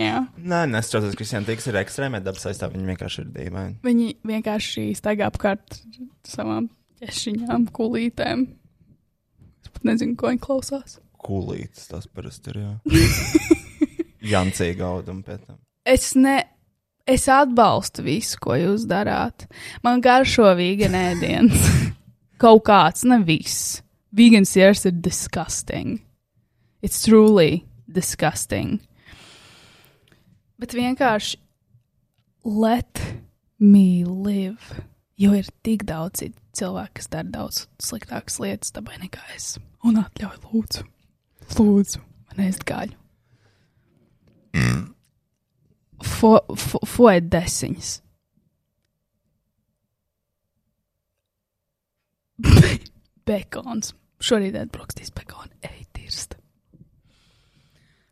Jā. 0.00 0.22
Nē, 0.38 0.62
nesaprotu, 0.70 1.10
ka 1.12 1.20
Kristiāna 1.20 1.48
Tīks 1.48 1.66
ir 1.68 1.78
ekstrēmē 1.80 2.22
dabas 2.24 2.46
aizstāvja. 2.48 2.78
Viņa 2.78 2.92
vienkārši 2.92 3.22
ir 3.24 3.32
dīvaina. 3.34 3.74
Viņi 3.84 4.12
vienkārši 4.30 4.86
staigā 4.96 5.28
apkārt 5.28 5.80
savām 6.28 6.70
ķešiņām, 7.02 7.66
kulītēm. 7.76 8.46
Es 9.60 9.74
pat 9.74 9.90
nezinu, 9.90 10.16
ko 10.20 10.30
viņi 10.30 10.44
klausās. 10.44 11.00
Kulītis 11.20 11.90
tas 11.90 12.08
parasti 12.08 12.54
ir. 12.54 12.62
Jā. 12.62 12.72
Jancīga 14.32 14.88
auduma 14.88 15.26
pēc 15.26 15.44
tam. 15.44 15.60
Es 15.88 16.14
ne. 16.16 16.38
Es 17.10 17.26
atbalstu 17.26 18.04
visu, 18.06 18.38
ko 18.38 18.54
jūs 18.54 18.84
darāt. 18.86 19.48
Man 19.82 20.02
garšo 20.04 20.52
vīganēdienas. 20.58 21.64
Kaut 22.42 22.62
kāds, 22.68 23.02
ne 23.08 23.18
viss. 23.26 23.80
Vegans 24.14 24.54
years 24.56 24.86
ir 24.86 24.94
disgusting. 25.02 25.98
It's 26.82 27.02
truly 27.02 27.64
disgusting. 27.90 28.78
Bet 30.60 30.76
vienkārši 30.76 31.40
let 32.44 33.02
me 33.58 34.04
live. 34.04 34.84
Jo 35.20 35.34
ir 35.36 35.50
tik 35.66 35.84
daudz 35.88 36.22
cilvēku, 36.56 36.94
kas 37.00 37.10
dara 37.12 37.28
daudz 37.28 37.64
sliktākas 37.82 38.38
lietas 38.40 38.72
dabai 38.76 39.00
nekā 39.02 39.24
es. 39.34 39.58
Un 39.84 39.98
atļauj, 40.00 40.38
lūdzu, 40.46 40.86
lūdzu, 41.58 42.00
man 42.30 42.46
ēst 42.46 42.64
gaļu. 42.68 42.96
Fo, 46.00 46.38
fo, 46.56 46.80
Foet 46.88 47.28
desiņas. 47.32 47.90
Bekons. 53.28 53.94
Šorīt 54.20 54.56
atbrauksīs 54.60 55.12
bekonu. 55.16 55.52
Ej, 55.64 55.86
tirst. 55.96 56.36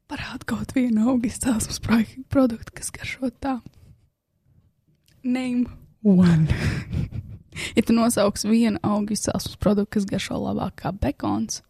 Parāda 0.08 0.46
kaut 0.48 0.72
vienu 0.76 1.04
augu 1.10 1.28
izcelsmes 1.28 1.80
pro- 1.84 2.22
produktu, 2.32 2.72
kas 2.78 2.88
garšo 2.94 3.28
tā. 3.44 3.58
Name 5.24 5.66
one. 6.00 6.48
ja 7.76 7.82
tu 7.84 7.92
nosauks 7.96 8.46
vienu 8.48 8.80
augu 8.86 9.12
izcelsmes 9.12 9.58
produktu, 9.60 9.98
kas 9.98 10.08
garšo 10.08 10.40
labāk 10.40 10.78
kā 10.80 10.94
bekons, 10.96 11.60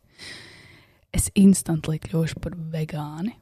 es 1.11 1.31
instantly 1.35 1.99
kļūšu 2.05 2.39
par 2.45 2.55
vegāni. 2.55 3.35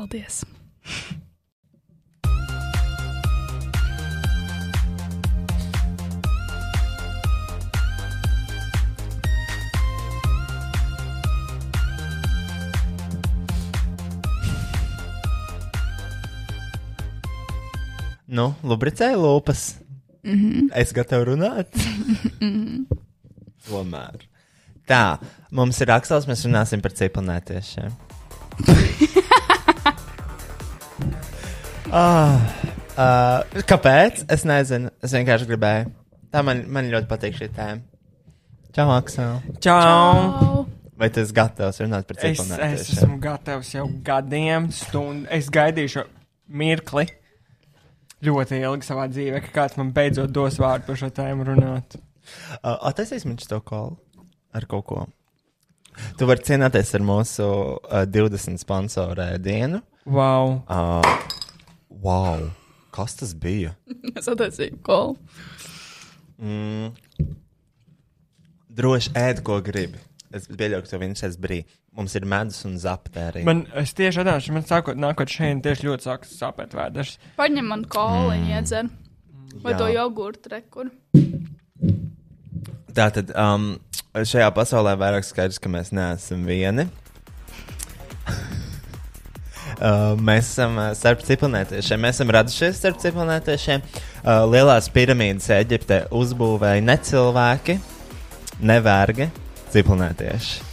Paldies! 0.00 0.38
Nu, 18.30 18.54
lubricēja 18.64 19.18
lūpas. 19.20 19.74
Mm 20.24 20.32
-hmm. 20.32 20.68
Es 20.80 20.96
gatavu 20.96 21.34
runāt. 21.34 21.76
Tomēr. 23.68 24.24
Tā, 24.88 25.18
mums 25.52 25.80
ir 25.80 25.92
raksturs, 25.92 26.24
mēs 26.24 26.48
runāsim 26.48 26.80
par 26.80 26.96
cipelnētiešiem. 26.96 27.92
ah, 31.92 32.40
uh, 32.94 33.62
kāpēc? 33.66 34.24
Es 34.30 34.44
nezinu. 34.48 34.90
Es 35.02 35.14
vienkārši 35.16 35.48
gribēju. 35.50 35.92
Tā 36.30 36.42
man, 36.46 36.62
man 36.70 36.90
ļoti 36.92 37.08
patīk 37.10 37.38
šī 37.38 37.48
tēma. 37.56 37.82
Čau, 38.76 38.86
Aksel. 38.94 39.40
Čau! 39.64 39.78
Au! 39.80 40.66
Vai 41.00 41.08
tu 41.10 41.22
esi 41.24 41.34
gatavs 41.34 41.80
runāt 41.80 42.06
par 42.06 42.18
Es, 42.20 42.24
es 42.28 42.38
cipelnētiešiem? 42.38 42.98
esmu 42.98 43.16
gatavs 43.22 43.72
jau 43.72 43.86
gadiem, 44.04 44.68
stundu. 44.74 45.26
Es 45.32 45.48
gaidīšu 45.50 46.04
mirkli 46.60 47.06
ļoti 48.26 48.60
ilgi 48.60 48.86
savā 48.86 49.06
dzīvē, 49.10 49.40
ka 49.46 49.54
kāds 49.54 49.78
man 49.80 49.94
beidzot 49.96 50.30
dos 50.34 50.60
vārdu 50.60 50.90
par 50.90 51.00
šo 51.00 51.08
tēmu 51.16 51.48
runāt. 51.48 51.96
Uh, 52.60 52.76
Attaisīs 52.90 53.24
man 53.26 53.40
šo 53.40 53.62
kolu 53.64 53.96
ar 54.54 54.68
kaut 54.70 54.86
ko. 54.86 55.06
Tu 56.20 56.28
vari 56.28 56.44
cienīties 56.46 56.94
ar 56.94 57.04
mūsu 57.04 57.48
uh, 57.48 58.04
20 58.06 58.60
sponsoru 58.60 59.32
dienu. 59.42 59.80
Wow! 60.04 60.60
Uh, 60.68 61.39
wow! 61.90 62.48
Kas 62.94 63.14
tas 63.18 63.34
bija? 63.38 63.74
Es 64.18 64.28
attaisīju 64.30 64.80
kolu. 64.86 65.18
Mm. 66.40 66.94
Droši 68.70 69.12
ēd, 69.18 69.42
ko 69.46 69.60
gribi. 69.64 70.00
Es 70.34 70.46
pieļauju, 70.46 70.84
ka 70.86 70.92
to 70.92 70.98
viņš 71.02 71.22
šeit 71.24 71.38
brīdī. 71.42 71.78
Mums 71.98 72.14
ir 72.14 72.24
medus 72.30 72.60
un 72.68 72.76
zaptērija. 72.78 73.42
Man 73.48 73.64
es 73.80 73.90
tieši 73.98 74.22
atnācu, 74.22 74.52
man 74.54 74.66
sākot 74.66 74.98
nākot 75.00 75.30
šeit, 75.30 75.58
tieši 75.64 75.88
ļoti 75.88 76.06
sākas 76.06 76.36
sāpēt 76.38 76.76
vēders. 76.78 77.16
Paņem 77.38 77.66
man 77.72 77.82
kolu, 77.90 78.30
mm. 78.36 78.52
iedzer. 78.54 78.90
Vai 79.64 79.74
Jā. 79.74 79.80
to 79.80 79.88
jogurtu 79.90 80.52
rekur? 80.52 80.92
Tātad 82.94 83.32
um, 83.34 83.72
šajā 84.14 84.46
pasaulē 84.54 84.94
vairāk 84.98 85.26
skaidrs, 85.26 85.58
ka 85.62 85.70
mēs 85.72 85.90
neesam 85.94 86.46
vieni. 86.46 86.86
Uh, 89.80 90.12
mēs 90.20 90.50
esam 90.52 90.74
uh, 90.76 90.90
starp 90.96 91.22
ciklonētiešiem. 91.24 92.00
Mēs 92.04 92.18
esam 92.18 92.32
radušies 92.36 92.76
starp 92.82 92.98
ciklonētiešiem. 93.00 93.80
Uh, 94.20 94.42
lielās 94.52 94.90
piramīdas 94.92 95.46
Eģiptē 95.56 96.02
uzbūvēja 96.12 96.82
ne 96.84 96.96
cilvēki, 97.08 97.78
ne 98.68 98.76
vergi, 98.84 99.30
ciklonētieši. 99.72 100.66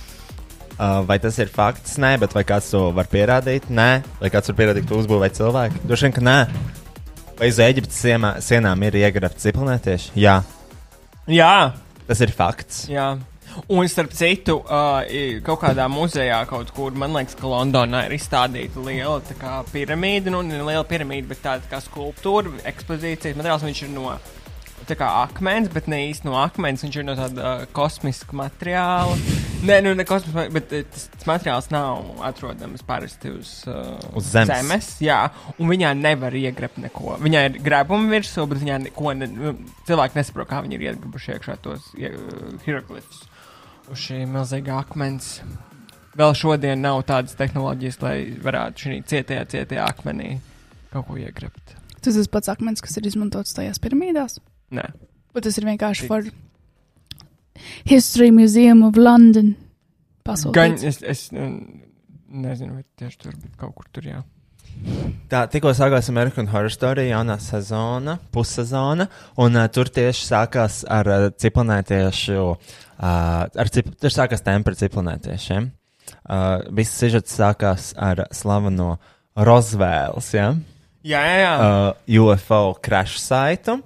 Uh, 0.77 0.99
vai 1.07 1.15
tas 1.23 1.39
ir 1.41 1.47
fakts? 1.49 1.95
Nē, 2.03 2.17
bet 2.21 2.35
vai 2.35 2.43
kāds 2.45 2.67
to 2.73 2.83
var 2.93 3.07
pierādīt? 3.09 3.69
Nē, 3.73 3.87
vai 4.19 4.29
kāds 4.33 4.51
var 4.51 4.57
pierādīt, 4.59 4.85
ka 4.89 4.99
uzbūvēja 4.99 5.37
cilvēki? 5.39 5.81
Droši 5.87 6.05
vien, 6.09 6.13
ka 6.19 6.25
nē. 6.27 6.35
Vai 7.39 7.49
uz 7.53 7.57
Eģiptes 7.63 7.97
sienā, 8.03 8.35
sienām 8.43 8.83
ir 8.85 8.99
iegrabti 8.99 9.47
ciklonētieši? 9.47 10.11
Jā, 10.19 10.41
Jā, 11.27 11.53
tas 12.07 12.21
ir 12.23 12.31
fakts. 12.31 12.85
jā. 12.91 13.07
Un 13.67 13.87
starp 13.89 14.13
citu, 14.15 14.59
uh, 14.61 15.01
kaut 15.45 15.61
kādā 15.63 15.87
muzejā 15.91 16.43
kaut 16.49 16.71
kur, 16.75 16.95
man 16.97 17.15
liekas, 17.17 17.35
ka 17.39 17.49
Londonā 17.49 18.05
ir 18.07 18.17
izstādīta 18.17 18.83
liela 18.85 19.19
tā 19.25 19.37
kā 19.39 19.59
piramīda, 19.73 20.33
nu, 20.33 20.43
ne 20.45 20.61
liela 20.61 20.85
piramīda, 20.87 21.31
bet 21.31 21.43
tāda 21.43 21.65
tā 21.65 21.75
kā 21.75 21.83
skulptūra, 21.83 22.53
ekspozīcijas 22.69 23.37
materiāls. 23.39 23.65
Viņš 23.67 23.85
ir 23.87 23.95
no 23.95 24.11
kā 24.87 25.07
akmens, 25.25 25.67
bet 25.73 25.89
ne 25.91 25.97
īsti 26.07 26.27
no 26.29 26.37
akmens. 26.39 26.83
Viņš 26.85 26.97
ir 26.99 27.05
no 27.07 27.15
tāda 27.17 27.43
uh, 27.43 27.63
kosmiska 27.75 28.37
materiāla. 28.37 29.17
Nē, 29.67 29.79
nu, 29.83 29.93
ne 29.97 30.05
kosmiska, 30.07 30.45
bet 30.53 30.69
tas, 30.71 31.07
tas 31.15 31.27
materiāls 31.27 31.67
nav 31.73 32.21
atrodams 32.23 32.85
parasti 32.87 33.33
uz, 33.33 33.51
uh, 33.67 33.97
Uz 34.15 34.29
zemes. 34.31 34.53
zemes. 34.53 34.91
Jā, 35.03 35.19
un 35.57 35.71
viņā 35.73 35.91
nevar 35.97 36.35
iegrebt 36.37 36.79
neko. 36.79 37.17
Viņā 37.23 37.47
ir 37.49 37.59
grebumi 37.65 38.13
virsū, 38.15 38.45
bet 38.47 38.61
viņā 38.63 38.83
neko 38.85 39.15
ne, 39.17 39.27
nu, 39.33 39.55
cilvēki 39.89 40.21
nesaprot, 40.21 40.47
kā 40.51 40.61
viņi 40.63 40.79
ir 40.79 40.87
iegrebuši 40.91 41.35
iekšā 41.35 41.57
tos 41.65 41.91
uh, 41.97 42.61
hieroglifus 42.63 43.26
uz 43.91 44.03
šī 44.03 44.23
milzīgā 44.29 44.77
akmens. 44.81 45.37
Vēl 46.17 46.33
šodien 46.37 46.81
nav 46.81 47.03
tādas 47.09 47.37
tehnoloģijas, 47.37 47.99
lai 48.01 48.15
varētu 48.43 48.87
šī 48.87 49.01
cietajā, 49.11 49.43
cietajā 49.53 49.85
akmenī 49.85 50.37
kaut 50.93 51.09
ko 51.09 51.17
iegrebt. 51.21 51.75
Tas 52.01 52.15
ir 52.15 52.23
tas 52.23 52.31
pats 52.31 52.49
akmens, 52.53 52.81
kas 52.81 52.97
ir 52.97 53.09
izmantots 53.09 53.53
tajās 53.57 53.81
piramīdās. 53.83 54.39
Nē, 54.73 54.87
Bet 55.37 55.45
tas 55.45 55.59
ir 55.59 55.67
vienkārši 55.67 56.07
for 56.09 56.25
History 57.85 58.31
Museum 58.33 58.81
of 58.87 58.97
London. 58.97 59.53
gan 60.25 60.33
Pasūtīts. 60.33 60.83
es, 60.83 60.97
es 61.03 61.21
mm, 61.31 61.83
nezinu, 62.41 62.79
vai 62.79 62.83
tieši 62.97 63.19
tur, 63.21 63.35
bet 63.37 63.53
kaut 63.59 63.75
kur 63.77 63.85
tur 63.93 64.07
jā. 64.09 64.23
Tā 65.29 65.43
tikko 65.49 65.71
sākās 65.77 66.09
American 66.09 66.49
Horror 66.49 66.73
Story 66.73 67.07
jaunā 67.11 67.37
sezona, 67.41 68.17
pussezona, 68.33 69.07
un 69.37 69.57
uh, 69.57 69.69
tur 69.73 69.89
tieši 69.93 70.25
sākās 70.25 70.83
ar 70.89 71.09
uh, 71.13 71.29
ciklonētiešu, 71.37 72.41
uh, 72.41 72.75
ar 72.99 73.69
cip, 73.73 73.91
tur 74.01 74.13
sākās 74.13 74.43
tēma 74.45 74.65
par 74.65 74.77
ciklonētiešiem. 74.79 75.69
Uh, 76.27 76.63
viss 76.75 76.97
sižets 76.97 77.35
sākās 77.35 77.91
ar 77.99 78.25
slaveno 78.35 78.95
Rozvēls, 79.37 80.31
ja? 80.33 80.49
Jā, 81.07 81.21
jā, 81.23 81.35
jā. 81.39 81.51
uh, 81.61 82.23
UFO 82.23 82.61
crash 82.83 83.19
saitu. 83.21 83.77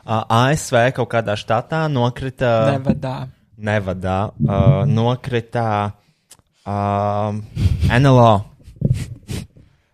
Uh, 0.00 0.22
ASV 0.32 0.94
kaut 0.96 1.10
kādā 1.12 1.36
štatā 1.36 1.84
nokrita. 1.92 2.72
Nevadā. 2.76 3.16
Nevadā 3.60 4.18
uh, 4.32 4.84
nokrita 4.88 5.66
uh, 6.64 7.36
NLO. 8.00 8.32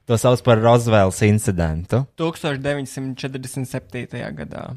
To 0.07 0.15
sauc 0.15 0.39
par 0.47 0.61
Rozvēls 0.63 1.19
incidentu. 1.27 2.05
1947. 2.21 4.21
gadā. 4.39 4.69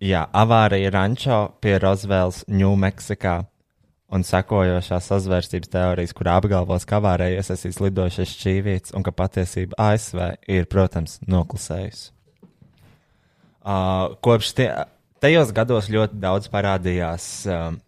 Jā, 0.00 0.22
avārija 0.32 0.88
rančo 0.94 1.52
pie 1.60 1.76
Rozvēls, 1.82 2.46
Ņūmeksikā. 2.48 3.42
Un 4.14 4.22
sekojošās 4.24 5.08
sazvērstības 5.10 5.70
teorijas, 5.72 6.12
kur 6.16 6.28
apgalvos, 6.30 6.84
ka 6.88 6.96
avārijā 7.00 7.40
iesaistīts 7.40 7.80
lidošais 7.82 8.30
šķīvīts 8.30 8.94
un 8.96 9.02
ka 9.04 9.12
patiesība 9.16 9.74
ASV 9.80 10.18
ir, 10.54 10.64
protams, 10.70 11.18
noklusējusi. 11.28 12.12
Uh, 13.64 14.12
kopš 14.24 14.52
tie, 14.56 14.68
tajos 15.24 15.52
gados 15.56 15.88
ļoti 15.92 16.20
daudz 16.20 16.50
parādījās 16.52 17.24
um, 17.48 17.80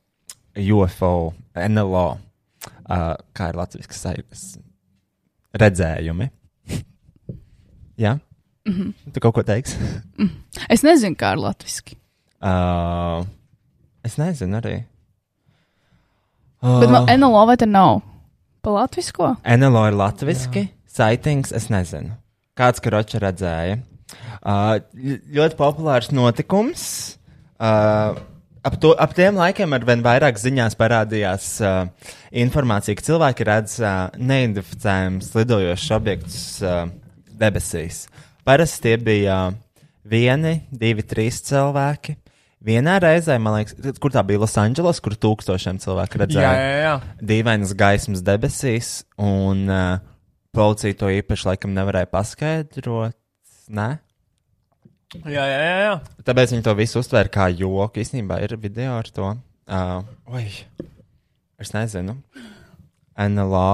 UFO, 0.57 1.33
NLO, 1.57 2.09
uh, 2.17 3.13
kā 3.37 3.53
ir 3.53 3.61
latviešu 3.61 4.01
sajūtas, 4.01 4.43
redzējumi. 5.61 6.33
Jā? 7.99 8.19
Mm 8.67 8.73
-hmm. 8.73 9.13
Tu 9.13 9.21
kaut 9.21 9.35
ko 9.35 9.43
teiksi? 9.43 9.77
Es 10.69 10.83
nezinu, 10.83 11.17
kā 11.17 11.33
ar 11.33 11.39
latviešu. 11.39 11.97
Uh, 12.43 13.27
es 14.05 14.17
nezinu 14.17 14.57
arī. 14.57 14.83
Bet 16.63 16.91
man 16.91 17.07
NLO 17.21 17.47
vai 17.47 17.57
te 17.57 17.67
nav? 17.67 18.01
Pa 18.63 18.71
latviešu? 18.71 19.37
NLO 19.57 19.87
ir 19.89 19.95
latviešu, 19.95 20.69
saitings, 20.87 21.53
es 21.53 21.69
nezinu. 21.69 22.17
Kāds 22.57 22.81
karoča 22.81 23.19
redzēja? 23.19 23.79
Uh, 24.47 24.79
ļoti 25.35 25.57
populārs 25.59 26.11
notikums. 26.15 27.17
Uh, 27.61 28.17
ap, 28.67 28.77
to, 28.81 28.93
ap 28.99 29.15
tiem 29.17 29.39
laikiem 29.39 29.73
ar 29.73 29.85
vien 29.89 30.03
vairāk 30.05 30.39
ziņās 30.41 30.77
parādījās 30.79 31.49
uh, 31.65 31.89
informācija, 32.33 32.97
ka 32.97 33.07
cilvēki 33.07 33.47
redz 33.49 33.79
uh, 33.81 34.07
neidentificējumus 34.17 35.33
lidojošus 35.37 35.95
objektus 35.97 36.63
uh, 36.63 36.87
debesīs. 37.39 38.07
Parasti 38.47 38.87
tie 38.87 38.95
bija 39.03 39.41
uh, 39.51 39.59
vieni, 40.07 40.61
divi, 40.71 41.05
trīs 41.07 41.41
cilvēki. 41.47 42.17
Vienā 42.67 42.97
reizē, 43.03 43.37
man 43.39 43.59
liekas, 43.59 43.99
kur 44.03 44.15
tā 44.15 44.23
bija 44.27 44.41
Losandželos, 44.43 44.99
kur 45.05 45.15
tūkstošiem 45.21 45.79
cilvēku 45.83 46.19
Jā, 46.19 46.23
redzēja 46.25 46.55
jā, 46.57 46.81
jā. 46.83 46.95
dīvainas 47.31 47.75
gaismas 47.79 48.25
debesīs, 48.27 49.05
un 49.23 49.67
uh, 49.71 50.01
policija 50.57 50.97
to 50.99 51.13
īpaši 51.13 51.51
laikam 51.53 51.77
nevarēja 51.77 52.11
paskaidrot. 52.11 53.17
Nē? 53.77 53.89
jā, 55.25 55.43
jā, 55.43 55.61
jā, 55.63 55.77
jā. 55.85 55.95
Tāpēc 56.27 56.55
viņi 56.55 56.67
to 56.67 56.75
visu 56.79 57.01
uztvēra 57.03 57.31
kā 57.33 57.49
joku. 57.53 58.03
Īstenībā 58.03 58.41
ir 58.45 58.57
video 58.61 58.97
ar 58.99 59.11
to. 59.15 59.33
Uh, 59.67 60.03
oi, 60.31 60.47
es 61.63 61.73
nezinu. 61.75 62.19
NLO. 63.17 63.71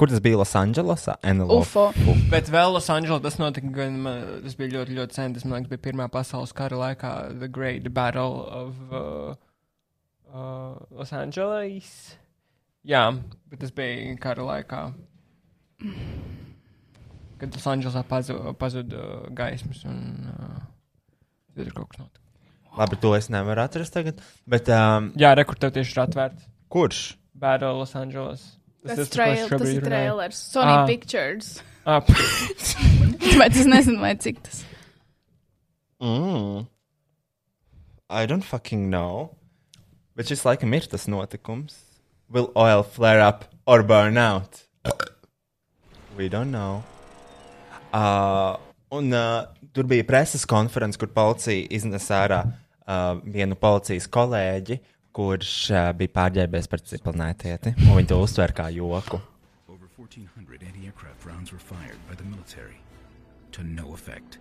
Kur 0.00 0.08
tas 0.08 0.22
bija 0.24 0.38
Losandželosā? 0.40 1.18
UFO. 1.52 1.88
Bet 2.32 2.48
vēl 2.50 2.72
Losandželā 2.76 3.20
tas 3.22 3.36
notika, 3.40 3.68
gan, 3.74 3.98
tas 4.44 4.56
bija 4.58 4.72
ļoti, 4.78 4.96
ļoti 4.96 5.18
sen. 5.18 5.34
Tas, 5.36 5.44
man 5.44 5.58
liekas, 5.60 5.70
bija 5.74 5.84
Pirmā 5.90 6.06
pasaules 6.12 6.54
kara 6.56 6.78
laikā, 6.80 7.12
The 7.38 7.48
Great 7.52 7.90
Battle 7.94 8.40
of 8.62 8.80
uh, 8.90 9.34
uh, 10.32 10.80
Los 10.96 11.12
Angeles. 11.12 11.92
Jā, 12.88 13.04
bet 13.52 13.60
tas 13.62 13.74
bija 13.76 14.16
kara 14.22 14.48
laikā. 14.48 14.82
kad 17.42 17.54
Losandželosā 17.56 18.02
pazuda 18.06 18.52
pazud, 18.58 18.92
uh, 18.94 19.28
gaismas 19.34 19.84
un 19.90 20.00
uh, 20.30 20.58
tur 21.58 21.72
kaut 21.74 21.92
kas 21.92 22.04
noticis. 22.04 22.18
Labi, 22.78 22.96
to 23.02 23.10
es 23.18 23.26
nevaru 23.28 23.60
atrast 23.66 23.92
tagad. 23.92 24.22
Bet 24.48 24.70
um, 24.72 25.10
Jā, 25.20 25.34
rekur 25.36 25.58
tev 25.60 25.74
tieši 25.74 25.92
ir 25.92 26.02
atvērts. 26.06 26.46
kurš? 26.72 27.00
Battle 27.36 27.74
Los 27.82 27.92
Angeles. 27.98 28.46
Tas, 28.86 28.96
tas, 28.98 29.10
trail, 29.14 29.48
tas 29.48 29.68
ir 29.68 29.82
trailers. 29.84 30.38
Sony 30.52 30.72
Ah. 30.72 30.86
Pictures. 30.86 31.62
Ah, 31.86 32.00
Bet 33.38 33.54
es 33.56 33.66
nezinu, 33.66 34.00
vai 34.02 34.14
cik 34.18 34.42
tas. 34.42 34.64
Mm. 36.02 36.66
I 38.10 38.26
don't 38.26 38.44
fucking 38.44 38.90
know. 38.90 39.30
Bet 40.16 40.26
šis 40.28 40.42
laikam 40.44 40.74
ir 40.74 40.86
tas 40.90 41.06
notikums. 41.08 41.78
Will 42.28 42.50
oil 42.56 42.82
flare 42.82 43.20
up 43.20 43.44
or 43.66 43.82
burn 43.82 44.18
out? 44.18 44.64
We 46.16 46.28
don't 46.28 46.50
know. 46.50 46.82
Uh, 47.92 48.56
un 48.90 49.12
uh, 49.12 49.46
tur 49.72 49.84
bija 49.88 50.04
preses 50.04 50.44
konference, 50.48 50.98
kur 51.00 51.08
policija 51.08 51.66
iznesa 51.70 52.22
ārā 52.26 52.40
uh, 52.44 53.20
vienu 53.24 53.56
policijas 53.56 54.08
kolēģi, 54.12 54.78
kurš 55.16 55.52
uh, 55.70 55.90
bija 55.96 56.14
pārģērbies 56.16 56.70
par 56.72 56.82
ciprinātieti. 56.88 57.74
Viņi 57.82 58.08
to 58.12 58.20
uztver 58.24 58.54
kā 58.56 58.68
joku. 58.74 59.20
Over 59.68 59.88
1,400 59.96 60.62
anti 60.66 60.86
aircraft 60.86 61.26
rounds 61.26 61.52
were 61.52 61.60
fired 61.60 62.00
by 62.08 62.14
the 62.14 62.24
military 62.24 62.80
to 63.52 63.62
no 63.64 63.92
effect. 63.94 64.38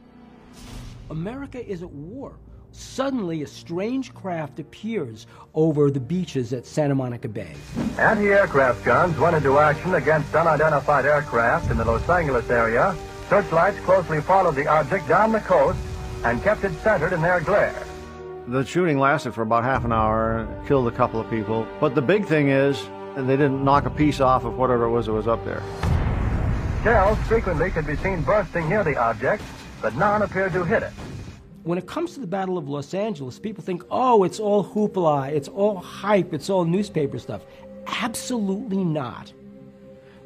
America 1.09 1.59
is 1.59 1.83
at 1.83 1.91
war. 1.91 2.37
Suddenly, 2.71 3.41
a 3.43 3.47
strange 3.47 4.13
craft 4.13 4.59
appears 4.59 5.27
over 5.53 5.91
the 5.91 5.99
beaches 5.99 6.53
at 6.53 6.65
Santa 6.65 6.95
Monica 6.95 7.27
Bay. 7.27 7.53
Anti-aircraft 7.99 8.85
guns 8.85 9.17
went 9.19 9.35
into 9.35 9.59
action 9.59 9.95
against 9.95 10.33
unidentified 10.33 11.05
aircraft 11.05 11.69
in 11.69 11.77
the 11.77 11.83
Los 11.83 12.07
Angeles 12.09 12.49
area. 12.49 12.95
Searchlights 13.29 13.77
closely 13.81 14.21
followed 14.21 14.55
the 14.55 14.67
object 14.67 15.07
down 15.09 15.33
the 15.33 15.41
coast 15.41 15.79
and 16.23 16.41
kept 16.43 16.63
it 16.63 16.71
centered 16.81 17.11
in 17.11 17.21
their 17.21 17.41
glare. 17.41 17.83
The 18.47 18.65
shooting 18.65 18.97
lasted 18.97 19.33
for 19.33 19.43
about 19.43 19.63
half 19.63 19.85
an 19.85 19.93
hour, 19.93 20.47
killed 20.67 20.87
a 20.87 20.91
couple 20.91 21.19
of 21.19 21.29
people. 21.29 21.67
But 21.79 21.93
the 21.93 22.01
big 22.01 22.25
thing 22.25 22.49
is, 22.49 22.81
they 23.15 23.37
didn't 23.37 23.63
knock 23.63 23.85
a 23.85 23.89
piece 23.91 24.19
off 24.19 24.45
of 24.45 24.57
whatever 24.57 24.85
it 24.85 24.89
was 24.89 25.05
that 25.05 25.13
was 25.13 25.27
up 25.27 25.45
there. 25.45 25.61
Shells 26.83 27.19
frequently 27.27 27.69
could 27.69 27.85
be 27.85 27.95
seen 27.97 28.21
bursting 28.21 28.67
near 28.67 28.83
the 28.83 28.97
object, 28.97 29.43
but 29.79 29.95
none 29.95 30.23
appeared 30.23 30.53
to 30.53 30.63
hit 30.63 30.81
it. 30.81 30.91
When 31.63 31.77
it 31.77 31.85
comes 31.85 32.15
to 32.15 32.19
the 32.19 32.25
Battle 32.25 32.57
of 32.57 32.67
Los 32.67 32.95
Angeles, 32.95 33.37
people 33.37 33.63
think, 33.63 33.83
oh, 33.91 34.23
it's 34.23 34.39
all 34.39 34.65
hoopla, 34.65 35.29
it's 35.29 35.47
all 35.47 35.77
hype, 35.77 36.33
it's 36.33 36.49
all 36.49 36.65
newspaper 36.65 37.19
stuff. 37.19 37.43
Absolutely 37.85 38.83
not. 38.83 39.31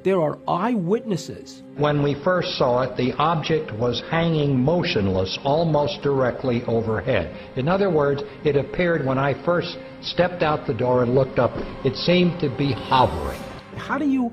There 0.04 0.22
are 0.22 0.40
eyewitnesses. 0.48 1.64
When 1.78 2.02
we 2.02 2.16
first 2.24 2.58
saw 2.58 2.84
it, 2.84 2.96
the 2.96 3.12
object 3.18 3.74
was 3.74 4.02
hanging 4.10 4.58
motionless 4.58 5.38
almost 5.44 6.02
directly 6.02 6.64
overhead. 6.64 7.36
In 7.58 7.68
other 7.68 7.90
words, 7.90 8.24
it 8.46 8.56
appeared 8.56 9.06
when 9.06 9.18
I 9.18 9.34
first 9.44 9.78
stepped 10.02 10.42
out 10.42 10.68
the 10.68 10.74
door 10.74 11.04
and 11.04 11.14
looked 11.14 11.38
up, 11.38 11.52
it 11.84 11.98
seemed 11.98 12.40
to 12.40 12.50
be 12.56 12.72
hovering. 12.72 13.42
How 13.76 13.98
do 13.98 14.08
you 14.08 14.32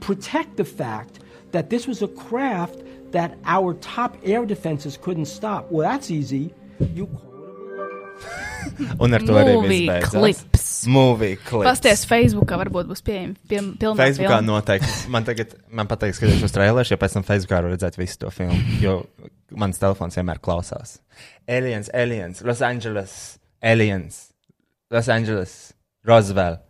protect 0.00 0.58
the 0.58 0.66
fact 0.66 1.20
that 1.52 1.70
this 1.70 1.86
was 1.86 2.02
a 2.02 2.08
craft 2.08 2.82
that 3.12 3.38
our 3.46 3.72
top 3.72 4.18
air 4.22 4.44
defenses 4.44 4.98
couldn't 5.00 5.26
stop? 5.26 5.70
Well, 5.70 5.88
that's 5.88 6.10
easy. 6.10 6.52
You 6.78 7.08
Un 9.02 9.14
ar 9.14 9.24
to 9.26 9.36
arī 9.38 9.54
Movie 9.56 9.68
viss 9.68 9.88
beidzās. 9.90 10.10
clips. 10.10 10.66
Movie 10.86 11.36
clips. 11.36 11.66
Pasties 11.68 12.04
Facebookā 12.10 12.58
varbūt 12.58 12.88
būs 12.90 13.04
pieejami 13.06 13.36
pil, 13.48 13.68
pilnā 13.78 13.98
Facebookā 14.00 14.38
filma. 14.40 14.48
noteikti. 14.48 14.90
Man 15.14 15.24
tagad, 15.28 15.54
man 15.70 15.90
pateiks, 15.90 16.18
ka 16.18 16.26
skatīšos 16.26 16.54
trailerus, 16.56 16.90
jo 16.90 16.98
pēc 16.98 17.14
tam 17.18 17.26
Facebookā 17.28 17.60
var 17.62 17.70
redzēt 17.76 17.98
visu 18.00 18.18
to 18.24 18.30
filmu. 18.34 18.58
Jo 18.82 18.96
mans 19.54 19.78
telefons 19.78 20.16
vienmēr 20.18 20.40
klausās. 20.42 20.96
Aliens, 21.46 21.90
Aliens, 21.94 22.42
Los 22.42 22.62
Angeles, 22.62 23.38
Aliens, 23.62 24.32
Los 24.90 25.08
Angeles, 25.12 25.72
Roosevelt. 26.08 26.60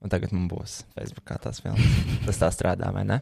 Un 0.00 0.08
tagad 0.08 0.30
man 0.32 0.46
būs 0.48 0.78
Facebookā 0.96 1.34
tās 1.42 1.58
filmas. 1.60 1.84
Tas 2.24 2.38
tā 2.40 2.48
strādā, 2.54 2.88
vai 2.94 3.02
ne? 3.04 3.18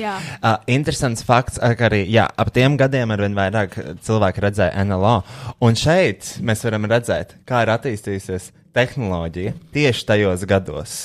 Jā. 0.00 0.14
Uh, 0.38 0.54
interesants 0.72 1.26
fakts, 1.28 1.58
ka 1.60 1.88
arī 1.90 2.06
jā, 2.08 2.24
ap 2.24 2.48
tiem 2.56 2.78
gadiem 2.80 3.12
arvien 3.12 3.36
vairāk 3.36 3.76
cilvēku 4.06 4.40
redzēja 4.46 4.86
NLO. 4.88 5.18
Un 5.60 5.76
šeit 5.76 6.38
mēs 6.40 6.64
varam 6.64 6.88
redzēt, 6.88 7.36
kā 7.44 7.60
ir 7.66 7.74
attīstījusies 7.74 8.48
tehnoloģija 8.72 9.52
tieši 9.76 10.08
tajos 10.08 10.46
gados. 10.48 10.96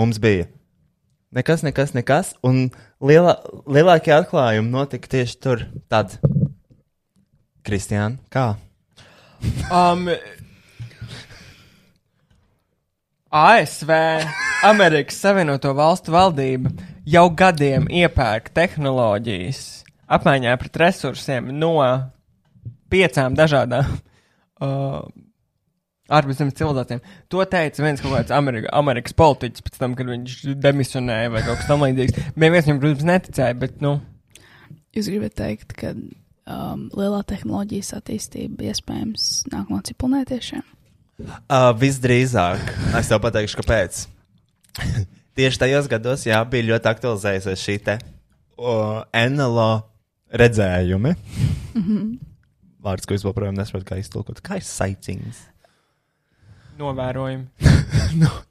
Mums 0.00 0.16
bija 0.22 0.48
nekas, 1.36 1.60
nekas, 1.66 1.92
nekas, 1.92 2.32
un 2.40 2.70
lielā, 3.04 3.36
lielākie 3.68 4.16
atklājumi 4.16 4.72
notika 4.72 5.10
tieši 5.18 5.36
tur. 5.36 5.68
Tad, 5.92 6.16
Kristiāna, 7.66 8.16
kā? 8.32 8.54
Um, 9.68 10.08
ASV, 13.30 13.90
Amerikas 14.66 15.20
Savienoto 15.22 15.70
Valstu 15.78 16.10
valdība 16.10 16.72
jau 17.06 17.28
gadiem 17.30 17.84
iepērk 17.86 18.48
tehnoloģijas 18.56 19.60
apmaiņā 20.10 20.56
pret 20.58 20.78
resursiem 20.82 21.52
no 21.54 21.76
piecām 22.90 23.36
dažādām 23.38 23.86
uh, 24.66 25.04
ārpuszemes 26.10 26.58
civilizācijām. 26.58 27.04
To 27.30 27.46
teica 27.46 27.86
viens 27.86 28.02
kaut 28.02 28.16
kāds 28.16 28.34
Amerika, 28.34 28.72
Amerikas 28.74 29.14
politiķis 29.14 29.66
pēc 29.68 29.78
tam, 29.78 29.94
kad 29.94 30.10
viņš 30.10 30.40
demisionēja 30.66 31.30
vai 31.30 31.44
kaut 31.46 31.62
kas 31.62 31.70
tamlīdzīgs. 31.70 32.18
Viens, 32.34 32.66
viņam, 32.66 32.82
protams, 32.82 33.06
neticēja, 33.12 33.60
bet, 33.62 33.78
nu, 33.84 34.00
Jūs 34.90 35.06
gribat 35.06 35.36
teikt, 35.38 35.76
ka 35.78 35.94
um, 35.94 36.88
lielā 36.98 37.22
tehnoloģijas 37.30 37.94
attīstība 38.00 38.72
iespējams 38.72 39.30
nāk 39.54 39.70
no 39.70 39.78
ciprinātiešiem? 39.86 40.66
Uh, 41.20 41.70
visdrīzāk, 41.78 42.58
es 43.00 43.08
tev 43.10 43.18
pateikšu, 43.24 43.56
kāpēc. 43.60 43.92
Tieši 45.38 45.60
tajos 45.62 45.86
gados, 45.90 46.20
jā, 46.26 46.38
bija 46.50 46.68
ļoti 46.72 46.86
aktualizējusies 46.90 47.60
šī 47.66 47.76
te 47.86 47.94
uh, 48.00 48.04
NLO 49.14 49.70
redzējumi. 50.40 51.12
Mhm. 51.76 52.00
Vārds, 52.80 53.04
ko 53.04 53.12
es 53.12 53.20
joprojām 53.26 53.52
nesaprotu, 53.58 53.84
kā 53.90 53.96
iztulkot. 54.00 54.38
Kā 54.44 54.56
ir 54.60 54.64
sightings? 54.64 55.36
novērojumi. 56.80 57.46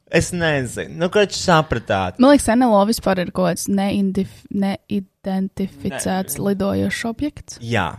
Es 0.09 0.31
nezinu, 0.33 0.95
nu, 0.97 1.05
kā 1.13 1.21
jūs 1.27 1.37
sapratāt. 1.45 2.17
Man 2.17 2.31
liekas, 2.33 2.47
NLO 2.57 2.79
vispār 2.89 3.19
ir 3.21 3.29
kaut 3.29 3.45
kāds 3.51 3.67
neidentificēts 3.69 6.33
Ne. 6.39 6.43
lidojošs 6.47 7.01
objekts. 7.05 7.59
Jā, 7.61 7.91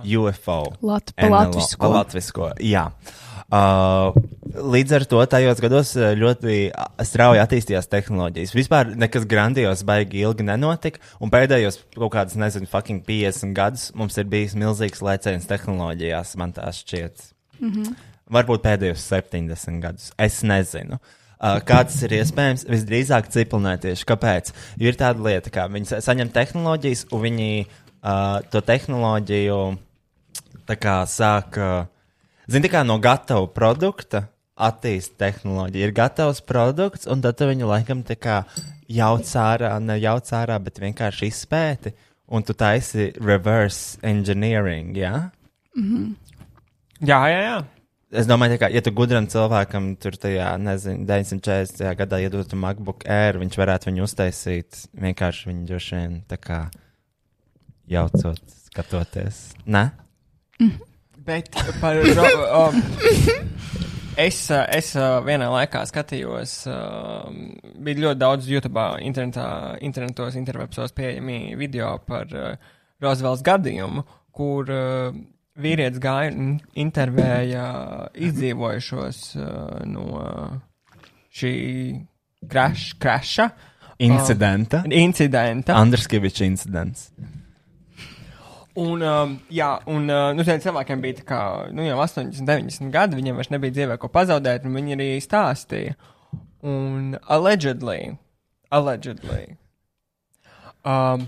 UFO. 0.00 0.72
Lat- 0.80 1.12
NLO, 1.20 1.28
latvisko. 1.34 1.90
latvisko, 1.92 2.48
jā. 2.64 2.86
Uh, 2.88 3.27
līdz 3.48 4.92
ar 4.92 5.04
to 5.08 5.22
tajos 5.30 5.60
gados 5.64 5.94
uh, 5.96 6.10
ļoti 6.18 6.56
uh, 6.68 6.88
strauji 7.06 7.40
attīstījās 7.40 7.88
tehnoloģijas. 7.88 8.52
Vispār 8.56 8.90
nekas 8.98 9.24
grandios 9.28 9.84
baigi 9.88 10.20
ilgi 10.26 10.44
nenotika, 10.44 11.00
un 11.24 11.32
pēdējos 11.32 11.80
kaut 11.96 12.12
kādus, 12.12 12.36
nezinu, 12.40 12.68
fucking 12.68 13.00
50 13.08 13.56
gadus 13.56 13.88
mums 13.96 14.18
ir 14.20 14.28
bijis 14.28 14.56
milzīgs 14.58 15.00
lēciens 15.04 15.48
tehnoloģijās, 15.48 16.36
man 16.40 16.52
tā 16.56 16.68
šķiet. 16.76 17.30
Mhm. 17.62 17.96
Varbūt 18.36 18.60
pēdējos 18.66 19.06
70 19.08 19.80
gadus. 19.80 20.10
Es 20.20 20.42
nezinu. 20.44 20.98
Uh, 21.38 21.60
kā 21.64 21.84
tas 21.86 21.96
ir 22.04 22.18
iespējams? 22.18 22.66
Visdrīzāk 22.68 23.30
ciprinātieši. 23.32 24.04
Kāpēc? 24.04 24.50
Jo 24.76 24.90
ir 24.90 24.98
tāda 24.98 25.22
lieta, 25.24 25.52
ka 25.54 25.68
viņi 25.72 25.86
sa- 25.94 26.00
saņem 26.04 26.32
tehnoloģijas, 26.34 27.06
un 27.14 27.22
viņi 27.24 27.52
uh, 27.64 28.42
to 28.50 28.60
tehnoloģiju 28.60 29.60
kā 30.68 30.96
sāk, 31.08 31.56
uh, 31.56 31.86
zini, 32.50 32.70
kā 32.72 32.84
no 32.86 32.98
gatava 33.02 33.46
produkta 33.52 34.26
attīst 34.58 35.14
tehnoloģiju. 35.20 35.86
Ir 35.86 35.94
gatavs 35.94 36.42
produkts, 36.42 37.06
un 37.10 37.22
tad 37.22 37.38
viņu 37.38 37.68
laikam 37.70 38.02
tā 38.06 38.18
kā 38.18 38.42
jauc 38.90 39.30
ārā, 39.38 39.76
ne 39.82 39.98
jauc 40.00 40.30
ārā, 40.34 40.58
bet 40.62 40.80
vienkārši 40.82 41.30
izpēti, 41.30 41.94
un 42.28 42.44
tu 42.44 42.56
taisi 42.58 43.12
reverse 43.22 44.00
engineering, 44.02 44.96
jā? 44.98 45.28
Mhm. 45.78 46.14
Jā, 47.06 47.20
jā, 47.30 47.42
jā. 47.44 47.58
Es 48.18 48.26
domāju, 48.26 48.56
ka, 48.56 48.70
ja 48.72 48.80
tu 48.80 48.90
gudram 48.96 49.26
cilvēkam 49.28 49.92
tur 50.00 50.16
tajā, 50.16 50.54
nezinu, 50.64 51.04
940. 51.06 51.92
gadā 52.00 52.22
iedotu 52.24 52.56
MacBook 52.56 53.04
Air, 53.04 53.36
viņš 53.38 53.58
varētu 53.60 53.90
viņu 53.90 54.06
uztaisīt 54.06 54.86
vienkārši 54.96 55.50
viņu 55.50 55.66
droši 55.68 55.98
vien 55.98 56.14
tā 56.26 56.40
kā 56.40 56.62
jaucot, 57.92 58.40
skatoties. 58.70 59.42
Ne? 59.68 59.90
Bet 61.28 61.50
par 61.80 61.98
ro, 62.16 62.26
um, 62.56 62.76
es, 64.16 64.36
uh, 64.48 64.62
es 64.72 64.94
uh, 64.96 65.18
vienā 65.26 65.50
laikā 65.52 65.82
skatījos, 65.90 66.54
uh, 66.72 67.26
bija 67.84 68.00
ļoti 68.06 68.20
daudz 68.22 68.48
YouTube, 68.48 68.84
internetā, 69.04 69.48
internetos, 69.84 70.38
interwebsos 70.40 70.96
pieejami 70.96 71.52
video 71.60 71.90
par 72.08 72.32
uh, 72.32 72.54
Roosevelts 73.04 73.44
gadījumu, 73.44 74.06
kur 74.32 74.72
uh, 74.72 75.12
vīrietis 75.60 76.00
gāja 76.00 76.32
un 76.32 76.54
intervēja 76.80 77.66
izdzīvojušos 78.16 79.20
uh, 79.36 79.82
no 79.84 80.24
šī 81.28 81.52
crash, 82.48 82.94
crasha. 82.96 83.50
Incidenta. 84.00 84.80
Uh, 84.86 84.96
incidenta. 84.96 85.76
Andris 85.76 86.08
Kavičs 86.08 86.46
incidents. 86.48 87.10
Un, 88.78 89.02
um, 89.02 89.32
jā, 89.50 89.72
un 89.90 90.06
uh, 90.06 90.28
nu, 90.36 90.44
cilvēkiem 90.46 91.00
bija 91.02 91.24
kā, 91.26 91.40
nu, 91.74 91.82
jau 91.82 91.96
80, 91.98 92.44
90 92.46 92.92
gadi, 92.94 93.18
viņiem 93.18 93.38
vairs 93.40 93.50
nebija 93.50 93.74
dzīvē 93.74 93.96
ko 93.98 94.10
pazaudēt, 94.14 94.68
un 94.68 94.76
viņi 94.78 94.94
arī 94.94 95.08
stāstīja. 95.24 95.96
Un 96.68 97.16
allegedly, 97.30 98.12
allegedly, 98.74 99.56
um, 100.86 101.26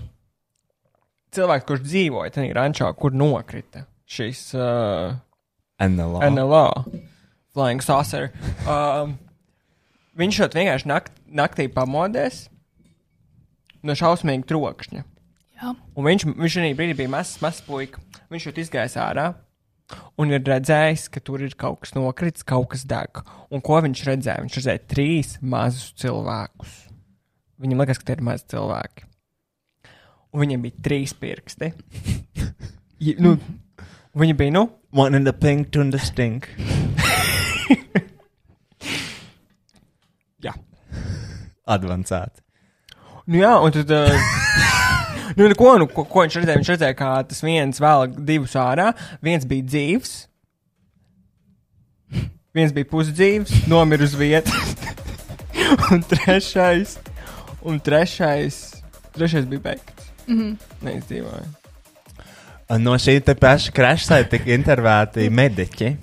cilvēks, 1.35 1.67
kurš 1.67 1.83
dzīvoja 1.87 2.35
tajā 2.37 2.55
rančā, 2.55 2.91
kur 2.95 3.15
nokrita 3.15 3.85
šis 4.11 4.49
uh, 4.55 5.15
NLO. 5.81 6.23
NLO, 6.31 6.65
Flying 7.55 7.83
Saucer, 7.83 8.31
um, 8.63 9.17
viņš 10.19 10.39
šeit 10.39 10.59
vienkārši 10.59 10.91
nakt, 10.91 11.15
naktī 11.27 11.67
pamodies 11.71 12.45
no 13.83 13.95
šausmīga 13.97 14.47
trokšņa. 14.51 15.07
Jā. 15.61 15.75
Un 15.77 16.07
viņš, 16.07 16.25
viņš 16.41 16.57
arī 16.57 16.73
brīdī 16.77 16.97
bija 17.03 17.11
mazs, 17.13 17.37
mazs 17.43 17.61
puika. 17.65 18.01
Viņš 18.33 18.47
jau 18.47 18.53
izgājis 18.63 18.97
ārā 18.97 19.27
un 20.19 20.31
ir 20.31 20.43
redzējis, 20.47 21.07
ka 21.11 21.21
tur 21.23 21.43
ir 21.45 21.55
kaut 21.59 21.81
kas 21.83 21.95
nokritis, 21.97 22.45
kaut 22.47 22.71
kas 22.73 22.85
deg. 22.87 23.21
Un 23.51 23.63
ko 23.65 23.79
viņš 23.83 24.03
redzēja? 24.07 24.43
Viņš 24.45 24.57
redzēja 24.59 24.83
trīs 24.89 25.35
mazus 25.41 25.91
cilvēkus. 26.01 26.75
Viņam 27.61 27.83
liekas, 27.83 28.01
ka 28.01 28.07
tie 28.07 28.17
ir 28.17 28.25
mazi 28.25 28.47
cilvēki. 28.55 29.07
Un 30.31 30.45
viņiem 30.45 30.67
bija 30.67 30.85
trīs 30.89 31.17
pirksti. 31.17 31.73
Ja, 33.01 33.15
nu, 33.17 33.31
viņi 34.13 34.35
bija, 34.37 34.53
nu, 34.53 34.61
One 34.93 35.17
in 35.17 35.23
the 35.25 35.33
pink, 35.33 35.71
two 35.73 35.81
in 35.81 35.89
the 35.89 35.97
stink. 35.97 36.45
jā. 40.45 40.53
Advancēti. 41.65 42.45
Nu, 43.25 43.41
jā, 43.41 43.57
un 43.57 43.73
tad. 43.73 43.89
Uh, 43.89 44.37
nu, 45.35 45.47
nu, 45.47 45.55
ko, 45.57 45.77
nu, 45.81 45.87
ko, 45.91 46.05
ko 46.09 46.25
viņš 46.25 46.37
redzēja? 46.41 46.59
Viņš 46.61 46.73
redzēja, 46.75 46.97
ka 46.97 47.13
tas 47.29 47.41
viens 47.45 47.81
vēl 47.81 48.11
divus 48.27 48.55
ārā, 48.59 48.91
viens 49.23 49.47
bija 49.47 49.67
dzīves, 49.69 50.13
viens 52.57 52.75
bija 52.75 52.89
pusdzīves, 52.91 53.63
nomira 53.71 54.07
uz 54.07 54.15
vietas, 54.19 54.75
un 55.91 56.03
trešais, 56.07 56.97
un 57.63 57.81
trešais, 57.83 58.61
trešais 59.15 59.49
bija 59.49 59.67
beigts. 59.71 60.13
Mm 60.27 60.37
-hmm. 60.37 60.55
Neizdzīvoja. 60.85 61.47
No 62.79 62.93
šī 62.95 63.19
te 63.19 63.35
paša 63.35 63.71
krāšņa 63.75 64.23
tika 64.29 64.51
intervēti 64.55 65.29
mediķi, 65.29 65.97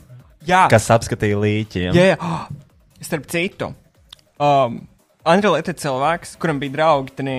Jā, 0.49 0.67
kas 0.69 0.91
apskatīja 0.91 1.39
līķiem. 1.41 1.95
Jā, 1.97 2.05
jā. 2.13 2.17
Oh, 2.21 2.49
starp 3.01 3.27
citu, 3.27 3.73
um, 4.41 4.81
Andrēlēta 5.29 5.75
ir 5.75 5.81
cilvēks, 5.83 6.37
kuram 6.41 6.61
bija 6.63 6.73
draugi. 6.73 7.13
Tenī, 7.19 7.39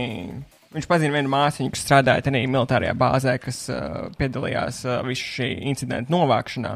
viņš 0.75 0.87
pazina 0.89 1.15
vienu 1.17 1.31
māsiņu, 1.33 1.73
kas 1.73 1.85
strādāja 1.85 2.25
tajā 2.25 2.45
militārajā 2.45 2.95
bāzē, 2.97 3.37
kas 3.41 3.63
uh, 3.73 4.09
piedalījās 4.19 4.83
uh, 4.87 4.99
visu 5.07 5.31
šī 5.39 5.49
incidenta 5.71 6.13
novākšanā. 6.13 6.75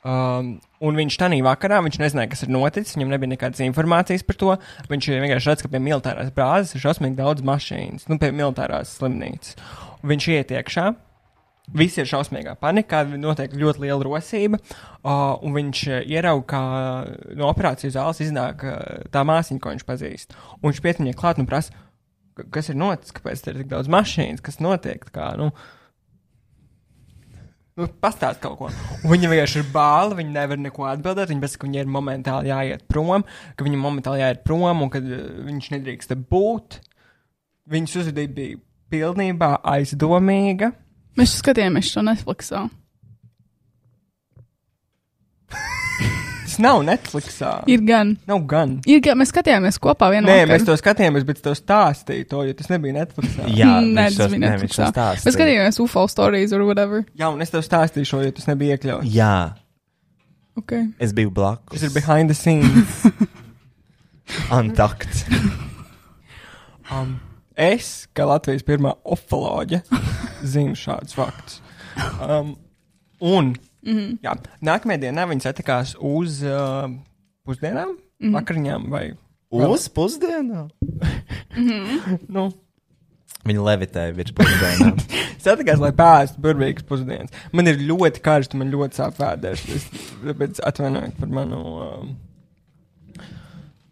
Um, 0.00 0.54
un 0.80 0.96
viņš 0.96 1.18
tajā 1.20 1.42
vakarā, 1.44 1.82
viņš 1.84 1.98
nezināja, 2.00 2.30
kas 2.32 2.46
ir 2.46 2.54
noticis, 2.54 2.96
viņam 2.96 3.12
nebija 3.12 3.34
nekādas 3.34 3.60
informācijas 3.66 4.24
par 4.24 4.38
to. 4.40 4.56
Viņš 4.88 5.10
vienkārši 5.12 5.52
redz, 5.52 5.66
ka 5.66 5.72
pie 5.74 5.82
militārās 5.84 6.32
bāzes 6.32 6.72
ir 6.76 6.86
šausmīgi 6.86 7.20
daudz 7.20 7.44
mašīnas, 7.44 8.08
nu, 8.08 8.16
pie 8.22 8.32
militārās 8.32 8.96
slimnīcas. 8.96 9.60
Un 10.00 10.14
viņš 10.14 10.32
iet 10.38 10.56
iekšā, 10.56 10.88
Visi 11.70 12.00
ir 12.02 12.08
šausmīgā 12.10 12.56
panikā, 12.58 13.04
notiek 13.20 13.52
ļoti 13.54 13.84
liela 13.84 14.02
rosība, 14.02 14.58
uh, 14.58 15.36
un 15.38 15.54
viņš 15.54 15.82
ierauga, 16.00 16.42
kā 16.50 16.62
no 17.38 17.46
operācijas 17.46 17.94
zāles 17.94 18.22
iznāk 18.24 18.64
uh, 18.66 19.04
tā 19.14 19.22
māsiņa, 19.22 19.62
ko 19.62 19.76
viņš 19.76 19.84
pazīst. 19.86 20.34
Un 20.58 20.72
viņš 20.72 20.80
pie 20.82 20.96
viņai 20.98 21.14
klāt 21.20 21.38
un 21.38 21.46
prasa, 21.46 21.70
"Ka- 21.70 21.89
kas 22.54 22.70
ir 22.70 22.78
noticis, 22.80 23.14
kāpēc 23.16 23.44
tur 23.44 23.54
ir 23.54 23.62
tik 23.64 23.70
daudz 23.72 23.90
mašīnas, 23.92 24.42
kas 24.44 24.60
notiek. 24.62 25.04
tā 25.06 25.14
Kā, 25.14 25.28
nu, 25.40 25.50
nu, 27.78 27.88
pastāst 28.02 28.42
kaut 28.44 28.58
ko. 28.60 28.70
Un 29.02 29.14
viņa 29.14 29.32
vienkārši 29.32 29.62
ir 29.62 29.70
bāla, 29.74 30.16
viņa 30.18 30.34
nevar 30.36 30.60
neko 30.60 30.88
atbildēt. 30.90 31.32
Viņa 31.32 31.44
pēc 31.44 31.56
tam, 31.56 31.62
ka 31.62 31.70
viņai 31.70 31.84
ir 31.84 31.94
momentāli 31.98 32.52
jāiet 32.52 32.86
prom, 32.90 33.26
ka 33.56 33.66
viņam 33.66 33.86
momentāli 33.86 34.24
jāiet 34.24 34.44
prom 34.46 34.84
un 34.86 34.92
ka 34.92 35.02
uh, 35.02 35.22
viņš 35.48 35.72
nedrīkst 35.76 36.12
te 36.12 36.18
būt. 36.18 36.80
Viņas 37.70 37.96
uzvedība 38.02 38.36
bija 38.38 38.60
pilnībā 38.90 39.54
aizdomīga. 39.76 40.72
Mēs 41.18 41.38
skatījāmies 41.40 41.90
šo 41.92 42.02
Netflixā. 42.06 42.66
Tas 45.50 46.49
nav 46.62 46.82
Netflixā. 46.86 47.52
Ir 47.70 47.82
gan. 47.88 48.14
Nav 48.28 48.42
gan. 48.50 48.76
Ir 48.88 49.00
gan. 49.04 49.18
Mēs 49.20 49.32
skatījāmies 49.32 49.78
kopā 49.82 50.10
vienā 50.14 50.28
Nē, 50.28 50.38
mēs 50.50 50.64
to 50.68 50.76
skatījāmies, 50.78 51.24
bet 51.28 51.40
to 51.44 51.54
stāstīju 51.56 52.28
to, 52.30 52.42
jo 52.48 52.52
tas 52.58 52.68
nebija 52.72 52.94
Netflixā. 53.00 53.48
Jā, 53.56 53.72
Nē, 53.84 54.06
tas 54.10 54.16
to- 54.20 54.28
bija 54.32 54.42
nē, 54.44 54.52
Netflixā. 54.54 54.90
stāstīja. 54.92 55.26
Mēs 55.26 55.36
skatījāmies 55.38 55.80
UFO 55.84 56.06
stories 56.12 56.52
or 56.56 56.64
whatever. 56.68 57.04
Jā, 57.18 57.32
un 57.32 57.40
es 57.42 57.50
tev 57.50 57.64
stāstīju 57.66 58.06
šo, 58.12 58.22
jo 58.24 58.30
tas 58.36 58.46
nebija 58.50 58.76
iekļauts. 58.78 59.10
Jā, 59.14 59.34
Okay. 60.58 60.88
es 61.00 61.12
biju 61.16 61.30
blakus. 61.32 61.80
Tas 61.80 61.82
ir 61.88 61.90
behind 61.94 62.28
the 62.28 62.34
scenes. 62.34 63.06
Antakt. 64.50 65.24
um, 66.92 67.16
es, 67.56 68.06
kā 68.14 68.26
Latvijas 68.28 68.62
pirmā 68.66 68.92
ofoloģe, 69.04 69.82
zinu 70.52 70.76
šādus 70.78 71.16
faktus. 71.16 71.60
Um, 72.22 72.54
un 73.20 73.54
Mhm. 73.86 74.18
jā, 74.24 74.34
nākamajā 74.62 75.00
dienā 75.06 75.26
viņi 75.30 75.46
satikās 75.46 75.94
uz 75.98 76.42
uh, 76.44 76.88
pusdienām, 77.48 77.96
Mhm. 78.20 78.34
vakariņām 78.36 78.88
vai 78.92 79.04
Uz 79.50 79.88
pusdienām? 79.88 80.68
Mhm. 81.56 82.18
nu, 82.28 82.50
Viņa 83.40 83.62
levitēja 83.64 84.12
virs 84.14 84.34
pusdienām. 84.36 84.98
satikās, 85.44 85.80
lai 85.80 85.90
pēstu 85.96 86.42
burvīgas 86.44 86.84
pusdienas. 86.84 87.30
Man 87.56 87.66
ir 87.70 87.78
ļoti 87.88 88.20
karsti, 88.20 88.58
man 88.60 88.68
ļoti 88.70 88.98
sāp 89.00 89.16
vēders. 89.16 89.62
Tāpēc 90.26 90.60
atvainojiet 90.68 91.16
par 91.18 91.28
manu. 91.32 91.60
Um, 91.80 92.10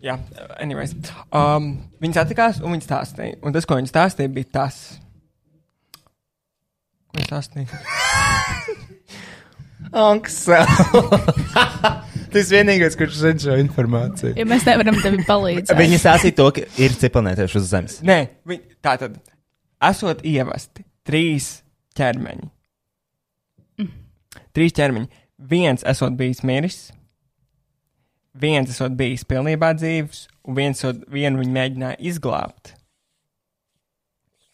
jā, 0.04 0.18
anyways. 0.60 0.92
Um, 1.32 1.70
viņi 2.02 2.18
satikās 2.20 2.60
un 2.60 2.76
viņi 2.76 2.84
stāstīja. 2.90 3.38
Un 3.42 3.56
tas, 3.56 3.64
ko 3.64 3.80
viņi 3.80 3.88
stāstīja, 3.88 4.28
bija 4.36 4.52
tas. 4.52 4.98
Ko 7.08 7.16
viņi 7.16 7.30
stāstīja? 7.32 7.66
Anksa. 9.92 10.64
Tas 12.32 12.50
vienīgais, 12.52 12.96
kurš 12.98 13.22
zina 13.22 13.40
šo 13.40 13.56
informāciju. 13.62 14.34
Ja 14.36 14.44
mēs 14.48 14.66
nevaram 14.68 14.98
tevi 15.00 15.24
palīdzēt. 15.24 15.72
Viņa 15.82 16.00
stāstīja 16.02 16.36
to, 16.40 16.50
ka 16.58 16.66
ir 16.80 16.96
cipelnētieši 17.00 17.58
uz 17.60 17.70
zemes. 17.70 17.96
Nē, 18.04 18.18
viņi, 18.48 18.76
tā 18.84 18.98
tad. 19.00 19.16
Esot 19.88 20.24
ievesti 20.26 20.84
trīs 21.06 21.48
ķermeņi. 21.96 22.50
Trīs 24.56 24.74
ķermeņi. 24.76 25.08
Viens 25.48 25.84
esot 25.86 26.16
bijis 26.18 26.42
miris, 26.46 26.78
viens 28.34 28.72
esot 28.72 28.96
bijis 28.98 29.22
pilnībā 29.28 29.70
dzīves, 29.78 30.24
un 30.48 30.56
viens 30.58 30.80
esot, 30.82 31.04
vienu 31.14 31.38
viņi 31.38 31.54
mēģināja 31.54 32.00
izglābt, 32.10 32.72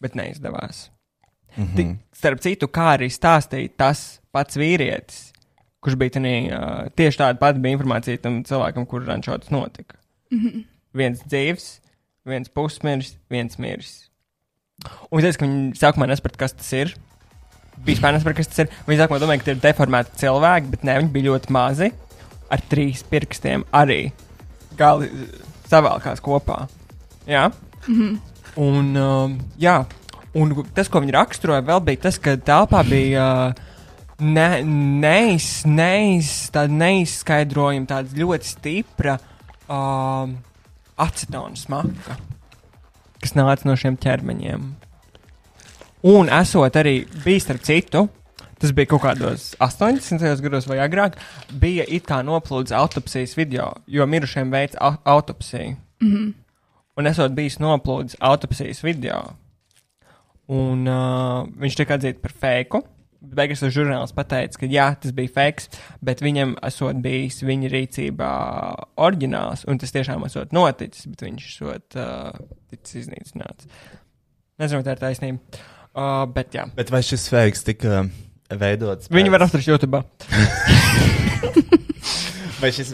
bet 0.03 0.13
neizdevās. 0.17 0.91
Mhm. 1.55 1.73
Tik, 1.75 1.91
starp 2.13 2.43
citu, 2.43 2.69
kā 2.69 2.91
arī 2.99 3.09
stāstīja 3.09 3.73
tas 3.79 4.05
pats 4.35 4.59
vīrietis, 4.59 5.29
kurš 5.83 5.97
bija 6.01 6.17
tenī, 6.17 6.35
uh, 6.49 6.89
tieši 6.97 7.21
tāda 7.21 7.39
pati 7.41 7.61
bija 7.63 7.77
informācija 7.77 8.21
tam 8.21 8.41
cilvēkam, 8.47 8.87
kurš 8.89 9.09
rančotas 9.11 9.53
notika. 9.53 9.99
Mhm. 10.33 10.65
Viens 10.95 11.23
dzīves, 11.27 11.65
viens 12.27 12.51
pusmiris, 12.51 13.15
viens 13.31 13.59
miris. 13.61 13.95
Un 15.09 15.19
es 15.19 15.27
teicu, 15.27 15.41
ka 15.41 15.47
viņi 15.47 15.79
sākumā 15.79 16.07
nesaprata, 16.09 16.39
kas 16.45 16.55
tas 16.55 16.71
ir. 16.75 16.93
Vispār 17.85 18.15
nesaprata, 18.15 18.39
kas 18.39 18.51
tas 18.51 18.63
ir. 18.63 18.71
Viņi 18.87 19.01
sākumā 19.01 19.19
domāja, 19.21 19.41
ka 19.41 19.49
tie 19.49 19.55
ir 19.55 19.63
deformēti 19.63 20.21
cilvēki, 20.23 20.71
bet 20.71 20.85
ne, 20.87 20.95
viņi 21.01 21.11
bija 21.11 21.29
ļoti 21.29 21.55
mazi, 21.55 21.91
ar 22.51 22.63
trīs 22.71 23.03
pirkstiem 23.09 23.65
arī 23.75 23.99
gali 24.79 25.09
savēlkās 25.69 26.23
kopā. 26.23 26.65
Jā. 27.29 27.49
Mhm. 27.87 28.17
Un, 28.61 28.91
um, 28.95 29.37
jā, 29.59 29.81
un 30.39 30.51
tas, 30.75 30.87
ko 30.87 31.01
viņi 31.03 31.15
raksturoja, 31.15 31.63
vēl 31.67 31.81
bija 31.89 32.05
tas, 32.07 32.19
ka 32.21 32.37
telpā 32.39 32.85
bija 32.87 33.25
uh, 33.51 33.63
ne, 34.19 34.49
neiz, 35.01 35.63
neiz, 35.67 36.31
tāda 36.53 36.71
neizskaidrojama, 36.71 37.87
tāda 37.89 38.19
ļoti 38.19 38.49
stipra 38.49 39.17
um, 39.67 40.37
acetona 41.01 41.59
smaka, 41.59 42.17
kas 43.23 43.35
nāca 43.35 43.67
no 43.67 43.75
šiem 43.79 43.97
ķermeņiem. 44.01 44.69
Un 46.05 46.29
esot 46.29 46.77
arī 46.77 46.99
bijis 47.23 47.47
starp 47.47 47.65
citu, 47.65 48.05
tas 48.61 48.71
bija 48.75 48.91
kaut 48.91 49.03
kādos 49.03 49.51
80. 49.63 50.21
gados 50.45 50.67
vai 50.69 50.79
agrāk, 50.83 51.17
bija 51.51 51.87
it 51.89 52.05
kā 52.07 52.21
noplūdes 52.25 52.75
autopsijas 52.77 53.35
video, 53.37 53.71
jo 53.87 54.05
mirušiem 54.07 54.53
veids 54.53 54.77
au 54.79 54.95
autopsiju. 55.17 55.75
Mhm. 56.03 56.33
Un 56.95 57.07
esot 57.09 57.33
bijis 57.35 57.57
noplūdes 57.59 58.15
autopsijas 58.23 58.79
video, 58.85 59.33
un 60.47 60.85
uh, 60.87 61.43
viņš 61.59 61.75
tika 61.75 61.97
atzīts 61.97 62.21
par 62.23 62.31
fēku. 62.31 62.85
Beigās 63.35 63.63
tas 63.63 63.73
žurnāls 63.75 64.13
pateica, 64.15 64.59
ka 64.61 64.69
jā, 64.69 64.87
tas 65.01 65.13
bija 65.15 65.31
fakts, 65.35 65.69
bet 66.05 66.21
viņam 66.23 66.55
esot 66.67 66.99
bijis 67.03 67.41
viņa 67.45 67.71
rīcībā 67.73 68.31
oriģināls, 69.07 69.65
un 69.71 69.81
tas 69.81 69.93
tiešām 69.95 70.25
esot 70.27 70.53
noticis, 70.55 71.07
bet 71.11 71.25
viņš 71.27 71.47
esot 71.53 71.97
uh, 71.99 72.35
ticis 72.71 73.05
iznīcināts. 73.05 73.69
Nezinu, 74.61 74.79
vai 74.81 74.85
tā 74.87 74.95
ir 74.95 75.01
taisnība. 75.03 75.63
Uh, 75.95 76.23
bet 76.35 76.55
jā. 76.55 76.67
Bet 76.75 76.91
vai 76.91 77.01
šis 77.07 77.29
fakes 77.31 77.63
tika 77.67 78.05
veidots? 78.51 79.09
Viņi 79.11 79.29
pēc- 79.29 79.35
var 79.37 79.47
atrast 79.47 79.71
YouTube. 79.71 80.03
Vai 82.65 82.71
šis 82.73 82.89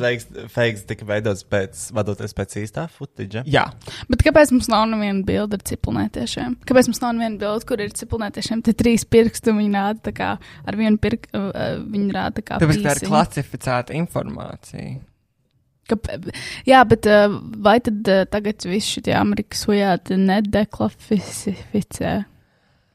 fakes 0.51 0.81
tika 0.89 1.05
veidots 1.07 1.45
pēc, 1.47 1.85
vadoties 1.95 2.33
pēc 2.35 2.55
īstā 2.59 2.83
footage? 2.91 3.43
Jā. 3.47 3.63
Bet 4.11 4.23
kāpēc 4.27 4.51
mums 4.51 4.67
nav 4.71 4.83
neviena 4.91 5.23
bilde 5.27 5.55
ar 5.55 5.63
ciprunētiešiem? 5.69 6.57
Kāpēc 6.67 6.89
mums 6.91 6.99
nav 7.03 7.13
neviena 7.15 7.39
bilde, 7.39 7.67
kur 7.69 7.83
ir 7.83 7.93
ciprunētiešiem? 7.95 8.63
Te 8.67 8.73
trīs 8.75 9.05
pirksti, 9.07 9.53
un 9.53 9.61
viņi 9.61 9.71
rāda 9.77 10.03
tā 10.09 10.13
kā 10.17 10.33
ar 10.67 10.79
vienu 10.79 10.99
pirkstu, 11.01 11.39
uh, 11.39 11.77
viņi 11.87 12.11
rāda 12.17 12.35
tā 12.41 12.43
kā. 12.49 12.59
Tāpēc 12.65 12.83
tā 12.83 12.97
ir 12.97 13.03
klasificēta 13.07 13.95
informācija. 13.95 14.99
Kāp- 15.91 16.11
Jā, 16.67 16.83
bet 16.87 17.07
uh, 17.09 17.31
vai 17.63 17.77
tad 17.83 18.11
uh, 18.11 18.25
tagad 18.31 18.67
viss 18.67 18.91
šie 18.97 19.15
Amerikas 19.17 19.63
hujāti 19.67 20.19
nedeklasificē 20.19 22.13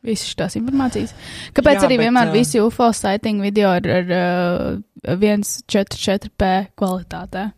visas 0.06 0.30
šīs 0.32 0.56
informācijas? 0.60 1.12
Kāpēc 1.56 1.80
Jā, 1.80 1.84
arī 1.88 1.98
bet, 1.98 2.06
vienmēr 2.06 2.30
ā, 2.30 2.34
visi 2.36 2.62
UFO 2.62 2.88
sighting 2.96 3.42
video 3.44 3.74
ir 3.80 3.90
ar 3.98 4.14
uh, 4.16 5.16
1,44p 5.16 6.52
kvalitātē? 6.78 7.48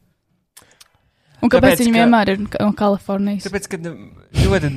Un 1.38 1.52
kāpēc 1.52 1.76
Tāpēc, 1.76 1.84
viņi 1.84 1.92
ka- 1.94 2.00
vienmēr 2.00 2.32
ir 2.32 2.40
no 2.42 2.72
Kalifornijas? 2.78 3.44
Tāpēc, 3.46 3.68
ka 3.70 3.78
ļoti, 4.42 4.70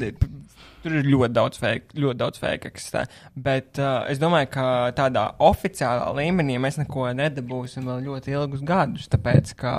tur 0.83 0.97
ir 0.99 1.07
ļoti 1.09 1.33
daudz 1.33 1.57
fake, 1.61 1.95
ļoti 1.97 2.19
daudz 2.19 2.41
fake 2.41 2.69
eksistē. 2.69 3.01
Bet 3.33 3.79
uh, 3.81 4.03
es 4.11 4.21
domāju, 4.21 4.51
ka 4.53 4.65
tādā 4.97 5.23
oficiālā 5.41 6.11
līmenī 6.19 6.59
mēs 6.61 6.77
neko 6.81 7.09
nedabūsim 7.17 7.87
vēl 7.89 8.03
ļoti 8.05 8.35
ilgus 8.37 8.61
gadus. 8.67 9.09
Tāpēc, 9.09 9.55
ka, 9.57 9.73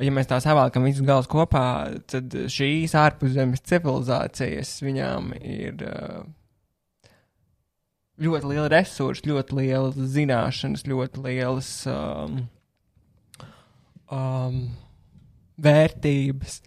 ja 0.00 0.14
mēs 0.16 0.30
tā 0.32 0.40
savalkam 0.44 0.88
visus 0.88 1.04
galus 1.04 1.28
kopā, 1.28 1.64
tad 2.08 2.32
šīs 2.52 2.96
ārpuszemes 3.04 3.64
civilizācijas 3.68 4.78
viņām 4.88 5.34
ir. 5.42 5.84
Uh, 5.84 6.24
Ļoti 8.22 8.46
liela 8.46 8.68
resursa, 8.70 9.26
ļoti 9.26 9.56
lielas 9.58 9.96
zināšanas, 10.14 10.84
ļoti 10.86 11.22
lielas 11.24 11.70
um, 11.90 12.36
um, 14.06 14.60
vērtības. 15.58 16.60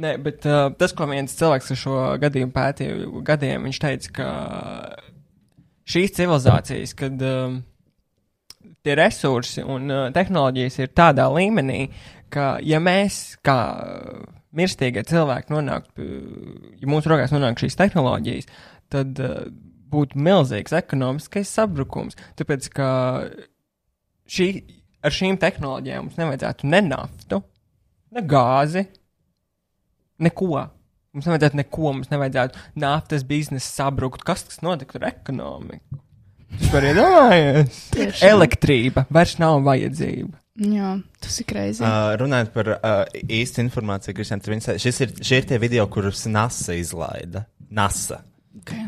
Nē, 0.00 0.10
bet 0.22 0.44
uh, 0.44 0.66
tas, 0.76 0.92
ko 0.96 1.08
viens 1.08 1.32
cilvēks 1.38 1.72
ar 1.72 1.80
šo 1.80 1.96
gadījumu 2.20 2.52
pētīja, 2.52 3.08
gadiem, 3.26 3.64
viņš 3.68 3.80
teica, 3.80 4.12
ka 4.18 4.28
šīs 5.90 6.12
civilizācijas, 6.18 6.92
kad 7.00 7.24
um, 7.26 7.56
tie 8.84 8.98
resursi 9.00 9.64
un 9.64 9.88
uh, 9.88 10.04
tehnoloģijas 10.12 10.78
ir 10.82 10.92
tādā 11.00 11.30
līmenī, 11.32 11.86
ka 12.30 12.58
ja 12.60 12.76
mēs 12.82 13.38
kā 13.46 13.58
mirstīgie 14.56 15.06
cilvēki 15.08 15.56
nonāktu, 15.56 16.12
ja 16.76 16.92
mūsu 16.92 17.08
rokās 17.08 17.32
nonāk 17.32 17.64
šīs 17.64 17.80
tehnoloģijas, 17.80 18.52
tad 18.92 19.24
uh, 19.24 19.48
būtu 19.90 20.20
milzīgs 20.20 20.74
ekonomiskais 20.76 21.50
sabrukums. 21.56 22.18
Tāpēc, 22.38 22.68
ka 22.74 22.88
šī, 24.30 24.50
ar 25.04 25.16
šīm 25.16 25.38
tehnoloģijām 25.42 26.08
mums 26.08 26.20
nevajadzētu 26.20 26.70
ne 26.70 26.82
naftu, 26.88 27.40
ne 28.14 28.24
gāzi, 28.26 28.86
neko. 30.22 30.66
Mums 31.10 31.26
nevajadzētu 31.26 31.58
neko, 31.58 31.88
mums 31.90 32.12
nevajadzētu 32.12 32.60
naftas 32.78 33.24
biznesa 33.26 33.66
sabrukt. 33.66 34.22
Kas 34.26 34.46
tas 34.46 34.60
notiktu 34.62 35.00
ar 35.00 35.08
ekonomiku? 35.10 35.98
Tas 36.50 36.70
var 36.74 36.86
iedomājies. 36.86 37.80
Elektrība 38.32 39.06
vairs 39.10 39.36
nav 39.42 39.58
vajadzība. 39.66 40.38
Jā, 40.60 40.92
tas 41.22 41.38
ir 41.40 41.46
greizi. 41.48 41.82
Uh, 41.86 42.12
runājot 42.20 42.50
par 42.54 42.72
uh, 42.74 43.04
īstu 43.32 43.62
informāciju, 43.64 44.16
Kristian, 44.18 44.42
šis 44.82 44.98
ir, 45.06 45.14
šie 45.24 45.40
ir 45.40 45.46
tie 45.48 45.60
video, 45.62 45.86
kurus 45.90 46.26
NASA 46.28 46.76
izlaida. 46.76 47.46
NASA. 47.70 48.20
Okay. 48.60 48.84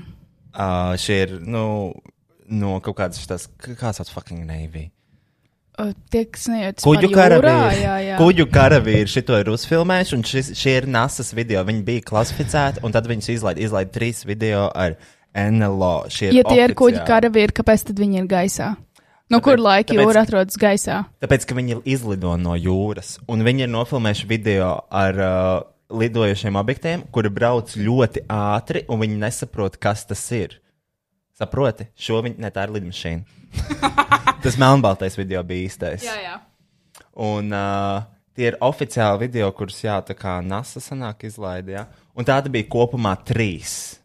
Uh, 0.53 0.93
šie 1.01 1.23
ir, 1.27 1.31
nu, 1.49 1.93
no 2.53 2.75
kaut 2.85 2.99
kādas 2.99 3.23
šīs, 3.23 3.47
kāds 3.81 4.03
tāds 4.03 4.13
fucking 4.13 4.43
Navy. 4.45 4.91
Uh, 5.81 5.95
tie, 6.13 6.27
kas 6.29 6.45
nejauc 6.53 6.83
Kuģu 6.85 7.09
karavīri. 7.15 8.11
Kuģu 8.21 8.45
karavīri 8.53 9.09
šito 9.09 9.39
ir 9.41 9.49
uzfilmējuši, 9.55 10.15
un 10.19 10.25
šis, 10.29 10.51
šie 10.61 10.75
ir 10.83 10.87
NASA's 10.93 11.33
video. 11.33 11.63
Viņi 11.65 11.81
bija 11.87 12.05
klasificēti, 12.11 12.83
un 12.85 12.93
tad 12.93 13.09
viņus 13.09 13.31
izlaida 13.39 13.65
izlaid 13.65 13.89
trīs 13.95 14.21
video 14.29 14.67
ar 14.69 14.99
NLO. 15.33 15.95
Šie 16.13 16.29
ir 16.29 16.43
Ja 16.43 16.45
tie 16.45 16.61
ir 16.67 16.75
oficiāli. 16.77 17.07
karavīri, 17.09 17.57
kāpēc 17.57 17.87
tad 17.89 17.97
viņi 18.05 18.21
ir 18.21 18.29
gaisā? 18.29 18.75
No 19.33 19.39
Tāpēc- 19.39 19.43
kur 19.49 19.57
laika 19.65 19.95
tāpēc- 19.95 20.05
jūra 20.05 20.23
atrodas 20.29 20.57
gaisā? 20.61 20.99
Tāpēc, 21.25 21.47
ka 21.49 21.55
viņi 21.57 21.81
izlido 21.89 22.37
no 22.37 22.53
jūras, 22.53 23.15
un 23.27 23.41
viņi 23.41 23.65
ir 23.65 23.69
nofilmējuši 23.73 24.29
video 24.29 24.85
ar 24.93 25.15
uh, 25.17 25.63
lidojošiem 25.93 26.57
objektiem, 26.59 27.05
kuri 27.13 27.31
brauc 27.33 27.75
ļoti 27.77 28.25
ātri, 28.33 28.85
un 28.91 29.03
viņi 29.03 29.21
nesaprot, 29.23 29.79
kas 29.81 30.07
tas 30.09 30.25
ir. 30.37 30.59
Saproti? 31.39 31.89
Šo 31.99 32.21
viņi, 32.25 32.41
ne 32.43 32.51
tā 32.53 32.67
ir 32.67 32.75
lidmašīna. 32.77 33.41
tas 34.45 34.59
melnbaltais 34.61 35.17
video 35.19 35.43
bija 35.47 35.69
īstais. 35.69 36.05
Jā, 36.07 36.19
jā. 36.23 36.37
Un 37.23 37.53
uh, 37.53 38.05
tie 38.37 38.51
ir 38.51 38.61
oficiāli 38.65 39.27
video, 39.27 39.49
kurus, 39.57 39.81
jā, 39.85 39.99
tā 40.07 40.17
kā 40.19 40.39
NASA 40.45 40.81
sanāk 40.83 41.27
izlaida, 41.29 41.75
jā. 41.77 41.89
Un 42.17 42.29
tāda 42.29 42.53
bija 42.53 42.69
kopumā 42.73 43.15
trīs. 43.27 43.99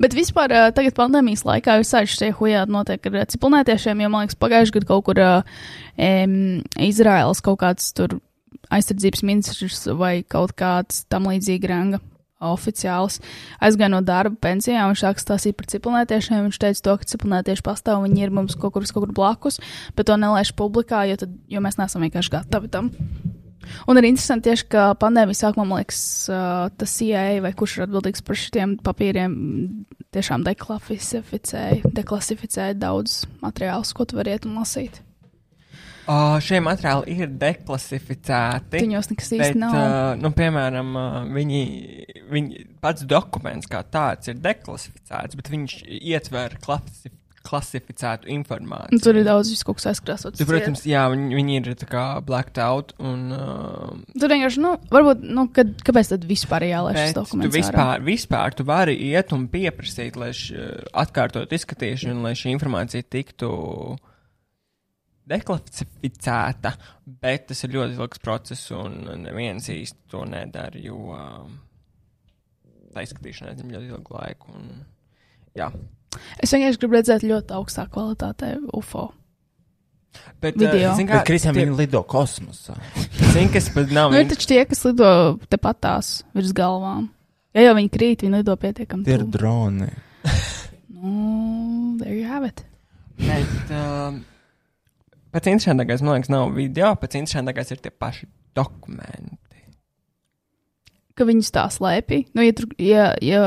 Bet 0.00 0.12
vispār 0.16 0.52
ā, 0.52 0.64
tagad 0.74 0.96
pandēmijas 0.96 1.46
laikā 1.48 1.78
visādi 1.80 2.12
šie 2.12 2.32
hujādi 2.36 2.74
notiek 2.74 3.08
ar 3.08 3.22
ciprunētiešiem, 3.32 4.02
jo, 4.04 4.10
man 4.12 4.26
liekas, 4.26 4.38
pagājušajā 4.42 4.76
gadā 4.76 4.88
kaut 4.90 5.06
kur 5.06 5.22
um, 5.22 6.36
Izraels 6.88 7.40
kaut 7.44 7.60
kāds 7.62 7.92
tur 7.96 8.18
aizsardzības 8.72 9.22
ministrs 9.26 9.84
vai 9.98 10.22
kaut 10.22 10.56
kāds 10.58 11.04
tam 11.12 11.28
līdzīgi 11.30 11.70
ranga 11.70 12.02
oficiāls 12.42 13.20
aizgāja 13.62 13.92
no 13.92 14.00
darba 14.04 14.36
pensijā 14.42 14.84
un 14.88 14.98
sāk 14.98 15.20
stāstīt 15.22 15.56
par 15.58 15.68
ciprunētiešiem. 15.70 16.48
Viņš 16.48 16.58
teica 16.64 16.86
to, 16.88 16.96
ka 16.98 17.10
ciprunētieši 17.12 17.66
pastāv, 17.66 18.02
viņi 18.06 18.26
ir 18.26 18.34
mums 18.34 18.56
kaut 18.58 18.74
kur, 18.74 18.86
kaut 18.86 19.06
kur 19.06 19.14
blakus, 19.14 19.60
bet 19.96 20.10
to 20.10 20.18
nelaiž 20.18 20.54
publikā, 20.58 21.04
jo, 21.10 21.20
tad, 21.22 21.36
jo 21.50 21.62
mēs 21.62 21.78
neesam 21.78 22.02
vienkārši 22.06 22.34
gatavi 22.34 22.72
tam. 22.72 22.90
Un 23.86 23.98
ir 23.98 24.08
interesanti 24.08 24.50
tieši, 24.50 24.66
ka 24.74 24.88
pandēmijas 24.98 25.44
sākumā, 25.44 25.66
man 25.68 25.82
liekas, 25.82 26.02
tas 26.26 26.96
CIA 26.98 27.38
vai 27.44 27.52
kurš 27.54 27.76
ir 27.78 27.86
atbildīgs 27.86 28.24
par 28.26 28.38
šiem 28.38 28.74
papīriem, 28.82 29.36
tiešām 30.12 30.42
deklasificēja, 30.48 31.92
deklasificēja 31.94 32.74
daudz 32.82 33.22
materiālus, 33.44 33.94
ko 33.94 34.08
tu 34.08 34.18
vari 34.18 34.34
iet 34.34 34.50
un 34.50 34.58
lasīt. 34.58 34.98
Uh, 36.02 36.36
šie 36.42 36.58
materiāli 36.64 37.14
ir 37.14 37.30
deklasificēti. 37.38 38.80
Viņos 38.82 39.12
nekas 39.12 39.32
īsti 39.36 39.60
nav. 39.60 39.76
Uh, 39.76 40.08
nu, 40.18 40.32
piemēram, 40.34 40.92
uh, 40.98 41.18
viņi, 41.30 41.62
viņi 42.32 42.64
pats 42.82 43.06
dokuments 43.06 43.70
kā 43.70 43.84
tāds 43.86 44.32
ir 44.32 44.40
deklasificēts, 44.42 45.38
bet 45.38 45.50
viņš 45.52 45.76
ietver 46.02 46.58
klasif 46.64 47.14
klasificētu 47.42 48.30
informāciju. 48.30 49.00
Tur 49.02 49.16
ir 49.18 49.26
daudz 49.26 49.50
visu 49.50 49.66
kaut 49.66 49.80
kas 49.80 49.88
aizkrāsots. 49.92 50.38
Tu, 50.38 50.46
protams, 50.46 50.84
jā, 50.86 51.02
viņi, 51.10 51.34
viņi 51.34 51.56
ir 51.58 51.72
tā 51.80 51.88
kā 51.90 52.04
blacked 52.22 52.60
out. 52.62 52.94
Un, 53.02 53.24
uh, 53.34 53.96
Tur 54.14 54.30
vienkārši, 54.30 54.62
nu, 54.62 54.76
varbūt, 54.92 55.24
nu, 55.26 55.48
kad, 55.54 55.72
kāpēc 55.82 56.12
tad 56.14 56.26
vispār 56.28 56.68
jālaiž 56.68 57.00
šis 57.00 57.08
Bet 57.08 57.16
tu 57.16 57.24
dokuments? 57.24 57.50
ārā? 57.50 57.58
vispār, 57.58 58.06
vispār 58.06 58.56
tu 58.58 58.66
vari 58.68 58.94
iet 59.10 59.34
un 59.34 59.48
pieprasīt, 59.52 60.18
lai 60.20 60.30
š, 60.36 60.70
atkārtot 61.02 61.52
izskatīšanu, 61.58 62.22
lai 62.28 62.36
šī 62.38 62.54
informācija 62.54 63.10
tiktu 63.10 63.50
deklasificēta, 65.32 66.74
bet 67.22 67.48
tas 67.50 67.64
ir 67.66 67.74
ļoti 67.76 67.96
ilgs 67.98 68.22
process, 68.22 68.68
un 68.76 69.00
neviens 69.24 69.68
īsti 69.72 70.10
to 70.12 70.22
nedara, 70.28 70.78
jo 70.82 70.98
um, 71.16 71.56
tā 72.92 73.04
izskatīšana 73.06 73.54
aizņem 73.54 73.72
ļoti 73.74 73.90
ilgu 73.96 74.18
laiku. 74.18 74.52
Un, 74.58 74.70
jā. 75.58 75.70
Es 76.44 76.52
vienkārši 76.52 76.80
gribu 76.82 76.98
redzēt 76.98 77.24
ļoti 77.24 77.56
augstā 77.56 77.86
kvalitātē 77.92 78.54
UFO. 78.76 79.08
Bet, 80.42 80.58
uh, 80.60 80.74
zini 80.92 81.06
Bet, 81.08 81.22
kā, 81.22 81.22
Kristian, 81.24 81.54
tie- 81.56 81.62
viņi 81.64 81.76
lido 81.78 82.02
kosmosā. 82.04 82.74
Zini, 83.32 83.48
kas 83.54 83.70
pat 83.72 83.92
nav. 83.96 84.10
Nu, 84.12 84.20
ir 84.20 84.28
taču 84.28 84.50
tie, 84.50 84.58
kas 84.68 84.82
lido 84.84 85.08
tepatās 85.48 86.18
virs 86.36 86.52
galvām. 86.56 87.06
Ja 87.56 87.64
jau 87.70 87.72
viņi 87.78 87.90
krīt, 87.92 88.24
viņi 88.26 88.42
lido 88.42 88.56
pietiekami. 88.60 89.06
Tie 89.08 89.16
ir 89.16 89.24
droni. 89.28 89.88
Nu, 90.92 91.96
there 92.00 92.14
you 92.14 92.26
have 92.28 92.44
it. 92.46 92.60
Bet 93.22 93.72
um, 93.72 94.20
pats 95.32 95.50
interesantākais, 95.50 96.04
man 96.04 96.18
liekas, 96.18 96.32
nav 96.32 96.52
video, 96.56 96.92
pats 97.00 97.18
interesantākais 97.18 97.72
ir 97.74 97.82
tie 97.82 97.92
paši 97.92 98.28
dokumenti. 98.56 99.64
Ka 101.18 101.26
viņus 101.28 101.52
tā 101.52 101.66
slēpj. 101.72 102.22
Nu, 102.36 102.44
ja, 102.44 102.54
tur, 102.56 102.70
ja, 102.80 103.10
ja, 103.24 103.42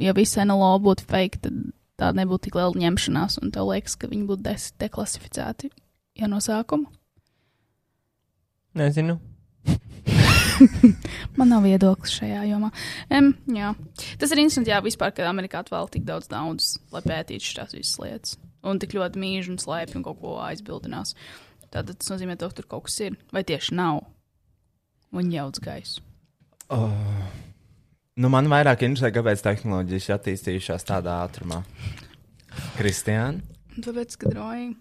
ja 0.00 0.16
viss 0.16 0.38
NLO 0.40 0.72
būtu 0.84 1.04
fake, 1.10 1.42
tad 1.44 1.58
tā 2.00 2.12
nebūtu 2.16 2.48
tik 2.48 2.56
liela 2.56 2.84
ņemšanās, 2.86 3.40
un 3.42 3.52
tev 3.54 3.68
liekas, 3.68 3.98
ka 4.00 4.08
viņi 4.10 4.28
būtu 4.30 4.54
deklasificēti 4.80 5.72
jau 6.20 6.30
no 6.32 6.40
sākuma. 6.44 6.88
Nezinu. 8.78 9.18
Man 11.38 11.50
nav 11.50 11.64
viedoklis 11.64 12.12
šajā 12.20 12.44
jomā. 12.50 12.70
Um, 13.12 13.32
jā. 13.52 13.72
Tas 14.20 14.32
ir 14.32 14.42
interesanti, 14.42 14.72
jā, 14.72 14.80
vispār, 14.84 15.12
ka 15.16 15.28
Amerikā 15.28 15.62
vēl 15.68 15.90
tik 15.92 16.06
daudz 16.08 16.30
naudas, 16.32 16.74
lai 16.94 17.02
pētītu 17.04 17.48
šīs 17.48 17.76
visas 17.76 17.98
lietas. 18.02 18.38
Un 18.66 18.80
tik 18.82 18.96
ļoti 18.98 19.20
mīž 19.20 19.52
un 19.52 19.60
slēpj 19.60 19.98
un 19.98 20.04
kaut 20.06 20.20
ko 20.20 20.36
aizbildinās. 20.44 21.14
Tātad 21.70 21.96
tas 21.96 22.10
nozīmē, 22.12 22.36
to, 22.36 22.50
ka 22.50 22.60
tur 22.60 22.68
kaut 22.70 22.88
kas 22.88 22.98
ir. 23.06 23.16
Vai 23.32 23.44
tieši 23.46 23.76
nav? 23.78 24.02
Viņi 25.14 25.38
jauc 25.38 25.62
gaisu. 25.64 26.04
Oh. 26.70 26.92
Nu, 28.20 28.28
man 28.28 28.50
vairāk 28.50 28.84
interesē, 28.84 29.12
kāpēc 29.14 29.42
tehnoloģijas 29.46 30.10
attīstījušās 30.18 30.86
tādā 30.90 31.16
ātrumā. 31.24 31.62
Kristiāna? 32.76 33.40
Tāpēc, 33.80 34.16
ka 34.20 34.32
droji 34.34 34.72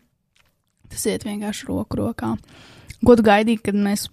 tas 0.89 1.05
iet 1.09 1.25
vienkārši 1.27 1.67
roku 1.69 1.99
rokā. 1.99 2.33
Ko 3.05 3.15
tu 3.15 3.23
gaidīji, 3.25 3.61
kad 3.63 3.77
mēs, 3.77 4.07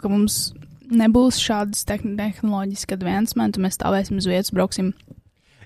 ka 0.00 0.10
mums 0.12 0.52
nebūs 0.90 1.40
šādas 1.42 1.86
tehn 1.88 2.16
tehnoloģiskas 2.18 2.98
advancement, 2.98 3.56
un 3.56 3.66
mēs 3.66 3.78
stāvēsim 3.78 4.20
uz 4.20 4.28
vietas, 4.30 4.52
brauksim 4.54 4.92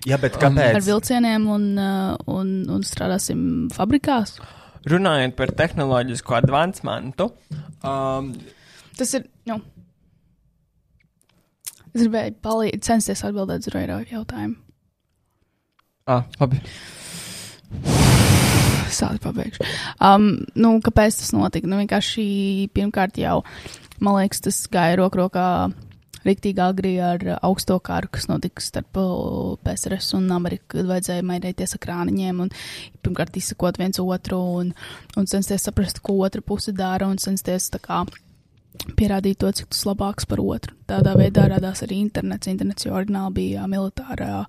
Jā, 0.05 0.19
bet 0.21 0.37
ar 0.37 0.47
kāpēc? 0.47 0.81
vilcieniem 0.85 1.47
un, 1.49 1.63
uh, 1.81 2.11
un, 2.29 2.51
un 2.69 2.83
strādāsim 2.85 3.39
fabrikās? 3.73 4.37
Runājot 4.85 5.33
par 5.37 5.49
tehnoloģisku 5.57 6.35
advancementu, 6.37 7.31
um, 7.81 8.29
Tas 8.95 9.11
ir. 9.17 9.25
Nu, 9.49 9.57
es 11.91 12.03
gribēju 12.03 12.37
palīdzēt, 12.43 12.85
censties 12.87 13.23
atbildēt 13.27 13.67
uz 13.67 13.73
Roja 13.75 13.99
jautājumu. 14.07 14.55
ah, 16.07 16.23
labi. 16.39 16.61
Sādi 18.95 19.19
pabeigšu. 19.19 19.65
Um, 19.99 20.45
nu, 20.55 20.77
kāpēc 20.85 21.17
tas 21.19 21.33
notika? 21.35 21.67
Nu, 21.67 21.81
vienkārši 21.81 22.25
pirmkārt 22.75 23.19
jau, 23.19 23.41
man 23.99 24.21
liekas, 24.21 24.45
tas 24.45 24.61
gāja 24.71 25.01
roku 25.01 25.19
rokā 25.19 25.47
riktīgi 26.25 26.61
agri 26.63 26.95
ar 27.03 27.23
augsto 27.45 27.77
karu, 27.83 28.09
kas 28.11 28.27
notika 28.31 28.63
starp 28.63 28.99
PSRS 29.63 30.15
un 30.19 30.29
Ameriku, 30.35 30.75
kad 30.75 30.89
vajadzēja 30.89 31.25
mainīties 31.25 31.77
ar 31.77 31.83
krāniņiem 31.85 32.43
un 32.45 32.53
pirmkārt 33.05 33.37
izsakot 33.39 33.79
viens 33.81 34.01
otru 34.01 34.41
un, 34.59 34.71
un 35.17 35.29
censties 35.29 35.67
saprast, 35.67 36.01
ko 36.05 36.19
otra 36.25 36.43
puse 36.45 36.73
dara 36.75 37.09
un 37.09 37.21
censties 37.21 37.69
tā 37.73 37.81
kā 37.83 38.03
pierādīt 38.97 39.39
to, 39.41 39.51
cik 39.55 39.71
tas 39.71 39.85
labāks 39.87 40.27
par 40.29 40.41
otru. 40.43 40.75
Tādā 40.89 41.15
veidā 41.17 41.47
radās 41.51 41.83
arī 41.85 42.01
internets. 42.03 42.49
Internets 42.51 42.85
jau 42.85 42.95
oriģināli 42.97 43.35
bija 43.39 43.67
militārā, 43.71 44.45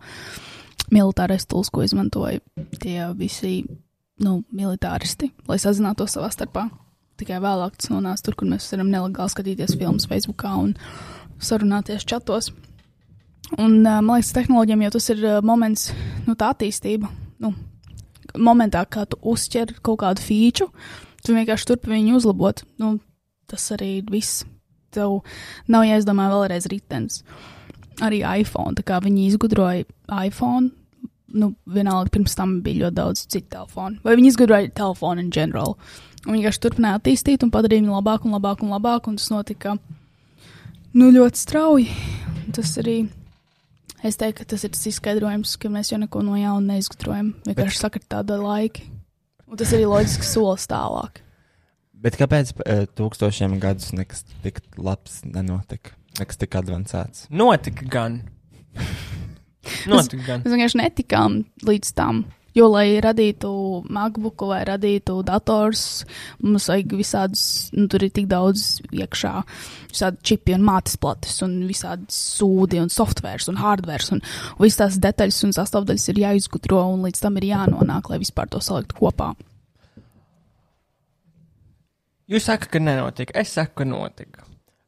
militārais 0.93 1.47
tools, 1.47 1.71
ko 1.71 1.85
izmantoja 1.87 2.41
tie 2.83 3.11
visi 3.19 3.61
nu, 4.23 4.41
militāristi, 4.51 5.31
lai 5.49 5.61
sazinātos 5.63 6.17
savā 6.17 6.31
starpā. 6.33 6.69
Tikai 7.17 7.39
vēlāk 7.41 7.79
tas 7.81 7.89
nonāca 7.93 8.27
tur, 8.27 8.37
kur 8.37 8.49
mēs 8.51 8.69
varam 8.75 8.91
nelegāli 8.93 9.33
skatīties 9.33 9.79
filmas 9.81 10.09
Facebookā 10.11 10.53
un 10.61 10.75
sarunāties 11.43 12.07
čatos. 12.09 12.53
Un, 13.57 13.83
man 13.85 14.17
liekas, 14.17 14.33
tehnoloģiem 14.35 14.87
jau 14.87 14.93
tas 14.97 15.09
ir 15.15 15.25
moments, 15.47 15.91
nu, 16.27 16.35
tā 16.35 16.51
attīstība. 16.55 17.11
Nu, 17.43 17.53
momentā, 18.35 18.83
kā 18.91 19.05
tu 19.07 19.19
uzķer 19.23 19.77
kaut 19.87 20.01
kādu 20.03 20.25
feature, 20.25 20.71
tu 21.23 21.37
vienkārši 21.37 21.69
turpini 21.71 22.01
viņu 22.01 22.17
uzlabot. 22.21 22.65
Nu, 22.83 22.97
tas 23.51 23.69
arī 23.77 24.01
viss. 24.11 24.45
Tev 24.95 25.21
nav 25.69 25.85
jāizdomā 25.85 26.31
vēlreiz 26.33 26.67
ritenis. 26.73 27.23
Arī 28.03 28.23
iPhone. 28.25 28.77
Viņi 28.77 29.27
izgudroja 29.31 29.85
iPhone, 30.27 30.71
nu, 31.37 31.53
vienalga 31.67 32.13
pirms 32.15 32.37
tam 32.39 32.61
bija 32.65 32.87
ļoti 32.87 32.97
daudz 32.97 33.25
citu 33.27 33.51
telefonu. 33.57 34.01
Vai 34.05 34.17
viņi 34.19 34.33
izgudroja 34.33 34.73
telefonu 34.77 35.25
in 35.25 35.31
general. 35.35 35.77
Un 36.27 36.37
vienkārši 36.37 36.63
turpināja 36.65 37.01
attīstīt 37.01 37.45
un 37.45 37.53
padarīja 37.55 37.85
viņu 37.85 37.95
labāku 37.95 38.29
un 38.29 38.37
labāku 38.37 38.67
un 38.67 38.75
labāku. 38.75 39.13
Un 39.13 39.21
tas 39.21 39.29
notika 39.33 39.77
nu, 40.97 41.13
ļoti 41.15 41.41
strauji. 41.41 41.87
Tas 42.57 42.73
arī. 42.81 43.05
Es 44.07 44.19
teiktu, 44.21 44.43
ka 44.43 44.51
tas 44.53 44.63
ir 44.67 44.73
tas 44.75 44.87
izskaidrojums, 44.91 45.57
ka 45.59 45.71
mēs 45.73 45.91
jau 45.91 45.99
neko 45.99 46.21
no 46.23 46.37
jauna 46.39 46.77
neizgudrojam. 46.77 47.33
Vienkārši 47.47 47.81
sakot, 47.81 48.05
tāda 48.13 48.37
laika. 48.39 48.85
Un 49.47 49.59
tas 49.59 49.73
arī 49.75 49.87
loģiski 49.89 50.27
solis 50.27 50.67
tālāk. 50.71 51.23
Bet 52.07 52.19
kāpēc 52.21 52.53
uh, 52.61 52.85
tūkstošiem 52.99 53.57
gadus 53.63 53.93
nekas 53.97 54.25
tik 54.45 54.61
labs 54.77 55.23
nenotika? 55.25 55.95
Nekas 56.21 56.39
tik 56.41 56.57
advancēts. 56.61 57.27
Notika 57.33 57.89
gan. 57.91 58.21
Notika 59.91 60.23
gan. 60.27 60.45
Mēs 60.45 60.55
vienkārši 60.55 60.83
netikām 60.83 61.41
līdz 61.67 61.95
tam. 61.97 62.27
Jo, 62.57 62.71
lai 62.73 62.97
radītu 63.05 63.51
MacBook 63.93 64.47
vai 64.49 64.63
radītu 64.65 65.19
dators, 65.29 66.07
mums 66.41 66.71
vajag 66.71 66.95
visādus, 66.97 67.43
nu, 67.77 67.85
tur 67.93 68.07
ir 68.07 68.15
tik 68.17 68.31
daudz 68.31 68.79
iekšā, 68.97 69.33
visādi 69.91 70.25
čipi 70.31 70.55
un 70.57 70.65
mātes 70.65 70.97
plates, 71.01 71.37
un 71.45 71.59
visādi 71.69 72.09
sūdi 72.17 72.81
un 72.81 72.89
softvērs 72.93 73.51
un 73.53 73.61
hardvērs, 73.61 74.09
un 74.17 74.25
visas 74.63 74.81
tās 74.81 74.99
detaļas 75.05 75.43
un 75.45 75.53
sastāvdaļas 75.59 76.09
ir 76.15 76.23
jāizgudro, 76.25 76.81
un 76.95 77.05
līdz 77.05 77.27
tam 77.27 77.37
ir 77.43 77.51
jānonāk, 77.51 78.09
lai 78.09 78.23
vispār 78.25 78.49
to 78.49 78.63
saliktu 78.65 78.97
kopā. 79.03 79.35
Jūs 82.27 82.49
sakat, 82.49 82.73
ka 82.73 82.81
nenotika. 82.83 83.37
Es 83.39 83.53
saku, 83.55 83.83
ka 83.83 83.87
notika. 83.87 84.46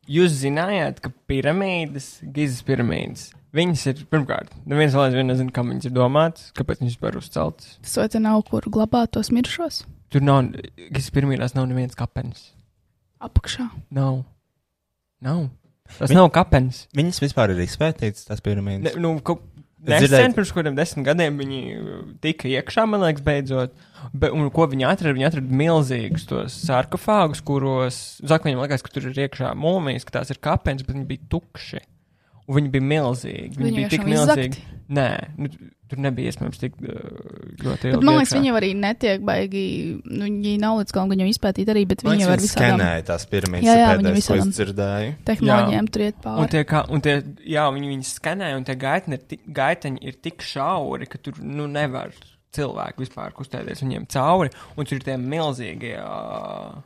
Jūs 0.09 0.39
zinājāt, 0.41 1.03
ka 1.05 1.11
piramīdas, 1.29 2.07
Gizas 2.33 2.63
piramīdas, 2.65 3.27
viņas 3.57 3.83
ir 3.91 4.03
pirmkārt, 4.09 4.55
neviens 4.69 4.95
vēl 4.97 5.09
aizvien 5.11 5.29
nezina, 5.29 5.53
kam 5.53 5.69
viņas 5.73 5.91
ir 5.91 5.95
domātas, 5.97 6.47
kāpēc 6.57 6.81
viņas 6.81 6.95
vispār 6.97 7.19
uzceltas. 7.21 7.75
Tas 7.85 7.97
vai 8.01 8.07
te 8.15 8.23
nav 8.25 8.41
kur 8.49 8.65
glabāt 8.73 9.13
tos 9.19 9.29
mirušos? 9.35 9.83
Tur 10.09 10.25
nav, 10.25 10.49
Gizas 10.89 11.13
piramīdās 11.13 11.53
nav 11.59 11.69
nevienas 11.69 11.99
kapenes. 11.99 12.47
Apakšā. 13.21 13.69
Nav. 13.93 14.23
Nav. 15.21 15.49
Tas 15.99 16.09
Vi- 16.11 16.17
nav 16.17 16.31
kapenes. 16.33 16.87
Viņas 16.97 17.21
vispār 17.25 17.51
ir 17.53 17.61
izpētītas, 17.67 18.25
tās 18.29 18.41
piramīdas. 18.45 18.95
Ne, 18.95 19.01
nu, 19.03 19.15
kaut, 19.21 19.43
nesen, 19.87 20.35
pirms 20.37 20.51
kādiem 20.55 20.79
desmit 20.79 21.07
gadiem 21.07 21.39
viņi 21.41 21.61
uh, 21.79 22.01
tika 22.25 22.49
iekšā, 22.51 22.87
man 22.91 23.05
liekas, 23.05 23.25
beidzot. 23.27 23.77
Be, 24.13 24.31
un 24.35 24.49
ko 24.55 24.67
viņi 24.71 24.89
atrada? 24.89 25.15
Viņi 25.17 25.29
atrada 25.29 25.61
milzīgus 25.61 26.27
tos 26.31 26.57
sarkofāgus, 26.67 27.43
kuros, 27.47 28.01
zaka, 28.23 28.49
viņiem 28.49 28.65
liekas, 28.65 28.85
ka 28.87 28.95
tur 28.95 29.11
ir 29.11 29.23
iekšā 29.27 29.55
mūmijas, 29.59 30.07
ka 30.09 30.19
tās 30.19 30.35
ir 30.35 30.43
kapenes, 30.43 30.87
bet 30.87 30.99
viņi 30.99 31.09
bija 31.13 31.31
tukši. 31.35 31.85
Un 32.49 32.57
viņi 32.57 32.71
bija 32.73 32.89
milzīgi. 32.95 33.59
Viņi, 33.59 33.67
Viņi 33.67 33.77
bija 33.77 33.93
tik 33.93 34.07
milzīgi. 34.09 34.63
Nē, 34.97 35.09
nu, 35.37 35.51
tur 35.89 36.01
nebija 36.05 36.31
iespējams 36.33 36.61
tik 36.61 36.75
uh, 36.83 36.89
ļoti 37.65 37.77
Bet, 37.79 37.85
ilgi. 37.91 38.05
man 38.07 38.19
liekas, 38.19 38.33
viņi 38.37 38.53
arī 38.59 38.71
netiek 38.79 39.23
baigi, 39.29 39.65
nu, 40.05 40.25
viņi 40.29 40.55
nav 40.63 40.79
līdz 40.83 40.95
galam, 40.97 41.13
gan 41.15 41.23
jau 41.25 41.29
izpētīt 41.33 41.73
arī, 41.73 41.85
bet 41.91 42.05
viņi 42.07 42.25
jau 42.27 42.31
ar 42.33 42.39
viņi 42.43 42.49
visādām 42.49 42.75
skenēja 42.79 43.07
tās 43.11 43.27
piramīdas, 43.33 43.69
Jā, 43.69 43.77
jā, 43.79 43.87
ir 43.95 44.01
viņi 44.03 44.09
pēdējais, 44.09 44.29
ko 44.29 44.39
es 44.43 44.51
dzirdēju. 44.59 45.13
tehnoloģijām 45.31 45.91
tur 45.95 46.05
iet 46.09 46.19
Un 46.19 46.25
pāri. 46.29 46.49
tie, 46.55 46.65
kā, 46.73 46.83
un 46.93 47.05
tie, 47.09 47.15
jā, 47.57 47.65
viņi 47.79 47.93
viņus 47.95 48.13
skanēja, 48.21 48.59
un 48.61 48.69
tie 48.69 48.77
gaiteņi 48.85 49.19
ir, 49.19 49.25
tik, 49.33 49.47
gaiteņi 49.61 50.05
ir 50.13 50.21
tik 50.29 50.45
šauri, 50.45 51.09
ka 51.09 51.19
tur 51.25 51.41
nu, 51.43 51.67
nevar 51.71 52.13
cilvēki 52.57 53.05
vispār 53.05 53.35
kustēties 53.37 53.83
viņiem 53.85 54.07
cauri. 54.13 54.53
Un 54.77 54.87
tur 54.89 54.97
ir 55.01 55.05
tie 55.05 55.17
milzīgie 55.21 55.97
uh, 56.01 56.79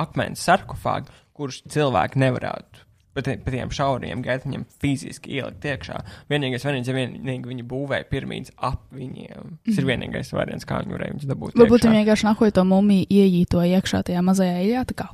akmens 0.00 0.44
sarkofāgi, 0.46 1.12
kurus 1.36 1.62
cilvēki 1.72 2.20
nevarētu. 2.22 2.86
Pa 3.20 3.26
tie- 3.26 3.36
pa 3.44 3.50
tiem 3.52 3.68
šauriem 3.76 4.22
gaiteņiem 4.24 4.64
fiziski 4.80 5.34
ielikt 5.36 5.66
iekšā. 5.68 5.98
Vienīgais 6.32 6.64
variants, 6.64 6.88
ja 6.88 6.94
vienīgi 6.96 7.50
viņi 7.50 7.64
būvēja 7.68 8.06
piramīdas 8.08 8.54
ap 8.56 8.80
viņiem. 8.96 9.58
Tas 9.66 9.78
ir 9.78 9.84
vienīgais 9.84 10.32
variants, 10.32 10.64
kā 10.64 10.80
viņi 10.80 10.96
varēja 10.96 11.12
viņus 11.16 11.28
dabūt. 11.28 11.52
Mhm. 11.54 11.60
Varbūt 11.64 11.84
viņi 11.84 12.00
vienkārši 12.00 12.24
nahoja 12.30 12.52
to 12.56 12.64
mumiju 12.64 13.06
ieīto 13.10 13.60
iekšā 13.60 14.02
tajā 14.08 14.22
mazajā 14.24 14.56
iļā, 14.64 14.86
tā 14.88 14.94
kā 15.04 15.08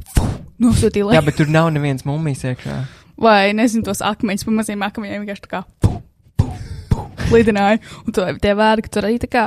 nosūtīja. 0.62 1.12
Jā, 1.19 1.24
bet 1.24 1.37
tur 1.37 1.51
nav 1.51 1.73
nevienas 1.74 2.05
mummijas 2.07 2.45
iekšā. 2.45 2.78
Vai 3.19 3.53
nezinu, 3.57 3.83
tos 3.83 4.03
akmeņus 4.05 4.45
pa 4.45 4.51
maziem 4.53 4.83
akmeņiem 4.85 5.24
vienkārši 5.24 5.45
tā 5.47 5.49
kā 5.49 5.65
fu, 5.65 5.89
fu, 5.89 5.95
fu, 5.95 5.95
lidināja. 7.32 7.81
Un 8.05 8.15
to, 8.16 8.24
tie 8.43 8.53
vērgi 8.59 8.93
tur 8.93 9.07
arī 9.09 9.19
tā 9.23 9.28
kā 9.31 9.44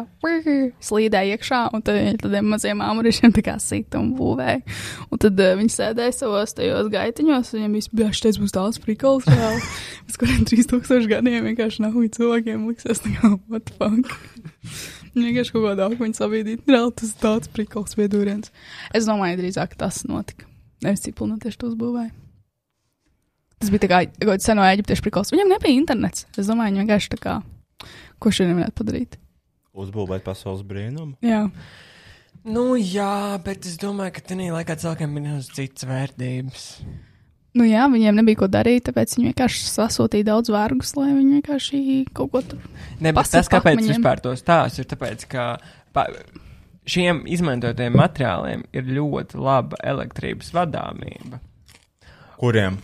slīdēja 0.86 1.38
iekšā, 1.38 1.62
un 1.76 1.84
tad 1.86 1.98
viņi 2.00 2.20
tādiem 2.24 2.52
maziem 2.54 2.84
āmurišiem 2.86 3.34
tā 3.36 3.44
kā 3.46 3.56
sīta 3.64 4.02
un 4.02 4.12
būvēja. 4.18 4.62
Un 5.10 5.22
tad 5.24 5.40
uh, 5.40 5.56
viņi 5.60 5.76
sēdēja 5.76 6.16
savos 6.18 6.56
tajos 6.58 6.92
gaitiņos, 6.94 7.54
un 7.54 7.60
viņiem 7.60 7.80
viss 7.80 7.94
bija 7.94 8.12
šeit 8.16 8.40
būs 8.42 8.56
tāds 8.56 8.82
prikals, 8.84 9.28
reāli. 9.30 9.64
Pēc 10.10 10.22
kuriem 10.22 10.46
3000 10.50 11.10
gadiem 11.12 11.50
vienkārši 11.50 11.86
nav 11.86 11.98
cilvēkiem 12.20 12.70
liksies 12.70 13.04
tā 13.06 13.16
kā 13.18 13.34
what 13.50 13.68
the 13.70 13.76
fuck. 13.80 14.16
Vienkārši 15.18 15.56
kaut 15.56 15.66
kādā 15.66 15.90
akmeņa 15.90 16.20
sabīdīt. 16.22 16.64
Reāli 16.70 16.96
tas 17.02 17.14
tāds 17.20 17.52
prikals 17.52 17.98
viedūriens. 18.00 18.54
Es 18.96 19.10
domāju, 19.10 19.40
drīzāk 19.42 19.76
tas 19.80 20.04
notika. 20.08 20.48
Nevis 20.86 21.04
cik 21.04 21.18
pilnīgi 21.20 21.48
tieši 21.48 21.60
to 21.60 21.72
uzbūvēja. 21.74 22.12
Tas 23.60 23.72
bija 23.74 23.84
tā 23.84 23.90
kā 23.92 24.36
seno 24.40 24.64
eģiptiešu 24.64 25.04
prikals. 25.04 25.34
Viņam 25.34 25.50
nebija 25.52 25.76
internets. 25.76 26.28
Es 26.38 26.48
domāju, 26.48 26.72
viņi 26.72 26.86
vienkārši 26.86 27.12
tā 27.12 27.20
kā, 27.20 27.34
ko 28.20 28.32
šodien 28.36 28.58
varētu 28.60 28.78
padarīt. 28.82 29.20
Uzbūvēt 29.80 30.26
pasaules 30.26 30.64
brīnumu. 30.68 31.16
Jā. 31.24 31.46
Nu, 32.50 32.74
jā, 32.80 33.38
bet 33.44 33.68
es 33.68 33.76
domāju, 33.82 34.16
ka 34.16 34.24
tajā 34.32 34.54
laikā 34.56 34.76
cilvēkiem 34.80 35.14
bija 35.16 35.26
nedaudz 35.28 35.50
citas 35.56 35.86
vērtības. 35.90 36.66
Nu 37.58 37.66
jā, 37.66 37.88
viņiem 37.92 38.20
nebija 38.20 38.40
ko 38.44 38.48
darīt, 38.52 38.86
tāpēc 38.88 39.16
viņi 39.18 39.32
vienkārši 39.32 39.64
sasūtīja 39.72 40.28
daudz 40.30 40.52
vērgus, 40.54 40.94
lai 41.00 41.10
viņi 41.16 41.40
vienkārši 41.40 41.80
kaut 42.16 42.32
ko 42.36 42.42
tur. 42.46 42.62
Ne, 43.00 43.10
bet 43.10 43.18
Pasit 43.24 43.40
tas, 43.40 43.50
kāpēc 43.52 43.80
akmeņiem. 43.80 43.96
vispār 43.98 44.22
to 44.24 44.36
stāstu, 44.38 44.84
ir 44.84 44.90
tāpēc, 44.92 45.26
ka 45.32 45.48
pa, 45.96 46.06
šiem 46.90 47.24
izmantotajiem 47.30 47.98
materiāliem 48.00 48.64
ir 48.78 48.94
ļoti 49.00 49.42
laba 49.42 49.82
elektrības 49.82 50.54
vadāmība. 50.56 51.42
Kuriem? 52.40 52.78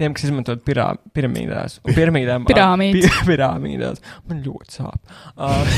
Tiem, 0.00 0.14
kas 0.16 0.24
izmanto 0.28 0.54
pirā, 0.64 0.86
piramīdās, 1.14 1.80
piramīdām, 1.84 2.46
Pirāmīdas. 2.48 3.04
pi, 3.04 3.26
pirāmīdās, 3.32 4.00
man 4.30 4.40
ļoti 4.46 4.78
sāp. 4.78 5.12
Uh, 5.36 5.68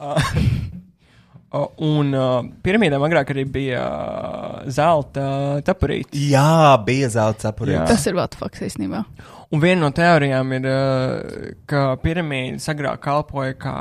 uh, 0.10 1.66
un 1.82 2.12
uh, 2.14 2.36
piramīdām 2.64 3.02
agrāk 3.08 3.32
arī 3.34 3.46
bija 3.58 3.82
uh, 3.82 4.70
zelta 4.70 5.24
tapurītes. 5.66 6.20
Jā, 6.30 6.76
bija 6.86 7.10
zelta 7.16 7.48
Jā. 7.48 7.54
apurīts. 7.54 7.88
Tas 7.90 8.06
ir 8.10 8.18
vēl 8.20 8.38
faks 8.44 8.66
īstenībā. 8.68 9.02
Un 9.50 9.64
viena 9.64 9.82
no 9.82 9.90
teorijām 9.96 10.52
ir, 10.60 10.68
uh, 10.70 11.50
ka 11.70 11.96
piramīdas 12.04 12.68
agrāk 12.70 13.00
kalpoja 13.08 13.56
kā 13.58 13.76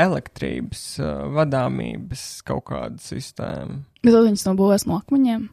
elektrības 0.00 0.82
uh, 1.02 1.24
vadāmības 1.36 2.26
kaut 2.46 2.66
kāda 2.70 2.98
sistēma. 3.02 3.80
Bet 4.02 4.14
viņas 4.16 4.46
nobūvēs 4.48 4.86
no 4.88 4.98
akmeņiem. 5.00 5.48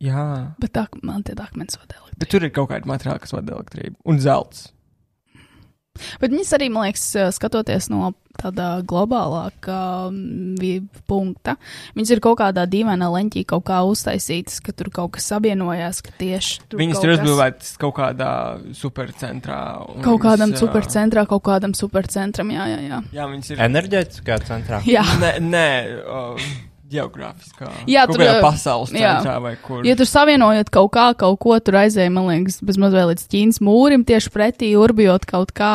Jā, 0.00 0.54
Bet 0.60 0.72
tā, 0.74 0.86
man 1.02 1.22
tie 1.22 1.34
akmens 1.38 1.78
vada 1.78 1.94
elektrību. 2.00 2.18
bet 2.18 2.28
tur 2.28 2.44
ir 2.44 2.50
kaut 2.50 2.68
kāda 2.70 2.84
materiāla, 2.90 3.20
kas 3.20 3.32
vada 3.32 3.54
elektrību. 3.54 3.96
Un 4.04 4.18
zelts. 4.18 4.70
Bet 6.18 6.32
viņas 6.34 6.48
arī, 6.56 6.66
man 6.74 6.88
liekas, 6.88 7.04
skatoties 7.36 7.86
no 7.88 8.08
mm, 10.10 10.56
vi- 10.58 10.82
punkta, 11.06 11.54
viņas 11.94 12.10
ir 12.16 12.20
kaut 12.24 12.40
kādā 12.40 12.64
dīvainā 12.66 13.06
leņķī 13.14 13.44
kaut 13.46 13.62
kā 13.70 13.78
uztaisītas, 13.86 14.58
ka 14.60 14.72
tur 14.74 14.90
kaut 14.90 15.12
kas 15.14 15.28
savienojās, 15.30 16.02
ka 16.02 16.10
tieši 16.18 16.64
tur 16.68 16.80
Viņas 16.82 16.98
kaut 16.98 17.04
tur 17.06 17.14
kas- 17.14 17.22
uzbūvētas 17.22 17.70
kaut 17.78 17.94
kādā 17.94 18.32
supercentrā. 18.74 19.60
un 19.94 20.02
Kaut 20.02 20.20
kādam 20.26 20.50
viņas, 20.50 20.64
supercentrā, 20.66 21.26
kaut 21.30 21.44
kādam 21.46 21.72
supercentram, 21.78 22.50
jā, 22.50 22.66
jā, 22.74 22.80
jā. 22.90 22.98
Jā, 23.14 23.28
viņas 23.30 23.50
ir. 23.54 23.58
Enerģētiskā 23.70 24.40
centrā. 24.50 24.82
Jā. 24.90 25.06
Nē, 25.22 25.32
nē 25.38 25.66
uh, 26.02 26.36
geogrāfiskā. 26.94 27.70
Jā, 27.90 28.06
tur 28.10 28.22
pasaules 28.44 28.92
jā. 28.94 29.16
centrā 29.18 29.36
vai 29.42 29.54
kur. 29.62 29.82
Ja 29.86 29.96
tur 29.98 30.08
savienojot 30.08 30.70
kaut 30.74 30.92
kā, 30.94 31.08
kaut 31.18 31.40
ko 31.42 31.58
tur 31.64 31.80
aizēja, 31.82 32.12
man 32.14 32.30
liekas, 32.30 32.60
bez 32.64 32.78
mazliet 32.80 33.10
līdz 33.12 33.26
Ķīnas 33.34 33.60
mūrim, 33.64 34.06
tieši 34.08 34.32
pretī 34.34 34.70
urbjot 34.78 35.26
kaut 35.30 35.52
kā, 35.56 35.74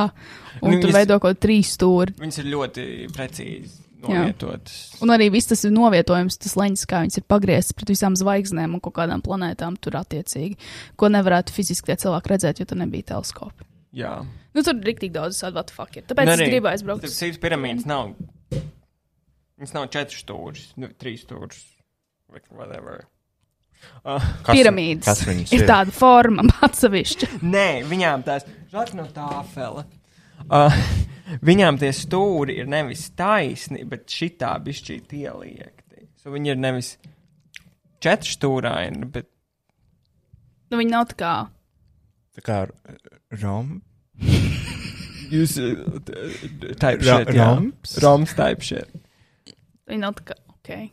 un 0.62 0.76
Nu, 0.76 0.82
tur 0.84 0.96
veido 0.96 1.20
kaut 1.24 1.40
trīs 1.44 1.76
stūri. 1.78 2.16
Viņas 2.20 2.41
ir 2.41 2.50
ļoti 2.54 2.88
precīzi 3.16 3.70
Jā. 4.00 4.08
novietotas. 4.08 4.78
Un 5.04 5.12
arī 5.16 5.30
viss 5.34 5.52
tas 5.52 5.64
ir 5.68 5.74
novietojums, 5.76 6.40
tas 6.40 6.56
leņķis, 6.60 6.86
kā 6.90 7.04
viņas 7.06 7.22
ir 7.22 7.28
pagrieztas 7.32 7.76
pret 7.78 7.91
visām 7.91 8.16
zvaigznēm 8.20 8.78
un 8.78 8.84
kaut 8.84 8.96
kādām 9.00 9.24
planētām 9.26 9.80
tur 9.84 10.00
attiecīgi, 10.00 10.56
ko 11.00 11.12
nevarētu 11.12 11.56
fiziski 11.56 11.91
tie 11.91 12.00
cilvēki 12.06 12.34
redzēt, 12.34 12.62
jo 12.64 12.70
tur 12.70 12.80
nebija 12.80 13.12
teleskopi. 13.14 13.68
Jā. 14.00 14.20
Nu, 14.54 14.64
tur 14.64 14.76
ir 14.78 14.86
rīktīgi 14.91 15.16
daudz 15.16 15.40
tādu 15.41 15.60
ir. 15.62 16.06
Tāpēc 16.10 16.28
Un 16.28 16.34
es 16.34 16.40
arī 16.40 16.52
gribu 16.52 16.70
aizbraukt. 16.72 17.08
starp 17.08 17.34
Citu 17.34 17.41
piramīdas 17.44 17.88
nav. 17.90 18.14
Viņas 19.60 19.73
nav 19.76 19.88
četras 19.91 20.22
stūris, 20.23 20.69
nu, 20.80 20.88
trīs 20.99 21.26
Whatever. 22.56 23.06
Uh, 24.03 24.19
Kas- 24.44 24.53
Piramīdas 24.56 25.07
kas 25.07 25.22
viņas 25.27 25.52
ir 25.56 25.64
ir? 25.64 25.68
tāda 25.69 25.94
forma, 25.95 26.44
atsevišķa. 26.68 27.30
Nē, 27.48 27.68
viņām 27.90 28.23
tās 28.27 28.45
žāds 28.72 28.94
no 28.98 29.06
tāfela. 29.15 29.86
Uh, 30.49 30.76
viņām 31.45 31.80
tie 31.81 31.90
stūri 31.95 32.57
ir 32.61 32.68
nevis 32.72 33.07
taisni, 33.19 33.84
bet 33.88 34.07
šitā 34.11 34.53
bišķīt 34.64 35.15
ieliekti. 35.19 36.06
So 36.19 36.31
viņi 36.36 36.53
ir 36.53 36.60
nevis 36.60 36.94
četrstūraini, 38.03 39.10
bet 39.11 39.30
Nu, 40.69 40.77
viņi 40.77 40.91
nav 40.94 41.07
tā 41.10 41.15
kā. 41.18 41.34
Tā 42.38 42.44
kā 42.45 42.57
rom. 43.41 43.80
jūs 45.34 45.56
uh, 45.57 45.80
type 46.77 47.02
shit, 47.02 47.31
roms? 47.34 47.95
Roms 48.03 48.36
type 48.38 48.61
shit. 48.68 48.91
Viņi 49.90 50.02
nav 50.03 50.16
tā 50.20 50.26
kā. 50.30 50.38
Okay. 50.60 50.90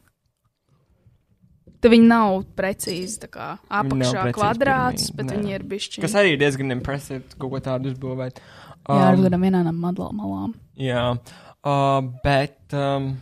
Tad 1.76 1.92
viņi 1.92 2.08
nav 2.08 2.38
precīzi 2.56 3.18
tā 3.26 3.28
kā 3.30 3.48
apakšā 3.68 4.30
kvadrāts, 4.34 5.10
piramīda, 5.10 5.16
bet 5.18 5.26
nē. 5.28 5.34
viņi 5.36 5.56
ir 5.58 5.66
bišķi. 5.72 6.02
Kas 6.02 6.16
arī 6.16 6.32
ir 6.32 6.40
diezgan 6.40 6.72
impresīvi, 6.74 7.36
kaut 7.36 7.52
ko 7.52 7.60
tādu 7.62 7.92
uzbūvēt. 7.92 8.40
Jā, 8.86 9.02
ar 9.10 9.18
Um, 9.18 9.26
kādām 9.26 9.78
madlām 9.82 10.16
malām. 10.22 10.54
Jā, 10.78 11.04
uh, 11.12 12.00
bet 12.24 12.74
um, 12.78 13.12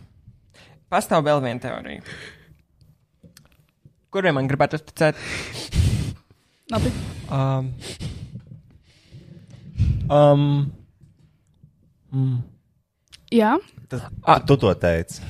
pastāv 0.93 1.25
vēl 1.27 1.43
viena 1.43 1.61
teorija. 1.63 2.05
Kurai 4.13 4.31
man 4.31 4.47
gribētu 4.47 4.79
uzticēt? 4.79 5.19
Labi. 6.71 6.91
Um, 7.27 7.73
um, 10.09 10.45
mm. 12.13 12.37
Jā, 13.35 13.57
Ah, 14.23 14.39
tu 14.39 14.57
to 14.57 14.71
teici. 14.73 15.21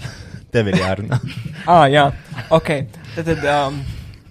Tev 0.55 0.71
ir 0.71 0.79
jārunā. 0.81 1.19
Ah, 1.65 1.87
jā, 1.89 2.03
ok. 2.53 2.67
Tad, 3.15 3.25
tad 3.25 3.45
um, 3.49 3.79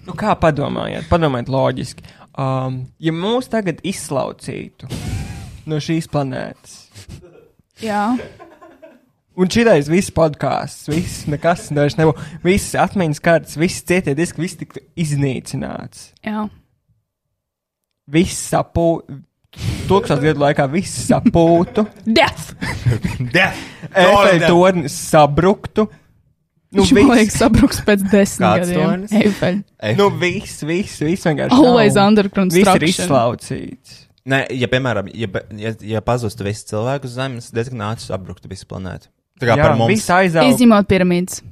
nu 0.07 0.13
kā 0.15 0.31
padomājiet, 0.39 1.09
padomājiet 1.09 1.49
loģiski. 1.51 2.05
Um, 2.39 2.77
ja 3.03 3.11
mūs 3.11 3.49
tagad 3.51 3.81
izslaucītu 3.83 4.87
no 5.67 5.79
šīs 5.83 6.07
planētas, 6.11 6.77
jā. 7.83 8.05
un 9.35 9.51
šitais 9.51 9.91
viss 9.91 10.13
podkāsts, 10.15 10.87
viss 10.91 11.25
nekas 11.31 11.67
vairs 11.75 11.99
nebūtu, 11.99 12.23
visas 12.45 12.77
atmiņas 12.85 13.23
kārtas, 13.27 13.59
viss 13.59 13.83
cietie 13.83 14.15
diski, 14.15 14.43
viss 14.45 14.59
tiktu 14.61 14.83
iznīcināts. 14.95 16.13
jā. 16.23 16.47
Viss 18.15 18.47
sapūtu. 18.51 19.19
Tūkstoš 19.89 20.19
gadu 20.21 20.41
laikā 20.43 20.65
viss 20.69 21.07
sapūtu. 21.07 21.85
Death! 22.05 22.51
Death! 23.33 23.61
Efeļu 23.91 24.49
tornis 24.51 24.97
sabruktu. 25.09 25.87
Nu, 26.75 26.83
Viņš 26.83 26.91
man 26.97 27.05
viss. 27.05 27.15
liekas, 27.15 27.35
sabruks 27.39 27.77
pēc 27.87 28.01
desmit 28.11 28.43
Kāds 28.43 28.71
gadiem. 28.73 29.05
Eiffel. 29.21 29.59
Nu, 29.95 30.09
viss, 30.19 30.57
viss, 30.67 30.97
viss 30.99 31.23
vienkārši. 31.29 31.55
Always 31.55 31.95
nav. 31.95 32.09
under 32.11 32.27
Viss 32.27 32.35
ir 32.35 32.65
construction. 32.67 33.05
izslaucīts. 33.07 33.93
Nē, 34.25 34.39
ja, 34.57 34.67
piemēram, 34.71 35.07
ja, 35.13 35.29
ja, 35.61 35.71
ja 35.85 36.01
pazustu 36.03 36.43
visi 36.47 36.65
cilvēki 36.71 37.05
uz 37.07 37.13
Zemes, 37.15 37.51
diezgan 37.53 37.83
ātri 37.91 38.07
sabruktu 38.09 38.49
visu 38.51 38.65
planētu. 38.67 39.07
Tā 39.39 39.47
kā 39.51 39.55
Jā, 39.59 39.67
par 39.67 39.75
mums. 39.79 39.91
viss 39.93 40.09
aizaug. 40.09 40.49
Izņemot 40.49 40.87
piramīdas. 40.89 41.43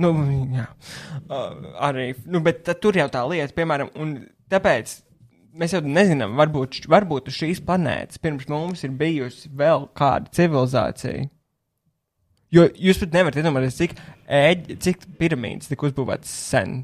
Nu, 0.00 0.12
jā. 0.54 0.64
Uh, 1.28 1.50
arī, 1.90 2.12
nu, 2.30 2.40
bet 2.44 2.62
tad 2.64 2.78
tur 2.80 2.96
jau 2.96 3.08
tā 3.12 3.20
lieta, 3.28 3.52
piemēram, 3.56 3.90
un 4.00 4.14
tāpēc 4.52 4.94
mēs 5.60 5.74
jau 5.74 5.82
nezinām, 5.84 6.38
varbūt, 6.38 6.84
varbūt 6.88 7.28
uz 7.28 7.36
šīs 7.42 7.60
planētas 7.66 8.20
pirms 8.22 8.46
mums 8.48 8.84
ir 8.86 8.94
bijusi 8.96 9.50
vēl 9.60 9.88
kāda 9.98 10.30
civilizācija. 10.38 11.26
Jo 12.54 12.66
jūs 12.74 12.98
pat 12.98 13.14
nevarat 13.14 13.38
iedomāties, 13.38 13.78
cik, 13.78 13.96
ēģ, 14.26 14.70
cik 14.82 15.04
piramīdas 15.20 15.70
tika 15.70 15.86
uzbūvētas 15.86 16.30
sen. 16.50 16.80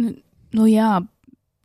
Nu, 0.00 0.10
nu 0.56 0.66
jā, 0.66 0.96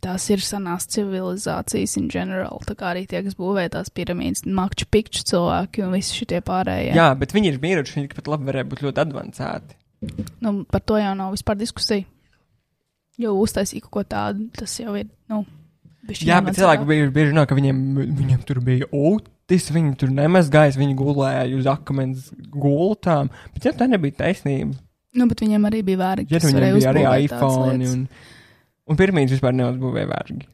tās 0.04 0.28
ir 0.30 0.44
senās 0.46 0.86
civilizācijas 0.94 1.98
in 2.00 2.08
general. 2.14 2.62
Tā 2.68 2.76
kā 2.78 2.92
arī 2.94 3.06
tie, 3.10 3.24
kas 3.26 3.38
būvēja 3.40 3.74
tās 3.80 3.92
piramīdas, 3.94 4.46
makču 4.46 4.88
pikču 4.92 5.26
cilvēki 5.32 5.86
un 5.86 5.98
visi 5.98 6.22
šie 6.22 6.44
pārējie. 6.46 6.94
Jā, 6.98 7.10
bet 7.20 7.34
viņi 7.36 7.54
ir 7.54 7.60
miruši, 7.64 7.98
viņi 8.00 8.14
pat 8.16 8.32
labi 8.32 8.50
varēja 8.52 8.70
būt 8.70 8.86
ļoti 8.86 9.06
avansēti. 9.06 9.80
Nu, 10.46 10.62
par 10.70 10.86
to 10.86 11.00
jau 11.02 11.16
nav 11.18 11.34
vispār 11.36 11.58
diskusija. 11.60 12.06
Jo 13.20 13.34
uztaisīt 13.36 13.84
kaut 13.84 13.98
ko 13.98 14.04
tādu, 14.08 14.46
tas 14.56 14.78
jau 14.80 14.94
ir. 14.96 15.10
Nu, 15.32 15.44
Jā, 16.10 16.40
bet 16.42 16.56
cilvēki 16.58 16.88
bieži, 16.88 17.10
bieži 17.14 17.34
runā, 17.34 17.44
ka 17.46 17.58
viņiem, 17.58 17.80
viņiem 18.18 18.40
tur 18.48 18.62
bija 18.66 18.88
ūtis, 19.50 19.70
viņi 19.74 19.96
tur 19.98 20.12
nemazgājas, 20.14 20.78
viņi 20.78 20.96
gulēja 21.00 21.48
uz 21.58 21.68
akmens 21.70 22.30
gultām. 22.54 23.32
Bet 23.56 23.66
ja 23.66 23.74
tā 23.74 23.88
nebija 23.90 24.14
taisnība, 24.26 24.78
Nu, 25.18 25.26
bet 25.26 25.40
viņiem 25.42 25.64
arī 25.66 25.80
bija 25.82 25.98
vērīgi. 25.98 26.30
ja 26.30 26.40
viņiem 26.44 26.76
bija 26.78 26.90
arī 26.92 27.04
iPhone 27.26 27.88
un, 27.90 28.02
un 28.86 28.98
piramīdas 29.00 29.34
vispār 29.34 29.56
neuzbūvēja 29.58 30.06
vērgi. 30.12 30.46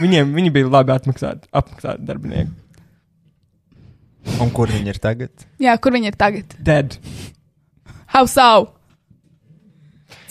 Viņiem 0.00 0.32
viņi 0.32 0.52
bija 0.54 0.70
labi 0.72 0.94
atmaksāti, 0.94 1.50
apmaksāti 1.52 2.06
darbinieki. 2.08 2.50
Un 4.40 4.48
kur 4.56 4.72
viņi 4.72 4.88
ir 4.88 4.98
tagad? 5.04 5.44
Jā, 5.60 5.76
kur 5.76 5.92
viņi 5.92 6.08
ir 6.08 6.16
tagad? 6.16 6.56
Dead. 6.64 6.96
How 8.08 8.24
so? 8.24 8.72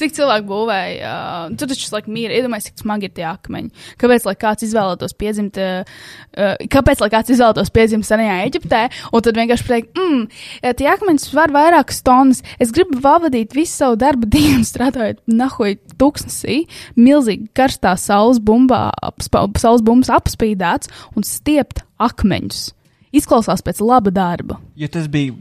Cik 0.04 0.18
cilvēku 0.18 0.50
būvēja? 0.50 1.10
Uh, 1.48 1.54
tur 1.56 1.70
taču 1.72 1.88
laikam 1.94 2.18
ir. 2.20 2.32
Iedomājieties, 2.36 2.74
cik 2.74 2.82
smagi 2.84 3.08
ir 3.08 3.14
tie 3.16 3.24
akmeņi. 3.30 3.70
Kāpēc, 4.02 4.26
lai 4.28 4.34
kāds 4.42 4.66
izvēlētos 4.68 5.16
piedzimt, 5.16 5.60
uh, 5.64 5.94
uh, 6.36 6.66
kāpēc, 6.74 7.00
lai 7.00 7.10
kāds 7.14 7.32
izvēlētos 7.32 7.72
piedzimt 7.72 8.08
senajā 8.08 8.42
Eģiptē, 8.50 8.82
un 9.16 9.24
tad 9.24 9.40
vienkārši 9.40 9.68
pateikt, 9.70 9.96
mm, 9.96 10.26
ja 10.66 10.74
tie 10.76 10.90
akmeņi 10.92 11.24
svar 11.24 11.56
vairākas 11.56 12.04
tonnas, 12.04 12.44
es 12.60 12.76
gribu 12.76 13.00
pavadīt 13.06 13.56
visu 13.56 13.78
savu 13.78 14.00
darba 14.04 14.28
dienu 14.36 14.68
strādājot 14.68 15.24
nahoj 15.32 15.78
tūkstnesī, 15.96 16.66
milzīgi 17.00 17.48
karstā 17.56 17.96
saules 17.96 18.44
bumbā, 18.44 18.90
apspa, 19.08 19.48
saules 19.64 19.88
bumbas 19.88 20.12
apspīdēts 20.12 20.92
un 21.16 21.24
stiept 21.24 21.86
akmeņus. 22.04 22.74
Izklausās 23.16 23.64
pēc 23.64 23.80
laba 23.80 24.12
darba. 24.12 24.60
Jo 24.76 24.92
tas 24.92 25.08
bija 25.08 25.38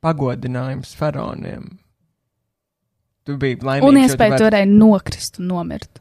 pagodinājums 0.00 0.96
faraoniem. 0.96 1.74
Tu 3.26 3.34
biji 3.42 3.58
laimīgs. 3.66 3.88
Un 3.88 3.98
iespēja 4.02 4.38
tu 4.38 4.44
varēja 4.46 4.68
nokrist 4.70 5.40
un 5.42 5.48
nomirt. 5.50 5.98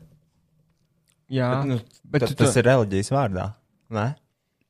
Jā, 1.33 1.47
Bet, 1.55 1.65
nu, 1.71 1.79
bet 2.05 2.21
ta, 2.21 2.27
tu 2.29 2.35
tas 2.43 2.53
to- 2.53 2.59
ir 2.61 2.67
reliģijas 2.69 3.09
vārdā. 3.15 3.47
Ne? 3.95 4.15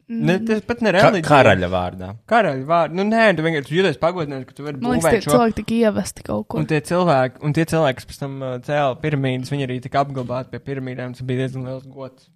Ne, 0.07 0.36
tas 0.45 0.61
pat 0.61 0.82
ne 0.86 0.91
Ka 0.94 0.99
reliģija. 1.10 1.26
karaļa 1.27 1.68
vārdā. 1.73 2.07
Karaļa 2.30 2.65
vārdu. 2.69 2.94
Nu, 2.99 3.03
nē, 3.10 3.23
tu 3.36 3.41
vienkārši 3.44 3.73
jūties 3.80 3.98
pagodināts, 3.99 4.45
ka 4.45 4.53
tu 4.53 4.64
vari 4.68 4.77
liekas, 4.77 5.07
tie 5.15 5.22
šo. 5.26 5.32
cilvēki 5.34 5.56
tika 5.60 5.73
ievesti 5.80 6.23
kaut 6.27 6.48
ko. 6.48 6.60
Un 6.61 6.68
tie 6.69 6.80
cilvēki, 6.86 7.41
un 7.41 7.53
tie 7.57 7.65
cilvēki, 7.65 7.95
kas 7.99 8.06
pēc 8.11 8.19
tam 8.22 8.36
uh, 8.45 8.53
cēla 8.68 8.99
piramīdas, 9.02 9.49
viņi 9.52 9.65
arī 9.68 9.80
tika 9.82 10.03
apglabāti 10.06 10.53
pie 10.53 10.60
piramīdām. 10.69 11.15
Tas 11.18 11.26
bija 11.26 11.41
diezgan 11.48 11.65
liels 11.65 11.88
gods. 11.90 12.30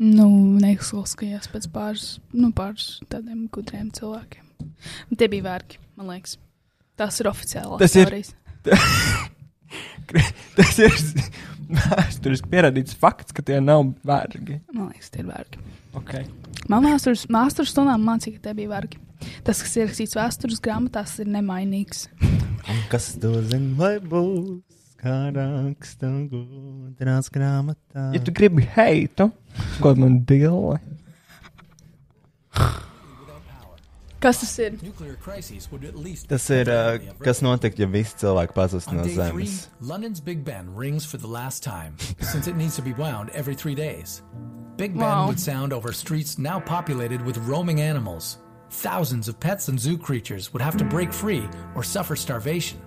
Nu, 0.00 0.28
neizklausījās 0.60 1.48
pēc 1.52 1.66
pāris, 1.74 2.04
nu, 2.32 2.52
pāris 2.56 3.00
tādiem 3.12 3.48
gudriem 3.52 3.90
cilvēkiem. 3.96 4.46
Un 5.10 5.16
tie 5.20 5.28
bija 5.32 5.44
vērki, 5.48 5.80
man 5.96 6.12
liekas. 6.12 6.36
Tas 7.00 7.18
ir 7.20 7.28
oficiāli. 7.32 7.78
Tas 7.80 7.96
ir- 7.96 8.12
Tas 10.56 10.78
ir 10.82 10.96
vēsturiski 11.70 12.50
pierādīts 12.50 12.96
fakts, 12.98 13.34
ka 13.34 13.44
tie 13.46 13.60
nav 13.62 13.92
vergi. 14.06 14.58
Man 14.74 14.90
liekas, 14.90 15.12
tie 15.12 15.22
ir 15.22 15.30
vergi. 15.30 15.62
Okay. 15.98 16.26
Man 16.70 16.84
mākslinieks 16.86 17.28
mākslinieks 17.32 17.72
stundām 17.74 18.04
mācīja, 18.06 18.38
ka 18.38 18.48
tie 18.48 18.56
bija 18.58 18.72
vergi. 18.74 19.00
Tas, 19.46 19.60
kas 19.62 19.76
ir 19.76 19.88
rakstīts 19.88 20.16
vēstures 20.18 20.62
grāmatās, 20.64 21.16
ir 21.22 21.30
nemainīgs. 21.30 22.08
Kas 22.92 23.12
to 23.20 23.32
zina, 23.46 23.72
vai 23.78 23.94
būs? 24.02 24.60
Kā 25.00 25.30
raksta 25.32 26.10
gudrās 26.28 27.30
grāmatā. 27.32 28.10
Ja 28.12 28.20
tu 28.20 28.34
gribi 28.36 28.66
heitu, 28.74 29.30
ko 29.80 29.94
man 29.96 30.18
dīlē? 30.28 30.76
Kas 34.20 34.40
tas 34.40 34.58
ir? 34.58 34.72
Nuclear 34.82 35.14
crises 35.14 35.70
would 35.72 35.82
at 35.84 35.96
least 35.96 36.28
Tas 36.28 36.50
ir, 36.50 36.68
uh, 36.68 36.98
kas 37.24 37.40
notiek, 37.40 37.78
ja 37.78 37.86
visi 37.88 38.14
cilvēki 38.20 38.52
pazust 38.54 38.92
no 38.92 39.02
day 39.02 39.14
three, 39.30 39.46
zemes. 39.46 39.68
London's 39.80 40.20
Big 40.20 40.44
Ben 40.44 40.74
rings 40.74 41.06
for 41.06 41.16
the 41.16 41.26
last 41.26 41.62
time, 41.62 41.96
since 42.20 42.46
it 42.46 42.54
needs 42.56 42.76
to 42.76 42.82
be 42.82 42.92
wound 42.92 43.30
every 43.30 43.54
three 43.54 43.74
days. 43.74 44.22
Big 44.76 44.92
Ben 44.92 45.02
Wow. 45.08 45.26
would 45.28 45.40
sound 45.40 45.72
over 45.72 45.92
streets 45.92 46.38
now 46.38 46.60
populated 46.60 47.22
with 47.24 47.38
roaming 47.48 47.80
animals. 47.80 48.38
Thousands 48.70 49.26
of 49.28 49.40
pets 49.40 49.68
and 49.68 49.80
zoo 49.80 49.96
creatures 49.98 50.52
would 50.52 50.62
have 50.62 50.76
to 50.76 50.84
break 50.84 51.12
free 51.12 51.48
or 51.74 51.82
suffer 51.82 52.14
starvation. 52.14 52.78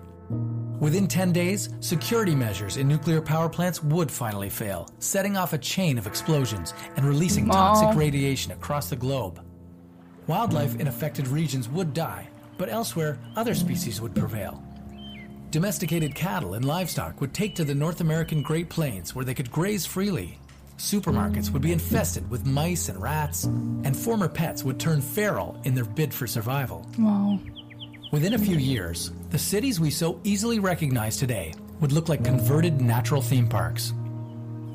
Within 0.79 1.07
10 1.07 1.31
days, 1.31 1.69
security 1.79 2.35
measures 2.35 2.77
in 2.77 2.87
nuclear 2.87 3.21
power 3.21 3.49
plants 3.49 3.81
would 3.83 4.11
finally 4.11 4.49
fail, 4.49 4.87
setting 4.99 5.35
off 5.37 5.53
a 5.53 5.57
chain 5.57 5.97
of 5.97 6.05
explosions 6.07 6.73
and 6.95 7.05
releasing 7.05 7.47
toxic 7.49 7.95
radiation 7.97 8.51
across 8.51 8.89
the 8.89 8.95
globe. 8.95 9.39
Wildlife 10.27 10.79
in 10.79 10.87
affected 10.87 11.27
regions 11.27 11.67
would 11.69 11.93
die, 11.93 12.27
but 12.57 12.69
elsewhere, 12.69 13.17
other 13.35 13.53
species 13.53 13.99
would 13.99 14.15
prevail. 14.15 14.63
Domesticated 15.51 16.15
cattle 16.15 16.53
and 16.53 16.65
livestock 16.65 17.19
would 17.21 17.33
take 17.33 17.55
to 17.55 17.63
the 17.63 17.75
North 17.75 18.01
American 18.01 18.41
Great 18.41 18.69
Plains 18.69 19.13
where 19.13 19.25
they 19.25 19.33
could 19.33 19.51
graze 19.51 19.85
freely. 19.85 20.39
Supermarkets 20.77 21.51
would 21.51 21.61
be 21.61 21.71
infested 21.71 22.27
with 22.29 22.45
mice 22.45 22.89
and 22.89 23.01
rats, 23.01 23.43
and 23.43 23.95
former 23.95 24.27
pets 24.27 24.63
would 24.63 24.79
turn 24.79 25.01
feral 25.01 25.59
in 25.65 25.75
their 25.75 25.85
bid 25.85 26.13
for 26.13 26.25
survival. 26.25 26.87
Wow. 26.97 27.39
Within 28.11 28.33
a 28.33 28.39
few 28.39 28.57
years, 28.57 29.11
the 29.29 29.37
cities 29.37 29.79
we 29.79 29.89
so 29.89 30.19
easily 30.23 30.59
recognize 30.59 31.17
today 31.17 31.53
would 31.79 31.91
look 31.91 32.09
like 32.09 32.23
converted 32.23 32.81
natural 32.81 33.21
theme 33.21 33.47
parks. 33.47 33.93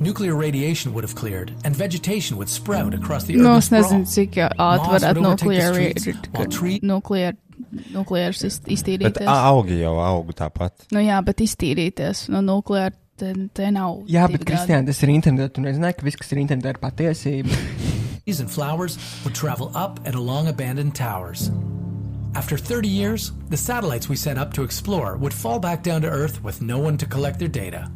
Nuclear 0.00 0.34
radiation 0.36 0.94
would 0.94 1.02
have 1.04 1.14
cleared, 1.16 1.52
and 1.64 1.74
vegetation 1.74 2.36
would 2.36 2.48
sprout 2.48 2.94
across 2.94 3.24
the 3.24 3.34
Nu, 3.34 3.40
urban 3.48 3.56
es 3.58 3.68
nezinu, 3.70 4.06
sprawl. 4.06 4.26
cik 4.26 4.30
ātri 4.54 4.56
Moss 4.86 5.02
varētu 5.02 5.16
would 5.16 5.26
overtake 5.26 5.38
the 5.38 5.46
nukleāri 5.48 5.98
streets, 6.00 6.28
while 6.32 6.46
tree- 6.46 6.80
nukleāri 6.80 7.36
nukleārs 7.92 8.44
iz- 8.44 8.60
Bet 8.60 8.72
iztīrīties. 8.78 9.26
augi 9.26 9.80
jau 9.80 9.94
aug 9.98 10.30
tāpat. 10.34 10.70
Nu 10.92 11.00
jā, 11.00 11.24
bet 11.24 11.36
iztīrīties 11.38 12.28
no 12.28 12.40
nukleāra 12.40 12.92
te, 13.16 13.32
te 13.52 13.70
nav. 13.72 14.04
Jā, 14.06 14.28
divi 14.28 14.38
bet, 14.38 14.46
grādi. 14.46 14.66
Kristija, 14.68 14.86
tas 14.86 15.02
ir 15.02 15.08
internetā. 15.08 15.52
Tu 15.52 15.60
nezināji, 15.62 15.96
ka 15.98 16.02
viss, 16.04 16.16
kas 16.16 16.32
ir 16.32 16.38
internetā, 16.38 16.66
ir 16.66 16.78
patiesība. 16.80 17.50
Trees 18.24 18.38
and 18.40 18.50
flowers 18.50 18.96
would 19.24 19.34
travel 19.34 19.72
up 19.74 19.98
and 20.04 20.14
along 20.14 20.46
abandoned 20.46 20.94
towers. 20.94 21.50
After 22.36 22.56
30 22.56 22.88
years, 22.88 23.32
the 23.50 23.56
satellites 23.56 24.08
we 24.08 24.14
sent 24.14 24.38
up 24.38 24.52
to 24.54 24.62
explore 24.62 25.16
would 25.16 25.34
fall 25.34 25.58
back 25.58 25.82
down 25.82 26.02
to 26.02 26.08
Earth 26.08 26.40
with 26.44 26.62
no 26.62 26.78
one 26.78 26.96
to 26.98 27.06
collect 27.06 27.40
their 27.40 27.48
data. 27.48 27.90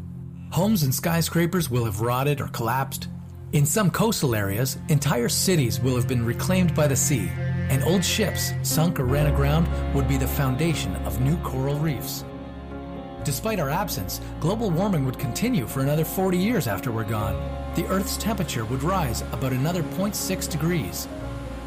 Homes 0.52 0.82
and 0.82 0.94
skyscrapers 0.94 1.70
will 1.70 1.86
have 1.86 2.02
rotted 2.02 2.38
or 2.38 2.48
collapsed. 2.48 3.08
In 3.54 3.64
some 3.64 3.90
coastal 3.90 4.34
areas, 4.34 4.76
entire 4.90 5.30
cities 5.30 5.80
will 5.80 5.96
have 5.96 6.06
been 6.06 6.26
reclaimed 6.26 6.74
by 6.74 6.86
the 6.86 6.94
sea, 6.94 7.30
and 7.70 7.82
old 7.84 8.04
ships 8.04 8.52
sunk 8.62 9.00
or 9.00 9.06
ran 9.06 9.28
aground 9.28 9.66
would 9.94 10.06
be 10.06 10.18
the 10.18 10.28
foundation 10.28 10.94
of 11.06 11.22
new 11.22 11.38
coral 11.38 11.78
reefs. 11.78 12.26
Despite 13.24 13.60
our 13.60 13.70
absence, 13.70 14.20
global 14.40 14.68
warming 14.68 15.06
would 15.06 15.18
continue 15.18 15.66
for 15.66 15.80
another 15.80 16.04
40 16.04 16.36
years 16.36 16.66
after 16.66 16.92
we're 16.92 17.04
gone. 17.04 17.34
The 17.74 17.86
Earth's 17.86 18.18
temperature 18.18 18.66
would 18.66 18.82
rise 18.82 19.22
about 19.32 19.52
another 19.52 19.82
0.6 19.82 20.50
degrees. 20.50 21.08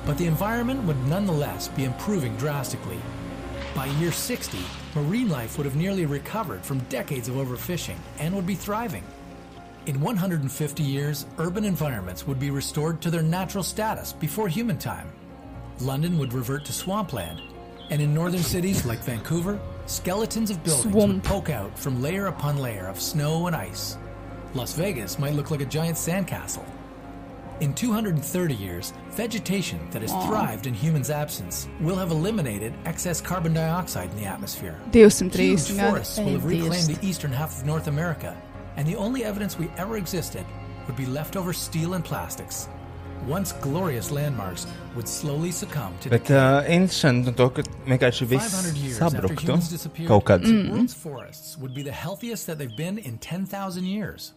But 0.05 0.19
the 0.19 0.27
environment 0.27 0.83
would 0.83 1.07
nonetheless 1.07 1.69
be 1.69 1.85
improving 1.85 2.35
drastically. 2.37 2.99
By 3.73 3.87
year 3.97 4.11
60, 4.11 4.59
marine 4.95 5.29
life 5.29 5.57
would 5.57 5.65
have 5.65 5.75
nearly 5.75 6.05
recovered 6.05 6.63
from 6.63 6.79
decades 6.89 7.27
of 7.27 7.35
overfishing 7.35 7.97
and 8.19 8.33
would 8.33 8.47
be 8.47 8.55
thriving. 8.55 9.03
In 9.87 9.99
150 10.01 10.83
years, 10.83 11.25
urban 11.37 11.65
environments 11.65 12.25
would 12.25 12.39
be 12.39 12.49
restored 12.49 13.01
to 13.01 13.11
their 13.11 13.21
natural 13.21 13.63
status 13.63 14.13
before 14.13 14.47
human 14.47 14.77
time. 14.77 15.07
London 15.81 16.17
would 16.17 16.33
revert 16.33 16.65
to 16.65 16.73
swampland, 16.73 17.41
and 17.89 18.01
in 18.01 18.13
northern 18.13 18.41
cities 18.41 18.85
like 18.85 18.99
Vancouver, 18.99 19.59
skeletons 19.85 20.49
of 20.49 20.63
buildings 20.63 20.95
would 20.95 21.23
poke 21.23 21.49
out 21.49 21.77
from 21.77 22.01
layer 22.01 22.27
upon 22.27 22.57
layer 22.57 22.87
of 22.87 22.99
snow 22.99 23.47
and 23.47 23.55
ice. 23.55 23.97
Las 24.55 24.73
Vegas 24.73 25.19
might 25.19 25.33
look 25.33 25.51
like 25.51 25.61
a 25.61 25.65
giant 25.65 25.97
sandcastle. 25.97 26.65
In 27.61 27.73
230 27.73 28.53
years, 28.53 28.91
vegetation 29.11 29.79
that 29.91 30.01
has 30.01 30.11
Aw. 30.11 30.27
thrived 30.27 30.67
in 30.67 30.73
humans' 30.73 31.09
absence 31.09 31.69
will 31.79 31.95
have 31.95 32.11
eliminated 32.11 32.73
excess 32.83 33.21
carbon 33.21 33.53
dioxide 33.53 34.09
in 34.11 34.17
the 34.17 34.25
atmosphere. 34.25 34.77
230 34.91 35.47
Huge 35.47 35.71
forests 35.79 36.17
will 36.17 36.31
have 36.31 36.43
reclaimed 36.45 36.87
the 36.87 36.99
eastern 37.01 37.31
half 37.31 37.57
of 37.59 37.65
North 37.65 37.87
America, 37.87 38.35
and 38.75 38.85
the 38.85 38.97
only 38.97 39.23
evidence 39.23 39.57
we 39.57 39.69
ever 39.77 39.95
existed 39.95 40.45
would 40.85 40.97
be 40.97 41.05
leftover 41.05 41.53
steel 41.53 41.93
and 41.93 42.03
plastics. 42.03 42.67
Once 43.25 43.53
glorious 43.53 44.11
landmarks 44.11 44.67
would 44.95 45.07
slowly 45.07 45.49
succumb 45.49 45.93
to 46.01 46.09
Bet 46.09 46.29
uh, 46.29 46.61
interesanti 46.67 47.31
to, 47.31 47.49
ka 47.49 47.63
vienkārši 47.87 48.27
500 48.27 48.27
viss 48.27 48.83
years 48.83 49.01
after 49.01 49.21
sabruktu. 49.21 49.41
humans 49.47 49.69
disappeared, 49.69 50.09
Kaut 50.09 50.25
kad. 50.25 50.41
the 50.43 50.69
world's 50.69 50.93
forests 50.93 51.57
would 51.57 51.73
be 51.73 51.81
the 51.81 51.91
healthiest 51.91 52.45
that 52.47 52.57
they've 52.59 52.75
been 52.77 52.97
in 52.99 53.17
10,000 53.17 53.85
years. 53.85 54.33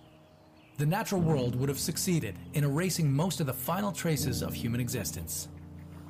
The 0.78 0.86
natural 0.86 1.20
world 1.20 1.56
would 1.56 1.68
have 1.68 1.78
succeeded 1.80 2.36
in 2.54 2.62
erasing 2.62 3.12
most 3.12 3.40
of 3.40 3.46
the 3.46 3.52
final 3.52 3.90
traces 3.90 4.42
of 4.42 4.54
human 4.54 4.80
existence. 4.80 5.48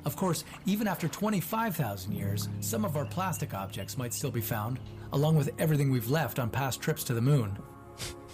Of 0.05 0.15
course, 0.15 0.43
even 0.67 0.87
after 0.87 1.07
25,000 1.07 2.11
years, 2.11 2.47
some 2.59 2.85
of 2.85 2.95
our 2.95 3.05
plastic 3.05 3.55
objects 3.55 3.97
might 3.97 4.13
still 4.13 4.29
be 4.29 4.41
found, 4.41 4.79
along 5.11 5.37
with 5.37 5.49
everything 5.57 5.89
we've 5.89 6.11
left 6.11 6.37
on 6.37 6.51
past 6.51 6.81
trips 6.81 7.03
to 7.05 7.15
the 7.15 7.21
moon. 7.21 7.57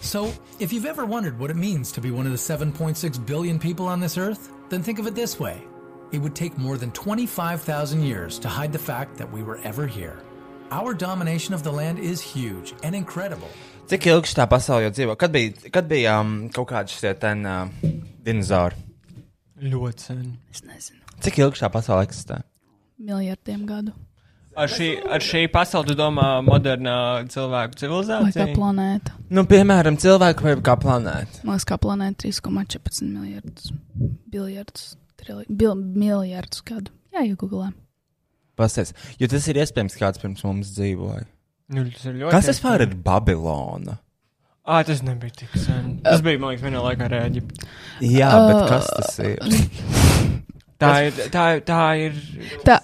So, 0.02 0.30
if 0.60 0.74
you've 0.74 0.84
ever 0.84 1.06
wondered 1.06 1.38
what 1.38 1.50
it 1.50 1.56
means 1.56 1.90
to 1.92 2.02
be 2.02 2.10
one 2.10 2.26
of 2.26 2.32
the 2.32 2.38
7.6 2.38 3.24
billion 3.24 3.58
people 3.58 3.88
on 3.88 3.98
this 3.98 4.18
earth, 4.18 4.52
then 4.68 4.82
think 4.82 4.98
of 4.98 5.06
it 5.06 5.14
this 5.14 5.40
way. 5.40 5.62
It 6.12 6.18
would 6.18 6.36
take 6.36 6.58
more 6.58 6.76
than 6.76 6.90
25,000 6.90 8.02
years 8.02 8.38
to 8.40 8.48
hide 8.48 8.74
the 8.74 8.78
fact 8.78 9.16
that 9.16 9.32
we 9.32 9.42
were 9.42 9.58
ever 9.64 9.86
here. 9.86 10.18
Our 10.70 10.92
domination 10.92 11.54
of 11.54 11.62
the 11.62 11.72
land 11.72 11.98
is 11.98 12.20
huge 12.20 12.74
and 12.82 12.94
incredible. 12.94 13.50
Cik 13.86 14.08
ilgi 14.10 14.32
šī 14.32 14.46
pasaule 14.50 14.88
jau 14.88 14.94
dzīvo? 14.96 15.14
Kad 15.20 15.30
bija, 15.34 15.70
kad 15.74 15.86
bija 15.90 16.16
um, 16.22 16.34
kaut 16.54 16.70
kādi 16.72 16.94
šie 16.96 17.12
ten 17.22 17.44
uh, 17.46 17.68
dinozauri? 18.26 18.78
Ļoti 19.62 20.08
sen. 20.08 20.24
Es 20.52 20.64
nezinu. 20.66 20.98
Cik 21.22 21.38
ilgi 21.44 21.60
šī 21.62 21.70
pasaule 21.74 22.06
eksistē? 22.08 22.40
Miljardiem 22.98 23.62
gadu. 23.68 23.94
Ar 24.56 24.70
šī, 24.72 24.88
ar 25.12 25.20
šī 25.20 25.42
pasauli, 25.52 25.92
domā, 25.98 26.40
modernā 26.42 26.96
cilvēku 27.28 27.74
Vai 27.74 27.76
kā 27.76 27.80
civilizācija? 27.82 28.46
planēta? 28.56 29.14
Nu, 29.36 29.44
piemēram, 29.44 29.98
cilvēku 30.00 30.46
vai 30.46 30.54
kā 30.64 30.78
planēta. 30.80 31.42
Man 31.44 31.58
liekas, 31.58 31.68
kā 31.68 31.76
planēta 31.82 32.24
3,14 32.24 33.04
miljardus. 33.04 33.68
Biljardus. 34.32 34.94
Bil, 35.48 35.74
miljardus 35.76 36.64
gadu. 36.64 36.94
Jā, 37.12 37.26
iegūlē. 37.28 37.68
Pasties, 38.56 38.94
jo 39.20 39.28
tas 39.28 39.44
ir 39.52 39.60
iespējams, 39.60 39.98
kāds 40.00 40.22
pirms 40.22 40.44
mums 40.46 40.72
dzīvoja. 40.72 41.26
Nu, 41.68 41.82
tas 41.90 42.04
ir 42.06 42.14
ļoti 42.20 42.30
Kas 42.30 42.44
tas 42.46 42.54
vispār 42.60 42.84
ir 42.86 42.92
Babilona? 43.06 43.96
Ā, 44.66 44.80
tas 44.86 45.00
nebija 45.06 45.30
tik 45.42 45.52
sen. 45.62 46.00
Tas 46.02 46.20
bija, 46.26 46.38
man 46.42 46.50
liekas, 46.54 46.64
vienā 46.66 46.80
laikā 46.82 47.06
ar 47.06 47.14
Eģipti. 47.24 47.66
Jā, 48.02 48.30
Uh, 48.34 48.46
bet 48.50 48.68
kas 48.70 48.86
tas 48.96 49.18
ir? 49.22 49.38
Tā 50.82 50.90
ir, 51.06 51.12
tā, 51.32 51.44
ir- 51.56 51.62
tā 51.64 51.80
ir, 51.96 52.12
Tā, 52.66 52.74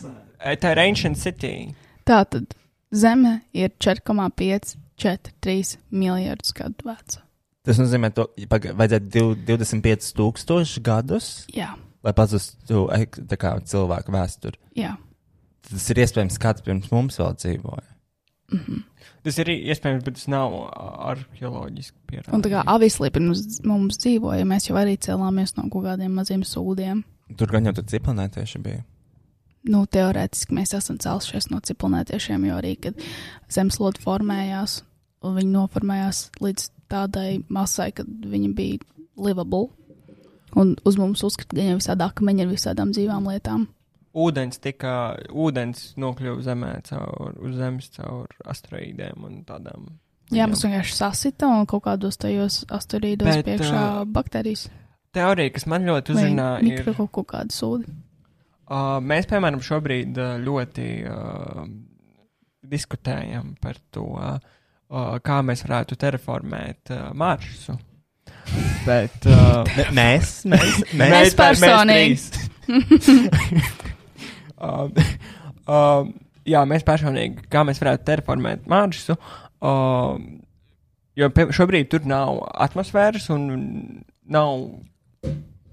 tā 0.57 0.71
ir 0.73 0.79
Ancient 0.81 1.19
City. 1.21 1.75
tā 2.09 2.23
tad 2.25 2.55
Zeme 2.95 3.43
ir 3.53 3.69
4,543 3.81 5.77
miljardus 5.91 6.53
gadu 6.57 6.87
veca. 6.89 7.21
Tas 7.63 7.79
nozīmē, 7.79 8.11
ka 8.15 8.27
vajadzētu 8.75 9.11
div- 9.13 9.45
25 9.47 10.09
tūkstoši 10.19 10.83
gadus, 10.83 11.29
Jā, 11.55 11.75
lai 12.03 12.13
pazustu 12.17 12.87
kā 13.39 13.53
cilvēku 13.63 14.11
vēsturi. 14.17 14.57
jā. 14.77 14.97
Tas 15.71 15.85
ir 15.91 16.01
iespējams, 16.03 16.41
kāds 16.43 16.61
pirms 16.67 16.89
mums 16.91 17.17
vēl 17.21 17.37
dzīvoja. 17.39 17.87
Tas 19.23 19.37
ir 19.39 19.51
iespējams, 19.53 20.03
bet 20.03 20.17
tas 20.19 20.29
nav 20.31 20.55
arheoloģiski 21.13 21.97
pierādīts. 22.11 22.35
Un 22.35 22.43
tā 22.43 22.51
kā 22.51 22.63
avislī 22.73 23.11
pirms 23.15 23.61
mums 23.69 24.01
dzīvoja, 24.03 24.47
mēs 24.49 24.67
jau 24.67 24.79
arī 24.81 24.97
cēlāmies 24.99 25.55
no 25.59 25.69
kaut 25.71 25.87
kādiem 25.87 26.17
maziem 26.19 26.43
sūdiem. 26.47 27.05
Tur 27.39 27.53
gan 27.53 27.69
jau 27.69 27.75
tur 27.79 27.87
cipelnētieši 27.93 28.63
bija. 28.65 28.83
Nu, 29.71 29.85
teorētiski 29.87 30.57
mēs 30.57 30.75
esam 30.75 30.99
celšies 31.03 31.47
no 31.53 31.61
cipelnētiešiem, 31.63 32.49
jo 32.49 32.57
arī, 32.59 32.73
kad 32.83 32.99
zemeslode 33.53 34.03
formējās, 34.03 34.81
un 35.23 35.37
viņi 35.39 35.55
noformējās 35.55 36.25
līdz 36.43 36.67
tādai 36.91 37.29
masai, 37.53 37.93
kad 37.95 38.09
viņi 38.09 38.51
bija 38.59 38.83
livable. 39.23 39.71
Un 40.59 40.75
uz 40.85 40.99
mums 41.01 41.23
viņiem 41.23 41.79
visādi 41.79 42.05
akmeņi 42.05 42.45
ar 42.45 42.51
visādām 42.51 42.91
dzīvām 42.93 43.31
lietām. 43.31 43.69
Ūdens 44.13 44.61
tika, 44.61 45.17
ūdens 45.33 45.95
nokļuva 45.97 46.43
zemē 46.45 46.73
caur, 46.85 47.37
uz 47.41 47.55
zemes 47.57 47.89
caur 47.95 48.29
asteroīdiem 48.45 49.25
un 49.25 49.39
tādām 49.49 49.87
Jā, 50.33 50.47
mums 50.49 50.63
vienkārši 50.65 50.95
sasita 50.97 51.49
un 51.53 51.67
kaut 51.69 51.85
kādos 51.85 52.17
tajos 52.21 52.63
asteroīdos 52.73 53.29
Bet, 53.29 53.45
priekšā 53.45 53.81
ā, 53.81 54.05
baktērijas. 54.09 54.67
Teorija, 55.13 55.53
kas 55.53 55.67
man 55.69 55.85
ļoti 55.85 56.15
Vai 56.15 56.23
uzrunā, 56.23 56.49
ir. 56.61 56.79
mikro 56.79 56.95
kaut, 56.97 57.11
kaut 57.19 57.29
kāda 57.35 57.53
sūdi. 57.53 57.89
Uh, 58.73 58.97
mēs, 59.05 59.29
piemēram, 59.29 59.61
šobrīd 59.65 60.17
uh, 60.17 60.39
ļoti 60.41 60.87
uh, 61.05 61.67
diskutējam 62.73 63.53
par 63.61 63.81
to, 63.93 64.07
uh, 64.17 65.19
kā 65.25 65.41
mēs 65.45 65.67
varētu 65.67 66.01
terraformēt 66.01 66.95
uh, 66.95 67.11
Marsu. 67.13 67.77
Bet, 68.87 69.29
uh, 69.29 69.69
mēs, 69.93 70.39
mēs, 70.49 70.81
mēs. 70.97 71.13
Mēs 71.13 71.37
personīgi. 71.37 72.17
um, 74.63 74.95
um, 75.77 76.15
jā, 76.49 76.63
mēs 76.69 76.87
personīgi, 76.87 77.47
kā 77.53 77.65
mēs 77.67 77.83
varētu 77.83 78.09
terraformēt 78.09 78.69
Marsu. 78.71 79.19
Um, 79.63 80.43
jo 81.19 81.29
šobrīd 81.55 81.91
tur 81.93 82.07
nav 82.09 82.41
atmosfēras 82.67 83.29
un 83.35 83.51
nav 84.33 84.65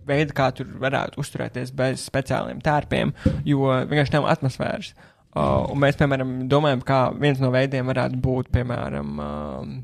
veida, 0.10 0.34
kā 0.36 0.50
tur 0.56 0.70
varētu 0.82 1.22
uzturēties 1.22 1.72
bez 1.78 2.04
speciāliem 2.10 2.62
tērpiem, 2.66 3.14
jo 3.48 3.70
vienkārši 3.70 4.18
nav 4.18 4.30
atmosfēras. 4.34 4.94
Uh, 5.30 5.70
mēs, 5.78 5.98
piemēram, 6.00 6.48
domājam, 6.50 6.82
kā 6.86 7.02
viens 7.14 7.42
no 7.42 7.52
veidiem 7.54 7.90
varētu 7.92 8.18
būt, 8.24 8.50
piemēram, 8.54 9.20
um, 9.22 9.76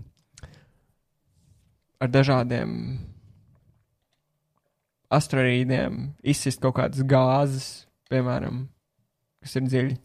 ar 2.02 2.10
dažādiem 2.10 2.72
asteroīdiem 5.14 6.00
izsist 6.26 6.64
kaut 6.64 6.80
kādas 6.80 7.06
gāzes, 7.06 7.68
piemēram, 8.10 8.66
kas 9.46 9.56
ir 9.60 9.66
dziļi, 9.70 9.96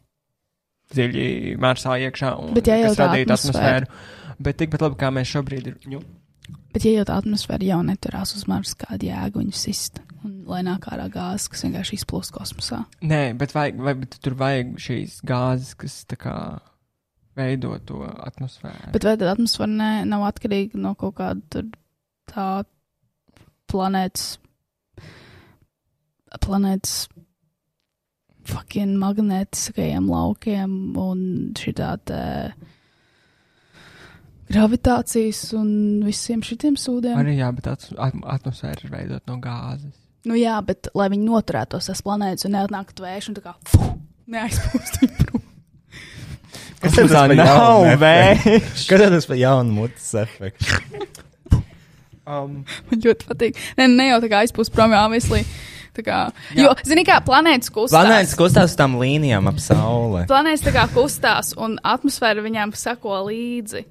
dziļi 0.94 1.26
Marsā 1.62 1.96
iekšā 2.06 2.32
un 2.44 2.54
Bet 2.56 2.68
ja 2.70 2.78
kas 2.86 2.98
radītu 3.00 3.34
atmosfēra- 3.34 3.84
atmosfēru. 3.84 4.40
Bet 4.40 4.56
tikpat 4.62 4.80
labi, 4.86 4.96
kā 5.02 5.10
mēs 5.12 5.32
šobrīd 5.34 5.66
ir. 5.72 5.76
Nu, 5.92 6.00
Bet, 6.72 6.84
ja 6.86 6.92
jau 7.00 7.04
tā 7.06 7.16
atmosfēra 7.20 7.66
jau 7.66 7.80
neturās 7.86 8.32
uz 8.38 8.44
Marsa, 8.50 8.74
kāda 8.78 9.06
jēga 9.06 9.38
viņu 9.38 9.54
sist, 9.58 10.00
un 10.24 10.32
lai 10.50 10.60
nāk 10.66 10.86
ārā 10.90 11.08
gāzes, 11.12 11.48
kas 11.50 11.62
vienkārši 11.66 11.98
izplūst 11.98 12.32
kosmosā. 12.34 12.80
Nē, 13.06 13.20
bet, 13.38 13.52
vajag, 13.54 13.78
vai, 13.86 13.94
bet 14.00 14.16
tur 14.22 14.34
vajag 14.38 14.72
šīs 14.82 15.18
gāzes, 15.26 15.74
kas 15.78 15.96
tā 16.10 16.18
kā 16.18 16.34
veido 17.38 17.74
to 17.86 18.00
atmosfēru. 18.06 18.90
Bet 18.94 19.06
vai 19.06 19.16
tad 19.20 19.30
atmosfēra 19.34 19.70
ne, 19.74 19.90
nav 20.10 20.26
atkarīga 20.30 20.78
no 20.82 20.94
kaut 20.98 21.16
kāda 21.20 21.42
tur 21.54 21.70
tā 22.30 22.48
planētas, 23.70 24.26
planētas 26.42 26.94
fucking 28.50 28.98
magnētiskajiem 29.00 30.10
laukiem 30.10 30.76
un 31.00 31.22
šitā 31.58 31.94
te 32.08 32.20
gravitācijas 34.50 35.42
un 35.58 35.70
visiem 36.06 36.42
šitiem 36.46 36.78
sūdiem? 36.80 37.16
Arī 37.20 37.38
jā, 37.38 37.50
bet 37.54 37.70
at, 37.70 37.86
at, 37.96 38.16
atmosfēra 38.38 38.84
ir 38.84 38.94
veidot 38.94 39.30
no 39.30 39.38
gāzes. 39.42 39.94
Nu 40.28 40.36
jā, 40.36 40.58
bet 40.66 40.90
lai 40.98 41.08
viņi 41.12 41.28
noturētos 41.28 41.88
tas 41.88 42.02
planētas 42.04 42.44
un 42.48 42.56
neatnāktu 42.58 43.06
vējš 43.06 43.30
un 43.30 43.38
tā 43.38 43.44
kā 43.46 43.54
fu, 43.70 43.92
neaizpūst 44.30 45.00
viņu 45.00 45.24
prom. 45.24 45.46
Kas 46.80 46.96
tad 46.96 47.10
tas 47.12 47.34
nav 47.36 47.86
vējš. 48.04 48.84
Kas 48.88 49.02
tad 49.04 49.14
tas 49.14 49.28
par 49.28 49.40
jaunu 49.40 49.76
mutes 49.76 50.12
efektu? 50.16 50.80
Um, 52.30 52.60
Man 52.90 53.02
ļoti 53.02 53.26
patīk. 53.26 53.58
Ne, 53.78 53.88
ne 53.90 54.10
jau 54.10 54.20
tā 54.22 54.30
kā 54.30 54.42
aizpūst 54.44 54.72
prom, 54.74 54.92
jā, 54.94 55.00
obviously. 55.08 55.42
Kā, 56.06 56.20
jo, 56.56 56.72
zini, 56.86 57.04
kā 57.06 57.20
planētas 57.24 57.72
kustās. 57.74 57.96
Planētas 57.96 58.36
kustās 58.38 58.76
tām 58.78 58.98
līnijām 59.00 59.50
ap 59.50 59.60
sauli. 59.62 60.24
Planētas 60.30 60.66
tā 60.66 60.74
kā 60.76 60.86
kustās, 60.94 61.54
un 61.60 61.78
atmosfēra 61.82 62.44
viņām 62.44 62.74
sako 62.78 63.22
līdzi. 63.28 63.84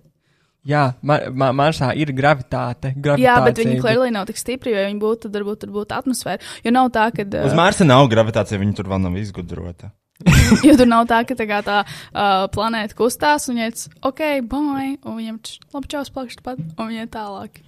jā, 0.69 0.84
Mar 1.02 1.30
Ma 1.31 1.52
Marsā 1.56 1.91
ir 1.98 2.11
gravitāte. 2.15 2.94
Jā, 3.22 3.40
bet 3.45 3.61
viņi 3.61 3.80
klērlī 3.81 4.11
nav 4.15 4.27
tik 4.30 4.41
stipri, 4.41 4.76
jo 4.76 4.84
viņi 4.90 5.02
būtu, 5.02 5.27
tad 5.27 5.40
varbūt 5.40 5.64
tur 5.64 5.73
būtu 5.77 5.98
atmosfēra. 5.98 6.44
Jo 6.65 6.76
nav 6.76 6.91
tā, 6.95 7.10
ka. 7.15 7.26
Uz 7.45 7.56
Marsa 7.57 7.88
nav 7.88 8.10
gravitācija, 8.11 8.60
viņa 8.61 8.77
tur 8.77 8.91
vēl 8.91 9.07
nav 9.07 9.18
izgudrota. 9.22 9.94
jo 10.68 10.73
tur 10.76 10.90
nav 10.90 11.06
tā, 11.07 11.22
ka 11.27 11.36
tā, 11.38 11.48
tā 11.64 11.77
uh, 11.86 12.44
planēta 12.52 12.98
kustās, 12.98 13.48
un 13.48 13.56
viņiem 13.56 13.72
ir 13.72 14.03
ok, 14.10 14.26
bye, 14.52 14.90
un 15.07 15.15
viņiem 15.15 15.40
ir 15.40 15.72
labi 15.76 15.91
čaus 15.94 16.11
plakšķi 16.15 16.44
pat, 16.44 16.60
un 16.60 16.91
viņiem 16.91 17.07
ir 17.07 17.14
tālāk. 17.14 17.61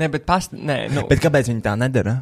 Nē, 0.00 0.10
bet 0.12 0.26
past, 0.28 0.52
nē, 0.52 0.78
nu, 0.92 1.06
Bet 1.08 1.22
kāpēc 1.22 1.48
viņi 1.52 1.64
tā 1.64 1.76
nedara? 1.80 2.18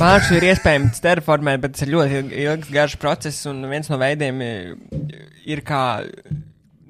Mārsu 0.00 0.38
ir 0.38 0.46
iespējams 0.52 1.02
terraformēt, 1.04 1.60
bet 1.62 1.74
tas 1.76 1.84
ir 1.84 1.92
ļoti 1.92 2.16
ilg- 2.20 2.32
ilgs, 2.46 2.72
garš 2.72 2.96
process, 3.02 3.44
un 3.50 3.60
viens 3.70 3.90
no 3.92 3.98
veidiem 4.00 4.40
ir, 4.44 4.72
ir 5.52 5.62
kā 5.66 5.82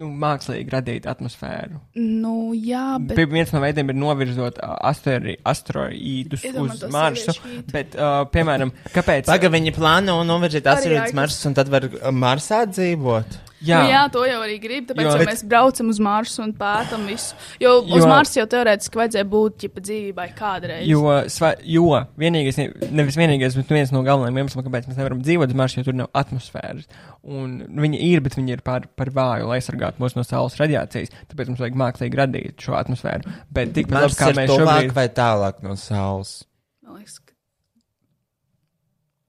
nu, 0.02 0.10
mākslīgi 0.22 0.72
radīt 0.72 1.06
atmosfēru. 1.10 1.80
Nu, 1.98 2.52
jā, 2.56 2.98
bet. 3.02 3.16
Bet... 3.18 3.32
Viens 3.34 3.52
no 3.54 3.62
veidiem 3.62 3.92
ir 3.92 3.98
novirzot 3.98 4.60
asteroīdus 4.62 6.46
uz 6.52 6.84
Marsu, 6.94 7.36
bet, 7.72 7.96
uh, 7.98 8.22
piemēram, 8.32 8.74
kāpēc? 8.94 9.26
Tagad 9.30 9.54
viņi 9.56 9.74
plāno 9.76 10.20
novirzīt 10.28 10.68
asteroīdus. 10.70 11.16
Marsus, 11.18 11.46
un 11.50 11.58
tad 11.58 11.72
var 11.72 11.88
Marsā 12.14 12.64
dzīvot. 12.70 13.40
Jā. 13.62 13.78
Nu, 13.84 13.90
jā, 13.92 14.02
to 14.10 14.22
jau 14.26 14.40
arī 14.42 14.56
grib, 14.62 14.86
tāpēc 14.88 15.06
Jo- 15.06 15.18
Bet- 15.18 15.28
mēs 15.28 15.42
braucam 15.46 15.88
uz 15.92 15.98
Marsu 16.02 16.42
un 16.42 16.52
pētām 16.52 17.04
visu. 17.06 17.34
Jo, 17.60 17.76
jo 17.86 17.94
uz 17.94 18.02
Jo- 18.02 18.08
Marsa 18.10 18.40
jau 18.40 18.46
teorētiski 18.50 18.98
vajadzēja 19.00 19.28
būt 19.30 19.56
ģipa 19.62 19.80
dzīvībai 19.86 20.26
kādreiz. 20.34 20.86
Jo, 20.90 21.02
sva, 21.30 21.52
jo 21.62 21.84
vienīgais, 22.18 22.58
nevis 22.90 23.16
vienīgais, 23.16 23.54
bet 23.54 23.68
viens 23.68 23.92
no 23.94 24.02
galvenajiem 24.02 24.40
iemesliem, 24.42 24.66
kāpēc 24.66 24.88
mēs 24.90 24.98
nevaram 24.98 25.22
dzīvot 25.22 25.48
uz 25.48 25.54
Marsa, 25.54 25.78
jo 25.80 25.84
tur 25.84 25.94
nav 25.94 26.10
atmosfēras. 26.14 26.86
Un 27.22 27.58
viņi 27.68 28.00
ir, 28.10 28.20
bet 28.20 28.34
viņi 28.34 28.50
ir 28.56 28.62
par, 28.66 28.88
par 28.96 29.06
vāju, 29.14 29.46
lai 29.46 29.60
aizsargātu 29.60 30.02
mūs 30.02 30.16
no 30.18 30.22
saules 30.26 30.56
radiācijas. 30.58 31.14
Tāpēc 31.30 31.52
mums 31.52 31.60
vajag 31.62 31.78
mākslīgi 31.78 32.18
radīt 32.18 32.56
šo 32.66 32.74
atmosfēru. 32.74 33.30
Bet 33.52 33.72
tikpat 33.74 34.08
labi, 34.08 34.18
kā 34.18 34.32
mēs 34.34 34.50
šobrīd. 34.50 34.92
vai 34.92 35.08
tālāk 35.08 35.62
no 35.62 35.74
Saules? 35.78 36.44
Man 36.82 36.96
liekas, 36.98 37.20
ka 37.20 37.32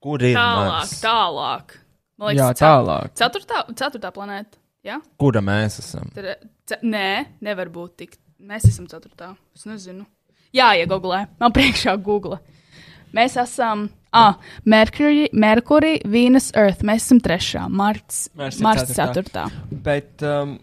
Kur 0.04 0.20
ir 0.20 0.36
tālāk, 0.36 0.68
Mars? 0.74 1.02
tālāk. 1.02 1.78
Man 2.22 2.36
Jā, 2.38 2.50
cet- 2.54 2.62
tālāk. 2.66 3.14
Ceturtā, 3.18 3.64
ceturtā 3.80 4.12
planēta. 4.14 4.60
Jā? 4.86 5.00
Kura 5.18 5.42
mēs 5.42 5.80
esam? 5.80 6.10
Tad, 6.14 6.44
ce, 6.68 6.78
nē, 6.84 7.26
nevar 7.42 7.70
būt 7.74 7.96
tik. 8.04 8.18
Mēs 8.44 8.68
esam 8.68 8.86
ceturtā. 8.92 9.32
Es 9.56 9.64
nezinu. 9.66 10.06
Jā, 10.54 10.74
iegooglē. 10.84 11.24
Man 11.40 11.54
priekšā 11.56 11.96
Google. 12.04 12.40
Mēs 13.16 13.38
esam. 13.42 13.88
Ah, 14.14 14.36
Mercury, 14.66 15.30
Mercury, 15.34 16.00
Venus, 16.06 16.52
Earth. 16.56 16.84
Mēs 16.86 17.08
esam 17.08 17.20
trešā. 17.24 17.64
Marts, 17.70 18.28
Mars 18.36 18.60
ceturtā. 18.60 19.08
ceturtā. 19.14 19.46
Bet, 19.72 20.22
um, 20.22 20.60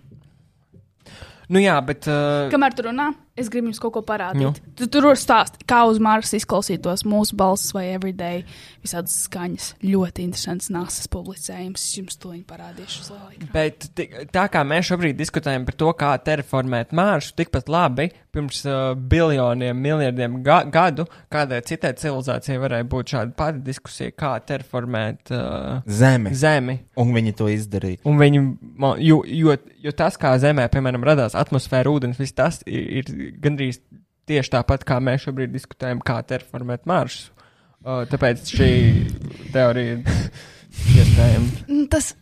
nu 1.49 1.59
jā, 1.65 1.75
bet. 1.87 2.07
Uh, 2.07 2.47
Kamēr 2.53 2.77
tur 2.79 2.91
runā, 2.93 3.09
es 3.41 3.51
gribu 3.53 3.71
jums 3.71 3.81
kaut 3.83 3.95
ko 3.97 4.03
parādīt. 4.07 4.45
Nu. 4.45 4.73
Tu 4.79 4.89
tur 4.93 5.09
var 5.11 5.19
stāstīt, 5.21 5.65
kā 5.69 5.83
uz 5.89 6.01
Marsa 6.03 6.39
izklausītos 6.39 7.05
mūsu 7.09 7.37
balss 7.41 7.75
vai 7.77 7.89
everyday 7.95 8.45
visādas 8.85 9.17
skaņas. 9.27 9.73
Ļoti 9.85 10.27
interesants 10.29 10.71
nāsas 10.73 11.11
publicējums. 11.13 11.85
Es 11.91 11.99
jums 11.99 12.21
to 12.21 12.35
parādīšu 12.49 13.05
uz 13.05 13.13
laiku. 13.15 13.51
Bet 13.55 13.89
tā 14.33 14.47
kā 14.53 14.65
mēs 14.67 14.91
šobrīd 14.93 15.19
diskutējam 15.19 15.67
par 15.69 15.79
to, 15.83 15.93
kā 15.99 16.15
terraformēt 16.25 16.95
Mārsu, 16.97 17.35
tikpat 17.41 17.71
labi 17.73 18.11
pirms 18.35 18.61
uh, 18.69 18.93
biljoniem, 19.11 19.79
miljardiem 19.83 20.37
ga 20.47 20.61
gadu 20.73 21.07
kādai 21.33 21.61
citai 21.67 21.93
civilizācijai 21.99 22.59
varēja 22.63 22.87
būt 22.93 23.15
šāda 23.15 23.35
pati 23.39 23.63
diskusija, 23.67 24.15
kā 24.17 24.33
terraformēt 24.47 25.33
uh, 25.35 25.81
Zemi. 25.87 26.33
Zemi. 26.39 26.77
Un 27.01 27.15
viņi 27.17 27.35
to 27.41 27.49
izdarīja. 27.53 28.03
Un 28.09 28.21
viņi, 28.21 28.43
ma- 28.83 28.95
jo, 29.03 29.21
jo, 29.27 29.57
jo 29.85 29.95
tas, 29.99 30.19
kā 30.21 30.35
Zemē, 30.43 30.69
piemēram, 30.73 31.05
radās 31.11 31.37
atmosfēra, 31.39 31.91
ūdens, 31.93 32.21
viss 32.21 32.37
tas 32.39 32.63
ir, 32.67 33.03
ir 33.03 33.35
gandrīz 33.43 33.81
tieši 34.31 34.53
tāpat, 34.55 34.85
kā 34.87 35.01
mēs 35.03 35.25
šobrīd 35.27 35.51
diskutējam, 35.57 36.01
kā 36.07 36.21
terraformēt 36.29 36.87
Marsu. 36.87 37.33
Uh, 37.81 38.03
tāpēc 38.11 38.45
šī 38.53 38.71
teorija 39.55 39.97
ir 39.97 40.03
iespējama. 41.01 41.87
Tas, 41.91 42.13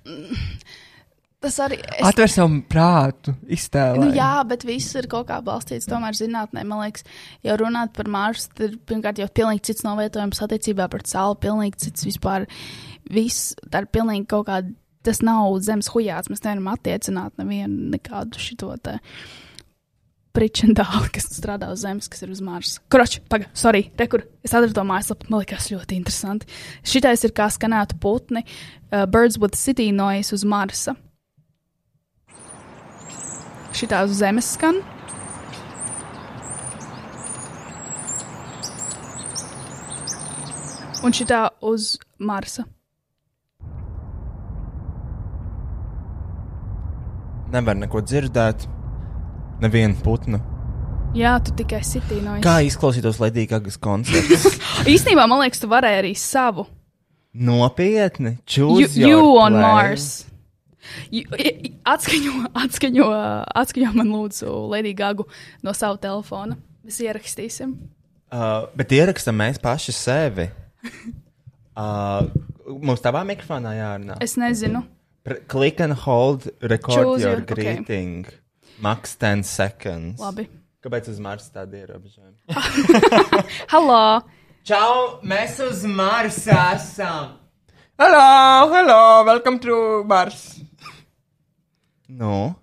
tas 1.44 1.58
arī. 1.64 1.78
Es, 1.84 2.02
Atver 2.08 2.32
savu 2.32 2.60
prātu, 2.70 3.34
iztēlē. 3.54 4.02
Nu, 4.02 4.10
jā, 4.16 4.32
bet 4.48 4.66
viss 4.68 4.96
ir 4.98 5.08
kaut 5.10 5.28
kā 5.30 5.38
balstīts 5.44 5.88
tomēr 5.90 6.16
zinātnē. 6.18 6.64
Man 6.68 6.84
liekas, 6.84 7.06
jau 7.46 7.56
runāt 7.62 7.94
par 7.96 8.10
Marsu, 8.12 8.50
tad 8.54 8.68
ir 8.68 8.76
pirmkārt 8.88 9.22
jau 9.22 9.30
pilnīgi 9.40 9.66
cits 9.70 9.86
novietojums 9.86 10.42
attiecībā 10.44 10.88
pret 10.92 11.10
Sauli, 11.10 11.40
pilnīgi 11.46 11.88
cits 11.88 12.06
vispār. 12.08 12.48
Viss 13.12 13.54
tā 13.70 13.84
ir 13.84 13.90
pilnīgi 13.94 14.28
kaut 14.30 14.48
kāda. 14.50 14.74
Tas 15.06 15.22
nav 15.24 15.54
zemes 15.64 15.86
hujāts. 15.94 16.28
Mēs 16.28 16.42
nevaram 16.42 16.72
attiecināt 16.74 17.38
nevienu 17.38 17.92
nekādu 17.94 18.40
šito 18.42 18.74
te 18.82 18.98
pričendāli, 20.38 21.08
kas 21.14 21.28
strādā 21.32 21.70
uz 21.72 21.82
zemes, 21.86 22.08
kas 22.10 22.22
ir 22.26 22.32
uz 22.34 22.42
Marsa. 22.44 22.82
Kroči, 22.92 23.22
pagaidi, 23.30 23.50
sorry, 23.58 23.84
rekur, 23.98 24.26
es 24.44 24.54
atradu 24.54 24.76
to 24.76 24.84
mājaslapu, 24.86 25.30
man 25.32 25.42
liekas 25.42 25.70
ļoti 25.72 25.98
interesanti. 25.98 26.50
Šitais 26.86 27.24
ir 27.26 27.34
kā 27.36 27.48
skanētu 27.52 27.98
putni, 28.02 28.44
uh, 28.44 29.06
Birds 29.10 29.38
with 29.40 29.58
City 29.58 29.90
Noise 29.94 30.36
uz 30.36 30.44
Marsa. 30.48 30.94
Šitā 33.76 34.02
uz 34.06 34.16
zemes 34.18 34.48
skan. 34.56 34.80
Un 41.04 41.14
šitā 41.14 41.46
uz 41.62 41.96
Marsa. 42.18 42.64
Nevar 47.52 47.78
neko 47.78 48.02
dzirdēt. 48.04 48.66
Nevienu 49.62 49.96
putnu. 50.04 50.40
Jā, 51.16 51.38
tu 51.42 51.54
tikai 51.56 51.80
sitī 51.86 52.18
no 52.22 52.36
Kā 52.44 52.58
izklausītos 52.66 53.16
Ledīgas 53.22 53.78
koncerts? 53.80 54.58
Īstenībā, 54.92 55.24
man 55.30 55.40
liekas, 55.42 55.62
tu 55.62 55.70
varēji 55.70 56.02
arī 56.02 56.12
savu. 56.18 56.66
Nopietni. 57.32 58.36
You, 58.36 58.44
Choose 58.44 58.98
you 58.98 59.08
your 59.08 59.40
on. 59.46 59.56
Mars. 59.56 60.27
Atskaņo, 61.88 62.32
atskaņo, 62.64 63.06
atskaņo 63.62 63.92
man 63.96 64.10
lūdzu 64.14 64.50
Lady 64.72 64.94
Gagu 64.98 65.28
no 65.64 65.74
sava 65.76 65.98
telefona. 66.02 66.58
Mēs 66.86 67.00
ierakstīsim. 67.04 67.76
Uh, 68.28 68.66
bet 68.76 68.92
ierakstam 68.92 69.36
mēs 69.40 69.60
paši 69.62 69.94
sevi. 69.96 70.50
Uh, 71.78 72.26
mums 72.82 72.98
tavā 72.98 73.20
mikrofonā 73.22 73.70
jārunā. 73.76 74.16
Es 74.24 74.32
nezinu. 74.34 74.80
Pr 75.22 75.36
click 75.46 75.78
and 75.78 75.94
hold, 75.94 76.48
record 76.58 76.96
Choose 76.96 77.22
your 77.22 77.36
your- 77.36 77.42
okay. 77.44 77.54
greeting. 77.76 78.26
Max 78.82 79.14
10 79.14 79.44
seconds. 79.46 80.18
Labi. 80.18 80.48
Kāpēc 80.82 81.06
uz 81.12 81.20
Marsa 81.22 81.52
tāda 81.60 81.78
ierobežojuma? 81.78 82.34
Halo! 83.72 84.00
Čau, 84.66 85.20
mēs 85.22 85.60
uz 85.62 85.84
Marsa 85.86 86.58
esam! 86.74 87.36
Hello, 87.98 88.70
hello, 88.74 88.98
welcome 89.30 89.58
to 89.62 90.02
Mars. 90.02 90.58
Nu? 92.08 92.54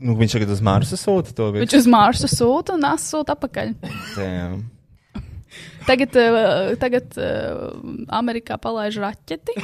Nu, 0.00 0.16
viņš 0.16 0.34
tagad 0.34 0.52
uz 0.54 0.62
Marsa 0.64 0.96
sūta 0.96 1.34
to 1.36 1.50
visu. 1.52 1.62
Viņš 1.62 1.76
uz 1.82 1.88
Marsu 1.92 2.28
sūta 2.30 2.74
un 2.78 2.86
es 2.88 3.04
sūtu 3.12 3.34
atpakaļ. 3.34 3.74
Damn. 4.16 4.62
Tagad, 5.86 6.16
uh, 6.16 6.72
tagad 6.80 7.16
uh, 7.18 7.70
Amerikā 8.14 8.56
palaiž 8.60 9.00
raķeti. 9.02 9.56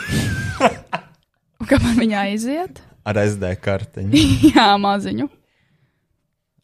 Kamēr 1.70 1.98
viņa 1.98 2.22
aiziet? 2.26 2.82
Ar 3.06 3.20
SD 3.22 3.52
kartiņu. 3.62 4.22
Jā, 4.52 4.72
maziņu. 4.82 5.28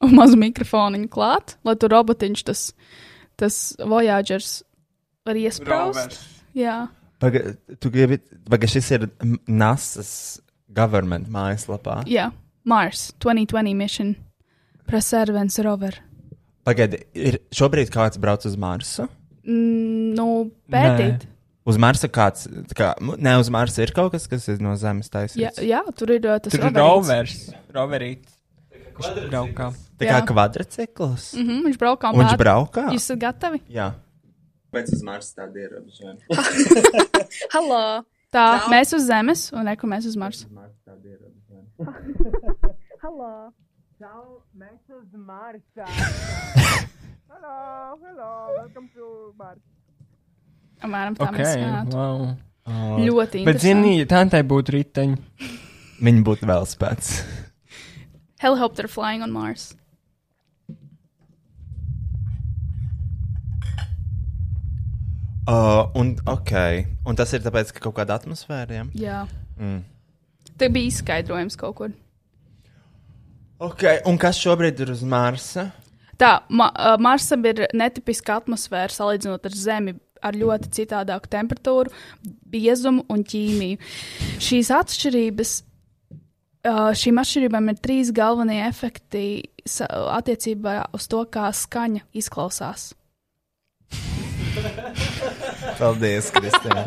Un 0.03 0.17
mazu 0.19 0.37
mikrofonu 0.41 1.05
klāt, 1.11 1.57
lai 1.63 1.77
tur 1.79 1.95
robotiņš 1.95 2.43
tas, 2.49 2.65
tas 3.39 3.59
Voyagers 3.79 4.61
var 5.27 5.39
iesprāst. 5.39 5.95
Rovers. 5.95 6.25
Jā. 6.59 6.81
Paga, 7.23 7.55
tu 7.79 7.91
gribi, 7.95 8.19
paga 8.51 8.67
šis 8.71 8.89
ir 8.97 9.09
NASA's 9.47 10.41
government 10.75 11.29
mājaslapā. 11.31 12.01
Jā, 12.11 12.31
Mars 12.67 13.13
2020 13.23 13.77
mission. 13.79 14.15
Perseverance 14.91 15.63
rover. 15.63 16.01
Pagaidi, 16.67 17.05
ir 17.15 17.39
šobrīd 17.55 17.91
kāds 17.95 18.19
brauc 18.23 18.45
uz 18.47 18.57
Marsu? 18.59 19.07
Mm, 19.47 20.13
nu, 20.19 20.27
pētīt. 20.71 21.29
Uz 21.63 21.79
Marsa 21.79 22.09
kāds, 22.11 22.49
tā 22.73 22.75
kā, 22.75 22.89
ne 23.23 23.37
uz 23.39 23.47
Marsa 23.55 23.85
ir 23.85 23.93
kaut 23.95 24.11
kas, 24.15 24.27
kas 24.31 24.49
ir 24.51 24.59
no 24.63 24.75
Zemes 24.79 25.07
Jā, 25.07 25.13
taisīts. 25.15 25.61
jā, 25.63 25.83
tur 25.95 26.11
ir 26.11 26.27
uh, 26.27 26.41
tas 26.43 26.51
Tur 26.51 26.59
ir 26.59 26.75
roverīts. 26.75 26.83
rovers, 26.83 27.37
roverīts. 27.77 28.39
Braukā. 29.31 29.71
Tā 29.99 30.07
kā 30.07 30.19
Jā. 30.19 30.25
kvadrcikls. 30.27 31.33
Mm 31.39 31.47
-hmm, 31.47 31.61
viņš 31.69 31.79
braukā 31.81 32.11
un 32.13 32.21
viņš 32.21 32.39
braukā? 32.39 32.85
Jūs 32.93 33.07
esat 33.07 33.19
gatavi? 33.19 33.63
Jā. 33.71 33.93
Pēc 34.73 34.89
uz 34.97 35.03
Marsa 35.05 35.43
tāda 35.43 35.67
ierobežojuma. 35.67 36.21
Halo! 37.55 37.81
Tā, 38.33 38.45
Čau. 38.57 38.71
mēs 38.73 38.95
uz 38.97 39.03
Zemes 39.05 39.43
un 39.53 39.67
neko 39.69 39.89
mēs 39.91 40.07
uz 40.09 40.17
Marsa. 40.17 40.49
Halo! 43.03 43.33
Čau, 44.01 44.23
mēs 44.57 44.81
uz 44.97 45.11
Marsa. 45.13 45.85
hello, 47.33 47.99
hello, 48.01 48.31
welcome 48.57 48.89
to 48.97 49.11
Mars. 49.37 49.61
Apmēram 50.83 51.21
tā 51.21 51.29
Ok, 51.29 51.37
mēs 51.37 51.53
skanētu. 51.53 51.93
wow. 52.01 52.97
Ļoti 53.03 53.45
Bet, 53.45 53.61
interesanti. 53.61 53.69
zini, 53.69 53.93
ja 54.01 54.25
tā 54.33 54.41
būtu 54.49 54.75
riteņi. 54.79 55.21
Viņi 56.03 56.25
būtu 56.27 56.49
vēl 56.49 56.65
spēc. 56.67 57.13
Helicopter 58.43 58.89
flying 58.91 59.23
on 59.23 59.37
Mars. 59.37 59.75
Uh, 65.49 65.91
un, 65.99 66.15
ok. 66.27 66.53
Un 67.07 67.19
tas 67.19 67.33
ir 67.35 67.43
tāpēc, 67.43 67.73
ka 67.75 67.83
kaut 67.83 67.97
kāda 67.97 68.15
atmosfēra. 68.21 68.77
Ja? 68.77 68.85
Jā. 68.95 69.23
Mm. 69.59 69.81
Te 70.59 70.69
bija 70.71 70.93
izskaidrojums 70.93 71.59
kaut 71.59 71.75
kur. 71.81 71.95
Ok, 73.63 73.83
un 74.11 74.19
kas 74.23 74.39
šobrīd 74.43 74.79
ir 74.83 74.93
uz 74.95 75.03
Marsa? 75.07 75.69
Tā, 76.19 76.37
ma 76.51 76.69
uh, 76.71 76.95
Marsam 77.03 77.43
ir 77.51 77.65
netipiska 77.75 78.39
atmosfēra 78.39 78.95
salīdzinot 78.95 79.51
ar 79.51 79.59
Zemi. 79.59 79.99
Ar 80.23 80.37
ļoti 80.39 80.69
citādāku 80.71 81.27
temperatūru, 81.27 81.91
biezumu 82.47 83.03
un 83.11 83.25
ķīmiju. 83.27 83.81
Šīs 84.39 84.69
atšķirības, 84.71 85.55
uh, 86.71 86.93
šīm 86.95 87.19
atšķirībām 87.19 87.73
ir 87.73 87.81
trīs 87.83 88.13
galvenie 88.15 88.61
efekti 88.69 89.25
attiecībā 89.91 90.77
uz 90.95 91.11
to, 91.11 91.25
kā 91.27 91.51
skaņa 91.51 92.07
izklausās. 92.23 92.93
Paldies, 95.79 96.31
Kristija. 96.35 96.85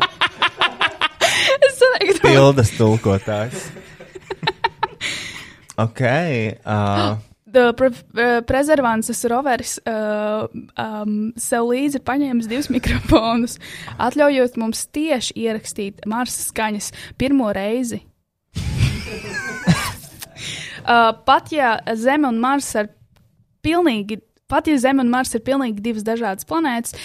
Es 1.66 1.78
domāju, 1.80 2.16
ka 2.18 2.28
Pildas 2.28 2.72
tulkotājs. 2.76 3.68
ok. 5.86 6.02
Uh, 6.64 7.16
pre 7.76 7.88
uh, 7.88 8.42
prezervants 8.46 9.24
roveris 9.30 9.76
uh, 9.88 10.48
um, 10.76 11.32
sev 11.40 11.70
līdzi 11.70 12.00
ir 12.00 12.04
paņēmis 12.06 12.50
divus 12.50 12.68
mikrofonus, 12.72 13.56
atļaujot 14.02 14.58
mums 14.60 14.84
tieši 14.92 15.36
ierakstīt 15.46 16.04
Marsa 16.08 16.44
skaņas 16.50 16.92
pirmo 17.20 17.52
reizi. 17.56 18.02
uh, 20.84 21.12
pat 21.26 21.52
ja 21.54 21.78
Zeme 21.96 22.28
un 22.28 22.40
Mars 22.42 22.74
ir 22.76 22.92
pilnīgi, 23.64 24.20
pat 24.50 24.68
ja 24.70 24.76
Zeme 24.82 25.04
un 25.04 25.10
Mars 25.12 25.34
ir 25.36 25.44
pilnīgi 25.46 25.84
divas 25.84 26.06
dažādas 26.06 26.48
planētas, 26.48 26.96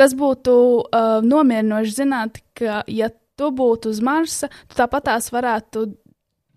tas 0.00 0.14
būtu 0.16 0.54
uh, 0.80 1.20
nomierinoši 1.26 1.96
zināt, 2.02 2.40
ka 2.56 2.80
ja 2.88 3.10
tu 3.36 3.50
būtu 3.56 3.92
uz 3.92 4.00
Marsa, 4.04 4.48
tu 4.68 4.78
tāpatās 4.78 5.28
varētu 5.32 5.86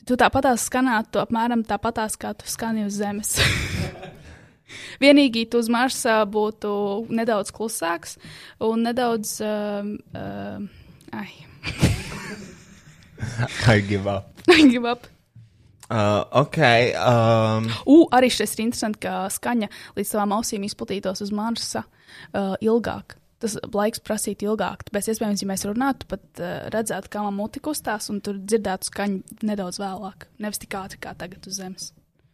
tu 0.07 0.17
tāpatās 0.19 0.67
skanētu 0.67 1.21
apmēram 1.23 1.63
tāpatās, 1.67 2.17
kā 2.19 2.33
tu 2.37 2.47
skani 2.49 2.87
uz 2.87 2.97
Zemes. 2.99 3.37
Vienīgi 5.03 5.45
tu 5.51 5.61
uz 5.61 5.69
Marsa 5.71 6.21
būtu 6.29 6.73
nedaudz 7.13 7.53
klusāks 7.55 8.17
un 8.63 8.85
nedaudz. 8.87 9.37
Um, 9.45 9.95
um, 10.17 10.69
ai, 11.13 11.29
I 13.73 13.79
give 13.79 14.07
up. 14.07 14.31
I 14.51 14.63
give 14.67 14.89
up. 14.89 15.07
Uh, 15.91 16.23
ok. 16.41 16.59
Um, 16.97 17.67
U, 17.85 17.97
arī 18.15 18.31
šis 18.33 18.55
ir 18.55 18.65
interesanti, 18.65 19.03
ka 19.05 19.27
skaņa 19.31 19.69
līdz 19.97 20.13
tavām 20.15 20.39
ausīm 20.39 20.63
izplatītos 20.65 21.21
uz 21.21 21.33
Marsa 21.35 21.83
uh, 21.83 22.55
ilgāk. 22.63 23.19
Tas 23.43 23.57
laiks 23.75 23.99
prasītu 24.03 24.47
ilgāk. 24.47 24.85
Tāpēc, 24.87 25.09
iespējams, 25.11 25.41
ja 25.43 25.49
mēs 25.49 25.65
runātu, 25.67 26.07
pat 26.13 26.23
uh, 26.39 26.53
redzētu, 26.71 27.11
kā 27.11 27.25
man 27.25 27.35
muti 27.35 27.59
kustās, 27.63 28.07
un 28.13 28.21
tur 28.23 28.37
dzirdētu 28.39 28.87
skaņu 28.87 29.43
nedaudz 29.49 29.81
vēlāk. 29.83 30.29
Nevis 30.43 30.61
tik 30.63 30.77
ātri 30.79 31.01
kā 31.03 31.11
tagad 31.19 31.49
uz 31.49 31.59
Zemes. 31.59 31.89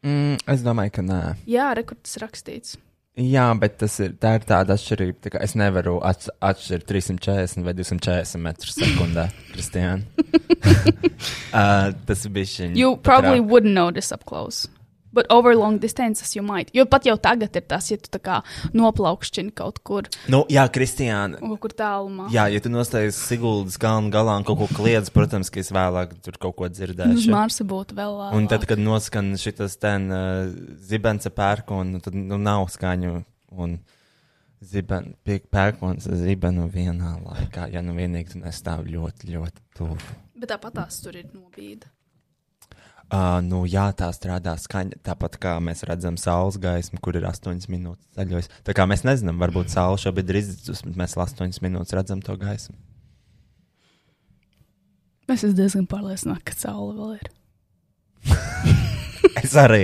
mm, 0.05 0.43
es 0.53 0.61
domāju, 0.65 0.93
ka 0.99 1.05
nē. 1.07 1.23
Jā, 1.49 1.71
rekords 1.79 2.19
rakstīts. 2.21 2.77
Jā, 3.19 3.49
bet 3.59 3.73
tas 3.81 3.97
ir, 3.99 4.13
tā 4.21 4.37
ir 4.37 4.45
tāda 4.47 4.77
atšķirība. 4.77 5.17
Tā 5.25 5.41
es 5.43 5.55
nevaru 5.59 5.97
atš 6.07 6.29
atšķirt 6.45 6.85
340 6.87 7.65
vai 7.65 7.73
240 7.75 8.43
metrus 8.45 8.77
sekundē, 8.79 9.25
Kristiāna. 9.51 10.05
uh, 11.51 11.89
tas 12.07 12.27
bija 12.31 12.51
šī. 12.53 12.69
You 12.77 12.95
probably 12.95 13.41
wouldn't 13.41 13.75
notice 13.75 14.13
up 14.15 14.23
close. 14.29 14.69
But 15.11 15.25
over 15.33 15.55
long 15.57 15.79
distances 15.81 16.35
you 16.35 16.43
might. 16.45 16.69
Jo 16.73 16.85
pat 16.85 17.03
jau 17.09 17.15
tagad 17.17 17.55
ir 17.57 17.63
tas, 17.65 17.87
ja 17.89 17.97
tu 17.97 18.11
noplaukšķini 18.77 19.53
kaut 19.57 19.79
kur, 19.83 20.05
Nu, 20.29 20.43
jā, 20.53 20.67
Kristiāna. 20.69 21.39
kaut 21.41 21.59
kur 21.63 21.73
tālumā. 21.73 22.27
Jā, 22.29 22.45
ja 22.53 22.59
tu 22.61 22.69
nostājies 22.69 23.17
Siguldas 23.17 23.77
kalnu 23.81 24.11
galā 24.13 24.37
un 24.37 24.45
kaut 24.45 24.59
ko 24.61 24.67
kliedz, 24.77 25.09
protams, 25.09 25.49
ka 25.49 25.59
es 25.63 25.71
vēlāk 25.73 26.13
tur 26.21 26.37
kaut 26.37 26.55
ko 26.59 26.69
Uz 26.69 26.77
dzirdēšu. 26.77 27.31
Marsa 27.33 27.65
būtu 27.65 27.97
vēl 27.97 28.13
labāk. 28.19 28.37
Un 28.37 28.47
tad, 28.51 28.67
kad 28.69 28.77
noskan 28.77 29.33
šis 29.33 29.77
ten 29.81 30.11
uh, 30.13 30.51
zibens 30.77 31.25
ar 31.25 31.33
pērkonu, 31.33 32.01
tad 32.05 32.13
nu, 32.13 32.37
nav 32.37 32.67
skaņu. 32.69 33.23
Un 33.57 33.79
ziben, 34.61 35.15
pie- 35.25 35.41
pērkons 35.49 36.05
ar 36.05 36.17
zibenu 36.21 36.67
vienā 36.69 37.15
laikā, 37.23 37.71
ja 37.73 37.81
nu 37.81 37.95
vienīgi 37.97 38.33
tu 38.35 38.41
nestāv 38.43 38.85
ļoti, 38.85 39.31
ļoti 39.33 39.63
tuvu. 39.77 39.97
Bet 40.39 40.51
tāpat 40.53 40.75
tās 40.77 41.01
tur 41.01 41.17
ir 41.17 41.25
nobīde. 41.33 41.89
Uh, 43.09 43.39
nu, 43.41 43.63
jā, 43.65 43.87
tā 43.97 44.11
strādā 44.13 44.53
skaņa. 44.61 44.99
Tāpat 45.07 45.39
kā 45.41 45.55
mēs 45.65 45.81
redzam 45.89 46.17
saules 46.21 46.59
gaismu, 46.61 46.99
kur 47.01 47.17
ir 47.17 47.25
8 47.25 47.65
minūtes 47.73 48.05
ceļojis. 48.13 48.51
Tā 48.67 48.75
kā 48.77 48.85
mēs 48.85 49.01
nezinām, 49.07 49.39
varbūt 49.41 49.73
saule 49.73 49.97
šobrīd 49.97 50.29
ir 50.29 50.37
izdzis, 50.43 50.83
bet 50.85 50.99
mēs 50.99 51.17
8 51.17 51.57
minūtes 51.65 51.97
redzam 51.97 52.21
to 52.21 52.37
gaismu. 52.37 52.77
Es 55.29 55.41
esmu 55.41 55.57
diezgan 55.57 55.89
pārliecināta, 55.89 56.45
ka 56.51 56.55
saule 56.57 56.93
vēl 56.99 57.17
ir. 57.17 57.35
Es 59.39 59.53
arī. 59.59 59.83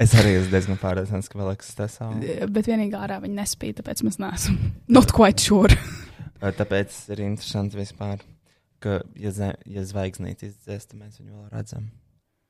Es 0.00 0.14
arī 0.16 0.36
esmu 0.38 0.54
diezgan 0.54 0.78
pārliecināts, 0.80 1.28
ka 1.30 1.38
vēl 1.42 1.52
eksistē 1.52 1.86
saule. 1.90 2.38
Bet 2.54 2.70
vienīgi 2.70 2.96
ārā 2.96 3.18
viņi 3.22 3.38
nespīd, 3.42 3.80
tāpēc 3.80 4.02
mēs 4.06 4.18
neesam. 4.22 4.58
Not 4.96 5.10
quite 5.14 5.42
sure. 5.42 5.74
Tāpēc 6.40 6.96
ir 7.12 7.26
interesanti 7.26 7.82
vispār. 7.82 8.22
Ka, 8.82 9.00
ja, 9.20 9.32
zem, 9.34 9.54
ja 9.68 9.84
zvaigznīte 9.86 10.50
izdzēs, 10.50 10.88
tad 10.90 11.00
mēs 11.00 11.20
viņu 11.20 11.34
vēl 11.36 11.48
redzam. 11.54 11.90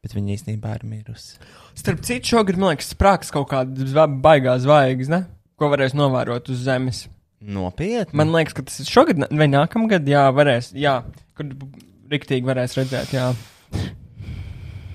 Bet 0.00 0.14
viņa 0.16 0.36
īstenībā 0.38 0.78
ir 0.78 0.86
mirusi. 0.88 1.36
Starp 1.76 2.00
citu, 2.08 2.32
šogad, 2.32 2.56
man 2.60 2.72
liekas, 2.72 2.94
sprāgs 2.94 3.32
kaut 3.34 3.50
kāda 3.50 4.06
baigā 4.24 4.56
zvaigzne, 4.62 5.26
ko 5.60 5.68
varēs 5.72 5.92
novērot 5.98 6.48
uz 6.52 6.62
Zemes. 6.64 7.04
Nopietni. 7.40 8.16
Man 8.20 8.32
liekas, 8.34 8.56
ka 8.56 8.64
tas 8.68 8.80
ir 8.82 8.88
šogad 8.88 9.20
vai 9.28 9.48
nākamgad, 9.48 10.08
jā, 10.08 10.26
varēs, 10.36 10.72
jā, 10.76 10.98
kad 11.36 11.52
riktīgi 12.12 12.48
varēs 12.48 12.76
redzēt, 12.80 13.14
jā. 13.16 13.30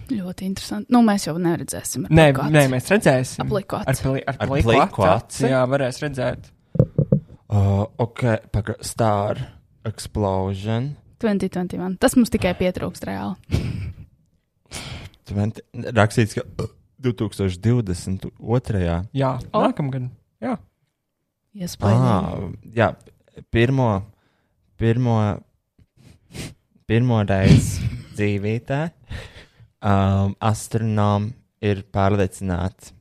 Ļoti 0.06 0.45
interesanti. 0.45 0.94
Nu, 0.94 1.02
mēs 1.06 1.26
jau 1.26 1.34
neredzēsim. 1.41 2.06
Nē, 2.14 2.28
nē, 2.53 2.66
mēs 2.74 2.90
redzēsim. 2.94 3.45
Aci. 3.45 3.80
Ar, 3.82 4.02
pli, 4.02 4.22
ar, 4.22 4.38
Ar 4.38 4.52
pliku 4.52 5.07
aci. 5.10 5.48
Jā, 5.49 5.64
varēs 5.70 6.02
redzēt. 6.03 6.52
Uh, 7.45 7.86
ok, 8.02 8.22
paga, 8.53 8.76
Star 8.86 9.41
Explosion. 9.86 10.94
2021. 11.22 11.98
Tas 12.02 12.16
mums 12.18 12.32
tikai 12.34 12.54
pietrūkst 12.60 13.06
reāli. 13.08 13.36
20, 15.30 15.62
rakstīts, 15.96 16.36
ka 16.38 16.44
uh, 16.62 16.70
2022. 17.06 18.82
Jā, 19.16 19.32
O. 19.52 19.62
nākamgad. 19.66 20.10
Jā. 20.44 20.58
Iespējams. 21.56 22.04
Ah, 22.04 22.50
jā, 22.76 22.90
pirmo, 23.54 23.88
pirmo, 24.80 25.16
pirmo 26.90 27.22
reizi 27.30 27.88
dzīvītē 28.18 28.80
um, 28.92 30.36
astronomi 30.44 31.32
ir 31.66 31.82
pārliecināti, 31.96 32.92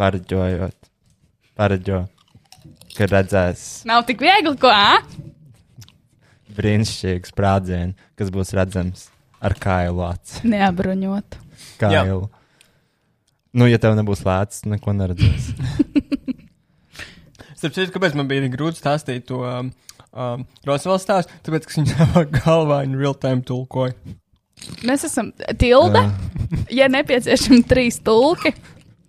pareģojot, 0.00 0.88
pareģo, 1.56 2.00
ka 2.96 3.06
redzēs 3.12 3.66
Nav 3.88 4.06
tik 4.08 4.24
viegli, 4.24 4.56
ko? 4.60 4.72
ā? 4.72 4.96
Brīnišķīgu 6.56 7.30
sprādzienu, 7.30 7.94
kas 8.18 8.32
būs 8.34 8.52
redzams 8.56 9.06
ar 9.44 9.56
kailu 9.60 10.04
aci. 10.06 10.42
Neapbruņot. 10.52 11.38
Kailu. 11.80 12.26
Nu, 13.56 13.68
ja 13.70 13.78
tev 13.80 13.96
nebūs 13.96 14.24
lēts, 14.26 14.64
neko 14.68 14.92
neredzēs. 14.96 15.52
Starp 17.56 17.72
citu, 17.72 17.88
kāpēc 17.94 18.12
man 18.18 18.28
bija 18.28 18.44
grūti 18.52 18.82
stāstīt 18.82 19.24
to 19.30 19.40
um, 19.48 19.70
um, 20.12 20.44
Rosvela 20.68 21.00
stāstu? 21.00 21.32
Tāpēc, 21.46 21.64
ka 21.64 21.80
viņš 21.80 21.94
savā 21.96 22.26
galvā 22.36 22.82
in 22.84 22.98
real 23.00 23.16
time 23.16 23.40
tulkoja. 23.46 23.96
Mēs 24.88 25.04
esam 25.08 25.32
tilde. 25.60 26.02
ja 26.72 26.88
nepieciešami 26.92 27.64
trīs 27.68 28.00
tulki, 28.04 28.52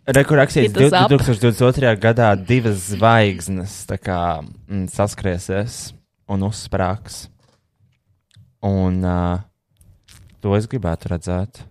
Rekur 0.08 0.40
rakstīts, 0.40 0.72
Hit 0.72 0.86
us 0.88 0.94
up. 0.96 1.12
2022. 1.12 1.90
gadā 2.00 2.30
divas 2.40 2.86
zvaigznes 2.94 3.74
tā 3.90 3.98
kā, 4.00 4.20
mm, 4.40 4.86
saskriesies 4.94 5.90
un 6.32 6.46
uzsprāgs. 6.48 7.26
Un 8.66 9.04
uh, 9.06 9.40
to 10.42 10.56
es 10.58 10.70
gribētu 10.70 11.14
redzēt. 11.14 11.64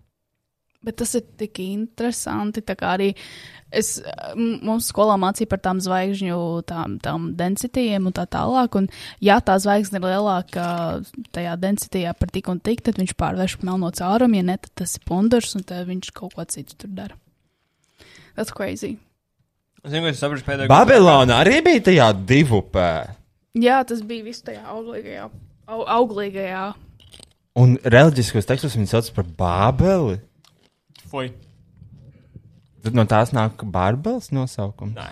bet 0.86 1.00
tas 1.02 1.16
ir 1.18 1.24
tik 1.38 1.58
interesanti. 1.64 2.62
Arī 2.86 3.08
es, 3.74 3.96
mums 4.36 4.90
skolā 4.92 5.16
mācīja 5.18 5.50
par 5.50 5.60
tām 5.64 5.80
zvaigžņu 5.82 6.38
tām, 6.68 6.98
tām 7.02 7.32
densitīm 7.38 8.06
un 8.06 8.14
tā 8.14 8.26
tālāk. 8.30 8.78
Un, 8.78 8.86
ja 9.24 9.40
tā 9.42 9.58
zvaigzne 9.62 9.98
ir 9.98 10.06
lielāka 10.06 10.66
tajā 11.34 11.56
densitijā 11.62 12.14
par 12.18 12.30
tik 12.30 12.50
un 12.52 12.62
tik, 12.62 12.84
tad 12.86 13.00
viņš 13.02 13.16
pārvērš 13.18 13.58
melno 13.66 13.90
caurumu. 13.90 14.38
Ja 14.38 14.46
ne, 14.52 14.58
tad 14.62 14.84
tas 14.84 14.94
ir 14.98 15.06
pundurs 15.08 15.56
un 15.58 15.66
tad 15.66 15.88
viņš 15.90 16.12
kaut 16.14 16.36
ko 16.38 16.46
citu 16.54 16.78
tur 16.84 16.94
dara. 16.94 17.18
Tas 18.36 18.52
crazy. 18.52 18.94
Es 19.82 19.90
zinu, 19.90 20.06
ka 20.06 20.14
es 20.14 20.20
saprotu 20.20 20.44
pēdējo. 20.46 20.70
Babilona 20.70 21.40
arī 21.42 21.60
bija 21.64 21.88
tajā 21.88 22.10
divupē. 22.28 22.90
Jā, 23.56 23.80
tas 23.88 24.02
bija 24.04 24.26
viss 24.26 24.44
tajā 24.44 24.62
auglīgajā. 24.74 25.30
Au, 25.66 25.80
auglīgajā. 25.82 26.66
Un 27.58 27.74
reliģiskos 27.82 28.46
tekstos 28.46 28.76
viņi 28.76 28.90
sauc 28.90 29.08
par 29.16 29.26
Bābeli. 29.38 30.20
Foi. 31.10 31.30
Tad 32.86 32.94
no 32.94 33.02
tās 33.10 33.32
nāk 33.34 33.64
Bārbels 33.74 34.28
nosaukums. 34.36 34.94
Nē, 34.94 35.08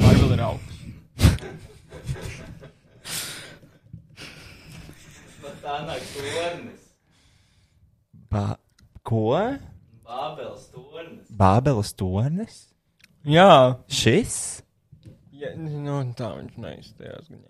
Bārbeli 0.00 0.38
ir 0.38 0.44
augsts. 0.46 0.76
No 5.42 5.52
tā 5.60 5.76
nāk 5.90 6.08
tornis. 6.14 6.88
Ba 8.32 8.46
ko? 9.04 9.26
Bābels 10.06 10.66
tornis. 10.72 11.28
Bābeles 11.44 11.92
tornis? 11.98 12.60
Jā. 13.28 13.52
Šis? 13.92 14.40
Ja, 15.36 15.52
nu, 15.60 16.00
tā 16.16 16.34
viņš 16.38 16.56
neizstājās. 16.60 17.28
gan. 17.28 17.49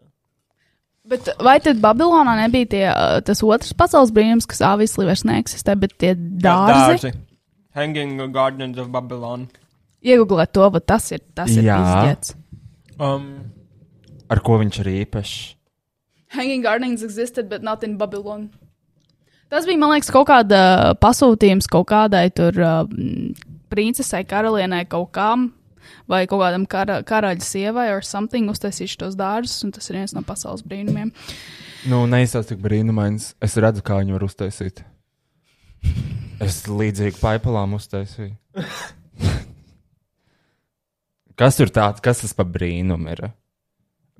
Bet 1.10 1.32
vai 1.42 1.56
tad 1.62 1.80
Babilonā 1.82 2.36
nebija 2.38 2.68
tie, 2.70 2.84
uh, 2.90 3.18
tas 3.26 3.42
otrs 3.42 3.74
pasaules 3.74 4.12
brīnums, 4.14 4.46
kas 4.46 4.62
avisli 4.62 5.08
vairs 5.08 5.24
neeksistē, 5.26 5.74
bet 5.80 5.96
tie 5.98 6.14
dārzi? 6.14 7.10
Dārzi. 7.10 7.12
Hanging 7.74 8.20
Gardens 8.34 8.78
of 8.78 8.90
Babylon. 8.94 9.48
Iegūlēt 10.06 10.54
to, 10.54 10.66
va 10.72 10.80
tas 10.80 11.10
ir, 11.12 11.22
tas 11.36 11.50
ir 11.52 11.66
izģēts. 11.66 12.34
Um, 13.00 13.26
Ar 14.30 14.40
ko 14.46 14.60
viņš 14.60 14.80
ir 14.84 14.90
īpašs? 15.00 15.36
Hanging 16.36 16.62
Gardens 16.62 17.02
existed, 17.02 17.50
but 17.50 17.62
not 17.66 17.82
in 17.82 17.96
Babylon. 17.98 18.48
Tas 19.50 19.66
bija, 19.66 19.80
man 19.82 19.90
liekas, 19.96 20.12
kaut 20.14 20.28
kāda 20.30 20.94
pasūtījums 21.02 21.66
kaut 21.70 21.88
kādai 21.90 22.28
tur 22.30 22.54
uh, 22.54 22.84
mm, 22.86 23.32
princesei, 23.72 24.22
karalienei 24.30 24.86
kaut 24.90 25.10
kam, 25.16 25.48
vai 26.10 26.26
kaut 26.30 26.42
kādam 26.42 26.66
kara, 26.70 27.00
karaļa 27.06 27.44
sievai 27.46 27.88
or 27.94 28.02
something 28.06 28.50
uztaisījuši 28.52 28.98
tos 29.02 29.16
dārzus, 29.18 29.62
un 29.64 29.72
tas 29.76 29.88
ir 29.90 29.96
viens 30.00 30.14
no 30.16 30.22
pasaules 30.26 30.62
brīnumiem. 30.66 31.12
Nu, 31.90 32.02
neizsauc 32.10 32.46
tik 32.50 32.58
brīnumains. 32.60 33.34
Es 33.40 33.56
redzu, 33.56 33.82
kā 33.86 34.00
viņu 34.02 34.16
var 34.18 34.26
uztaisīt. 34.28 34.82
Es 36.40 36.62
līdzīgi 36.68 37.18
paipalām 37.20 37.74
uztaisīju. 37.76 38.36
Kas 41.40 41.56
tur 41.56 41.70
tāds, 41.72 42.02
kas 42.04 42.20
tas 42.20 42.34
par 42.36 42.48
brīnumu 42.52 43.08
ir? 43.14 43.22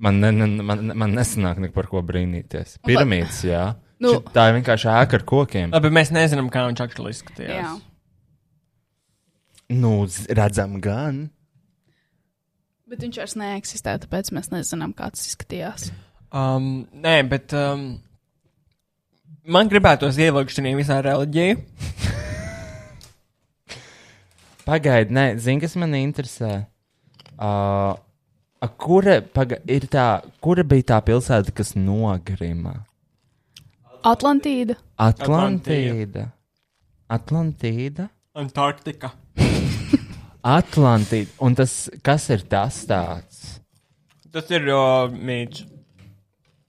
Man, 0.01 0.21
ne, 0.23 0.31
ne, 0.33 0.47
man, 0.65 0.87
man 0.97 1.13
nesanāk 1.13 1.59
neko 1.61 1.75
par 1.77 1.89
ko 1.93 2.01
brīnīties. 2.07 2.79
Piramīdas, 2.89 3.43
jā. 3.45 3.65
Nu- 4.01 4.15
Nu, 4.15 4.21
tā 4.33 4.47
ir 4.49 4.55
vienkārši 4.57 4.89
ēka 4.89 5.19
ar 5.19 5.25
kokiem. 5.29 5.73
labi, 5.75 5.91
mēs 5.93 6.09
nezinām, 6.11 6.47
kā 6.49 6.63
viņš 6.71 6.81
aktuāli 6.87 7.11
izskatījās. 7.13 7.51
Jā. 7.53 7.73
Nu, 9.77 10.07
redzam, 10.35 10.81
gan. 10.81 11.19
Bet 12.91 13.05
viņš 13.05 13.19
vairs 13.21 13.37
neeksistē, 13.39 13.93
tāpēc 14.03 14.33
mēs 14.35 14.49
nezinām, 14.51 14.91
kā 14.99 15.13
tas 15.15 15.23
izskatījās. 15.29 15.93
Um, 16.35 16.89
nē, 16.91 17.21
bet 17.31 17.55
um, 17.55 17.85
man 19.47 19.71
gribētos 19.71 20.19
ievilkt 20.19 20.57
šajā 20.57 20.73
visā 20.75 20.97
reliģijā. 21.07 21.55
Pagaidi, 24.67 25.15
nē, 25.15 25.25
zini, 25.39 25.63
kas 25.63 25.79
man 25.79 25.95
interesē. 26.01 26.51
Uh, 27.39 27.95
a, 28.59 28.73
kura, 28.75 29.21
paga, 29.39 29.61
ir 29.71 29.87
tā, 29.91 30.09
kura 30.43 30.67
bija 30.67 30.89
tā 30.91 30.99
pilsēta, 31.07 31.55
kas 31.63 31.77
nogrima? 31.79 32.75
Atlantīda. 34.03 34.81
Atlantīda. 34.99 36.27
Atlantīda. 37.07 38.11
Antarktika. 38.35 39.15
Atlantīda. 40.47 41.33
Un 41.45 41.57
tas, 41.59 41.75
kas 42.07 42.29
ir 42.33 42.45
tas 42.49 42.83
tāds? 42.89 43.43
Tas 44.31 44.51
ir 44.55 44.69
uh, 44.71 45.11
mīts. 45.11 45.65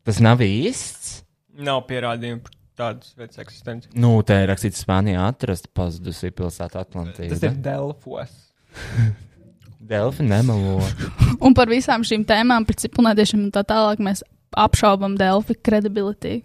Tas 0.08 0.20
nav 0.24 0.42
īsts. 0.44 1.22
Nav 1.62 1.84
pierādījumu 1.90 2.42
par 2.46 2.56
tādas 2.82 3.12
vietas 3.18 3.42
eksistenci. 3.44 3.92
Nu, 3.94 4.16
te 4.26 4.40
ir 4.42 4.50
rakstīts, 4.50 4.82
Spānijā 4.82 5.28
atrast 5.30 5.70
pazudusī 5.78 6.32
pilsēta 6.34 6.82
Atlantīda. 6.82 7.36
Tas 7.36 7.46
ir 7.46 7.60
Delfos. 7.62 8.38
Delfi 9.92 10.24
nemelo. 10.26 10.80
Un 11.46 11.56
par 11.58 11.70
visām 11.72 12.06
šīm 12.08 12.24
tēmām, 12.28 12.66
par 12.68 12.78
ciprunētiešiem 12.82 13.48
un 13.48 13.52
tā 13.54 13.64
tālāk, 13.68 14.02
mēs 14.04 14.24
apšaubam 14.58 15.18
Delfi 15.20 15.58
credibility. 15.58 16.40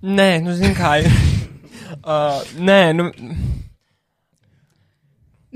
Nē, 0.00 0.30
nu, 0.44 0.54
zini, 0.56 0.74
kā 0.78 0.96
ir. 1.02 1.10
uh, 2.08 2.40
nē, 2.56 2.80
nu. 2.96 3.10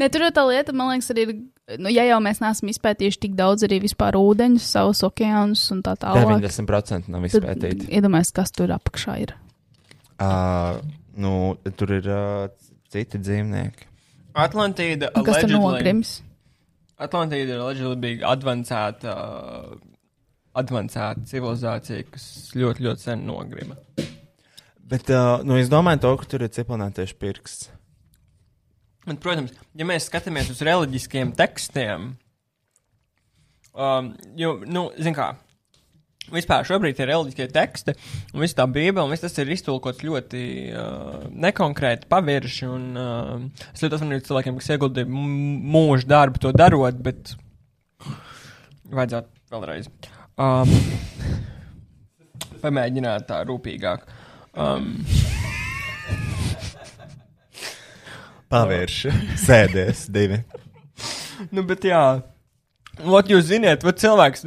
Ne, 0.01 0.09
tur 0.11 0.25
jau 0.27 0.33
tā 0.35 0.43
lieta, 0.49 0.75
man 0.75 0.91
liekas, 0.91 1.11
arī 1.15 1.25
ir, 1.29 1.33
nu, 1.79 1.91
ja 1.93 2.03
jau 2.09 2.19
mēs 2.25 2.41
neesam 2.43 2.71
izpētījuši 2.73 3.21
tik 3.23 3.37
daudz 3.39 3.63
arī 3.67 3.79
vispār 3.85 4.19
ūdeņus, 4.19 4.67
savus 4.77 5.05
okeānus 5.07 5.63
un 5.75 5.85
tā 5.87 5.95
tālāk. 6.03 6.27
90% 6.43 7.11
nav 7.15 7.27
izpētīti. 7.29 7.87
Iedomājieties, 7.95 8.35
kas 8.35 8.55
tur 8.57 8.75
apakšā 8.75 9.17
ir. 9.23 9.35
Uh, 10.19 10.81
nu, 11.19 11.33
tur 11.79 11.95
ir 11.95 12.11
uh, 12.11 12.49
citi 12.91 13.21
dzīvnieki. 13.23 13.91
Atlantīda. 14.35 15.13
Kas 15.15 15.45
tur 15.45 15.55
allegedly- 15.55 15.63
nogrims? 15.63 16.17
Atlantīda 17.05 17.55
ir 17.55 17.63
allegedly 17.63 18.01
bija 18.03 18.35
advancēta, 18.35 19.15
uh, 19.15 19.79
advancēta 20.59 21.23
civilizācija, 21.31 22.07
kas 22.11 22.27
ļoti, 22.59 22.87
ļoti 22.89 23.07
sen 23.11 23.25
nogrima. 23.31 23.79
Bet, 24.85 25.09
uh, 25.11 25.39
nu, 25.47 25.57
es 25.59 25.71
domāju, 25.73 26.03
to, 26.03 26.13
ka 26.21 26.31
tur 26.35 26.45
ir 26.47 26.53
ciprunētieši 26.55 27.19
pirksts. 27.23 27.71
Un, 29.05 29.19
protams, 29.21 29.53
ja 29.77 29.87
mēs 29.89 30.09
skatāmies 30.09 30.49
uz 30.53 30.63
reliģiskiem 30.65 31.35
tekstiem, 31.37 32.13
um, 33.77 34.13
jo, 34.41 34.57
nu, 34.65 34.89
zin 34.97 35.17
kā, 35.17 35.35
Vispār 36.33 36.65
šobrīd 36.65 36.97
ir 37.03 37.11
reliģiskie 37.11 37.51
teksti, 37.53 37.93
un 38.33 38.41
viss 38.41 38.57
tā 38.57 38.65
bībele, 38.65 39.03
un 39.05 39.13
viss 39.13 39.21
tas 39.21 39.35
ir 39.43 39.51
iztulkots 39.53 40.01
ļoti 40.07 40.45
uh, 40.73 41.27
nekonkrēti, 41.29 42.09
pavirši, 42.09 42.69
un 42.73 42.87
uh, 42.97 43.67
es 43.75 43.85
ļoti 43.85 43.99
esmu 43.99 44.21
cilvēkiem, 44.31 44.57
kas 44.57 44.71
ieguldīja 44.73 45.11
mūžu 45.11 46.09
darbu 46.09 46.41
to 46.41 46.55
darot, 46.57 46.97
bet 47.05 47.35
vajadzētu 48.89 49.53
vēlreiz. 49.53 49.91
Um, 50.41 50.73
pamēģināt 52.65 53.29
tā 53.29 53.43
rūpīgāk. 53.45 54.09
Um, 54.57 54.95
Pavērši, 58.55 59.11
sēdies 59.43 60.07
divi. 60.15 60.39
nu, 61.55 61.65
bet 61.67 61.85
jā, 61.91 62.05
Ot, 63.03 63.27
jūs 63.27 63.49
ziniet, 63.49 63.83
vai 63.83 63.93
cilvēks 63.99 64.45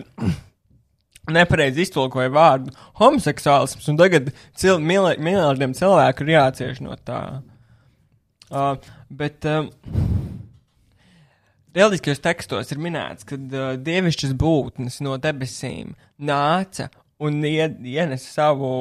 nepareizi 1.36 1.84
iztulkoja 1.84 2.32
vārdu 2.32 2.72
homoseksuālisms, 3.02 3.90
un 3.92 4.00
tagad 4.00 4.30
cil 4.56 4.80
miljardiem 4.80 5.76
cilvēku 5.76 6.24
ir 6.24 6.36
jācieš 6.38 6.80
no 6.86 6.96
tā. 6.96 7.22
Uh, 8.48 8.78
bet 9.12 9.44
um, 9.52 9.68
reliģiskajos 11.76 12.24
tekstos 12.24 12.72
ir 12.72 12.80
minēts, 12.80 13.28
ka 13.28 13.36
uh, 13.36 13.74
dievišķas 13.76 14.38
būtnes 14.40 15.02
no 15.04 15.18
debesīm 15.20 15.92
nāca 16.16 16.88
un 17.20 17.42
ie, 17.44 17.66
ienesa 17.92 18.32
savu, 18.32 18.72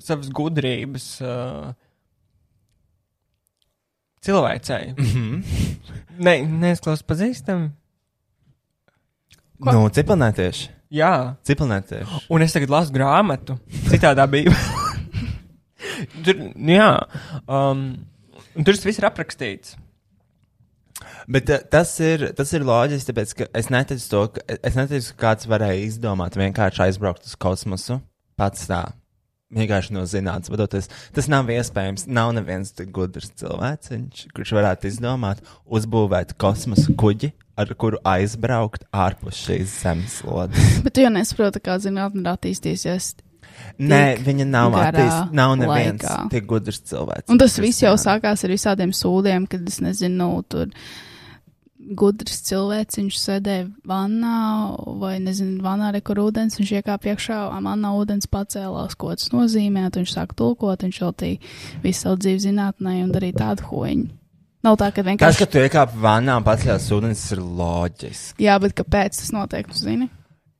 savas 0.00 0.32
gudrības 0.32 1.10
uh, 1.20 1.74
cilvēcei. 4.24 4.94
Mm 4.96 5.10
-hmm. 5.10 5.90
ne, 6.18 6.36
neizklausās 6.64 7.04
pazīstami. 7.06 7.70
Ko? 9.62 9.72
Nu, 9.72 9.88
cipelnētieši. 9.88 10.70
Jā, 10.94 11.34
Cipelnētieši. 11.46 12.26
un 12.30 12.42
es 12.42 12.52
tagad 12.54 12.70
lasu 12.70 12.92
grāmatu, 12.94 13.56
citādā 13.90 14.26
bija. 14.30 14.52
tur, 16.24 16.42
nu 16.54 16.76
jā, 16.76 16.90
um, 17.46 17.86
tur 18.60 18.74
tas 18.74 18.84
viss 18.86 19.00
ir 19.00 19.08
aprakstīts. 19.08 19.76
Bet 21.26 21.50
uh, 21.50 21.62
tas 21.70 21.90
ir, 22.04 22.28
tas 22.36 22.52
ir 22.52 22.66
loģiski, 22.68 23.10
tāpēc, 23.10 23.32
ka 23.38 23.48
es 23.58 23.70
neticu 23.72 24.10
to, 24.12 24.22
ka, 24.36 24.44
es 24.60 24.76
neticu, 24.78 25.14
ka 25.14 25.20
kāds 25.26 25.48
varēja 25.50 25.86
izdomāt 25.88 26.36
vienkārši 26.38 26.84
aizbraukt 26.88 27.26
uz 27.26 27.34
kosmosu 27.40 27.98
pats 28.38 28.68
tā. 28.68 28.84
Vienkārši 29.54 29.94
no 29.94 30.02
zinātnes 30.08 30.50
vadoties. 30.52 30.90
Tas 31.14 31.28
nav 31.30 31.50
iespējams. 31.52 32.08
Nav 32.10 32.32
neviens 32.36 32.74
gudrs 32.94 33.30
cilvēks, 33.38 33.92
kurš 34.34 34.54
varētu 34.56 34.90
izdomāt, 34.90 35.44
uzbūvēt 35.64 36.34
kosmosa 36.40 36.94
kuģi, 36.98 37.30
ar 37.60 37.70
kuru 37.78 38.00
aizbraukt 38.08 38.88
ārpus 38.90 39.38
šīs 39.46 39.78
zemeslodes. 39.84 40.72
Bet 40.86 40.96
tu 40.96 41.04
jau 41.04 41.12
nesaproti, 41.14 41.62
kā 41.64 41.78
zinātnē 41.82 42.24
ir 42.24 42.32
attīstījusies. 42.34 43.14
Nē, 43.78 44.02
viņa 44.24 44.46
nav 44.48 44.74
attīstīta. 44.78 45.30
Nav 45.36 45.54
neviens 45.60 46.04
tik 46.32 46.46
gudrs 46.50 46.80
cilvēks. 46.90 47.30
Un 47.30 47.38
tas 47.38 47.54
viss 47.62 47.84
jau 47.84 47.94
sākās 48.00 48.42
ar 48.46 48.52
visādiem 48.54 48.94
sūdiem, 48.94 49.46
kad 49.50 49.66
es 49.70 49.80
nezinu, 49.84 50.30
tur 50.50 50.70
gudrs 51.92 52.40
cilvēks, 52.48 52.98
viņš 53.00 53.18
sēdēja 53.20 53.66
vannā, 53.88 54.36
vai 55.00 55.18
nezinu, 55.22 55.60
vannā 55.64 55.92
re, 55.94 56.00
kur 56.04 56.20
ūdens, 56.24 56.56
viņš 56.60 56.72
iekāpa 56.80 57.12
iekšā, 57.12 57.38
vannā 57.64 57.92
ūdens 57.98 58.28
pacēlās, 58.32 58.96
ko 58.96 59.12
tas 59.14 59.30
nozīmē, 59.34 59.86
tad 59.90 60.02
viņš 60.02 60.14
sāk 60.16 60.34
tulkot, 60.38 60.84
viņš 60.86 61.00
veltīja 61.04 61.54
visu 61.84 62.00
savu 62.06 62.20
dzīvi 62.24 62.44
zinātnē 62.48 62.96
un 63.04 63.12
darīja 63.14 63.40
tādu 63.44 63.68
hoņu. 63.70 64.08
Nav 64.64 64.78
tā, 64.80 64.88
ka 64.96 65.02
Tas, 65.02 65.08
vienkārši. 65.10 65.38
ka 65.42 65.46
tu 65.52 65.60
iekāpi 65.60 65.98
vannā 66.00 66.38
un 66.40 66.44
pacēlies 66.46 66.86
ūdens, 66.96 67.24
ir 67.36 67.42
loģiski. 67.44 68.44
Jā, 68.46 68.56
bet 68.62 68.72
kāpēc 68.78 69.18
tas 69.20 69.32
notiek, 69.36 69.68
tu 69.68 69.76
zini? 69.76 70.08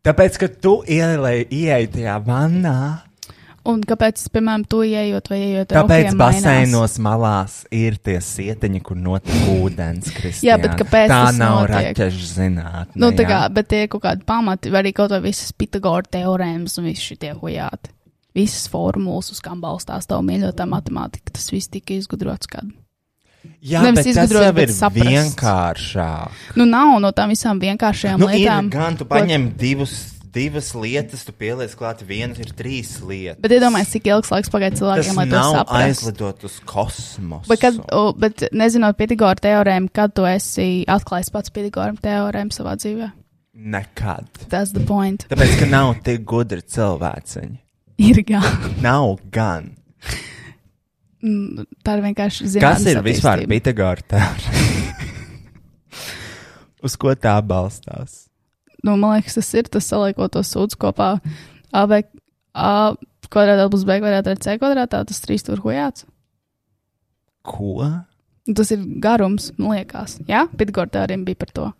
Tāpēc, 0.04 0.36
ka 0.42 0.48
tu 0.60 0.74
ielēji 0.84 1.88
tajā 1.94 2.18
vannā, 2.26 2.74
Un 3.64 3.80
kāpēc, 3.80 4.20
piemēram, 4.28 4.66
tu 4.68 4.82
ieejot 4.84 5.28
vai 5.32 5.38
ejot 5.40 5.70
tāpēc 5.72 6.02
raukiem 6.10 6.18
mainās? 6.20 6.42
baseinos 6.44 6.98
malās 7.00 7.54
ir 7.72 7.96
tie 7.96 8.18
sietiņi, 8.20 8.82
kur 8.84 8.96
notiek 9.00 9.46
ūdens. 9.54 10.10
Jā, 10.44 10.58
bet 10.60 10.74
kāpēc 10.82 11.08
tā 11.08 11.22
nav 11.32 11.62
raķešu 11.72 12.26
zinātne? 12.34 12.92
Nu, 13.00 13.08
tā 13.16 13.24
kā, 13.24 13.38
bet 13.56 13.68
tie 13.72 13.86
ir 13.86 13.88
kaut 13.94 14.04
kādi 14.04 14.26
pamati, 14.28 14.68
vai 14.74 14.82
arī 14.84 14.92
kaut 14.92 15.10
vai 15.16 15.22
visas 15.24 15.52
Pitagora 15.56 16.04
teorēmas 16.04 16.76
un 16.78 16.90
viss 16.90 17.00
šitie 17.08 17.32
hujāti. 17.40 17.88
Visas 18.36 18.68
formulas, 18.68 19.30
uz 19.32 19.40
kām 19.40 19.60
balstās 19.62 20.08
tava 20.10 20.20
mīļotā 20.26 20.66
matemātika, 20.68 21.32
tas 21.32 21.48
viss 21.54 21.70
tika 21.72 21.94
izgudrots 21.96 22.50
kad. 22.50 22.68
Jā, 23.64 23.80
Nevis 23.84 24.04
bet 24.06 24.14
tas 24.16 24.32
jau 24.32 24.52
ir 24.60 24.70
saprasts. 24.72 25.08
vienkāršāk. 25.08 26.30
Nu, 26.56 26.64
nav 26.68 26.98
no 27.00 27.10
tām 27.16 27.32
visām 27.32 27.60
vienkāršajām 27.60 28.18
Nu, 28.20 28.28
lietām. 28.28 28.68
ir 28.68 28.72
gan 28.72 28.96
tu 28.96 29.04
ko- 29.04 29.14
paņem 29.16 29.50
divus, 29.56 30.13
divas 30.34 30.72
lietas, 30.76 31.22
tu 31.24 31.32
pieliec 31.38 31.72
klāt 31.78 32.02
vienu, 32.06 32.34
ir 32.42 32.50
trīs 32.58 32.96
lietas. 33.06 33.40
Bet 33.44 33.54
iedomājieties, 33.56 33.92
cik 33.96 34.08
ilgs 34.10 34.32
laiks 34.34 34.50
Tas 34.52 34.76
cilvēkiem, 34.80 35.18
lai 35.20 35.26
to 35.30 35.42
saprastu. 35.54 35.80
aizlidot 35.88 36.46
uz 36.50 36.56
kosmosu. 36.68 37.48
Bet, 37.52 37.62
kad, 37.62 37.78
o, 37.94 38.02
bet 38.18 38.46
nezinot 38.52 38.98
Pitagora 38.98 39.38
teorēmu, 39.40 39.92
kad 39.94 40.14
tu 40.16 40.26
esi 40.28 40.68
atklājis 40.90 41.30
pats 41.34 41.54
Pitagora 41.54 41.94
teorēmu 42.02 42.54
savā 42.54 42.74
dzīvē? 42.80 43.10
Nekad. 43.54 44.26
Tas 44.50 44.74
the 44.74 44.82
point. 44.82 45.24
Tāpēc, 45.30 45.54
ka 45.62 45.70
nav 45.70 45.94
tik 46.04 46.24
gudri 46.26 46.60
cilvēciņi. 46.66 47.56
Ir 48.10 48.18
gan. 48.26 48.74
Nav 48.82 49.20
gan. 49.30 49.70
Mm, 51.24 51.62
Tā 51.86 51.94
ir 51.96 52.02
vienkārši 52.04 52.44
Kas 52.44 52.52
zinātnes 52.58 52.90
ir 52.90 52.98
vispār. 53.06 53.44
Pitagora 53.48 54.02
teorēma? 54.10 54.60
Uz 56.84 56.98
ko 57.00 57.14
tā 57.16 57.38
balstās? 57.46 58.23
Nu, 58.84 58.96
man 59.00 59.16
liekas, 59.16 59.38
tas 59.38 59.50
ir 59.56 59.68
tas 59.72 59.88
saliekot 59.90 60.36
to 60.36 60.44
sūdzu 60.44 60.78
kopā. 60.80 61.16
A, 61.74 61.86
B, 61.90 62.02
A 62.54 62.94
kvadrātā 63.32 63.68
plus 63.70 63.86
B 63.88 63.98
kvadrātā 64.02 64.34
ir 64.34 64.42
C 64.44 64.58
kvadrātā, 64.60 65.02
tas 65.08 65.22
trīs 65.24 65.46
tur 65.46 65.62
hujāts. 65.64 66.06
Ko? 67.44 67.80
Tas 68.44 68.70
ir 68.74 68.84
garums, 69.00 69.50
man 69.56 69.78
liekas. 69.78 70.18
Jā, 70.28 70.44
Pitagora 70.52 70.92
teorēma 70.92 71.26
bija 71.28 71.40
par 71.40 71.52
to. 71.56 71.70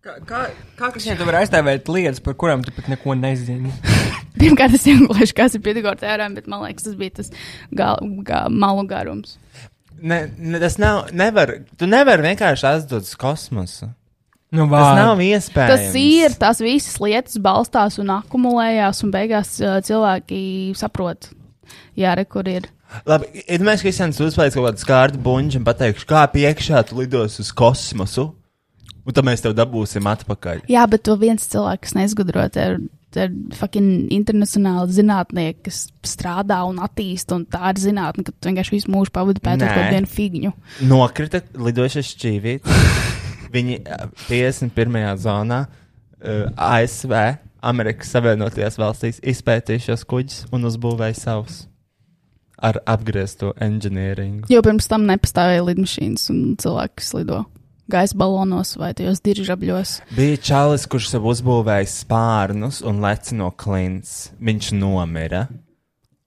Kā, 0.00 0.14
kā, 0.24 0.38
kā 0.78 0.88
kas 0.94 1.04
viņam 1.04 1.28
var 1.28 1.42
aizstāvēt 1.42 1.90
lietas, 1.92 2.22
par 2.24 2.36
kurām 2.40 2.62
tu 2.64 2.72
pat 2.72 2.86
neko 2.88 3.12
nezini? 3.18 3.74
Pirmkārt, 4.40 4.78
es 4.78 4.86
iegūšu, 4.88 5.34
kas 5.36 5.58
ir 5.58 5.64
Pitagora 5.66 5.98
teorēma, 6.00 6.38
bet 6.38 6.48
man 6.50 6.64
liekas, 6.64 6.86
tas 6.86 6.96
bija 6.98 7.18
tas 7.18 7.32
gal, 7.76 8.00
ga, 8.26 8.46
malu 8.48 8.86
garums. 8.88 9.36
Ne, 10.00 10.22
ne, 10.38 10.56
tas 10.62 10.78
nav. 10.80 11.10
Nevar, 11.12 11.52
tu 11.76 11.88
nevari 11.90 12.30
vienkārši 12.30 12.68
aizdot 12.70 13.04
uz 13.04 13.12
kosmosu. 13.20 13.90
Nu, 14.50 14.66
tas 14.66 14.82
var. 14.82 14.98
nav 14.98 15.22
iespējams. 15.22 15.70
Tas 15.70 15.96
ir, 15.98 16.34
tās 16.40 16.60
visas 16.62 16.98
lietas 17.02 17.38
balstās 17.42 18.00
un 18.02 18.10
akumulējās, 18.16 19.04
un 19.06 19.14
beigās 19.14 19.54
uh, 19.62 19.78
cilvēki 19.86 20.40
saprot, 20.78 21.30
jā, 21.98 22.16
re, 22.18 22.26
kur 22.26 22.50
ir. 22.50 22.66
Labi, 23.06 23.28
iedomājieties, 23.44 23.84
ka 23.84 23.86
Kristians 23.86 24.18
uzspēlēs 24.18 24.56
kaut 24.58 24.66
kādu 24.66 24.82
skārdu 24.82 25.20
buļbuļsu 25.22 25.60
un 25.60 25.66
pateiks, 25.68 26.06
kā 26.10 26.24
piekšā 26.32 26.82
tu 26.88 26.98
lidos 26.98 27.38
uz 27.42 27.52
kosmosu, 27.54 28.32
un 29.06 29.14
tad 29.14 29.28
mēs 29.28 29.46
tev 29.46 29.54
dabūsim 29.54 30.10
atpakaļ. 30.10 30.64
Jā, 30.70 30.82
bet 30.90 31.06
to 31.06 31.14
viens 31.20 31.46
cilvēks, 31.52 31.86
kas 31.86 31.96
nezgudro, 32.00 32.48
te 32.50 32.66
ir, 32.66 33.38
fucking 33.54 34.10
internacionāli 34.18 34.98
zinātnieki, 34.98 35.62
kas 35.68 35.84
strādā 36.06 36.60
un 36.66 36.82
attīsta, 36.82 37.38
un 37.38 37.46
tā 37.50 37.70
ir 37.70 37.82
zinātne, 37.86 38.26
ka 38.26 38.34
tu 38.34 38.50
vienkārši 38.50 38.76
visu 38.80 38.90
mūžu 38.90 39.14
pavadi 39.14 39.42
pētot 39.46 39.66
kaut 39.66 39.78
kādu 39.78 39.96
vienu 39.96 40.14
figņu. 40.18 40.54
Nokrita 40.90 41.44
lidošais 41.54 42.14
šķīvītis. 42.16 43.16
Viņi 43.50 43.80
ā, 43.84 44.02
51. 44.28 45.00
zonā 45.20 45.64
uh, 45.66 46.50
ASV, 46.54 47.14
Amerikas 47.60 48.12
Savienotajās 48.14 48.78
valstīs, 48.80 49.20
izpētīja 49.20 49.90
šos 49.90 50.06
kuģus 50.08 50.44
un 50.54 50.68
uzbūvēja 50.70 51.18
savus 51.18 51.64
ar 52.60 52.76
apgriezto 52.88 53.54
inženieringu. 53.60 54.50
Jo 54.52 54.60
pirms 54.64 54.88
tam 54.90 55.06
nepastāvēja 55.08 55.64
lidmašīnas 55.64 56.28
un 56.32 56.42
cilvēki, 56.60 56.98
kas 57.00 57.14
lido 57.16 57.44
gaisa 57.90 58.16
balonos 58.16 58.76
vai 58.78 58.92
tajos 58.94 59.22
diržabļos. 59.24 59.96
Bija 60.14 60.38
čalis, 60.50 60.86
kurš 60.90 61.10
sev 61.14 61.26
uzbūvēja 61.30 61.88
spārnus 61.90 62.80
un 62.86 63.02
leci 63.02 63.34
no 63.38 63.50
klints. 63.50 64.30
Viņš 64.38 64.70
nomira. 64.78 65.48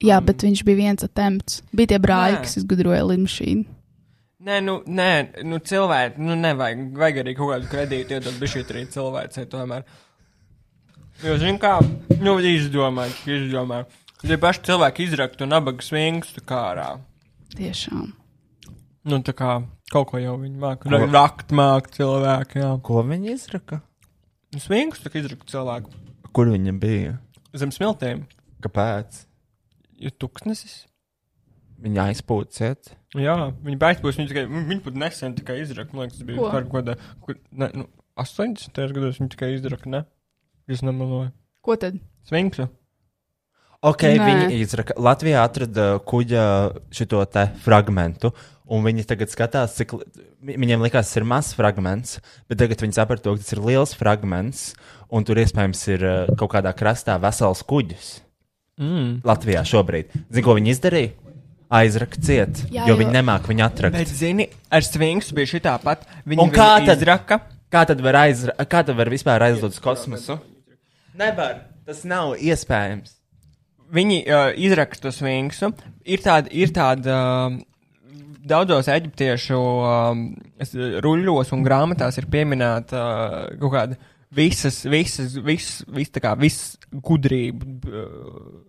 Jā, 0.04 0.20
bet 0.20 0.44
viņš 0.44 0.66
bija 0.68 0.82
viens 0.82 1.06
attempts. 1.06 1.62
Bija 1.72 1.94
tie 1.94 2.02
brāļi, 2.04 2.36
Nē. 2.36 2.44
kas 2.44 2.58
izgudroja 2.60 3.06
lidmašīnu. 3.08 3.64
Nē, 4.44 4.58
nu, 4.60 4.74
nē, 4.84 5.44
nu 5.48 5.58
cilvēki, 5.64 6.20
nu 6.20 6.36
nevajag, 6.36 6.80
vajag 7.00 7.20
arī 7.22 7.34
kaut 7.38 7.54
kādu 7.54 7.70
kredītu 7.72 8.18
iedot, 8.18 8.40
bet 8.42 8.52
šī 8.52 8.64
arī 8.66 8.82
cilvēcei 8.92 9.46
tomēr. 9.48 9.86
Jo, 11.24 11.38
zin 11.40 11.60
kā, 11.62 11.78
nu, 12.20 12.34
izdomāt, 12.44 13.22
izdomāt. 13.30 13.94
Tie 14.20 14.36
paši 14.40 14.66
cilvēki 14.68 15.08
izrakt 15.08 15.40
un 15.46 15.54
nabaga 15.54 15.86
svingstu 15.86 16.44
kārā. 16.48 16.90
Tiešām. 17.56 18.12
Nu, 19.08 19.22
tā 19.24 19.32
kā 19.38 19.56
kaut 19.94 20.12
ko 20.12 20.20
jau 20.20 20.36
viņi 20.42 20.60
māk. 20.60 20.84
Ko? 20.84 21.00
Rakt 21.14 21.56
māk 21.56 21.88
cilvēki, 21.96 22.60
jā. 22.66 22.76
Ko 22.84 23.04
viņi 23.08 23.36
izraka? 23.38 23.80
Svingstu 24.60 25.08
tā 25.08 25.14
kā 25.14 25.24
izrakt 25.24 25.48
cilvēku. 25.56 25.92
Kur 26.36 26.52
viņa 26.52 26.76
bija? 26.84 27.16
Zem 27.56 27.72
smiltēm. 27.72 28.26
Kāpēc? 28.66 29.24
Jo 30.04 30.12
tuksnesis. 30.20 30.82
Viņa 31.84 32.06
aizpūciet. 32.14 32.94
Jā, 33.20 33.34
viņi 33.66 33.78
beidzot, 33.82 34.16
viņi 34.16 34.30
tikai, 34.30 34.46
viņi 34.48 34.84
pat 34.86 34.96
nesen 35.02 35.34
tikai 35.36 35.58
izraka. 35.62 35.92
Man 35.94 36.06
liekas, 36.08 36.22
tas 36.22 36.28
bija 36.30 36.52
kaut 36.54 36.70
kādā, 36.72 36.96
ko- 37.26 37.36
ne, 37.52 37.70
nu, 37.76 37.88
80. 38.24 38.94
gados 38.96 39.20
viņi 39.20 39.34
tikai 39.36 39.52
izraka, 39.58 39.90
ne? 39.92 40.04
Es 40.72 40.82
nemeloju. 40.86 41.34
Ko 41.64 41.76
tad? 41.76 42.00
Svinksu. 42.30 42.70
Ok, 43.84 44.06
Nē. 44.16 44.24
viņi 44.24 44.62
izraka. 44.64 44.96
Latvijā 44.96 45.42
atrada 45.44 46.00
kuģa 46.08 46.44
šito 46.96 47.20
te 47.28 47.50
fragmentu, 47.66 48.32
un 48.72 48.86
viņi 48.86 49.04
tagad 49.10 49.28
skatās, 49.28 49.76
cik 49.76 49.92
viņiem 50.48 50.80
likās, 50.86 51.10
tas 51.12 51.20
ir 51.20 51.26
mazs 51.28 51.52
fragments, 51.58 52.22
bet 52.48 52.62
tagad 52.64 52.80
viņi 52.80 52.96
saprot, 52.96 53.20
ka 53.26 53.36
tas 53.36 53.52
ir 53.52 53.60
liels 53.60 53.92
fragments, 54.00 54.70
un 55.12 55.28
tur 55.28 55.36
iespējams 55.44 55.84
ir 55.92 56.06
uh, 56.08 56.32
kaut 56.40 56.54
kādā 56.56 56.72
krastā 56.72 57.18
vesels 57.20 57.60
kuģis. 57.68 58.14
Mm. 58.80 59.20
Latvijā 59.28 59.66
šobrīd. 59.68 60.16
Zini, 60.32 60.46
ko 60.48 60.56
viņi 60.56 60.72
izdarīja? 60.78 61.12
Aizraka 61.72 62.20
ciet, 62.22 62.60
Jā, 62.72 62.84
jo 62.88 62.94
jo- 62.94 63.00
viņi 63.00 63.14
nemāk 63.16 63.48
viņu 63.50 63.64
atrast. 63.66 63.96
Bet, 63.98 64.08
zini, 64.08 64.48
ar 64.72 64.82
Svinksu 64.86 65.34
bija 65.38 65.48
šī 65.54 65.62
tāpat. 65.66 66.04
Viņi 66.28 66.42
Un 66.44 66.52
kā 66.54 66.86
tad, 66.86 66.98
izraka? 67.02 67.40
kā 67.72 67.86
tad 67.88 68.02
var, 68.02 68.14
aizra, 68.28 68.54
kā 68.66 68.84
tad 68.86 68.96
var 68.96 69.10
vispār 69.10 69.42
aizlidot 69.42 69.72
uz 69.74 69.80
kosmosu? 69.80 70.40
Nevar. 71.18 71.62
Tas 71.86 72.04
nav 72.06 72.36
iespējams. 72.38 73.16
Viņi 73.94 74.20
uh, 74.28 74.52
izraksta 74.58 75.08
to 75.08 75.12
svinksu. 75.14 75.74
Ir 76.06 76.18
tāda, 76.26 76.50
ir 76.52 76.72
tāda 76.74 77.18
uh, 77.52 77.58
daudzos 78.46 78.88
eģiptiešu 78.90 79.58
um, 79.60 80.24
es- 80.60 80.74
ruļļos 80.74 81.52
un 81.54 81.64
grāmatās 81.66 82.18
ir 82.18 82.26
pieminēta 82.34 82.94
uh, 83.02 83.58
kaut 83.62 83.74
kāda 83.76 83.98
visas, 84.34 84.84
visas, 84.90 85.36
visas, 85.46 85.84
vis, 85.94 86.10
tā 86.10 86.22
kā 86.24 86.32
viss 86.40 86.78
gudrība 86.92 87.66
uh, 87.90 88.64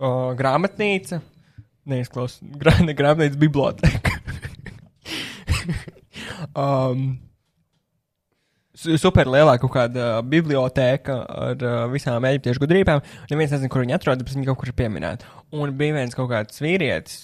uh, 0.00 0.30
grāmatnīca. 0.38 1.20
Neizklaus, 1.88 2.38
grā, 2.60 2.74
ne 2.84 2.92
grāmatnīca, 2.96 3.38
biblioteka. 3.40 4.18
um, 6.58 7.16
su- 8.76 8.96
super 9.00 9.28
lielā 9.30 9.56
kaut 9.62 9.72
kāda 9.74 10.08
biblioteka 10.26 11.16
ar 11.24 11.64
uh, 11.64 11.80
visām 11.92 12.26
eģiptiešu 12.28 12.62
gudrībām. 12.64 13.02
Neviens 13.32 13.54
nezina, 13.54 13.70
kur 13.72 13.84
viņi 13.84 13.96
atrodas, 13.98 14.24
bet 14.26 14.36
viņi 14.36 14.48
kaut 14.50 14.60
kur 14.62 14.72
ir 14.72 14.76
pieminēti. 14.78 15.28
Un 15.56 15.72
bija 15.78 15.96
viens 15.98 16.16
kaut 16.16 16.30
kāds 16.32 16.60
vīrietis, 16.64 17.18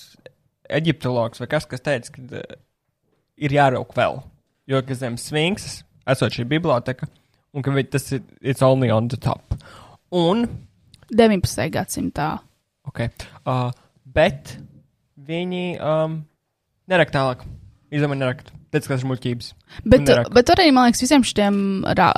eģiptologs 0.73 1.43
vai 1.43 1.51
kas, 1.53 1.69
kas 1.71 1.85
teica, 1.85 2.15
ka 2.17 2.27
uh, 2.41 2.57
ir 3.45 3.57
jārauk 3.59 3.95
vēl. 3.97 4.23
Jo, 4.71 4.81
zem 4.97 5.19
sfinksas 5.21 5.83
esot 6.09 6.33
šī 6.37 6.47
biblioteka, 6.49 7.09
un 7.57 7.65
ka 7.65 7.73
vi- 7.77 7.87
tas 7.89 8.11
ir 8.17 8.25
it's 8.41 8.65
only 8.65 8.91
on 8.93 9.11
the 9.13 9.19
top. 9.21 9.57
Un 10.15 10.47
19. 11.13 11.69
gadsimtā. 11.75 12.35
Okay. 12.89 13.09
Uh, 13.49 13.71
bet 14.17 14.57
viņi 15.29 15.65
um, 15.79 16.21
nerak 16.91 17.13
tālāk. 17.15 17.45
Izdomāja 17.95 18.25
nerakt. 18.25 18.51
Tas 18.75 18.89
ir 18.91 19.07
muļķības. 19.07 19.49
Bet, 19.87 20.09
bet 20.35 20.51
arī, 20.51 20.65
man 20.75 20.89
liekas, 20.89 21.05
visiem 21.05 21.23
šiem 21.23 21.59
ra 21.95 22.09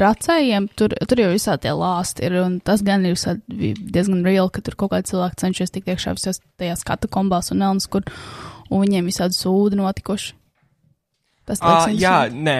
racējiem, 0.00 0.70
tur, 0.72 0.94
tur 1.10 1.20
jau 1.20 1.28
visā 1.34 1.58
tie 1.60 1.74
lāsti 1.76 2.24
ir, 2.24 2.38
un 2.40 2.54
tas 2.64 2.80
gan 2.86 3.04
ir 3.04 3.18
diezgan 3.50 4.24
reāli, 4.24 4.48
ka 4.54 4.64
tur 4.64 4.78
kaut 4.80 4.94
kādi 4.94 5.10
cilvēki 5.10 5.40
cenšas 5.42 5.74
tikt 5.74 5.92
iekšā 5.92 6.14
visās 6.16 6.40
tajās 6.56 6.86
katakombās 6.88 7.52
un 7.52 7.60
nelnas, 7.60 7.88
kur, 7.92 8.08
un 8.70 8.80
viņiem 8.86 9.12
visādi 9.12 9.36
sūdi 9.36 9.76
notikuši. 9.76 10.32
Tas 11.46 11.60
Uh, 11.60 11.68
liekas, 11.68 12.00
jā, 12.00 12.16
interesanti. 12.30 12.44
nē. 12.48 12.58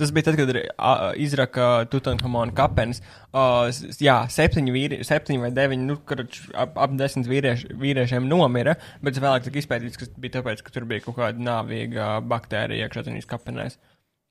Tas 0.00 0.08
bija 0.16 0.24
tad, 0.30 0.38
kad 0.40 0.50
uh, 0.56 1.10
izraka 1.20 1.84
Tutanhamona 1.92 2.54
kapenes. 2.56 3.02
Uh, 3.28 3.68
jā, 4.00 4.22
septiņi, 4.32 4.72
vīri, 4.72 5.00
septiņi 5.04 5.42
vai 5.42 5.50
deviņi, 5.52 5.88
nu, 5.90 5.98
karuč, 6.08 6.38
ap, 6.56 6.78
ap 6.80 6.94
desmit 6.96 7.28
vīrieši, 7.28 7.76
vīriešiem 7.76 8.28
nomira, 8.30 8.78
bet 9.04 9.20
vēlāk 9.20 9.44
tika 9.44 9.60
izpētīts, 9.60 10.00
ka 10.00 10.08
bija 10.16 10.38
tāpēc, 10.38 10.64
ka 10.64 10.72
tur 10.72 10.88
bija 10.88 11.04
kaut 11.04 11.18
kāda 11.20 11.44
nāvīga 11.50 12.14
baktērija 12.24 12.88
iekšā 12.88 13.04
tajās 13.10 13.28
kapenēs. 13.28 13.76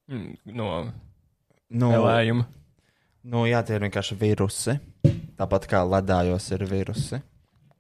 Mm, 0.10 0.34
No 0.58 0.70
Nu, 1.74 1.90
vēlējuma. 1.90 2.46
Nu, 3.26 3.46
jā, 3.50 3.62
tie 3.66 3.80
ir 3.80 3.86
vienkārši 3.88 4.18
vīrusi. 4.22 4.76
Tāpat 5.36 5.66
kā 5.70 5.82
ledājos 5.86 6.46
ir 6.54 6.64
vīrusi, 6.70 7.20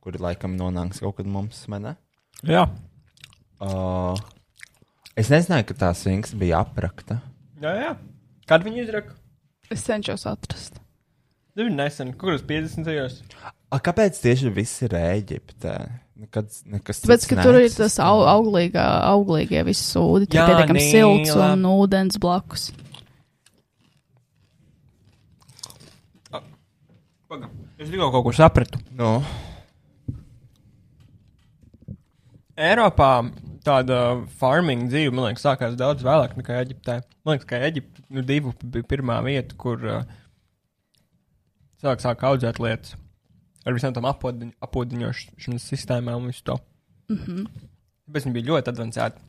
kuri 0.03 0.21
laikam 0.21 0.55
nonāks 0.57 1.03
kaut 1.03 1.19
kad 1.19 1.29
mums, 1.29 1.61
vai 1.71 1.79
ne? 1.83 1.93
Jā. 2.49 2.65
Uh, 3.61 4.17
es 5.15 5.29
nezināju, 5.31 5.69
ka 5.69 5.77
tā 5.85 5.91
svinks 5.95 6.33
bija 6.37 6.63
aprakta. 6.65 7.21
Jā, 7.65 7.71
jā. 7.81 7.93
Kad 8.45 8.61
viņi 8.65 8.83
izraka? 8.83 9.15
Es 9.73 9.81
cenšos 9.87 10.27
atrast. 10.29 10.75
Nu, 11.55 11.63
viņi 11.63 11.77
nesen, 11.79 12.11
kuras 12.19 12.43
50. 12.45 12.85
gados. 12.85 13.21
A, 13.73 13.79
kāpēc 13.81 14.19
tieši 14.21 14.51
viss 14.53 14.83
ir 14.85 14.93
Eģiptē? 14.99 15.73
Nekad, 16.15 16.51
nekas 16.69 17.01
Tāpēc, 17.01 17.25
ka 17.31 17.41
tur 17.41 17.57
ir 17.57 17.71
tas 17.73 17.97
au, 18.03 18.21
auglīgā, 18.29 18.83
auglīgie 19.09 19.63
visi 19.67 19.81
sūdi, 19.83 20.29
tur 20.29 20.43
ir 20.43 20.51
pietiekami 20.51 20.83
silts 20.83 21.33
un 21.33 21.65
ūdens 21.71 22.19
blakus. 22.21 22.69
Paga. 27.25 27.49
Es 27.81 27.89
tikko 27.89 28.11
kaut 28.13 28.27
ko 28.29 28.35
sapratu. 28.35 28.79
Nu. 28.95 29.17
Eiropā 32.55 33.09
tāda 33.65 33.99
farming 34.39 34.87
dzīve, 34.91 35.13
man 35.15 35.29
liekas, 35.29 35.45
sākās 35.45 35.77
daudz 35.79 36.05
vēlāk 36.05 36.35
nekā 36.39 36.59
Eģiptē. 36.63 36.99
Man 37.25 37.35
liekas, 37.35 37.49
ka 37.49 37.61
Eģipte 37.67 38.05
nu, 38.13 38.23
divu 38.25 38.53
bija 38.61 38.87
pirmā 38.95 39.17
vieta, 39.25 39.57
kur 39.59 39.81
uh, 39.83 40.05
cilvēki 41.81 42.05
sāk 42.05 42.23
audzēt 42.29 42.61
lietas 42.63 42.95
ar 43.65 43.73
visām 43.73 43.95
tām 43.95 44.05
apodiņ, 44.09 44.51
apodiņošanas 44.65 45.65
sistēmām 45.71 46.21
un 46.21 46.29
visu 46.29 46.45
to. 46.51 46.59
Mhm. 47.09 47.47
Bet 48.13 48.25
viņi 48.25 48.35
bija 48.37 48.49
ļoti 48.51 48.71
advancēti. 48.71 49.23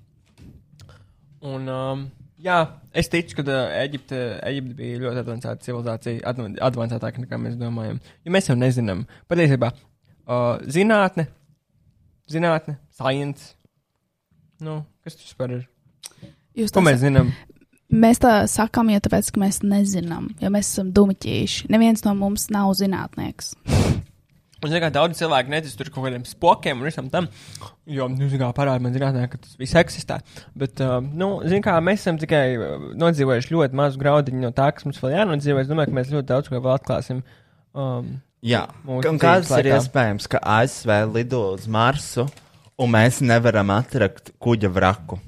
Un, 1.47 1.69
um, 1.73 2.03
jā, 2.43 2.59
es 2.97 3.09
ticu, 3.13 3.39
ka 3.39 3.45
uh, 3.47 3.73
Eģipte, 3.81 4.19
Eģipte 4.45 4.77
bija 4.77 5.01
ļoti 5.07 5.23
advancēta 5.23 5.65
civilizācija, 5.65 6.21
advan- 6.29 6.59
advancētāka 6.69 7.23
nekā 7.25 7.39
mēs 7.41 7.57
domājam. 7.61 8.01
Jo 8.27 8.35
mēs 8.37 8.51
jau 8.51 8.57
nezinām. 8.59 9.07
Patiesībā 9.31 9.73
uh, 9.73 10.61
zinātne, 10.69 11.29
zinātne, 12.33 12.77
science. 12.93 13.55
Nu, 14.63 14.81
kas 15.05 15.19
tas 15.19 15.37
par 15.37 15.53
ir? 15.53 15.67
Jūs 16.57 16.73
tā 16.73 16.83
mēs 16.85 17.03
zinām? 17.03 17.33
Mēs 17.93 18.19
tā 18.19 18.33
sakām, 18.51 18.89
jo 18.91 18.99
tāpēc, 19.05 19.29
ka 19.31 19.41
mēs 19.43 19.61
nezinām, 19.63 20.33
jo 20.43 20.51
mēs 20.51 20.73
esam 20.73 20.89
dumiķīši. 20.97 21.69
Neviens 21.71 22.03
no 22.07 22.17
mums 22.19 22.49
nav 22.51 22.73
zinātnieks. 22.79 23.53
Un, 24.57 24.71
zināmā 24.73 24.89
mērā, 24.89 24.93
daudz 24.97 25.19
cilvēku 25.21 25.53
netic 25.53 25.75
tur 25.77 25.91
kaut 25.93 26.07
kādiem 26.09 26.25
spokiem 26.27 26.81
un 26.81 26.89
visam 26.89 27.11
tam, 27.13 27.29
jo, 27.85 28.09
nu, 28.09 28.27
zināmā 28.27 28.49
mērā, 28.49 28.57
parāda 28.57 28.83
man 28.83 28.95
zinātnē, 28.97 29.27
ka 29.31 29.39
tas 29.43 29.59
viss 29.61 29.77
eksistē. 29.79 30.17
Bet, 30.59 30.81
uh, 30.81 30.97
nu, 31.05 31.29
zināmā 31.45 31.77
mērā, 31.77 31.85
mēs 31.91 32.03
esam 32.03 32.19
tikai 32.23 32.45
uh, 32.57 32.87
nodzīvojuši 32.99 33.53
ļoti 33.53 33.79
mazu 33.79 34.01
graudiņu 34.01 34.43
no 34.43 34.51
tā, 34.57 34.71
kas 34.75 34.89
mums 34.89 35.03
vēl 35.05 35.19
jānodzīvo. 35.19 35.61
Es 35.61 35.71
domāju, 35.71 35.93
ka 35.93 35.99
mēs 36.01 36.15
ļoti 36.15 36.31
daudz 36.33 36.51
ko 36.51 36.59
vēl 36.59 36.73
atklāsim. 36.73 37.21
Um, 37.77 38.17
Jā, 38.47 38.63
un 38.87 39.21
dzīves 39.21 39.53
ir 39.59 39.71
iespējams, 39.75 40.27
ka 40.31 40.41
ASV 40.57 40.91
lido 41.11 41.41
uz 41.55 41.65
Marsu, 41.73 42.27
un 42.81 42.93
mēs 42.93 43.23
nevaram 43.25 43.73
atrast 43.77 44.35
kuģa 44.43 44.71
vraku? 44.73 45.19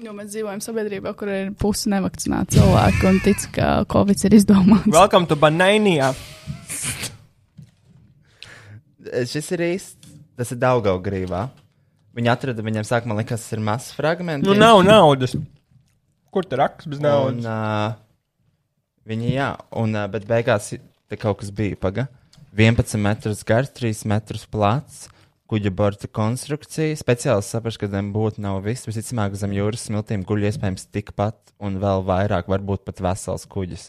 Jo 0.00 0.14
mēs 0.16 0.30
dzīvojam 0.32 0.62
sabiedrībā, 0.64 1.12
kur 1.16 1.28
ir 1.28 1.50
pusi 1.60 1.90
nevakcinēti 1.92 2.56
cilvēki 2.56 3.08
un 3.10 3.18
tic, 3.24 3.42
ka 3.52 3.70
Covid 3.90 4.24
ir 4.28 4.36
izdomāts. 4.38 4.88
Welcome 4.88 5.28
to 5.28 5.36
Banānijā! 5.40 6.14
Šis 9.28 9.50
ir 9.56 9.64
īsts, 9.66 10.12
tas 10.40 10.52
ir 10.54 10.60
Daugaugrībā. 10.60 11.48
Viņi 12.16 12.32
atrada, 12.32 12.64
viņiem 12.64 12.86
sākumā 12.88 13.18
likās, 13.20 13.44
tas 13.44 13.56
ir 13.56 13.64
mazs 13.64 13.92
fragments. 13.96 14.46
Nu, 14.46 14.56
nav 14.56 14.80
naudas. 14.86 15.36
Kur 16.32 16.48
tur 16.48 16.62
raksts 16.64 16.88
bez 16.90 17.00
naudas? 17.02 17.44
Un, 17.44 17.44
uh, 17.44 18.80
viņi, 19.08 19.34
jā, 19.36 19.52
un, 19.80 19.94
uh, 19.96 20.08
bet 20.12 20.26
beigās 20.28 20.72
te 20.72 21.20
kaut 21.20 21.42
kas 21.42 21.52
bija, 21.54 21.76
paga. 21.80 22.08
11 22.56 22.98
metrus 23.00 23.44
garš, 23.46 23.72
3 23.76 24.04
metrus 24.10 24.48
plats, 24.50 25.06
kuģa 25.50 25.72
borta 25.74 26.06
konstrukcija. 26.06 26.98
Speciāli 26.98 27.42
saprastu, 27.42 27.82
ka 27.82 27.90
zem 27.90 28.12
būtu 28.14 28.42
nav 28.44 28.60
viss. 28.66 28.86
Visticamāk, 28.86 29.34
zem 29.38 29.54
jūras 29.56 29.88
smiltīm 29.88 30.22
guļ 30.28 30.46
iespējams 30.50 30.86
tikpat 30.94 31.54
un 31.66 31.80
vēl 31.82 32.04
vairāk, 32.06 32.50
varbūt 32.50 32.86
pat 32.86 33.02
vesels 33.02 33.48
kuģis. 33.50 33.88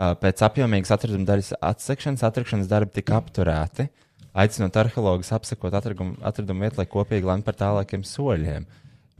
Pēc 0.00 0.40
apjomīgas 0.46 0.94
atraduma 0.96 1.28
daļas 1.28 1.52
atsekšanas, 1.60 2.24
atrakšanas 2.24 2.70
darbi 2.70 2.96
tika 2.96 3.18
apturēti, 3.20 3.90
aicinot 4.32 4.78
arheologus 4.80 5.32
apsekot 5.36 5.76
atradumu, 5.76 6.16
atradumu 6.24 6.64
vietu, 6.64 6.80
lai 6.80 6.88
kopīgi 6.88 7.28
lemtu 7.28 7.50
par 7.50 7.58
tālākiem 7.60 8.06
soļiem. 8.08 8.64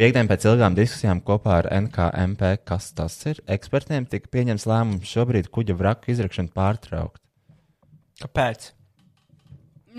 Piektdien 0.00 0.30
pēc 0.30 0.46
ilgām 0.48 0.72
diskusijām 0.78 1.20
kopā 1.20 1.58
ar 1.60 1.68
NKMP, 1.76 2.54
kas 2.64 2.88
tas 2.96 3.18
ir, 3.28 3.42
ekspertiem 3.52 4.08
tika 4.08 4.32
pieņemts 4.32 4.64
lēmums 4.70 5.12
šobrīd 5.12 5.52
kuģa 5.52 5.76
vraku 5.76 6.14
izrakšanu 6.14 6.54
pārtraukt. 6.56 7.20
Kāpēc? 8.22 8.70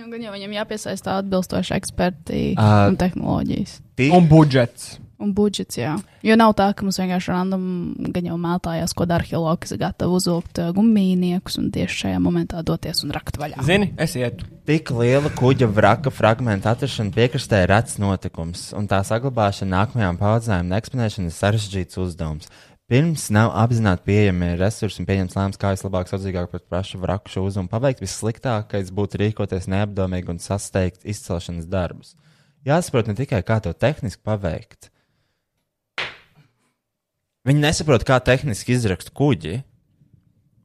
Nu, 0.01 0.09
gan 0.09 0.23
jau 0.25 0.33
viņam 0.33 0.53
jāpiesaista 0.57 1.19
atbilstoši 1.21 1.75
eksperti 1.77 2.41
Ā, 2.57 2.87
un 2.89 2.97
tehnoloģijas. 2.97 3.77
Ti- 3.99 4.09
Un 4.17 4.25
budžets. 4.31 4.95
Un 5.21 5.35
budžets, 5.37 5.77
jā. 5.77 5.91
Jo 6.25 6.33
nav 6.39 6.55
tā, 6.57 6.71
ka 6.73 6.81
mums 6.81 6.97
vienkārši 6.97 7.29
random 7.29 7.65
gan 8.09 8.25
jau 8.25 8.37
mētājās, 8.41 8.95
ko 8.97 9.05
kas 9.61 9.75
ir 9.75 9.77
gatavi 9.83 10.15
uzvilkt 10.17 10.57
uh, 10.63 10.71
gumijniekus 10.73 11.59
un 11.61 11.67
tieši 11.75 11.99
šajā 12.07 12.21
momentā 12.25 12.63
doties 12.65 13.03
un 13.05 13.13
rakt 13.13 13.37
vaļā. 13.37 13.61
Zini, 13.67 13.91
es 14.01 14.15
ietu. 14.17 14.47
Tik 14.65 14.89
liela 14.97 15.29
kuģa 15.37 15.69
vraka 15.69 16.09
fragmenta 16.09 16.73
atrašana 16.73 17.13
piekrastē 17.13 17.61
ir 17.67 17.69
rets 17.69 17.99
notikums, 18.01 18.71
un 18.73 18.89
tā 18.89 19.03
saglabāšana 19.05 19.75
nākamajām 19.85 20.17
paudzēm 20.17 20.65
un 20.71 20.77
eksponēšana 20.81 21.29
ir 21.29 21.37
sarežģīts 21.37 22.01
uzdevums. 22.01 22.49
Pirms 22.91 23.29
nav 23.31 23.53
apzināti 23.55 24.03
pieejami 24.09 24.49
resursi 24.59 24.99
un 24.99 25.05
pieņems 25.07 25.37
lēmums, 25.37 25.59
kā 25.61 25.69
vislabāk, 25.71 26.09
sadzīgāk 26.11 26.49
pret 26.51 26.65
pašu 26.67 26.97
vraku 26.99 27.31
šo 27.31 27.45
uzdevumu 27.47 27.71
paveikt. 27.71 28.01
Vissliktākais 28.03 28.89
būtu 28.91 29.21
rīkoties 29.21 29.69
neapdomīgi 29.71 30.33
un 30.33 30.41
sasteigt 30.43 31.05
izcelšanas 31.07 31.69
darbus. 31.71 32.17
Jāsaprot 32.67 33.07
ne 33.07 33.15
tikai, 33.15 33.39
kā 33.47 33.61
to 33.63 33.71
tehniski 33.71 34.19
paveikt. 34.27 34.89
Viņi 37.47 37.63
nesaprot, 37.63 38.03
kā 38.03 38.19
tehniski 38.19 38.75
izrakst 38.75 39.13
kuģi. 39.15 39.61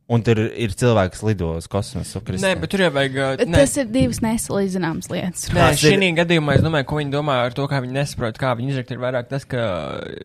Un 0.06 0.22
tur 0.22 0.38
ir 0.38 0.70
cilvēki, 0.78 1.16
kas 1.16 1.22
lido 1.26 1.48
uz 1.58 1.64
kosmosu. 1.66 2.20
Nē, 2.38 2.52
bet 2.62 2.70
tur 2.70 2.84
jau 2.84 2.90
vajag. 2.94 3.16
uh, 3.40 3.40
tas 3.50 3.72
ir 3.82 3.88
divas 3.90 4.20
nesalīdzināmas 4.22 5.08
lietas. 5.10 5.48
Nē, 5.50 5.72
šī 5.80 6.10
gadījumā 6.20 6.54
es 6.54 6.62
domāju, 6.62 6.86
ko 6.86 7.00
viņi 7.00 7.10
domā 7.10 7.40
ar 7.48 7.56
to, 7.56 7.66
kā 7.66 7.80
viņi 7.82 7.96
nesaprot, 7.96 8.38
kā 8.38 8.52
viņi 8.54 8.70
izrakt, 8.70 8.92
ir 8.94 9.02
vairāk 9.02 9.26
tas, 9.32 9.48
ka 9.50 9.64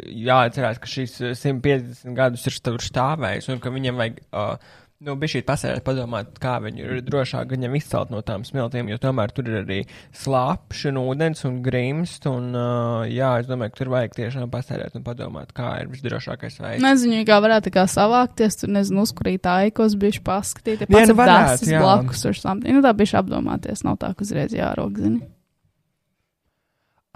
jāatcerās, 0.06 0.78
ka 0.84 0.92
šīs 0.92 1.18
uh, 1.24 1.34
150 1.34 2.14
gadus 2.20 2.46
ir 2.46 2.60
stāvējis 2.62 3.50
un 3.50 3.64
ka 3.64 3.74
viņiem 3.74 3.98
vajag, 4.04 4.22
uh, 4.30 4.78
nu, 5.02 5.16
bija 5.18 5.34
šī 5.36 5.42
pasērēt 5.48 5.84
padomāt, 5.86 6.36
kā 6.42 6.58
viņi 6.62 6.84
ir 6.84 7.00
drošāk 7.06 7.52
viņam 7.56 7.76
izcelt 7.80 8.12
no 8.14 8.22
tām 8.26 8.44
smiltīm, 8.46 8.90
jo 8.92 9.00
tomēr 9.02 9.34
tur 9.34 9.50
ir 9.50 9.58
arī 9.64 9.80
slāpš 10.18 10.84
un 10.92 11.00
ūdens 11.02 11.42
un 11.50 11.58
grimst 11.66 12.28
un, 12.30 12.52
uh, 12.54 13.02
jā, 13.10 13.32
es 13.42 13.50
domāju, 13.50 13.74
ka 13.74 13.82
tur 13.82 13.92
vajag 13.96 14.16
tiešām 14.20 14.52
pasērēt 14.54 14.98
un 15.00 15.06
padomāt, 15.06 15.54
kā 15.58 15.74
ir 15.82 15.90
visdrošākais 15.94 16.60
veids. 16.62 16.86
Nezinu, 16.86 17.24
kā 17.28 17.42
varētu 17.44 17.70
tā 17.70 17.76
kā 17.80 17.86
savākties, 17.90 18.62
tur 18.62 18.74
nezinu, 18.78 19.06
uzkurīt 19.08 19.50
aikos, 19.50 19.98
bišķi 20.02 20.26
paskatīt, 20.28 20.86
Nē, 20.86 20.92
pats 20.94 21.14
nu 21.14 21.20
varētu, 21.20 21.70
jā. 21.74 21.82
blakus 21.82 22.26
ar 22.30 22.38
something. 22.38 22.78
Nu, 22.78 22.86
tā 22.86 22.94
bišķi 23.02 23.22
apdomāties, 23.24 23.86
nav 23.88 23.98
tā, 24.02 24.14
ka 24.14 24.28
uzreiz 24.28 24.54
jārok, 24.56 25.02
zini. 25.02 25.24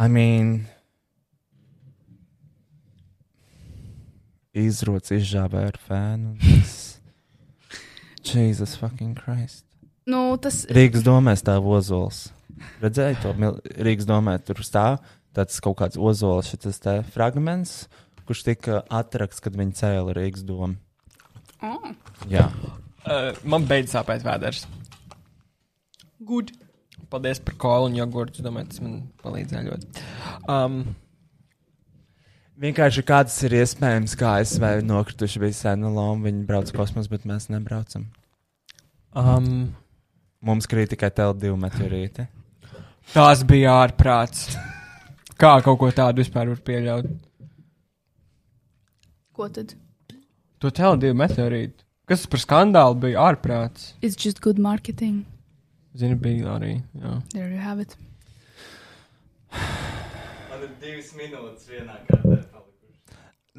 I 0.02 0.10
mean, 0.12 0.50
izrots 4.56 5.14
izžābē 5.16 5.70
ar 5.70 5.80
fēnu. 5.86 6.36
Jesus 8.34 8.76
fucking 8.80 9.16
Christ. 9.18 9.66
Nu, 10.10 10.36
tas 10.42 10.64
Rīgas 10.74 11.06
domē 11.06 11.34
stāv 11.40 11.66
ozols. 11.70 12.28
Redzēju 12.84 13.22
to 13.24 13.34
mil... 13.42 13.60
Rīgas 13.82 14.08
domē 14.10 14.38
tur 14.46 14.62
stāv 14.66 15.00
tāds 15.36 15.60
kaut 15.64 15.80
kāds 15.82 16.00
ozols, 16.00 16.50
šis 16.54 16.82
te 16.84 16.96
fragments, 17.12 17.86
kurš 18.26 18.46
tika 18.48 18.82
atrakts, 18.94 19.42
kad 19.44 19.58
viņi 19.58 19.76
cēla 19.82 20.16
Rīgas 20.16 20.46
domu. 20.48 20.80
Oh. 21.66 21.90
Jā. 22.32 22.48
Uh, 23.06 23.32
man 23.44 23.68
beidz 23.70 23.94
sāpēt 23.94 24.24
vēders. 24.26 24.66
Good. 26.26 26.54
Paldies 27.12 27.42
par 27.44 27.58
kolu 27.62 27.90
un 27.90 27.98
jogurtu. 28.00 28.44
Domāju, 28.46 28.72
tas 28.72 28.82
man 28.82 28.96
palīdzēja 29.22 29.66
ļoti. 29.68 30.06
Um, 30.50 30.80
Vienkārši 32.62 33.04
kāds 33.04 33.36
ir 33.44 33.58
iespējams, 33.60 34.14
kā 34.16 34.38
ASV 34.40 34.64
nokrituši 34.88 35.42
bija 35.44 35.58
sena 35.58 35.90
loma, 35.92 36.30
viņi 36.30 36.46
brauc 36.48 36.70
kosmosā, 36.72 37.12
bet 37.12 37.26
mēs 37.28 37.50
nebraucam. 37.52 38.06
Um, 39.16 39.74
Mums 40.46 40.68
krīt 40.70 40.92
tikai 40.94 41.10
TLD 41.16 41.52
meteorīti. 41.58 42.28
Tas 43.14 43.42
bija 43.48 43.74
ārprāts. 43.82 44.54
Kā 45.42 45.56
kaut 45.66 45.80
ko 45.82 45.90
tādu 45.96 46.22
vispār 46.22 46.52
var 46.52 46.62
pieļaut? 46.68 47.10
Ko 49.36 49.50
tad? 49.52 49.74
To 50.62 50.72
TLD 50.72 51.12
meteorītu. 51.18 51.82
Kas 52.06 52.22
tas 52.22 52.30
par 52.30 52.44
skandālu 52.44 53.00
bija 53.08 53.26
ārprāts? 53.32 53.96
It's 54.06 54.16
just 54.16 54.40
good 54.46 54.62
marketing. 54.62 55.24
Zini, 55.98 56.16
bija 56.16 56.60
arī. 56.60 56.76
Jā. 57.02 57.18
There 57.34 57.50
you 57.50 57.60
have 57.60 57.82
it. 57.82 57.98
Man 60.56 60.70
ir 60.70 60.76
divas 60.80 61.10
minūtes 61.20 61.66
vienā 61.68 61.98
kārtā. 62.08 62.62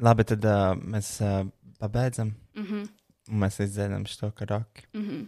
Labi, 0.01 0.23
tad 0.31 0.45
uh, 0.49 0.71
mēs 0.81 1.11
uh, 1.21 1.43
pabeidzam. 1.77 2.31
Mhm. 2.57 2.87
Un 3.27 3.41
mēs 3.43 3.59
izdzēram 3.61 4.07
šo 4.09 4.31
karaoke. 4.33 4.87
Mhm. 4.97 5.27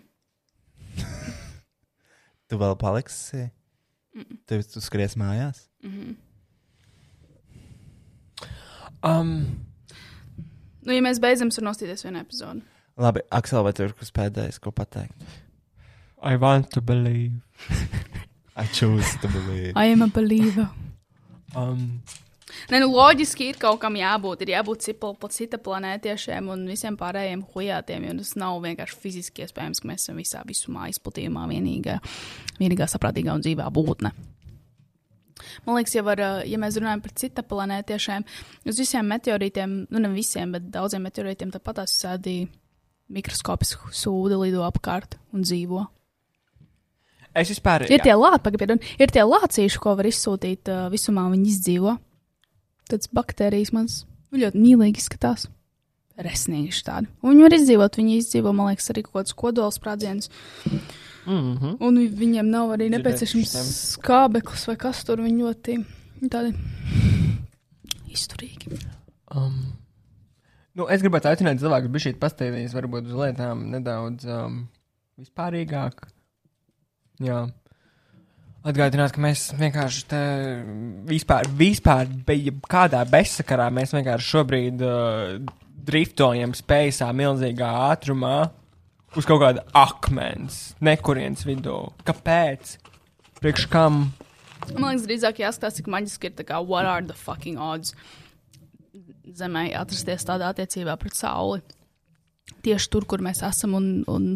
tu 2.49 2.57
vēl 2.57 2.73
paliksi? 2.81 3.43
Mm. 4.17 4.39
Tu, 4.49 4.59
tu 4.73 4.81
skries 4.81 5.14
mājās? 5.19 5.67
Mhm. 5.85 6.17
Um, 9.06 9.35
Nu, 10.81 10.95
ja 10.95 11.06
mēs 11.06 11.22
beidzam, 11.22 11.53
tad 11.53 11.67
nostīties 11.67 12.01
vienu 12.07 12.23
epizodi. 12.23 12.65
Labi, 12.98 13.22
Aksel, 13.35 13.61
vai 13.67 13.75
tev 13.77 13.91
ir 13.91 13.98
kas 13.99 14.09
pēdējais, 14.15 14.57
ko 14.64 14.73
pateikt? 14.73 15.38
I 16.25 16.33
want 16.41 16.72
to 16.73 16.81
believe. 16.81 17.38
I 18.57 18.65
choose 18.73 19.14
to 19.22 19.30
believe. 19.30 19.75
I 19.77 19.91
am 19.93 20.01
a 20.01 20.09
believer. 20.09 20.65
Um, 21.57 22.01
Nē, 22.69 22.79
nu, 22.81 22.89
loģiski 22.91 23.51
ir 23.51 23.59
kaut 23.61 23.79
kam 23.83 23.97
jābūt. 23.99 24.43
Ir 24.43 24.55
jābūt 24.55 24.87
cita 25.35 25.59
planētiešiem 25.61 26.49
un 26.53 26.65
visiem 26.69 26.97
pārējiem 26.99 27.43
hujātiem, 27.53 28.07
jo 28.07 28.15
tas 28.21 28.33
nav 28.41 28.57
vienkārši 28.65 28.97
fiziski 29.03 29.45
iespējams, 29.45 29.81
ka 29.81 29.89
mēs 29.91 30.07
esam 30.07 30.19
visā 30.19 30.41
visumā 30.47 30.89
izplatījumā 30.93 31.45
vienīgā, 31.51 31.99
vienīgā 32.59 32.89
saprātīgā 32.89 33.37
un 33.37 33.45
dzīvā 33.45 33.69
būtne. 33.73 34.13
Man 35.65 35.77
liekas, 35.77 35.93
jau 35.95 36.03
var, 36.03 36.21
ja 36.45 36.57
mēs 36.59 36.77
runājam 36.81 37.03
par 37.03 37.13
cita 37.21 37.45
planētiešiem, 37.47 38.25
uz 38.67 38.81
visiem 38.81 39.07
meteorītiem, 39.13 39.75
nu 39.87 40.01
ne 40.01 40.11
visiem, 40.11 40.51
bet 40.55 40.67
daudziem 40.73 41.05
meteorītiem 41.07 41.53
tāpat 41.53 41.83
tās 41.83 41.95
sēdi 42.01 42.41
mikroskopisku 43.13 43.93
sūdi 43.95 44.37
lido 44.41 44.65
apkārt 44.67 45.17
un 45.33 45.45
dzīvo. 45.47 45.85
Es 47.42 47.50
vispār. 47.53 47.85
Ir 47.90 48.01
tie 48.06 48.16
lāci, 48.16 48.43
pagaidām, 48.45 48.80
ir 49.00 49.14
tie 49.16 49.24
lācīši, 49.26 49.80
ko 49.82 49.95
var 50.00 50.06
izsūtīt 50.09 50.69
uh, 50.72 50.88
visumā, 50.93 51.27
viņi 51.34 51.50
izdzīvo. 51.53 51.98
Tāds 52.90 53.09
baktērijas 53.14 53.72
man 53.74 53.88
ļoti 54.34 54.58
mīlīgi 54.61 55.01
izskatās. 55.03 55.48
Resnīgi 56.19 56.74
tādi. 56.84 57.08
Un 57.24 57.32
viņi 57.32 57.45
var 57.45 57.53
izdzīvot, 57.56 57.95
viņi 58.01 58.18
izdzīvo, 58.19 58.51
man 58.56 58.74
liekas, 58.74 58.90
arī 58.92 59.06
kaut 59.06 59.22
kāds 59.22 59.35
kodols 59.40 59.77
sprādziens. 59.80 60.30
Mm 61.26 61.58
-hmm. 61.58 61.77
Un 61.80 61.98
vi- 61.98 62.09
viņiem 62.09 62.50
nav 62.50 62.69
arī 62.76 62.90
nepieciešams 62.90 63.53
skābeklis 63.95 64.68
vai 64.68 64.76
kas 64.76 65.03
tur 65.03 65.18
viņi 65.18 65.43
ļoti 65.43 65.85
tādi 66.30 66.53
izturīgi. 68.09 68.80
Um, 69.35 69.74
nu, 70.76 70.88
es 70.90 71.01
gribētu 71.01 71.30
aicināt 71.30 71.59
cilvēkus, 71.61 71.92
bija 71.93 72.06
šī 72.08 72.14
pastāvīgs, 72.19 72.74
varbūt 72.74 73.06
uz 73.06 73.14
lietām 73.14 73.69
nedaudz 73.69 74.26
um, 74.26 74.68
vispārīgāk. 75.19 76.08
Jā. 77.23 77.39
Atgādināt, 78.69 79.14
ka 79.15 79.23
mēs 79.23 79.49
vienkārši 79.56 80.06
te 80.11 80.22
vispār, 81.07 81.48
vispār 81.56 82.09
bija 82.27 82.51
kādā 82.67 83.06
bezsakarā. 83.07 83.69
Mēs 83.72 83.95
vienkārši 83.95 84.31
šobrīd 84.33 84.83
uh, 84.83 85.38
driftojam 85.88 86.53
spējā 86.57 87.07
milzīgā 87.15 87.69
ātrumā 87.89 88.38
uz 89.17 89.25
kaut 89.25 89.41
kāda 89.41 89.64
akmens, 89.77 90.73
nekurienes 90.83 91.45
vidū. 91.48 91.81
Kāpēc? 92.07 92.75
Priekš 93.39 93.69
kam? 93.72 94.09
Man 94.75 94.91
liekas, 94.91 95.07
drīzāk 95.07 95.39
jāskatās, 95.41 95.80
cik 95.80 95.88
maģiski 95.89 96.30
ir 96.30 96.35
tā 96.38 96.45
kā, 96.45 96.59
what 96.59 96.85
are 96.85 97.06
the 97.06 97.15
fucking 97.15 97.57
odds 97.57 97.95
Zemē 99.30 99.69
atrasties 99.77 100.25
tādā 100.25 100.49
attiecībā 100.51 100.95
pret 100.99 101.15
Sauli. 101.15 101.61
Tieši 102.65 102.89
tur, 102.91 103.05
kur 103.07 103.23
mēs 103.23 103.41
esam, 103.45 103.77
un, 103.77 103.89
un, 104.11 104.29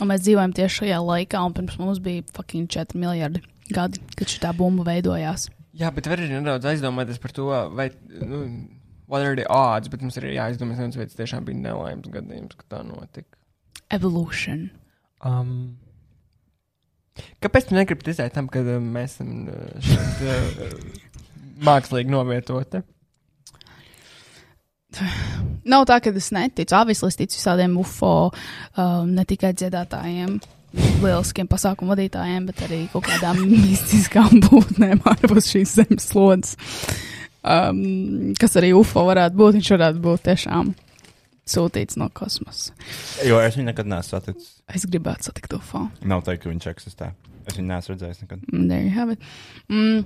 un 0.00 0.10
mēs 0.10 0.24
dzīvojam 0.24 0.54
tieši 0.56 0.82
šajā 0.82 0.98
laikā, 1.06 1.42
un 1.46 1.54
pirms 1.56 1.78
mums 1.78 2.02
bija 2.02 2.26
fucking 2.34 2.70
4 2.70 2.98
miljardi 2.98 3.44
gadi, 3.70 4.02
kad 4.18 4.30
šī 4.30 4.52
bumba 4.58 4.86
veidojās. 4.90 5.48
Jā, 5.78 5.92
bet 5.94 6.08
var 6.10 6.18
arī 6.18 6.32
nedaudz 6.32 6.66
aizdomāties 6.66 7.20
par 7.22 7.34
to, 7.34 7.46
vai, 7.76 7.90
nu, 8.10 8.40
what 9.10 9.22
are 9.22 9.36
the 9.38 9.46
odds, 9.46 9.90
bet 9.90 10.02
mums 10.02 10.18
arī 10.18 10.34
jāizdomā, 10.34 10.76
ka 10.78 10.88
viens 10.98 11.18
tiešām 11.18 11.46
bija 11.46 11.62
nelaimes 11.62 12.10
gadījums, 12.10 12.58
ka 12.58 12.66
tā 12.74 12.82
notika. 12.86 13.38
Evolution. 13.94 14.68
Um, 15.26 15.78
kāpēc 17.42 17.68
tu 17.68 17.78
negribi 17.78 18.06
ticēt 18.06 18.34
tam, 18.34 18.50
ka 18.50 18.62
uh, 18.64 18.78
mēs 18.82 19.18
esam 19.18 19.50
uh, 19.50 19.78
šeit 19.84 20.24
uh, 20.26 20.74
mākslīgi 21.68 22.12
novietoti? 22.12 22.82
Nav 25.70 25.84
tā, 25.88 26.00
ka 26.02 26.12
es 26.16 26.30
neticu. 26.34 26.74
Avis, 26.76 27.02
es 27.06 27.18
ticu 27.18 27.38
visādiem 27.38 27.76
UFO, 27.80 28.30
um, 28.30 29.12
ne 29.14 29.24
tikai 29.28 29.52
dziedātājiem, 29.54 30.38
lieliskiem 31.02 31.48
pasākumu 31.50 31.94
vadītājiem, 31.94 32.48
bet 32.50 32.64
arī 32.66 32.82
kaut 32.92 33.06
kādām 33.08 33.40
mistiskām 33.68 34.42
būtnēm 34.48 35.02
ārpus 35.12 35.50
šīs 35.52 35.76
zemes 35.80 36.10
slodzes. 36.10 36.56
Um, 37.40 38.34
kas 38.36 38.58
arī 38.60 38.74
UFO 38.76 39.06
varētu 39.08 39.38
būt, 39.38 39.56
viņš 39.56 39.72
varētu 39.76 40.02
būt 40.04 40.26
tiešām 40.28 40.74
sūtīts 41.50 41.96
no 41.98 42.10
kosmosa. 42.14 42.74
Jo 43.26 43.40
es 43.42 43.56
viņu 43.56 43.70
nekad 43.70 43.88
neesmu 43.90 44.18
saticis. 44.18 44.52
Es 44.70 44.84
gribētu 44.86 45.30
satikt 45.30 45.56
UFO. 45.56 45.86
Nav 46.06 46.22
teikt, 46.26 46.44
ka 46.44 46.52
viņš 46.52 46.68
eksistē. 46.74 47.12
Es 47.48 47.56
viņu 47.56 47.70
neesmu 47.72 47.94
redzējis 47.96 48.20
nekad. 48.26 48.42
Mm, 48.52 48.66
There 48.68 48.82
you 48.84 48.92
have 48.94 49.14
it. 49.16 49.24
Mm. 49.72 50.04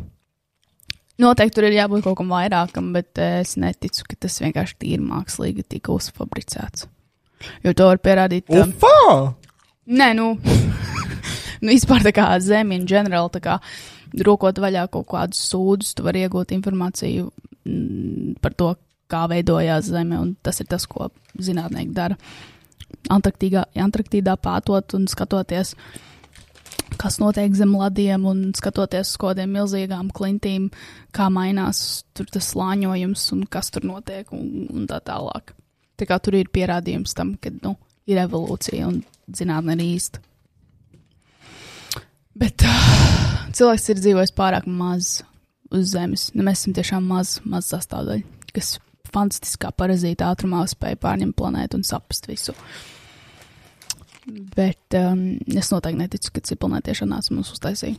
Noteikti 1.23 1.55
tur 1.59 1.69
ir 1.69 1.77
jābūt 1.77 2.03
kaut 2.07 2.19
kam 2.19 2.33
vairākam, 2.35 2.91
bet 2.97 3.21
eh, 3.23 3.41
es 3.45 3.55
neticu, 3.61 4.07
ka 4.11 4.19
tas 4.27 4.41
vienkārši 4.43 4.79
tīri 4.83 5.05
mākslīgi 5.05 5.67
tika 5.77 5.95
uzfabricēts. 5.95 6.89
Jo 7.63 7.75
to 7.77 7.91
var 7.91 8.01
pierādīt. 8.03 8.49
um, 8.51 8.73
UFO! 8.73 9.35
Nē, 9.95 10.15
nu, 10.17 10.33
nu 11.63 11.69
vispār 11.71 12.07
tā 12.07 12.15
kā 12.17 12.31
zeme 12.43 12.79
in 12.79 12.89
general, 12.89 13.29
tā 13.31 13.43
kā 13.45 13.59
rokot 14.27 14.59
vaļā 14.63 14.89
kaut 14.95 15.07
kādus 15.11 15.43
sūdus, 15.51 15.93
tu 15.95 16.07
vari 16.07 16.25
iegūt 16.25 16.55
informāciju 16.57 17.29
mm, 17.67 18.41
par 18.43 18.57
to, 18.59 18.73
kā 19.11 19.25
veidojās 19.31 19.91
Zeme, 19.93 20.19
un 20.21 20.35
tas 20.43 20.61
ir 20.63 20.69
tas, 20.71 20.87
ko 20.91 21.11
zinātnieki 21.39 21.95
dara. 21.95 22.19
Antarktīgā, 23.13 23.67
Antarktīdā 23.85 24.37
pētot 24.41 24.97
un 24.97 25.07
skatoties, 25.11 25.75
kas 27.01 27.19
notiek 27.23 27.55
zem 27.57 27.75
ladiem, 27.79 28.27
un 28.29 28.45
skatoties 28.57 29.15
uz 29.15 29.21
kādiem 29.21 29.53
milzīgām 29.57 30.11
klintīm, 30.15 30.71
kā 31.15 31.29
mainās 31.33 32.05
tur 32.17 32.29
tas 32.33 32.53
slāņojums 32.53 33.27
un 33.37 33.45
kas 33.51 33.73
tur 33.75 33.87
notiek, 33.89 34.31
un, 34.35 34.69
un 34.71 34.87
tā 34.91 35.01
tālāk. 35.05 35.55
Tā 35.99 36.09
kā 36.11 36.19
tur 36.23 36.39
ir 36.39 36.51
pierādījums 36.55 37.15
tam, 37.15 37.35
ka 37.39 37.53
nu, 37.63 37.77
ir 38.11 38.21
evolūcija 38.25 38.89
un 38.89 39.03
zinātnē 39.31 39.77
ir 39.79 39.85
īsta. 39.95 40.23
Bet 42.35 42.65
uh, 42.67 42.89
cilvēks 43.55 43.91
ir 43.93 44.01
dzīvojis 44.03 44.35
pārāk 44.35 44.67
maz 44.67 45.21
uz 45.75 45.93
Zemes. 45.93 46.31
Nu, 46.35 46.43
mēs 46.47 46.65
esam 46.65 46.75
tiešām 46.75 47.07
maz, 47.07 47.37
maz 47.47 47.71
sastāvdaļa, 47.71 48.25
kas 48.55 48.77
fantastiskā 49.15 49.71
parazīta 49.79 50.33
ātrumā 50.33 50.65
spēja 50.71 50.99
pārņemt 51.03 51.37
planētu 51.39 51.79
un 51.79 51.87
saprast 51.87 52.27
visu. 52.31 52.55
Bet 54.27 54.97
um, 54.97 55.25
es 55.53 55.69
noteikti 55.73 56.01
neticu, 56.01 56.33
ka 56.33 56.45
ciprunētieši 56.49 57.09
nāca 57.11 57.35
mums 57.37 57.53
uztaisīja. 57.53 57.99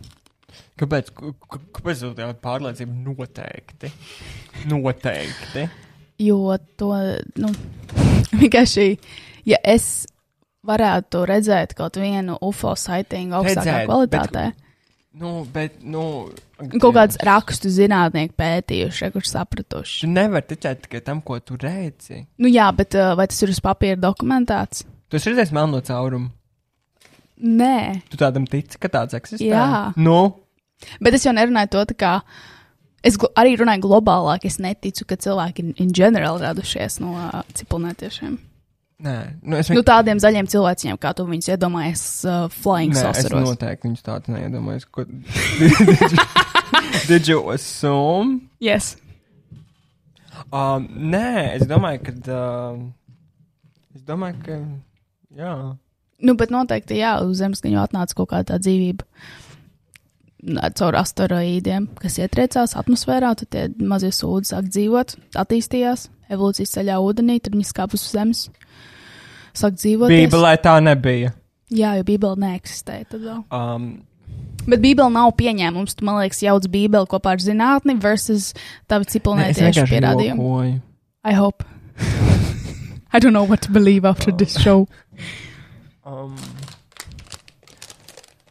Kāpēc? 0.79 1.11
Kāpēc 1.15 2.03
jūs 2.03 2.15
tā 2.17 2.31
pārliecība 2.41 2.95
noteikti? 3.05 3.91
Noteikti. 4.71 5.67
Jo 6.23 6.57
to, 6.79 6.91
nu, 7.41 7.51
vienkārši, 8.41 8.87
ja 9.51 9.59
es 9.67 10.07
varētu 10.65 11.25
redzēt 11.29 11.75
kaut 11.77 11.99
vienu 12.01 12.39
UFO 12.43 12.73
saitingu 12.79 13.41
augstākā 13.41 13.65
Redzēt, 13.65 13.89
kvalitātē, 13.89 14.45
Bet, 15.15 15.21
nu, 15.21 15.29
bet, 15.53 15.77
nu. 15.87 16.01
kaut 16.81 16.95
kāds 16.97 17.19
rakstu 17.23 17.69
zinātnieki 17.71 18.33
pētījuši, 18.35 19.11
kurš 19.13 19.29
sapratuši. 19.31 20.01
Tu 20.03 20.09
nevari 20.11 20.49
ticēt 20.49 20.81
tikai 20.87 21.03
tam, 21.05 21.21
ko 21.23 21.37
tu 21.39 21.59
redzi. 21.61 22.25
Nu 22.41 22.51
jā, 22.51 22.65
bet 22.75 22.97
uh, 22.99 23.13
vai 23.15 23.29
tas 23.31 23.39
ir 23.45 23.53
uz 23.53 23.61
papīra 23.63 23.99
dokumentēts? 24.01 24.83
Tu 25.09 25.19
esi 25.19 25.31
redzējis 25.31 25.53
melno 25.55 25.81
caurumu. 25.85 26.31
Nē, 27.35 28.01
Tu 28.09 28.17
tādam 28.17 28.45
tici, 28.47 28.79
ka 28.79 28.87
tāds 28.89 29.15
eksistē? 29.17 29.49
Jā. 29.51 29.91
Nu, 29.99 30.39
bet 31.03 31.17
es 31.17 31.25
jau 31.27 31.33
nerunāju 31.35 31.73
to 31.75 31.83
tā 31.91 31.95
kā. 31.99 32.13
Es 33.05 33.19
arī 33.37 33.53
runāju 33.59 33.83
globālāk. 33.83 34.47
Es 34.49 34.55
neticu, 34.57 35.05
ka 35.05 35.17
cilvēki 35.21 35.73
in, 35.77 35.91
general 35.93 36.39
radušies 36.41 36.97
no 37.03 37.11
uh, 37.19 37.43
ciprunētiešiem. 37.53 38.39
nē. 39.05 39.17
Nu, 39.43 39.59
es 39.59 39.69
Nu, 39.69 39.83
tādiem 39.85 40.17
zaļiem 40.23 40.47
cilvēkiem, 40.49 40.97
kā 40.97 41.11
tu 41.13 41.27
viņus 41.27 41.51
iedomājies, 41.53 42.05
uh, 42.25 42.47
flying 42.49 42.95
Nē, 42.95 43.03
es 43.11 43.19
sauceros. 43.19 43.49
noteikti 43.51 43.89
viņus 43.91 44.01
tādu 44.07 44.33
neiedomājos. 44.33 44.87
Ko... 44.89 45.05
did, 45.59 46.15
you, 46.15 46.25
did 47.11 47.27
you 47.27 47.43
assume? 47.53 48.49
Yes. 48.63 48.95
Um, 50.49 50.87
nē, 51.13 51.59
es 51.59 51.67
domāju, 51.69 52.01
ka. 52.07 52.15
Uh, 52.25 52.81
es 53.93 54.01
domāju, 54.07 54.41
ka. 54.47 54.59
Jā. 55.35 55.55
Nu, 56.25 56.35
bet 56.39 56.53
noteikti, 56.53 56.99
jā, 57.01 57.17
uz 57.25 57.41
Zemes 57.41 57.63
viņu 57.63 57.81
atnāca 57.83 58.15
kaut 58.15 58.31
kāda 58.31 58.53
tā 58.53 58.59
dzīvība. 58.63 59.03
Caur 60.77 60.95
asteroīdiem, 60.99 61.87
kas 61.97 62.19
ietriecās 62.21 62.75
atmosfērā, 62.77 63.31
tad 63.39 63.49
tie 63.51 63.63
mazie 63.81 64.11
sūdi 64.13 64.51
sāk 64.51 64.67
dzīvot, 64.69 65.15
attīstījās, 65.41 66.07
evolūcijas 66.31 66.75
ceļā 66.77 66.99
ūdenī, 67.01 67.39
tad 67.41 67.57
viņi 67.57 67.65
skāpjas 67.71 68.05
uz 68.05 68.13
Zemes, 68.13 68.43
sāk 69.57 69.79
dzīvot. 69.79 70.13
Bībelē 70.13 70.53
tā 70.61 70.77
nebija. 70.85 71.33
Jā, 71.73 71.95
jo 71.97 72.05
Bībele 72.05 72.37
neeksistēja 72.45 73.09
tad 73.09 73.25
vēl. 73.25 73.41
Um, 73.49 73.89
Bet 74.65 74.81
Bībele 74.81 75.11
nav 75.13 75.33
pieņēmums. 75.37 75.93
Tu, 75.97 76.05
man 76.07 76.19
liekas, 76.23 76.41
jauc 76.41 76.65
Bībeli 76.73 77.09
kopā 77.09 77.35
ar 77.35 77.41
zinātni 77.43 77.97
versus 78.01 78.53
tavi 78.89 79.05
pierādījumi. 79.05 80.41
jokoju. 80.41 80.79
I 81.25 81.33
hope. 81.33 81.63
I 83.13 83.19
don't 83.19 83.33
know 83.33 83.43
what 83.43 83.61
to 83.63 83.71
believe 83.71 84.05
after 84.05 84.31
this 84.31 84.57
show. 84.59 84.87
Um, 86.05 86.35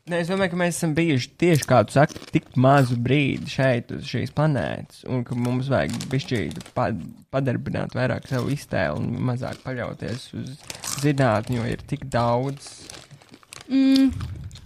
Nē, 0.05 0.19
es 0.21 0.29
domāju, 0.29 0.51
ka 0.53 0.57
mēs 0.61 0.77
esam 0.77 0.91
bijuši 0.93 1.31
tieši 1.41 1.65
kā 1.65 1.79
tu 1.89 1.95
saki, 1.95 2.19
tik 2.29 2.51
mazu 2.61 2.99
brīdi 3.01 3.49
šeit, 3.49 3.89
uz 3.95 4.05
šīs 4.05 4.35
planētas, 4.37 4.99
un 5.09 5.23
ka 5.25 5.33
mums 5.39 5.71
vajag 5.73 5.95
bišķīgi 6.13 6.65
pa, 6.77 6.91
padarbināt 7.33 7.97
vairāk 7.97 8.29
savu 8.29 8.53
iztēli 8.53 9.01
un 9.01 9.25
mazāk 9.31 9.63
paļauties 9.65 10.27
uz 10.37 10.51
zinātni, 11.01 11.57
jo 11.57 11.71
ir 11.73 11.87
tik 11.89 12.05
daudz, 12.13 12.69
Mm. 13.65 14.11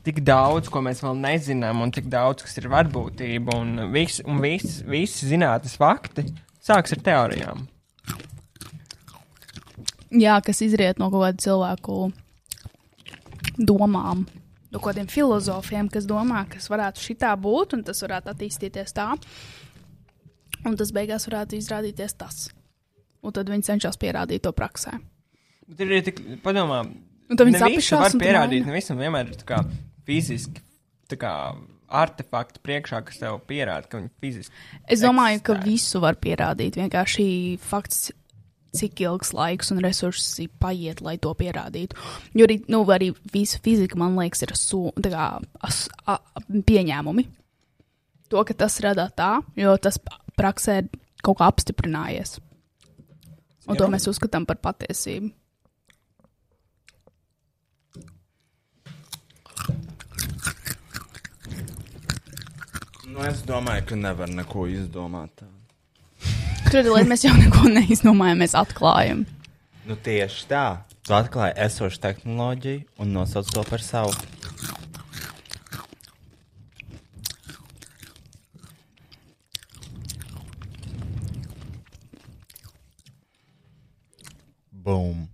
tik 0.02 0.24
daudz, 0.26 0.66
ko 0.74 0.82
mēs 0.82 1.04
vēl 1.04 1.20
nezinām, 1.22 1.84
un 1.84 1.92
tik 1.94 2.08
daudz, 2.10 2.42
kas 2.42 2.58
ir 2.58 2.66
varbūtība, 2.72 3.54
un 3.54 3.92
visi, 3.94 4.24
un 4.26 4.42
visi, 4.42 4.82
visi 4.90 5.30
zinātnes 5.30 5.78
fakti 5.78 6.26
sāks 6.58 6.96
ar 6.96 7.04
teorijām. 7.06 7.68
Jā, 10.14 10.38
kas 10.44 10.62
izriet 10.64 11.00
no 11.00 11.10
kaut 11.12 11.26
kāda 11.26 11.44
cilvēku 11.44 11.98
domām. 13.58 14.26
No 14.72 14.80
kādiem 14.84 15.08
filozofiem, 15.08 15.88
kas 15.92 16.06
domā, 16.08 16.44
kas 16.50 16.68
varētu 16.68 17.00
šitā 17.00 17.32
būt, 17.40 17.76
un 17.76 17.84
tas 17.86 18.00
varētu 18.04 18.32
attīstīties 18.32 18.96
tā. 18.96 19.10
Un 20.68 20.76
tas 20.76 20.92
beigās 20.92 21.28
varētu 21.28 21.56
izrādīties 21.56 22.16
tas. 22.18 22.48
Un 23.24 23.34
tad 23.34 23.48
viņi 23.50 23.66
cenšas 23.70 23.98
pierādīt 24.00 24.44
to 24.44 24.52
praksē. 24.52 24.98
Bet 25.68 25.84
ir 25.84 25.92
arī 25.92 26.02
tik, 26.08 26.20
padomā, 26.44 26.82
Un 27.28 27.36
tad 27.36 27.48
viņi 27.48 27.60
sapišās 27.60 28.04
var 28.06 28.14
pierādīt, 28.22 28.64
ne 28.64 28.76
visam 28.76 29.00
vienmēr 29.00 29.32
ir 29.32 29.40
tā 29.42 29.48
kā 29.48 29.58
fiziski, 30.08 30.62
tā 31.10 31.18
kā 31.20 31.32
artefakti 31.88 32.60
priekšā, 32.64 33.00
kas 33.04 33.20
tev 33.20 33.40
pierāda, 33.48 33.88
ka 33.88 34.00
viņi 34.00 34.10
fiziski. 34.20 34.62
Es 34.88 35.04
domāju, 35.04 35.42
ka 35.44 35.58
visu 35.60 36.00
var 36.04 36.18
pierādīt. 36.20 36.76
Vienkārši 36.80 37.26
fakts, 37.64 38.10
cik 38.76 39.00
ilgs 39.00 39.32
laiks 39.36 39.72
un 39.72 39.80
resursi 39.84 40.48
paiet, 40.60 41.00
lai 41.04 41.16
to 41.22 41.32
pierādītu. 41.36 41.96
Jo 42.36 42.48
arī, 42.48 42.58
nu, 42.68 42.82
arī 42.92 43.10
visa 43.32 43.60
fizika, 43.64 43.98
man 44.00 44.18
liekas, 44.18 44.44
ir 44.44 44.54
su, 44.58 44.88
kā, 45.04 45.28
as, 45.64 45.86
a, 46.06 46.18
pieņēmumi. 46.48 47.26
To, 48.28 48.44
ka 48.44 48.56
tas 48.56 48.76
rada 48.84 49.08
tā, 49.16 49.38
jo 49.56 49.72
tas 49.80 49.96
praksē 50.36 50.82
ir 50.82 50.90
kaut 51.24 51.40
kā 51.40 51.48
apstiprinājies. 51.48 52.38
Un 53.68 53.76
to 53.76 53.84
Jā. 53.84 53.92
mēs 53.92 54.08
uzskatām 54.08 54.46
par 54.48 54.60
patiesību. 54.64 55.32
Nu, 63.08 63.24
es 63.24 63.40
domāju, 63.48 63.86
ka 63.88 63.96
nevar 63.96 64.28
neko 64.30 64.66
izdomāt. 64.70 65.40
Tur 65.40 65.57
lieta, 66.74 67.08
mēs 67.08 67.24
jau 67.24 67.34
neko 67.36 67.68
neizdomājam, 67.72 68.42
mēs 68.42 68.54
atklājam. 68.58 69.24
Nu, 69.88 69.96
tieši 69.96 70.48
tā. 70.50 70.64
Tu 71.08 71.14
atklāji 71.16 71.54
esošu 71.64 72.02
tehnoloģiju 72.02 72.82
un 73.00 73.14
nosauc 73.16 73.48
to 73.48 73.62
par 73.64 73.80
savu. 73.80 74.12
Boom. 84.84 85.24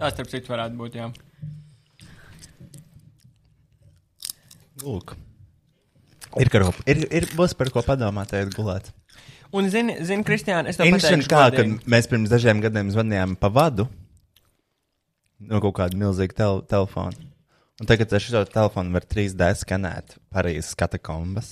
Tā 0.00 0.08
starp 0.14 0.32
citu 0.32 0.54
varētu 0.54 0.80
būt, 0.80 0.96
jā. 0.96 1.10
Lūk. 4.82 5.14
Ir, 6.40 6.48
karo, 6.52 6.70
ir, 6.88 7.04
ir 7.12 7.26
būs 7.36 7.52
par 7.58 7.68
ko 7.74 7.82
padomāt, 7.84 8.32
ejot 8.36 8.54
gulēt. 8.56 8.92
Un, 9.52 9.66
zini, 9.68 9.98
zini 10.06 10.24
Kristiāna, 10.24 10.70
es 10.72 10.78
tev 10.80 10.88
pateikšu, 10.94 11.28
kā, 11.28 11.42
kad 11.52 11.90
mēs 11.92 12.08
pirms 12.08 12.32
dažiem 12.32 12.62
gadiem 12.64 12.88
zvanījām 12.94 13.34
pa 13.36 13.50
vadu 13.52 13.84
no 15.42 15.60
kaut 15.60 15.74
kāda 15.80 15.98
milzīga 15.98 16.38
tel 16.38 16.62
telefona. 16.70 17.28
Un 17.82 17.88
tagad 17.90 18.14
ar 18.14 18.22
šo 18.22 18.44
telefonu 18.46 18.94
var 18.94 19.04
3D 19.10 19.48
skanēt 19.58 20.16
Parīzes 20.32 20.76
katakombas. 20.78 21.50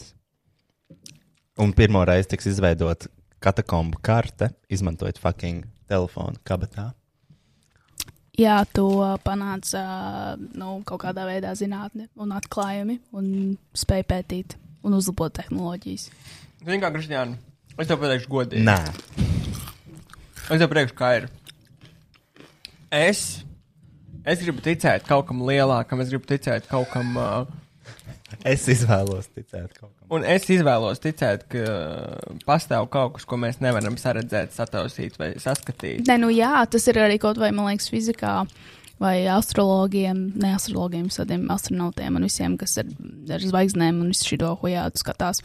Un 1.60 1.74
pirmo 1.76 2.04
reizi 2.08 2.30
tiks 2.32 2.48
izveidot 2.52 3.08
katakombu 3.42 4.00
karte, 4.04 4.52
izmantojot 4.72 5.20
fucking 5.20 5.66
telefonu 5.90 6.40
kabatā. 6.46 6.90
Jā, 8.38 8.62
to 8.72 8.86
panāca 9.26 9.82
nu, 10.38 10.78
kaut 10.88 11.02
kādā 11.02 11.26
veidā 11.28 11.50
zinātne 11.58 12.06
un 12.16 12.32
atklājumi 12.32 13.00
un 13.16 13.26
spēja 13.76 14.06
pētīt 14.14 14.56
un 14.86 14.96
uzlabot 14.96 15.34
tehnoloģijas. 15.36 16.08
Zini, 16.64 16.80
kā 16.82 16.90
Kristiāna, 16.94 17.38
es 17.76 17.88
tev 17.88 18.00
pateikšu 18.02 18.32
godīgi. 18.32 18.64
Nē. 18.66 18.78
Es 20.50 20.58
tev 20.58 20.68
pateikšu, 20.72 20.96
kā 20.98 21.12
ir. 21.20 21.30
Es, 22.90 23.24
es 24.26 24.42
gribu 24.42 24.64
ticēt 24.64 25.06
kaut 25.08 25.28
kam 25.28 25.44
lielākam, 25.46 26.02
es 26.02 26.10
gribu 26.12 26.26
ticēt 26.30 26.68
kaut 26.70 26.90
kam. 26.92 27.16
Uh, 27.16 27.58
Es 28.46 28.62
izvēlos 28.70 29.26
ticēt 29.34 29.72
kaut 29.74 29.90
kam. 29.90 30.06
Un 30.14 30.24
es 30.26 30.46
izvēlos 30.50 31.00
ticēt, 31.02 31.44
ka 31.50 31.64
pastāv 32.46 32.86
kaut 32.92 33.16
kas, 33.16 33.26
ko 33.28 33.38
mēs 33.40 33.60
nevaram 33.62 33.98
saredzēt, 34.00 34.54
satausīt 34.54 35.18
vai 35.20 35.32
saskatīt. 35.42 36.06
Nē, 36.08 36.16
nu 36.22 36.30
jā, 36.34 36.52
tas 36.70 36.86
ir 36.90 37.00
arī 37.02 37.18
kaut 37.22 37.40
vai, 37.42 37.50
man 37.54 37.70
liekas, 37.70 37.90
fizikā 37.92 38.40
vai 39.00 39.24
astrologiem, 39.32 40.26
ne 40.36 40.52
astrologiem, 40.54 41.08
tādiem 41.12 41.46
astronautiem 41.52 42.18
un 42.18 42.26
visiem, 42.28 42.56
kas 42.60 42.76
ir 42.82 42.90
ar 43.32 43.42
zvaigznēm 43.42 44.02
un 44.04 44.12
visu 44.12 44.34
šo 44.34 44.54
hujātu 44.60 45.00
skatās. 45.00 45.42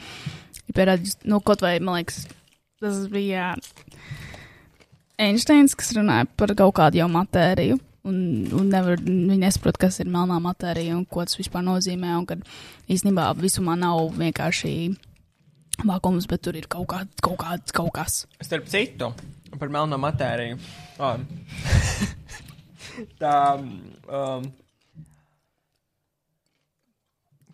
ir 0.65 0.75
pierādījis, 0.75 1.21
nu, 1.29 1.39
kaut 1.39 1.63
vai, 1.63 1.77
man 1.79 2.01
liekas, 2.01 2.25
tas 2.83 3.05
bija 3.11 3.53
Einsteins, 5.15 5.75
kas 5.79 5.93
runāja 5.95 6.27
par 6.35 6.51
kaut 6.59 6.75
kādu 6.75 6.99
jau 6.99 7.07
matēriju. 7.11 7.79
Un, 8.05 8.17
un 8.53 8.67
nevar, 8.69 8.99
viņi 9.01 9.39
nesaprot, 9.41 9.79
kas 9.81 9.97
ir 10.03 10.09
melnā 10.11 10.35
matērija 10.43 10.93
un 10.93 11.05
ko 11.09 11.23
tas 11.25 11.39
vispār 11.39 11.63
nozīmē. 11.65 12.11
Un 12.19 12.27
ka 12.29 12.35
īstenībā 12.91 13.31
visumā 13.39 13.73
nav 13.79 14.11
vienkārši 14.19 14.73
vakums, 15.87 16.27
bet 16.29 16.43
tur 16.45 16.59
ir 16.59 16.67
kaut, 16.69 16.85
kā, 16.91 17.01
kaut, 17.23 17.39
kā, 17.41 17.55
kaut 17.73 17.95
kas. 17.95 18.19
Starp 18.43 18.67
citu, 18.69 19.09
par 19.57 19.73
melno 19.73 19.97
matēriju. 20.03 20.59
Oh. 20.99 21.17
Tā. 23.19 23.37
Um, 24.07 24.47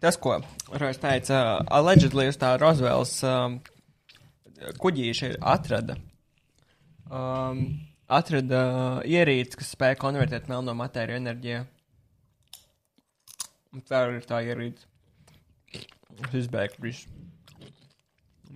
tas, 0.02 0.18
ko 0.22 0.40
Rojas 0.74 1.02
teica, 1.02 1.42
allegedly 1.70 2.28
uz 2.32 2.40
tā 2.42 2.56
Rozvēls 2.62 3.16
um, 3.28 3.60
kuģīša 4.82 5.34
atrada. 5.54 5.98
Um, 7.12 7.66
atrada 8.12 8.62
ierīci, 9.08 9.58
kas 9.60 9.74
spēja 9.76 10.00
konvertēt 10.02 10.50
melno 10.52 10.76
matēriju 10.78 11.22
enerģijā. 11.22 11.64
Un 13.72 13.84
tā 13.88 14.06
ir 14.12 14.26
tā 14.28 14.42
ierīce. 14.44 14.88
Tas 16.22 16.34
izbēg 16.42 16.76
visu 16.84 17.08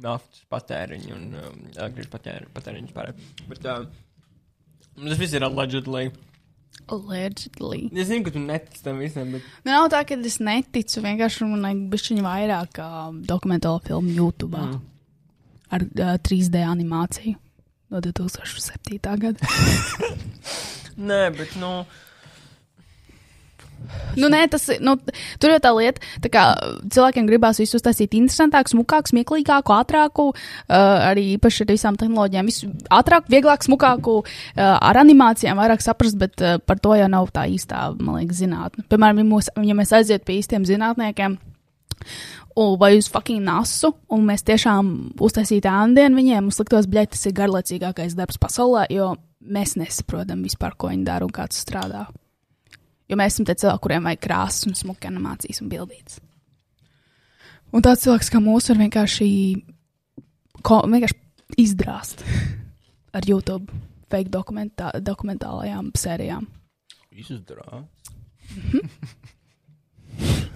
naftas 0.03 0.41
patēriņu 0.51 1.14
un 1.15 1.27
um, 1.39 1.59
elektrības 1.72 2.11
patēri, 2.11 2.49
patēriņu 2.55 2.89
vispār. 2.89 3.14
Bet 3.47 3.67
uh, 3.72 3.85
tas 4.97 5.22
viss 5.22 5.38
ir 5.38 5.45
allegedly. 5.47 6.09
Allegedly. 6.85 7.89
Es 7.97 8.11
zinu, 8.11 8.25
ka 8.27 8.33
tu 8.35 8.41
netici 8.43 8.83
tam 8.85 8.99
visam, 9.01 9.31
bet 9.33 9.45
Nav 9.65 9.87
tā, 9.93 10.03
ka 10.05 10.17
es 10.29 10.37
neticu. 10.43 11.01
Vienkārši 11.01 11.47
man 11.49 11.65
vajag 11.65 11.81
bišķiņu 11.93 12.25
vairāk 12.25 12.81
uh, 12.83 13.07
dokumentālo 13.25 13.81
filmu 13.87 14.13
YouTube 14.13 14.59
mm. 14.59 14.77
ar 15.73 15.87
uh, 15.87 16.13
3D 16.21 16.61
animāciju 16.61 17.39
no 17.89 18.01
2007. 18.05 18.99
gada. 19.01 19.53
Nē, 21.09 21.21
bet, 21.35 21.57
nu. 21.61 21.71
Nu, 24.19 24.30
nē, 24.31 24.45
tas. 24.51 24.67
Nu, 24.83 24.95
tur 25.41 25.53
jau 25.53 25.59
tā 25.64 25.72
lieta, 25.75 26.03
tā 26.23 26.31
kā 26.33 26.43
cilvēkiem 26.93 27.27
gribās 27.30 27.59
visu 27.61 27.80
uztaisīt 27.80 28.15
interesantāku, 28.17 28.73
smukāku, 28.73 29.14
smieklīgāku, 29.14 29.75
ātrāku, 29.75 30.30
uh, 30.31 30.75
arī 31.11 31.27
īpaši 31.35 31.65
ar 31.65 31.73
visām 31.73 31.99
tehnoloģijām. 31.99 32.51
Visu 32.51 32.72
ātrāku, 32.93 33.31
vieglāku, 33.33 33.69
smukāku, 33.69 34.15
uh, 34.23 34.64
ar 34.75 35.01
animācijām 35.01 35.59
vairāk 35.61 35.83
saprast, 35.85 36.19
bet 36.22 36.43
uh, 36.43 36.57
par 36.64 36.81
to 36.83 36.95
jau 36.99 37.09
nav 37.11 37.30
tā 37.35 37.47
īstā, 37.51 37.88
man 37.99 38.22
liekas, 38.22 38.41
zinātne. 38.43 38.88
Piemēram, 38.91 39.22
ja, 39.23 39.30
mūs, 39.33 39.51
ja 39.69 39.77
mēs 39.77 39.93
aiziet 39.95 40.25
pie 40.27 40.39
īstiem 40.41 40.67
zinātniekiem. 40.67 41.39
Vai 42.80 42.93
uz 42.95 43.09
fucking 43.11 43.43
nasu, 43.43 43.91
un 44.15 44.22
mēs 44.23 44.45
tiešām 44.47 44.91
uztaisītu 45.19 45.67
ēndienu 45.67 46.15
viņiem, 46.15 46.45
mums 46.45 46.59
liktos, 46.61 46.88
bļaigi, 46.88 47.11
tas 47.11 47.25
ir 47.27 47.35
garlaicīgākais 47.35 48.15
darbs 48.15 48.39
pasaulē, 48.39 48.85
jo 48.95 49.09
mēs 49.43 49.75
nesaprotam 49.80 50.45
vispār, 50.45 50.77
ko 50.80 50.93
viņi 50.93 51.03
dara 51.07 51.27
un 51.27 51.33
kā 51.35 51.49
tas 51.51 51.59
strādā. 51.65 52.05
Jo 53.09 53.17
mēs 53.19 53.35
esam 53.35 53.45
tie 53.48 53.56
cilvēki, 53.61 53.84
kuriem 53.84 54.08
vajag 54.09 54.24
krāsas 54.24 54.66
un 54.69 54.77
smuka 54.77 55.09
animācijas 55.11 55.61
un 55.61 55.69
bildītas. 55.69 56.19
Un 57.75 57.84
tāds 57.85 58.06
cilvēks 58.06 58.32
kā 58.34 58.42
mūsu 58.42 58.74
var 58.74 58.82
vienkārši, 58.85 59.27
ko, 60.66 60.80
vienkārši 60.90 61.61
izdrāst 61.61 62.24
ar 63.17 63.27
YouTube 63.30 63.67
fake 64.11 64.32
dokumentā, 64.34 64.92
dokumentālajām 65.03 65.92
sērijām. 65.98 66.48
Izdrāst. 67.16 67.92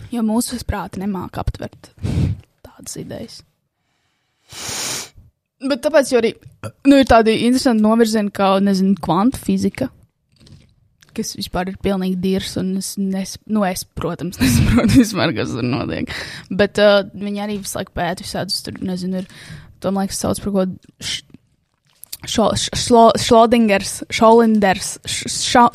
Jo 0.10 0.24
mūsu 0.26 0.58
prāti 0.66 1.04
nemāk 1.04 1.38
aptvert 1.42 1.92
tādas 2.66 2.96
idejas. 2.98 3.42
Bet 5.60 5.84
tāpēc 5.84 6.12
arī 6.18 6.32
nu, 6.88 6.98
ir 6.98 7.08
tādi 7.10 7.36
interesanti 7.46 7.84
novirzieni, 7.84 8.32
kā, 8.34 8.54
nezinu, 8.64 8.96
kvantu 9.04 9.42
fizika, 9.44 9.90
kas 11.20 11.36
vispār 11.38 11.72
ir 11.72 11.80
pilnīgi 11.84 12.18
dirs, 12.24 12.56
un 12.62 12.74
es, 12.80 12.94
nes, 13.00 13.36
nu, 13.52 13.64
es 13.68 13.86
protams, 13.98 14.40
nesaprotu 14.42 15.02
vispār, 15.02 15.34
kas 15.38 15.56
tur 15.56 15.66
notiek. 15.68 16.14
Bet 16.50 16.82
uh, 16.82 17.02
viņi 17.14 17.44
arī 17.46 17.58
visu 17.62 17.80
laiku 17.80 17.96
pēta 18.00 18.26
visādus, 18.26 18.62
tur, 18.66 18.80
nezinu, 18.84 19.24
ir, 19.24 19.28
to, 19.84 19.92
man 19.92 20.08
liekas, 20.08 20.22
sauc 20.24 20.42
par 20.44 20.56
ko. 20.56 20.68
Š, 21.00 21.18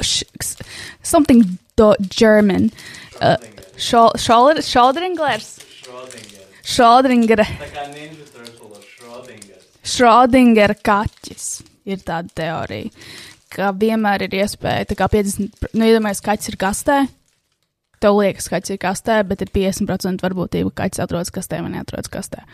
š, 0.05 0.64
something 1.02 1.58
do, 1.76 1.94
German. 2.10 2.70
Uh, 3.20 3.36
ar 5.24 5.40
Schrodingers. 9.05 9.60
Šrodingera 9.84 10.76
kaķis 10.81 11.48
ir 11.84 12.00
tāda 12.06 12.31
teorija, 12.40 12.90
ka 13.55 13.70
vienmēr 13.78 14.26
ir 14.26 14.39
iespēja, 14.42 14.89
tā 14.91 14.97
kā 14.99 15.08
50, 15.12 15.68
nu, 15.74 15.86
iedomājies, 15.86 16.24
kaķis 16.24 16.52
ir 16.52 16.58
kastē. 16.60 16.99
Tev 18.02 18.18
liekas, 18.18 18.49
ka 18.50 18.58
kaķis 18.58 18.74
ir 18.74 18.81
kastē, 18.83 19.20
bet 19.28 19.44
ir 19.44 19.52
50% 19.55 20.24
varbūtība, 20.26 20.73
ka 20.74 20.84
kaķis 20.84 21.05
atrodas 21.07 21.33
kastē 21.34 21.62
vai 21.65 21.73
neatrodas 21.76 22.10
kastē. 22.12 22.44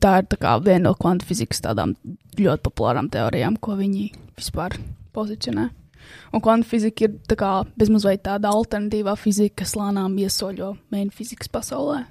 Tā 0.00 0.16
ir 0.20 0.28
tā 0.30 0.40
kā 0.40 0.56
viena 0.64 0.88
no 0.88 0.94
kvantu 0.98 1.28
fizikas 1.28 1.60
tādām 1.62 1.94
ļoti 2.40 2.64
populārām 2.66 3.10
teorijām, 3.12 3.60
ko 3.60 3.76
viņi 3.78 4.08
vispār 4.38 4.78
pozicionē. 5.14 5.68
Un 6.34 6.42
kvantu 6.42 6.68
fizika 6.68 7.06
ir 7.06 7.14
tā 7.28 7.36
kā 7.38 7.50
bezmazliet 7.78 8.24
tāda 8.26 8.50
alternatīvā 8.52 9.14
fizika, 9.20 9.62
kas 9.62 9.76
lēnām 9.78 10.16
iesoļo 10.24 10.74
main 10.92 11.12
fizikas 11.14 11.52
pasaulē. 11.52 12.02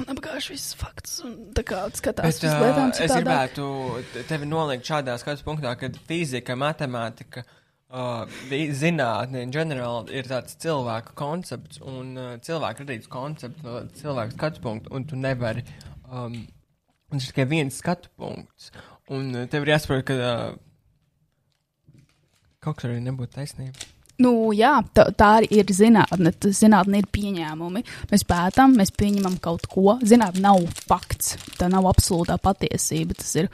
Un 0.00 0.08
apgāž 0.12 0.50
visus 0.52 0.74
faktus, 0.76 1.18
un 1.24 1.36
kā 1.56 1.82
skatās 1.96 2.40
Bet, 2.40 2.46
lietām 2.62 2.90
es 2.92 2.98
citādāk. 3.00 3.22
gribētu 3.24 3.66
te- 4.12 4.24
tevi 4.28 4.48
nolikt 4.50 4.84
šādā 4.88 5.14
skatu 5.20 5.44
punktā, 5.46 5.72
kad 5.80 5.96
fizika, 6.08 6.56
matemātika, 6.58 7.44
uh, 7.90 8.26
in 8.50 9.54
general 9.54 10.08
ir 10.10 10.24
tāds 10.24 10.56
cilvēka 10.60 11.14
koncepts 11.14 11.80
un 11.80 12.16
uh, 12.16 12.36
cilvēka 12.44 12.84
radīts 12.84 13.08
koncepts 13.08 13.62
no 13.62 13.80
cilvēka 14.00 14.36
skatu 14.36 14.60
punkta, 14.60 14.92
un 14.94 15.04
tu 15.04 15.16
nevari, 15.16 15.64
um, 16.10 16.34
un 17.10 17.18
tas 17.18 17.24
ir 17.28 17.32
tikai 17.32 17.48
viens 17.54 17.80
skatu 17.80 18.08
punkts, 18.18 18.70
un 19.08 19.34
uh, 19.34 19.46
tev 19.46 19.62
ir 19.66 19.74
jāsaprot, 19.76 20.04
ka 20.04 20.14
uh, 20.20 20.54
kaut 22.64 22.76
kas 22.80 22.88
arī 22.90 23.00
nebūtu 23.04 23.36
taisnība. 23.38 23.93
Nu, 24.22 24.52
jā, 24.54 24.76
tā, 24.94 25.08
tā 25.18 25.30
arī 25.40 25.48
ir 25.58 25.70
zinātne. 25.74 26.30
Tā 26.38 26.52
Zinātne 26.54 27.00
ir 27.02 27.08
pieņēmumi. 27.14 27.82
Mēs 28.12 28.22
pētām, 28.28 28.76
mēs 28.78 28.94
pieņemam 28.94 29.40
kaut 29.42 29.66
ko. 29.70 29.96
Zinātne 30.06 30.44
nav 30.44 30.62
fakts. 30.86 31.34
Tā 31.58 31.66
nav 31.72 31.88
absolūtā 31.90 32.36
patiesība. 32.38 33.18
Tas 33.18 33.32
ir 33.42 33.50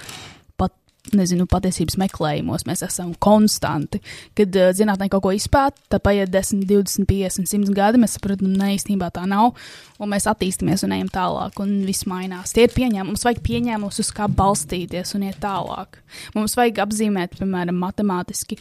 pat, 0.60 0.74
nezinu, 1.16 1.46
patiesības 1.48 1.96
meklējumos. 2.02 2.66
Mēs 2.68 2.84
esam 2.84 3.16
konstanti. 3.16 4.02
Kad 4.36 4.60
uh, 4.60 4.68
zinātnē 4.76 5.08
kaut 5.08 5.24
ko 5.24 5.32
izpēta, 5.32 5.80
tad 5.96 6.04
paiet 6.04 6.28
10, 6.36 6.66
20, 6.68 7.08
50, 7.08 7.48
100 7.48 7.76
gadi. 7.80 8.04
Mēs 8.04 8.20
saprotam, 8.20 8.52
ka 8.60 8.68
īstenībā 8.76 9.08
tā 9.16 9.24
nav. 9.32 9.56
Un 9.96 10.12
mēs 10.12 10.28
attīstāmies 10.28 10.84
un 10.84 10.92
ejam 10.98 11.08
tālāk, 11.16 11.56
un 11.64 11.78
viss 11.88 12.04
mainās. 12.10 12.52
Tie 12.52 12.68
ir 12.68 12.76
pieņēmumi. 12.76 13.14
Mums 13.14 13.24
vajag 13.24 13.40
pieņēmumus, 13.48 14.04
uz 14.04 14.12
kā 14.12 14.28
balstīties 14.28 15.16
un 15.16 15.30
iet 15.32 15.40
tālāk. 15.40 16.02
Mums 16.36 16.60
vajag 16.60 16.84
apzīmēt, 16.84 17.40
piemēram, 17.40 17.80
matemātiski 17.80 18.60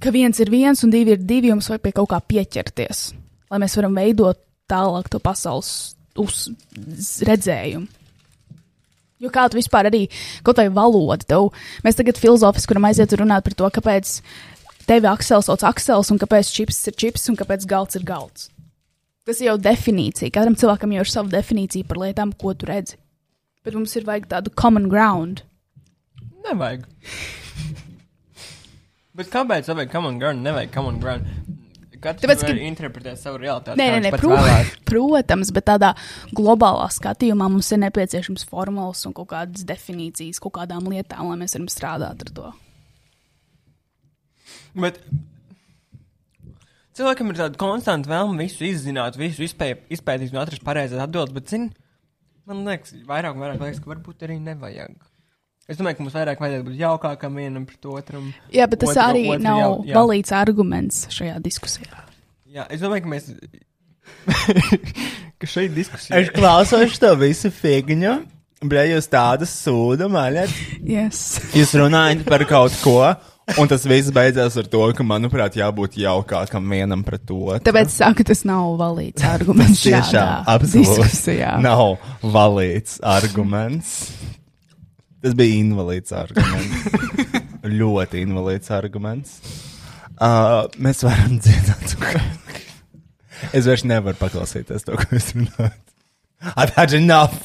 ka 0.00 0.12
viens 0.14 0.40
ir 0.40 0.50
viens 0.52 0.84
un 0.84 0.92
divi 0.92 1.14
ir 1.14 1.22
divi, 1.22 1.50
un 1.50 1.60
mums 1.60 1.70
vajag 1.70 1.84
pie 1.84 1.94
kaut 1.96 2.10
kā 2.12 2.20
pieķerties, 2.32 3.06
lai 3.52 3.62
mēs 3.62 3.76
varam 3.78 3.96
veidot 4.00 4.40
tālāk 4.70 5.10
to 5.10 5.20
pasaules 5.22 5.72
uz 6.20 6.46
redzējumu. 7.26 7.88
Jo 9.20 9.28
kā 9.28 9.44
tu 9.52 9.58
vispār 9.58 9.90
arī 9.90 10.06
kaut 10.46 10.62
vai 10.62 10.70
valoda, 10.72 11.20
tev, 11.28 11.50
mēs 11.84 11.98
tagad 11.98 12.16
filozofiski 12.16 12.72
varam 12.72 12.88
aiziet 12.88 13.12
un 13.12 13.26
runāt 13.26 13.44
par 13.44 13.56
to, 13.58 13.68
kāpēc 13.76 14.14
tevi 14.88 15.10
Aksels 15.10 15.50
sauc 15.50 15.66
Aksels, 15.68 16.08
un 16.12 16.20
kāpēc 16.22 16.48
čips 16.54 16.80
ir 16.88 16.96
čips, 16.96 17.28
un 17.28 17.36
kāpēc 17.36 17.66
galds 17.68 18.00
ir 18.00 18.06
galds. 18.08 18.48
Tas 19.28 19.42
ir 19.42 19.50
jau 19.50 19.58
definīcija. 19.60 20.32
Katram 20.32 20.56
cilvēkam 20.56 20.96
jau 20.96 21.04
ir 21.04 21.12
sava 21.12 21.30
definīcija 21.34 21.86
par 21.86 22.00
lietām, 22.00 22.32
ko 22.32 22.54
tu 22.56 22.70
redzi. 22.70 22.96
Bet 23.60 23.76
mums 23.76 23.92
ir 24.00 24.08
vajag 24.08 24.30
tādu 24.32 24.54
common 24.56 24.88
ground. 24.88 25.44
Nevajag. 26.48 26.88
Bet 29.18 29.30
kāpēc 29.32 29.66
vajag 29.72 29.90
common 29.90 30.20
ground? 30.20 30.44
Nevajag 30.46 30.72
common 30.74 31.00
ground. 31.02 31.26
Katrs 32.00 32.24
Tāpēc, 32.24 32.42
ka- 32.46 32.52
interpretēt 32.64 33.18
savu 33.20 33.40
realitāti. 33.42 33.76
Nē, 33.76 33.86
nē, 33.92 33.98
nē 34.06 34.10
pro, 34.16 34.36
protams, 34.88 35.50
bet 35.52 35.66
tādā 35.68 35.90
globālā 36.36 36.86
skatījumā 36.94 37.50
mums 37.52 37.68
ir 37.76 37.82
nepieciešams 37.82 38.46
formulas 38.48 39.02
un 39.04 39.12
kaut 39.18 39.28
kādas 39.34 39.66
definīcijas 39.68 40.40
kaut 40.40 40.54
kādām 40.56 40.88
lietām, 40.88 41.28
lai 41.28 41.36
mēs 41.42 41.58
varam 41.58 41.68
strādāt 41.68 42.24
ar 42.24 42.32
to. 42.38 42.52
Bet 44.80 45.02
cilvēkam 46.96 47.34
ir 47.34 47.42
tāda 47.42 47.60
konstanta 47.60 48.08
vēlme 48.14 48.46
visu 48.46 48.64
izzināt, 48.70 49.20
visu 49.20 49.44
izpē, 49.44 49.74
izpētīt 49.92 50.32
un 50.32 50.40
atrast 50.46 50.64
pareizās 50.64 51.04
atbildes, 51.04 51.36
bet, 51.36 51.52
zini, 51.52 51.68
man 52.48 52.64
liekas, 52.64 52.96
vairāk 53.08 53.36
un 53.36 53.44
vairāk 53.44 53.60
liekas, 53.66 53.84
ka 53.84 53.92
varbūt 53.92 54.24
arī 54.24 54.40
nevajag. 54.46 54.96
Es 55.68 55.76
domāju, 55.78 55.96
ka 56.00 56.02
mums 56.02 56.14
vairāk 56.16 56.40
vajadzētu 56.42 56.66
būt 56.66 56.78
jaukākam 56.80 57.36
vienam 57.38 57.66
pret 57.68 57.84
otru. 57.86 58.22
Jā, 58.50 58.66
bet 58.70 58.80
tas 58.82 58.90
Otru- 58.90 59.04
arī 59.04 59.24
otru 59.30 59.42
nav 59.44 59.58
jau- 59.60 59.84
jā. 59.86 59.94
valīts 59.94 60.32
arguments 60.34 61.06
šajā 61.14 61.36
diskusijā. 61.44 62.00
Jā, 62.50 62.64
es 62.70 62.80
domāju, 62.80 63.02
ka 63.04 63.08
mēs. 63.12 63.28
ka 65.40 65.46
šeit 65.46 65.74
diskusija. 65.76 66.18
Es 66.20 66.30
klausos 66.34 66.98
to 66.98 67.12
visu 67.20 67.50
figņu. 67.54 68.16
Bre, 68.60 68.82
jūs 68.90 69.06
tādu 69.08 69.46
sūdu 69.48 70.10
maļat. 70.12 70.50
Yes. 70.90 71.38
Jūs 71.56 71.72
runājat 71.78 72.24
par 72.26 72.42
kaut 72.50 72.74
ko, 72.82 72.96
un 73.60 73.68
tas 73.70 73.86
viss 73.88 74.10
beidzās 74.12 74.56
ar 74.60 74.66
to, 74.68 74.82
ka, 74.96 75.04
manuprāt, 75.06 75.54
jābūt 75.56 75.96
jaukākam 76.02 76.66
vienam 76.68 77.04
pret 77.06 77.22
otru. 77.30 77.60
Tāpēc 77.64 77.88
es 77.88 77.96
saku, 78.02 78.26
tas 78.26 78.42
nav 78.48 78.74
valīts 78.80 79.24
arguments. 79.24 79.80
Tiešām, 79.86 80.44
absolūti. 80.50 80.98
diskusijā. 81.06 81.54
Nav 81.62 81.96
valīts 82.20 82.98
arguments. 83.00 83.94
Tas 85.20 85.34
bija 85.36 85.58
invalīds 85.60 86.14
arguments. 86.16 86.86
Ļoti 87.80 88.22
invalīds 88.24 88.70
arguments. 88.72 89.34
Uh, 90.20 90.66
mēs 90.80 91.02
varam 91.04 91.38
dzirdēt, 91.40 91.94
ka. 92.00 92.22
Es 93.56 93.64
vairs 93.68 93.84
nevaru 93.88 94.16
paklausīties 94.20 94.84
to, 94.84 94.96
ko 95.00 95.16
jūs 95.16 95.30
runājat. 95.36 95.78
I've 96.56 96.72
had 96.76 96.92
enough. 96.96 97.36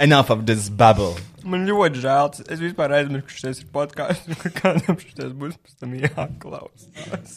Enough 0.00 0.30
of 0.32 0.46
this 0.48 0.68
bubble. 0.72 1.16
Man 1.44 1.66
ļoti 1.68 2.00
žēl, 2.00 2.30
es 2.52 2.60
vispār 2.60 2.92
aizmirsu, 2.96 3.26
ka 3.28 3.36
šis 3.36 3.60
ir 3.64 3.68
podkāsts, 3.72 4.28
un 4.32 4.54
kādam 4.56 4.96
šis 5.00 5.34
būs 5.36 5.56
pēc 5.60 5.74
tam 5.80 5.92
jāklausās. 5.96 7.34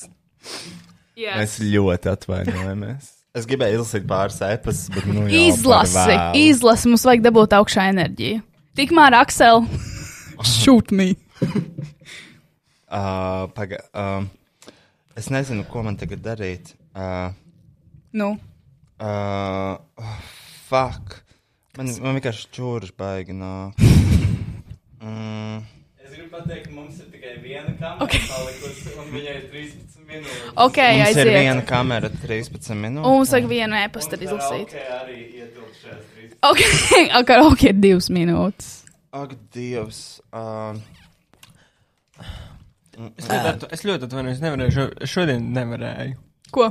Yes. 1.15 1.35
Mēs 1.37 1.57
ļoti 1.63 2.11
atvainojamies. 2.11 3.11
Es 3.35 3.47
gribēju 3.49 3.79
izlasīt 3.79 4.07
pāris 4.09 4.39
ēpas, 4.45 4.83
bet 4.93 5.07
nu 5.09 5.23
Izlasi, 5.27 5.95
par 5.95 6.11
vēlu. 6.11 6.41
izlasi, 6.51 6.89
mums 6.91 7.05
vajag 7.07 7.23
dabūt 7.25 7.55
augšā 7.57 7.87
enerģiju. 7.91 8.41
Tikmēr, 8.77 9.13
Aksel, 9.19 9.65
shoot 10.43 10.91
me. 10.91 11.11
Uh, 12.89 13.45
paga, 13.57 13.77
uh, 13.93 14.23
es 15.19 15.29
nezinu, 15.33 15.65
ko 15.69 15.83
man 15.85 15.97
tagad 15.99 16.23
darīt. 16.25 16.73
Uh, 16.93 17.31
Nu, 18.13 18.35
uh, 19.01 19.75
oh, 19.97 20.17
fuck. 20.69 21.15
Man, 21.77 21.87
man 22.05 22.13
vienkārši 22.19 22.49
čūras 22.53 22.91
baigi 22.97 23.33
nāk. 23.37 23.77
Mm. 25.03 25.57
Es 25.99 26.13
gribu 26.13 26.29
pateikt, 26.31 26.69
mums 26.71 26.95
ir 27.03 27.09
tikai 27.11 27.33
viena 27.43 27.73
kamera 27.75 28.05
okay. 28.05 28.21
palikusi, 28.23 28.93
un 29.01 29.09
viņai 29.11 29.33
ir 29.35 29.41
13 29.51 30.05
minūtes. 30.07 30.45
Ok, 30.63 30.77
Mums 30.79 31.03
aiziet. 31.09 31.27
ir 31.27 31.31
viena 31.41 31.63
kamera, 31.67 32.07
13 32.21 32.69
un 32.71 32.79
minūtes. 32.85 33.09
mums 33.09 33.33
vajag 33.35 33.49
vienu 33.51 33.75
e-pastu 33.81 34.15
izlasīt. 34.23 34.71
Ok, 34.71 34.93
arī 34.95 35.17
ietilp 35.41 35.75
šajās 35.81 36.05
13. 36.12 36.12
Ok, 36.43 36.63
ok, 37.21 37.35
ok, 37.51 37.67
divas 37.79 38.09
minūtes. 38.13 38.71
Ak, 39.13 39.35
Dievs. 39.53 40.19
Uh, 40.33 40.79
Es 42.93 43.25
ļoti, 43.25 43.67
es 43.73 43.83
ļoti 43.87 44.05
atvainojos, 44.05 44.37
es 44.37 44.43
nevarēju, 44.43 44.83
šodien 45.09 45.47
nevarēju. 45.55 46.17
Ko? 46.53 46.67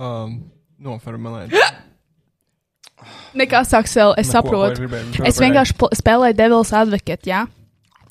Um, 0.00 0.38
noformulēt. 0.80 1.52
Nekas, 3.40 3.74
Aksel, 3.76 4.14
es 4.20 4.32
Neko, 4.32 4.48
ko 4.48 4.62
saprotu. 4.72 4.88
es 5.28 5.40
vienkārši 5.40 5.76
spēlēju 6.00 6.38
Devils 6.38 6.72
Advocate, 6.76 7.28
jā? 7.28 7.44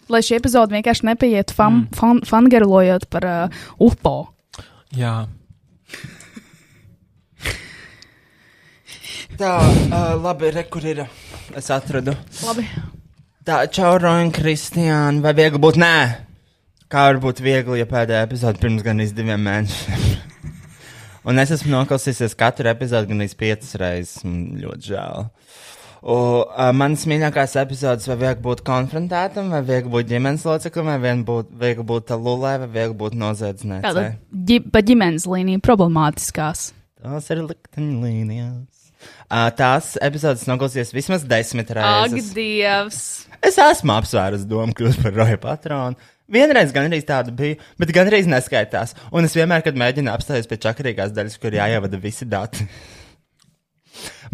Lai 0.10 0.22
šī 0.26 0.38
epizode 0.38 0.74
vienkārši 0.78 1.10
nepaiet 1.10 1.54
fan, 1.54 1.84
mm. 1.84 1.98
fan, 1.98 2.22
fangarlojot 2.26 3.10
par 3.14 3.26
uh, 3.30 3.66
UFO. 3.82 4.16
Jā. 4.98 5.26
Tā, 9.40 9.56
uh, 9.64 10.14
labi, 10.20 10.52
re, 10.54 10.66
kur 10.72 10.86
ir. 10.86 11.04
Es 11.58 11.70
atradu. 11.74 12.14
Labi. 12.44 12.66
Tā, 13.48 13.64
čau, 13.74 13.96
Roņa, 14.02 14.34
Kristiāna. 14.36 15.24
Vai 15.24 15.34
viegli 15.38 15.62
būt? 15.62 15.80
Nē. 15.80 15.96
Kā 16.90 17.06
var 17.08 17.20
būt 17.24 17.42
viegli, 17.46 17.80
ja 17.80 17.88
pēdējā 17.90 18.26
epizode 18.26 18.62
pirms 18.62 18.84
gan 18.86 19.02
iz 19.02 19.14
diviem 19.16 19.42
mēnešiem? 19.46 20.08
Un 21.30 21.42
es 21.42 21.52
esmu 21.54 21.72
noklausījies 21.76 22.36
katru 22.38 22.72
epizodi 22.72 23.12
gan 23.12 23.26
iz 23.26 23.36
piecas 23.38 23.76
reizes. 23.80 24.24
Ļoti 24.26 24.92
žēl. 24.92 25.30
Uh, 26.00 26.48
manas 26.80 27.04
mīļākās 27.12 27.58
epizodes, 27.60 28.08
vai 28.08 28.18
viegli 28.22 28.46
būt 28.46 28.64
konfrontētam, 28.68 29.52
vai 29.52 29.60
viegli 29.68 29.92
būt 29.94 30.10
ģimenes 30.14 30.46
loceklim, 30.48 30.88
vai 30.94 30.98
vien 31.04 31.24
būt, 31.28 31.52
viegli 31.60 31.86
būt 31.92 32.16
lulē, 32.16 32.56
vai 32.64 32.70
viegli 32.72 32.98
būt 33.04 33.18
Tāda 33.18 33.26
noziedzniecei. 33.26 34.10
ģi, 34.50 34.60
pa 34.72 34.84
ģimenes 34.88 35.28
līniju 35.28 35.64
problemātiskās. 35.66 36.70
Tās 37.04 37.30
ir 37.36 37.44
likteņlīnijas. 37.50 38.64
Uh, 38.64 38.79
tās 39.58 39.94
epizodes 40.04 40.46
noklausījos 40.50 40.94
vismaz 40.96 41.26
desmit 41.28 41.72
Ak, 41.74 41.80
reizes. 41.80 42.32
Dievs! 42.36 43.02
Es 43.46 43.60
esmu 43.62 43.96
apsvērs 43.96 44.48
domu 44.50 44.76
kļūt 44.76 45.04
par 45.04 45.16
roja 45.16 45.40
patronu. 45.42 46.10
Vienreiz 46.30 46.74
gan 46.76 46.86
arī 46.86 47.00
tāda 47.06 47.34
bija, 47.34 47.58
bet 47.82 47.94
gan 47.96 48.10
arī 48.10 48.22
neskaitās. 48.30 48.94
Un 49.16 49.26
es 49.26 49.34
vienmēr, 49.38 49.64
kad 49.66 49.78
mēģinu 49.80 50.12
apstāties 50.14 50.50
pie 50.50 50.60
čakarīgās 50.62 51.14
daļas, 51.16 51.40
kur 51.42 51.56
jāievada 51.58 51.98
visi 52.02 52.28
dati. 52.30 52.68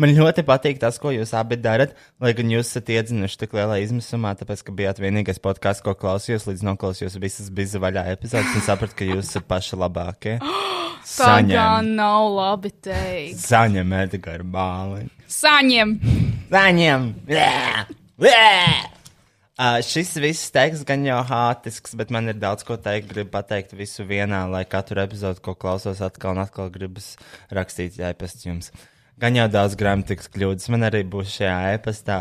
Man 0.02 0.12
ļoti 0.16 0.44
patīk 0.48 0.80
tas, 0.82 0.98
ko 1.00 1.14
jūs 1.16 1.32
abi 1.38 1.58
darat, 1.62 1.94
lai 2.24 2.34
gan 2.36 2.50
jūs 2.52 2.72
esat 2.72 2.92
iedzinuši 2.96 3.40
tik 3.44 3.56
lielā 3.56 3.80
izmisumā, 3.84 4.34
tāpēc, 4.40 4.66
ka 4.68 4.76
bijāt 4.76 5.00
vienīgais 5.04 5.40
podkāsts, 5.44 5.84
ko 5.86 5.96
klausījos, 6.00 6.48
līdz 6.50 6.66
noklausījos 6.68 7.20
visas 7.24 7.52
biza 7.54 7.80
vaļā 7.84 8.08
epizodes 8.16 8.58
un 8.58 8.66
sapratu, 8.66 8.98
ka 9.00 9.08
jūs 9.08 9.30
esat 9.32 9.48
paši 9.48 9.80
labākie. 9.80 10.40
Tā 11.06 11.36
gan 11.46 11.92
nav 12.00 12.32
labi 12.34 12.72
teikt. 12.74 13.38
Saņem 13.44 13.94
Edgars 14.00 14.48
Bāliņu. 14.56 15.12
Saņem! 15.30 15.94
Saņem! 16.50 17.08
Blē! 17.30 17.54
Blē! 18.18 18.96
Uh, 19.56 19.78
šis 19.86 20.10
viss 20.20 20.50
teksts 20.52 20.84
gan 20.84 21.06
jau 21.08 21.22
hātisks, 21.30 21.94
bet 21.96 22.10
man 22.12 22.28
ir 22.28 22.36
daudz 22.42 22.66
ko 22.68 22.76
teikt. 22.76 23.08
Gribu 23.14 23.32
pateikt 23.38 23.72
visu 23.78 24.04
vienā, 24.04 24.42
lai 24.52 24.66
katru 24.68 25.00
epizodu, 25.06 25.40
ko 25.46 25.54
klausos, 25.56 26.02
atkal 26.04 26.34
un 26.36 26.42
atkal 26.44 26.74
gribas 26.74 27.14
rakstīt 27.56 27.96
e-pastu 28.04 28.50
jums. 28.50 28.74
Gan 29.16 29.38
jau 29.38 29.46
daudz 29.48 29.78
gramatikas 29.80 30.28
kļūdas, 30.28 30.68
man 30.74 30.84
arī 30.90 31.00
būs 31.08 31.38
šajā 31.38 31.76
e-pastā 31.78 32.18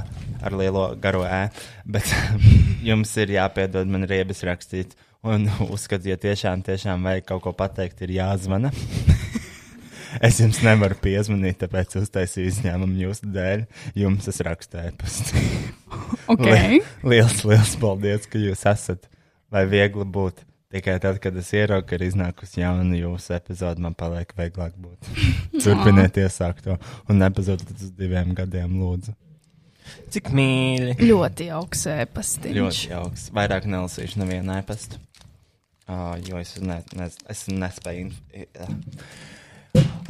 ar 0.46 0.54
lielo 0.54 0.84
garo 1.02 1.24
e, 1.26 1.48
bet 1.90 2.06
jums 2.88 3.10
ir 3.18 3.32
jāpiedod 3.34 3.90
man 3.90 4.06
riebas 4.06 4.44
rakstīt. 4.46 4.94
Un 5.24 5.48
uzskatu, 5.74 6.12
ja 6.12 6.18
tiešām, 6.20 6.62
tiešām 6.62 7.02
vajag 7.08 7.26
kaut 7.32 7.42
ko 7.48 7.54
pateikt, 7.56 8.04
ir 8.06 8.18
jāzvana. 8.20 8.70
Es 10.22 10.36
jums 10.38 10.60
nevaru 10.62 10.94
piezvanīt, 11.02 11.56
tāpēc 11.58 11.96
uztaisīju 11.98 12.46
izņēmumu 12.52 13.00
jūsu 13.02 13.32
dēļ. 13.34 13.64
Jums 13.98 14.28
es 14.30 14.36
rakstu 14.46 14.78
e-pastu. 14.78 15.42
Ok. 16.30 16.46
liels, 17.02 17.40
liels 17.42 17.74
paldies, 17.82 18.28
ka 18.30 18.38
jūs 18.38 18.62
esat. 18.70 19.08
Vai 19.50 19.64
viegli 19.66 20.06
būt? 20.06 20.44
Tikai 20.74 20.96
tad, 20.98 21.20
kad 21.22 21.36
es 21.38 21.52
ieraugu, 21.54 21.86
ka 21.86 21.94
ir 21.94 22.02
iznākusi 22.08 22.58
jauna 22.58 22.96
jūsu 22.98 23.36
epizode, 23.36 23.82
man 23.84 23.94
paliek 23.94 24.32
vieglāk 24.34 24.74
būt. 24.74 25.10
Turpiniet 25.62 26.18
iesākt 26.18 26.64
to 26.66 26.74
un 27.06 27.20
nepazūdiet 27.22 27.76
uz 27.78 27.92
diviem 27.94 28.32
gadiem, 28.34 28.72
lūdzu. 28.80 29.14
Cik 30.10 30.32
mīļi. 30.34 30.96
Ļoti 30.98 31.46
jauks 31.52 31.84
ēpastiņš. 31.92 32.56
Ļoti 32.58 32.90
jauks. 32.90 33.28
Vairāk 33.36 33.68
nelasīšu 33.70 34.18
nevienu 34.24 34.56
e-pastu. 34.56 34.98
Uh, 35.84 36.16
jo 36.24 36.40
es, 36.40 36.56
ne, 36.64 36.80
ne, 36.96 37.06
es 37.30 37.44
nespēju 37.52 38.08
uh, 38.08 38.74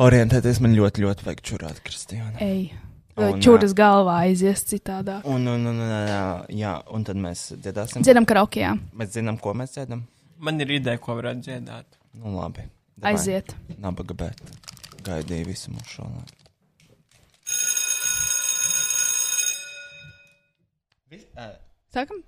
orientēties. 0.07 0.63
Man 0.65 0.79
ļoti, 0.79 1.05
ļoti 1.05 1.29
vajag 1.29 1.45
čurāt, 1.45 1.85
Kristiāna. 1.85 2.39
Ej. 2.41 2.71
Un, 3.21 3.37
Čūras 3.43 3.77
galvā 3.79 4.17
aizies 4.25 4.65
citādāk. 4.67 5.27
Un, 5.29 5.45
un, 5.51 5.69
un, 5.71 5.85
un, 5.85 6.49
jā, 6.57 6.73
un 6.95 7.05
tad 7.07 7.21
mēs 7.21 7.51
dziedāsim. 7.53 8.03
Dziedam 8.07 8.25
karaoke, 8.27 8.65
jā. 8.65 8.73
Mēs 8.97 9.13
zinām, 9.19 9.37
ko 9.43 9.53
mēs 9.59 9.77
dziedam. 9.77 10.07
Man 10.45 10.61
ir 10.65 10.73
ideja, 10.77 10.99
ko 11.01 11.15
varētu 11.19 11.47
dziedāt. 11.47 11.99
Nu, 12.21 12.35
labi. 12.37 12.67
Aiziet. 13.11 13.55
Nabaga 13.83 14.17
bet. 14.25 14.43
Gaidīju 15.07 15.49
visu 15.51 15.73
mūsu 15.75 15.97
šo 15.99 16.09
laiku. 16.11 16.41
Sākam? 21.95 22.23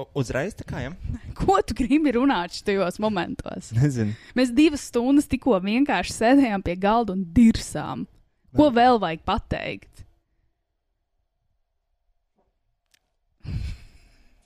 U- 0.00 0.06
Uzreiz 0.16 0.54
tā 0.56 0.64
kā, 0.66 0.80
ja? 0.86 0.92
Ko 1.38 1.58
tu 1.66 1.76
gribi 1.76 2.14
runāt 2.16 2.54
šajos 2.56 2.98
momentos? 3.02 3.70
Nezinu. 3.76 4.14
Mēs 4.38 4.52
divas 4.56 4.86
stundas 4.88 5.28
tikko 5.30 5.58
vienkārši 5.62 6.14
sēdējām 6.16 6.64
pie 6.64 6.76
galda 6.80 7.14
un 7.16 7.26
dirsām. 7.36 8.06
Ko 8.56 8.68
vēl 8.72 8.98
vajag 9.00 9.22
pateikt? 9.28 10.02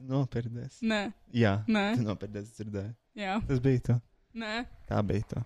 Nopērdies. 0.07 0.79
Nē. 0.87 1.01
Jā, 1.35 1.57
Nē. 1.67 1.87
tu 1.99 2.05
nopērdies, 2.07 2.53
dzirdēju. 2.55 2.93
Jā. 3.17 3.39
Tas 3.49 3.61
bija 3.65 3.81
tā. 3.81 3.95
Nē. 4.36 4.67
Tā 4.85 5.01
bija 5.09 5.25
tā. 5.31 5.41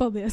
Paldies! 0.00 0.32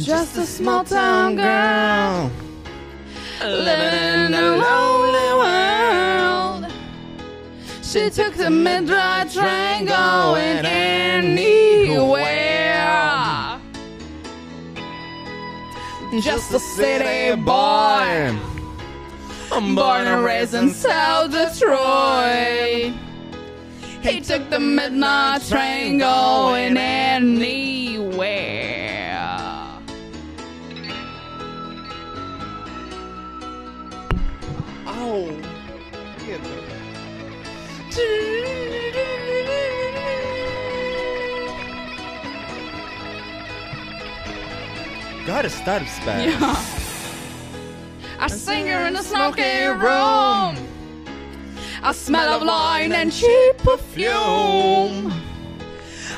Just 0.00 0.38
a 0.38 0.46
small 0.46 0.82
town 0.84 1.36
girl 1.36 2.30
living 3.42 3.94
in 3.94 4.34
a 4.34 4.56
lonely 4.56 4.58
world. 4.58 4.99
She 7.90 8.08
took 8.08 8.34
the 8.34 8.50
midnight 8.50 9.32
train 9.32 9.86
going 9.86 10.64
anywhere. 10.64 11.50
Just 16.22 16.54
a 16.54 16.60
city 16.60 17.34
boy. 17.42 18.38
I'm 19.50 19.74
born 19.74 20.06
and 20.06 20.22
raised 20.24 20.54
in 20.54 20.70
South 20.70 21.32
Detroit. 21.32 22.94
He 24.02 24.20
took 24.20 24.48
the 24.50 24.60
midnight 24.60 25.42
train 25.48 25.98
going 25.98 26.76
anywhere. 26.76 28.20
Oh. 34.86 35.39
Garas 45.26 45.54
starpspēks. 45.60 46.26
Jā. 46.26 46.54
I 48.20 48.28
sing 48.28 48.66
her 48.66 48.86
in 48.86 48.96
a 48.96 49.02
smoky 49.02 49.66
room. 49.66 50.56
A 51.82 51.94
smell 51.94 52.34
of 52.34 52.42
wine 52.46 52.92
and 52.92 53.12
cheap 53.12 53.56
perfume. 53.58 55.12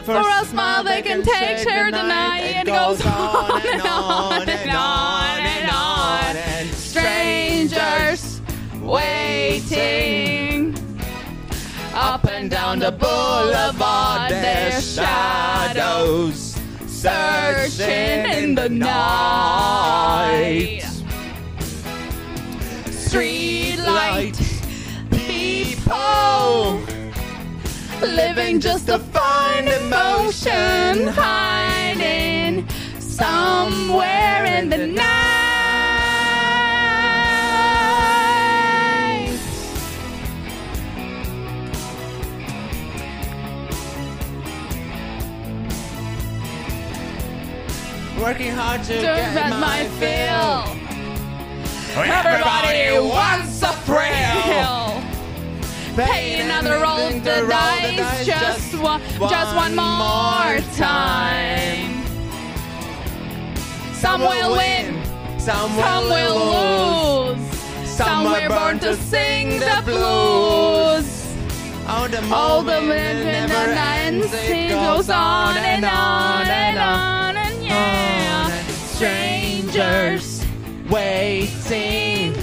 For 0.04 0.18
a 0.18 0.44
smile 0.44 0.82
they 0.82 1.02
can 1.02 1.22
take 1.22 1.68
her 1.68 1.90
tonight. 1.90 2.62
It 2.62 2.66
goes 2.66 3.00
on 3.06 3.60
and 3.66 3.82
on 3.82 3.91
down 12.72 12.78
the 12.78 12.92
boulevard, 12.92 14.30
their 14.30 14.80
shadows 14.80 16.56
searching 16.86 18.44
in 18.44 18.54
the 18.54 18.68
night. 18.68 20.80
Street 22.90 23.76
light 23.78 24.38
people 25.10 26.80
living 28.00 28.60
just 28.60 28.86
to 28.86 28.98
find 28.98 29.68
emotion 29.68 31.08
hiding 31.08 32.66
somewhere 32.98 34.44
in 34.46 34.70
the 34.70 34.86
night. 34.86 35.21
Working 48.22 48.52
hard 48.52 48.84
to 48.84 48.94
To 48.94 49.02
get 49.02 49.34
get 49.34 49.50
my 49.50 49.58
my 49.58 49.84
fill. 49.98 50.62
fill. 50.62 50.82
Oh, 51.96 52.02
everybody 52.02 53.08
wants 53.08 53.60
a 53.62 53.72
thrill. 53.82 55.02
Pay 56.06 56.40
another 56.40 56.78
roll 56.78 56.98
of 57.08 57.24
the 57.24 57.44
dice, 57.48 58.24
just 58.24 58.78
one, 58.78 59.02
just 59.28 59.56
one 59.56 59.74
more 59.74 60.60
time. 60.76 62.04
Some 63.92 64.20
will 64.20 64.52
win, 64.56 65.04
some 65.40 65.72
some 65.72 66.04
will 66.04 67.34
lose. 67.34 67.88
Some 67.90 68.24
were 68.30 68.48
born 68.48 68.78
to 68.78 68.94
sing 68.96 69.58
the 69.58 69.82
blues. 69.84 71.08
Oh, 71.88 72.06
the 72.08 72.22
All 72.32 72.62
the 72.62 72.80
men 72.80 73.48
never 73.48 73.72
ends. 73.72 74.32
It 74.32 74.70
goes 74.70 75.10
on 75.10 75.56
and 75.56 75.84
on 75.84 76.46
and 76.46 76.78
on 76.78 77.36
and 77.36 77.64
yeah. 77.64 78.11
Strangers 79.02 80.46
waiting. 80.88 82.36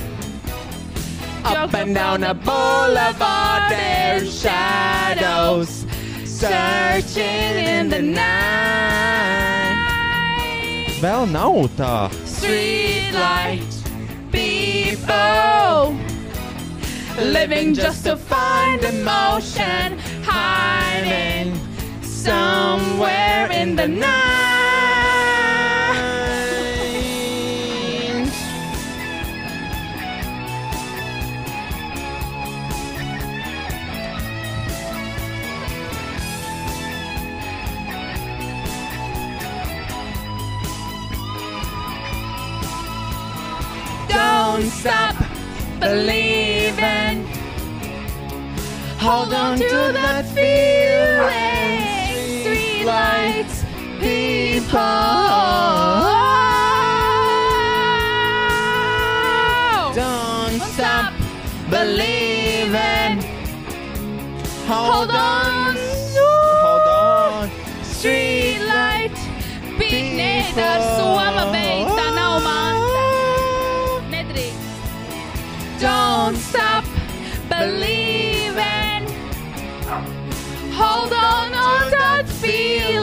Up 1.45 1.73
and 1.73 1.95
down 1.95 2.19
the 2.19 2.33
boulevard, 2.33 3.71
their 3.71 4.25
shadows 4.25 5.85
searching 6.25 7.55
in 7.63 7.87
the 7.87 8.01
night. 8.01 8.19
Vēl 10.99 11.31
nav 11.31 11.69
tā. 11.79 12.11
Streetlight 12.27 13.71
people 14.35 15.95
living 17.23 17.73
just 17.73 18.03
to 18.03 18.17
find 18.17 18.83
emotion, 18.83 19.97
hiding 20.27 21.55
somewhere 22.03 23.47
in 23.49 23.77
the 23.77 23.87
night. 23.87 24.58
Don't 44.59 44.71
stop 44.71 45.15
believing. 45.79 47.25
Hold 48.99 49.33
on 49.33 49.57
to 49.57 49.93
that 49.93 50.25
feeling. 50.35 51.79
Street 52.41 52.83
lights, 52.83 53.63
people. 54.01 54.79
Don't 59.95 60.61
stop 60.73 61.13
believing. 61.69 63.23
Hold 64.67 65.11
on. 65.11 65.77
Hold 66.65 66.87
on. 66.99 67.49
Street 67.81 68.59
light, 68.67 69.15
pinēt 69.79 70.59
ar 70.59 70.98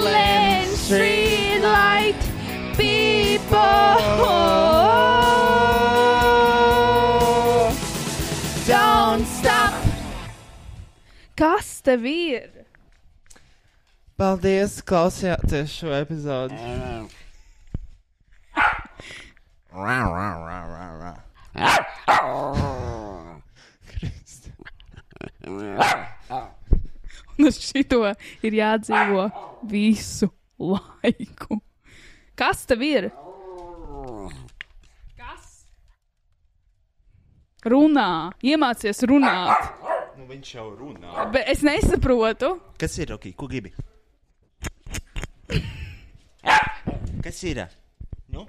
feeling. 0.07 0.77
Street 0.77 1.61
light, 1.63 2.23
people. 2.77 3.57
Don't 8.67 9.27
stop. 9.27 9.75
Kas 11.37 11.81
tev 11.85 12.07
ir? 12.07 12.51
Paldies, 14.17 14.81
klausījāties 14.81 15.75
šo 15.83 15.93
epizodi. 15.99 16.57
Rā, 19.77 19.99
rā, 20.09 20.31
rā, 20.41 20.61
rā, 20.73 20.87
rā. 21.03 21.13
Un 27.39 27.47
uz 27.51 27.59
šito 27.61 28.03
ir 28.45 28.57
jādzīvo 28.57 29.29
visu 29.69 30.31
laiku. 30.59 31.61
Kas 32.37 32.65
tev 32.69 32.85
ir? 32.85 33.09
Kas? 35.17 35.51
Runā, 37.65 38.09
iemācies 38.45 39.03
runāt. 39.09 39.73
Nu, 40.17 40.25
viņš 40.31 40.55
jau 40.55 40.71
runā. 40.79 41.29
Bet 41.33 41.49
es 41.53 41.65
nesaprotu. 41.67 42.55
Kas 42.81 42.97
ir, 43.01 43.13
ok, 43.17 43.29
ko 43.37 43.49
gribi? 43.51 43.73
Kas 47.25 47.43
ir? 47.45 47.65
Nu? 48.33 48.47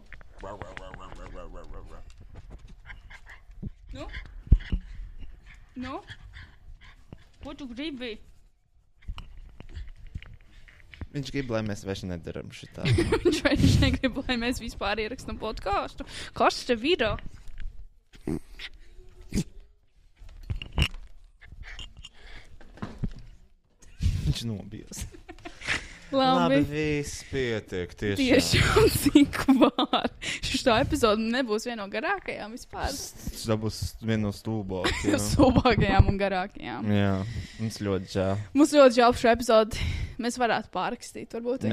Nu? 3.94 4.08
Nu? 5.76 6.00
Ko 7.44 7.54
tu 7.54 7.68
gribi? 7.68 8.18
Viņš 11.18 11.32
grib, 11.34 11.50
lai 11.50 11.64
mēs 11.66 11.82
vairs 11.88 12.04
nedaram 12.06 12.52
šitā. 12.54 12.86
Viņš 13.26 13.42
vairs 13.46 13.78
negrib, 13.82 14.20
lai 14.28 14.38
mēs 14.38 14.62
vispār 14.62 15.02
ierakstām 15.02 15.40
podkāstu. 15.42 16.06
Kas 16.38 16.62
tev 16.70 16.86
ir? 16.86 17.08
Viņš 24.28 24.44
nobijās. 24.46 25.08
Labi. 26.12 26.58
Labi, 26.58 26.60
viss 26.72 27.24
pietiek. 27.28 27.92
Tiešām. 28.00 28.20
Tiešām 28.20 28.90
cik 28.96 29.40
var. 29.60 30.08
Tā 30.68 30.78
epizode 30.84 31.24
nebūs 31.24 31.68
viena 31.68 31.82
no 31.84 31.88
garākajām 31.92 32.54
vispār. 32.56 32.92
Tas 32.92 33.46
būs 33.60 33.80
viena 34.02 34.28
no 34.28 34.34
stulbākajām. 34.36 35.20
Stulbākajām 35.32 36.12
un 36.12 36.20
garākajām. 36.20 36.92
Jā, 36.92 37.14
mums 37.62 37.80
ļoti 37.84 38.14
žēl. 38.16 38.44
Mums 38.58 38.76
ļoti 38.76 39.00
žēl 39.02 39.18
šo 39.22 39.32
epizodi. 39.34 39.88
Mēs 40.24 40.40
varētu 40.42 40.72
pārrakstīt, 40.74 41.36
varbūt. 41.38 41.68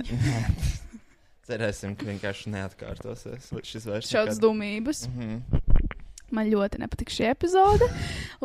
Cerēsim, 1.49 1.93
ka 1.99 2.07
vienkārši 2.09 2.55
neatkārtosies 2.55 3.51
vai 3.53 3.63
šis 3.69 3.85
vairs. 3.91 4.09
Šādas 4.09 4.39
nekad. 4.39 4.45
dumības. 4.47 5.05
Mhm. 5.13 5.65
Man 6.35 6.51
ļoti 6.51 6.81
nepatīk 6.83 7.13
šī 7.15 7.29
epizode. 7.31 7.87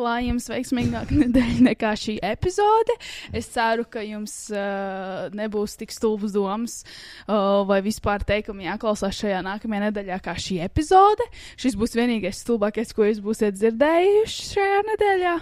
Lai 0.00 0.20
jums 0.28 0.46
veiksmīgāka 0.50 1.16
nedēļa 1.18 1.64
nekā 1.70 1.92
šī 1.98 2.16
epizode. 2.30 2.96
Es 3.36 3.50
ceru, 3.54 3.86
ka 3.90 4.04
jums 4.06 4.34
uh, 4.54 5.26
nebūs 5.36 5.76
tik 5.80 5.94
stulbas 5.94 6.34
domas 6.36 6.80
uh, 6.84 7.62
vai 7.68 7.80
vispār 7.84 8.24
teikumi 8.26 8.68
jāklausās 8.68 9.18
šajā 9.22 9.42
nākamajā 9.46 9.88
nedēļā 9.88 10.20
kā 10.24 10.36
šī 10.38 10.60
epizode. 10.66 11.26
Šis 11.60 11.78
būs 11.80 11.98
vienīgais 11.98 12.44
stulbākais, 12.44 12.94
ko 12.94 13.08
jūs 13.08 13.22
būsiet 13.24 13.58
dzirdējuši 13.58 14.48
šajā 14.54 14.80
nedēļā. 14.92 15.34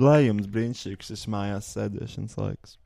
Lai 0.00 0.22
jums 0.24 0.46
brīnišķīgs 0.48 1.12
šis 1.12 1.26
mājās 1.28 1.74
sēdēšanas 1.74 2.38
laiks. 2.40 2.78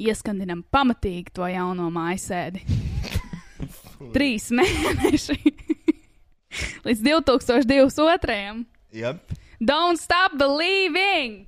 Ieskandinam 0.00 0.64
pamatīgi 0.72 1.34
to 1.36 1.46
jauno 1.46 1.90
mājasēdi. 1.92 2.64
Trīs 4.14 4.50
mēneši. 4.54 5.38
Līdz 6.86 7.04
2022. 7.06 8.64
Yep. 8.92 9.38
Don't 9.62 10.00
stop 10.00 10.36
believing! 10.36 11.46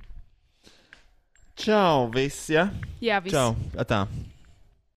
Čau, 1.55 2.09
viss, 2.11 2.49
ja? 2.51 2.67
Jā, 2.99 3.21
viss. 3.23 3.35
Čau, 3.35 3.53
atā. 3.79 4.05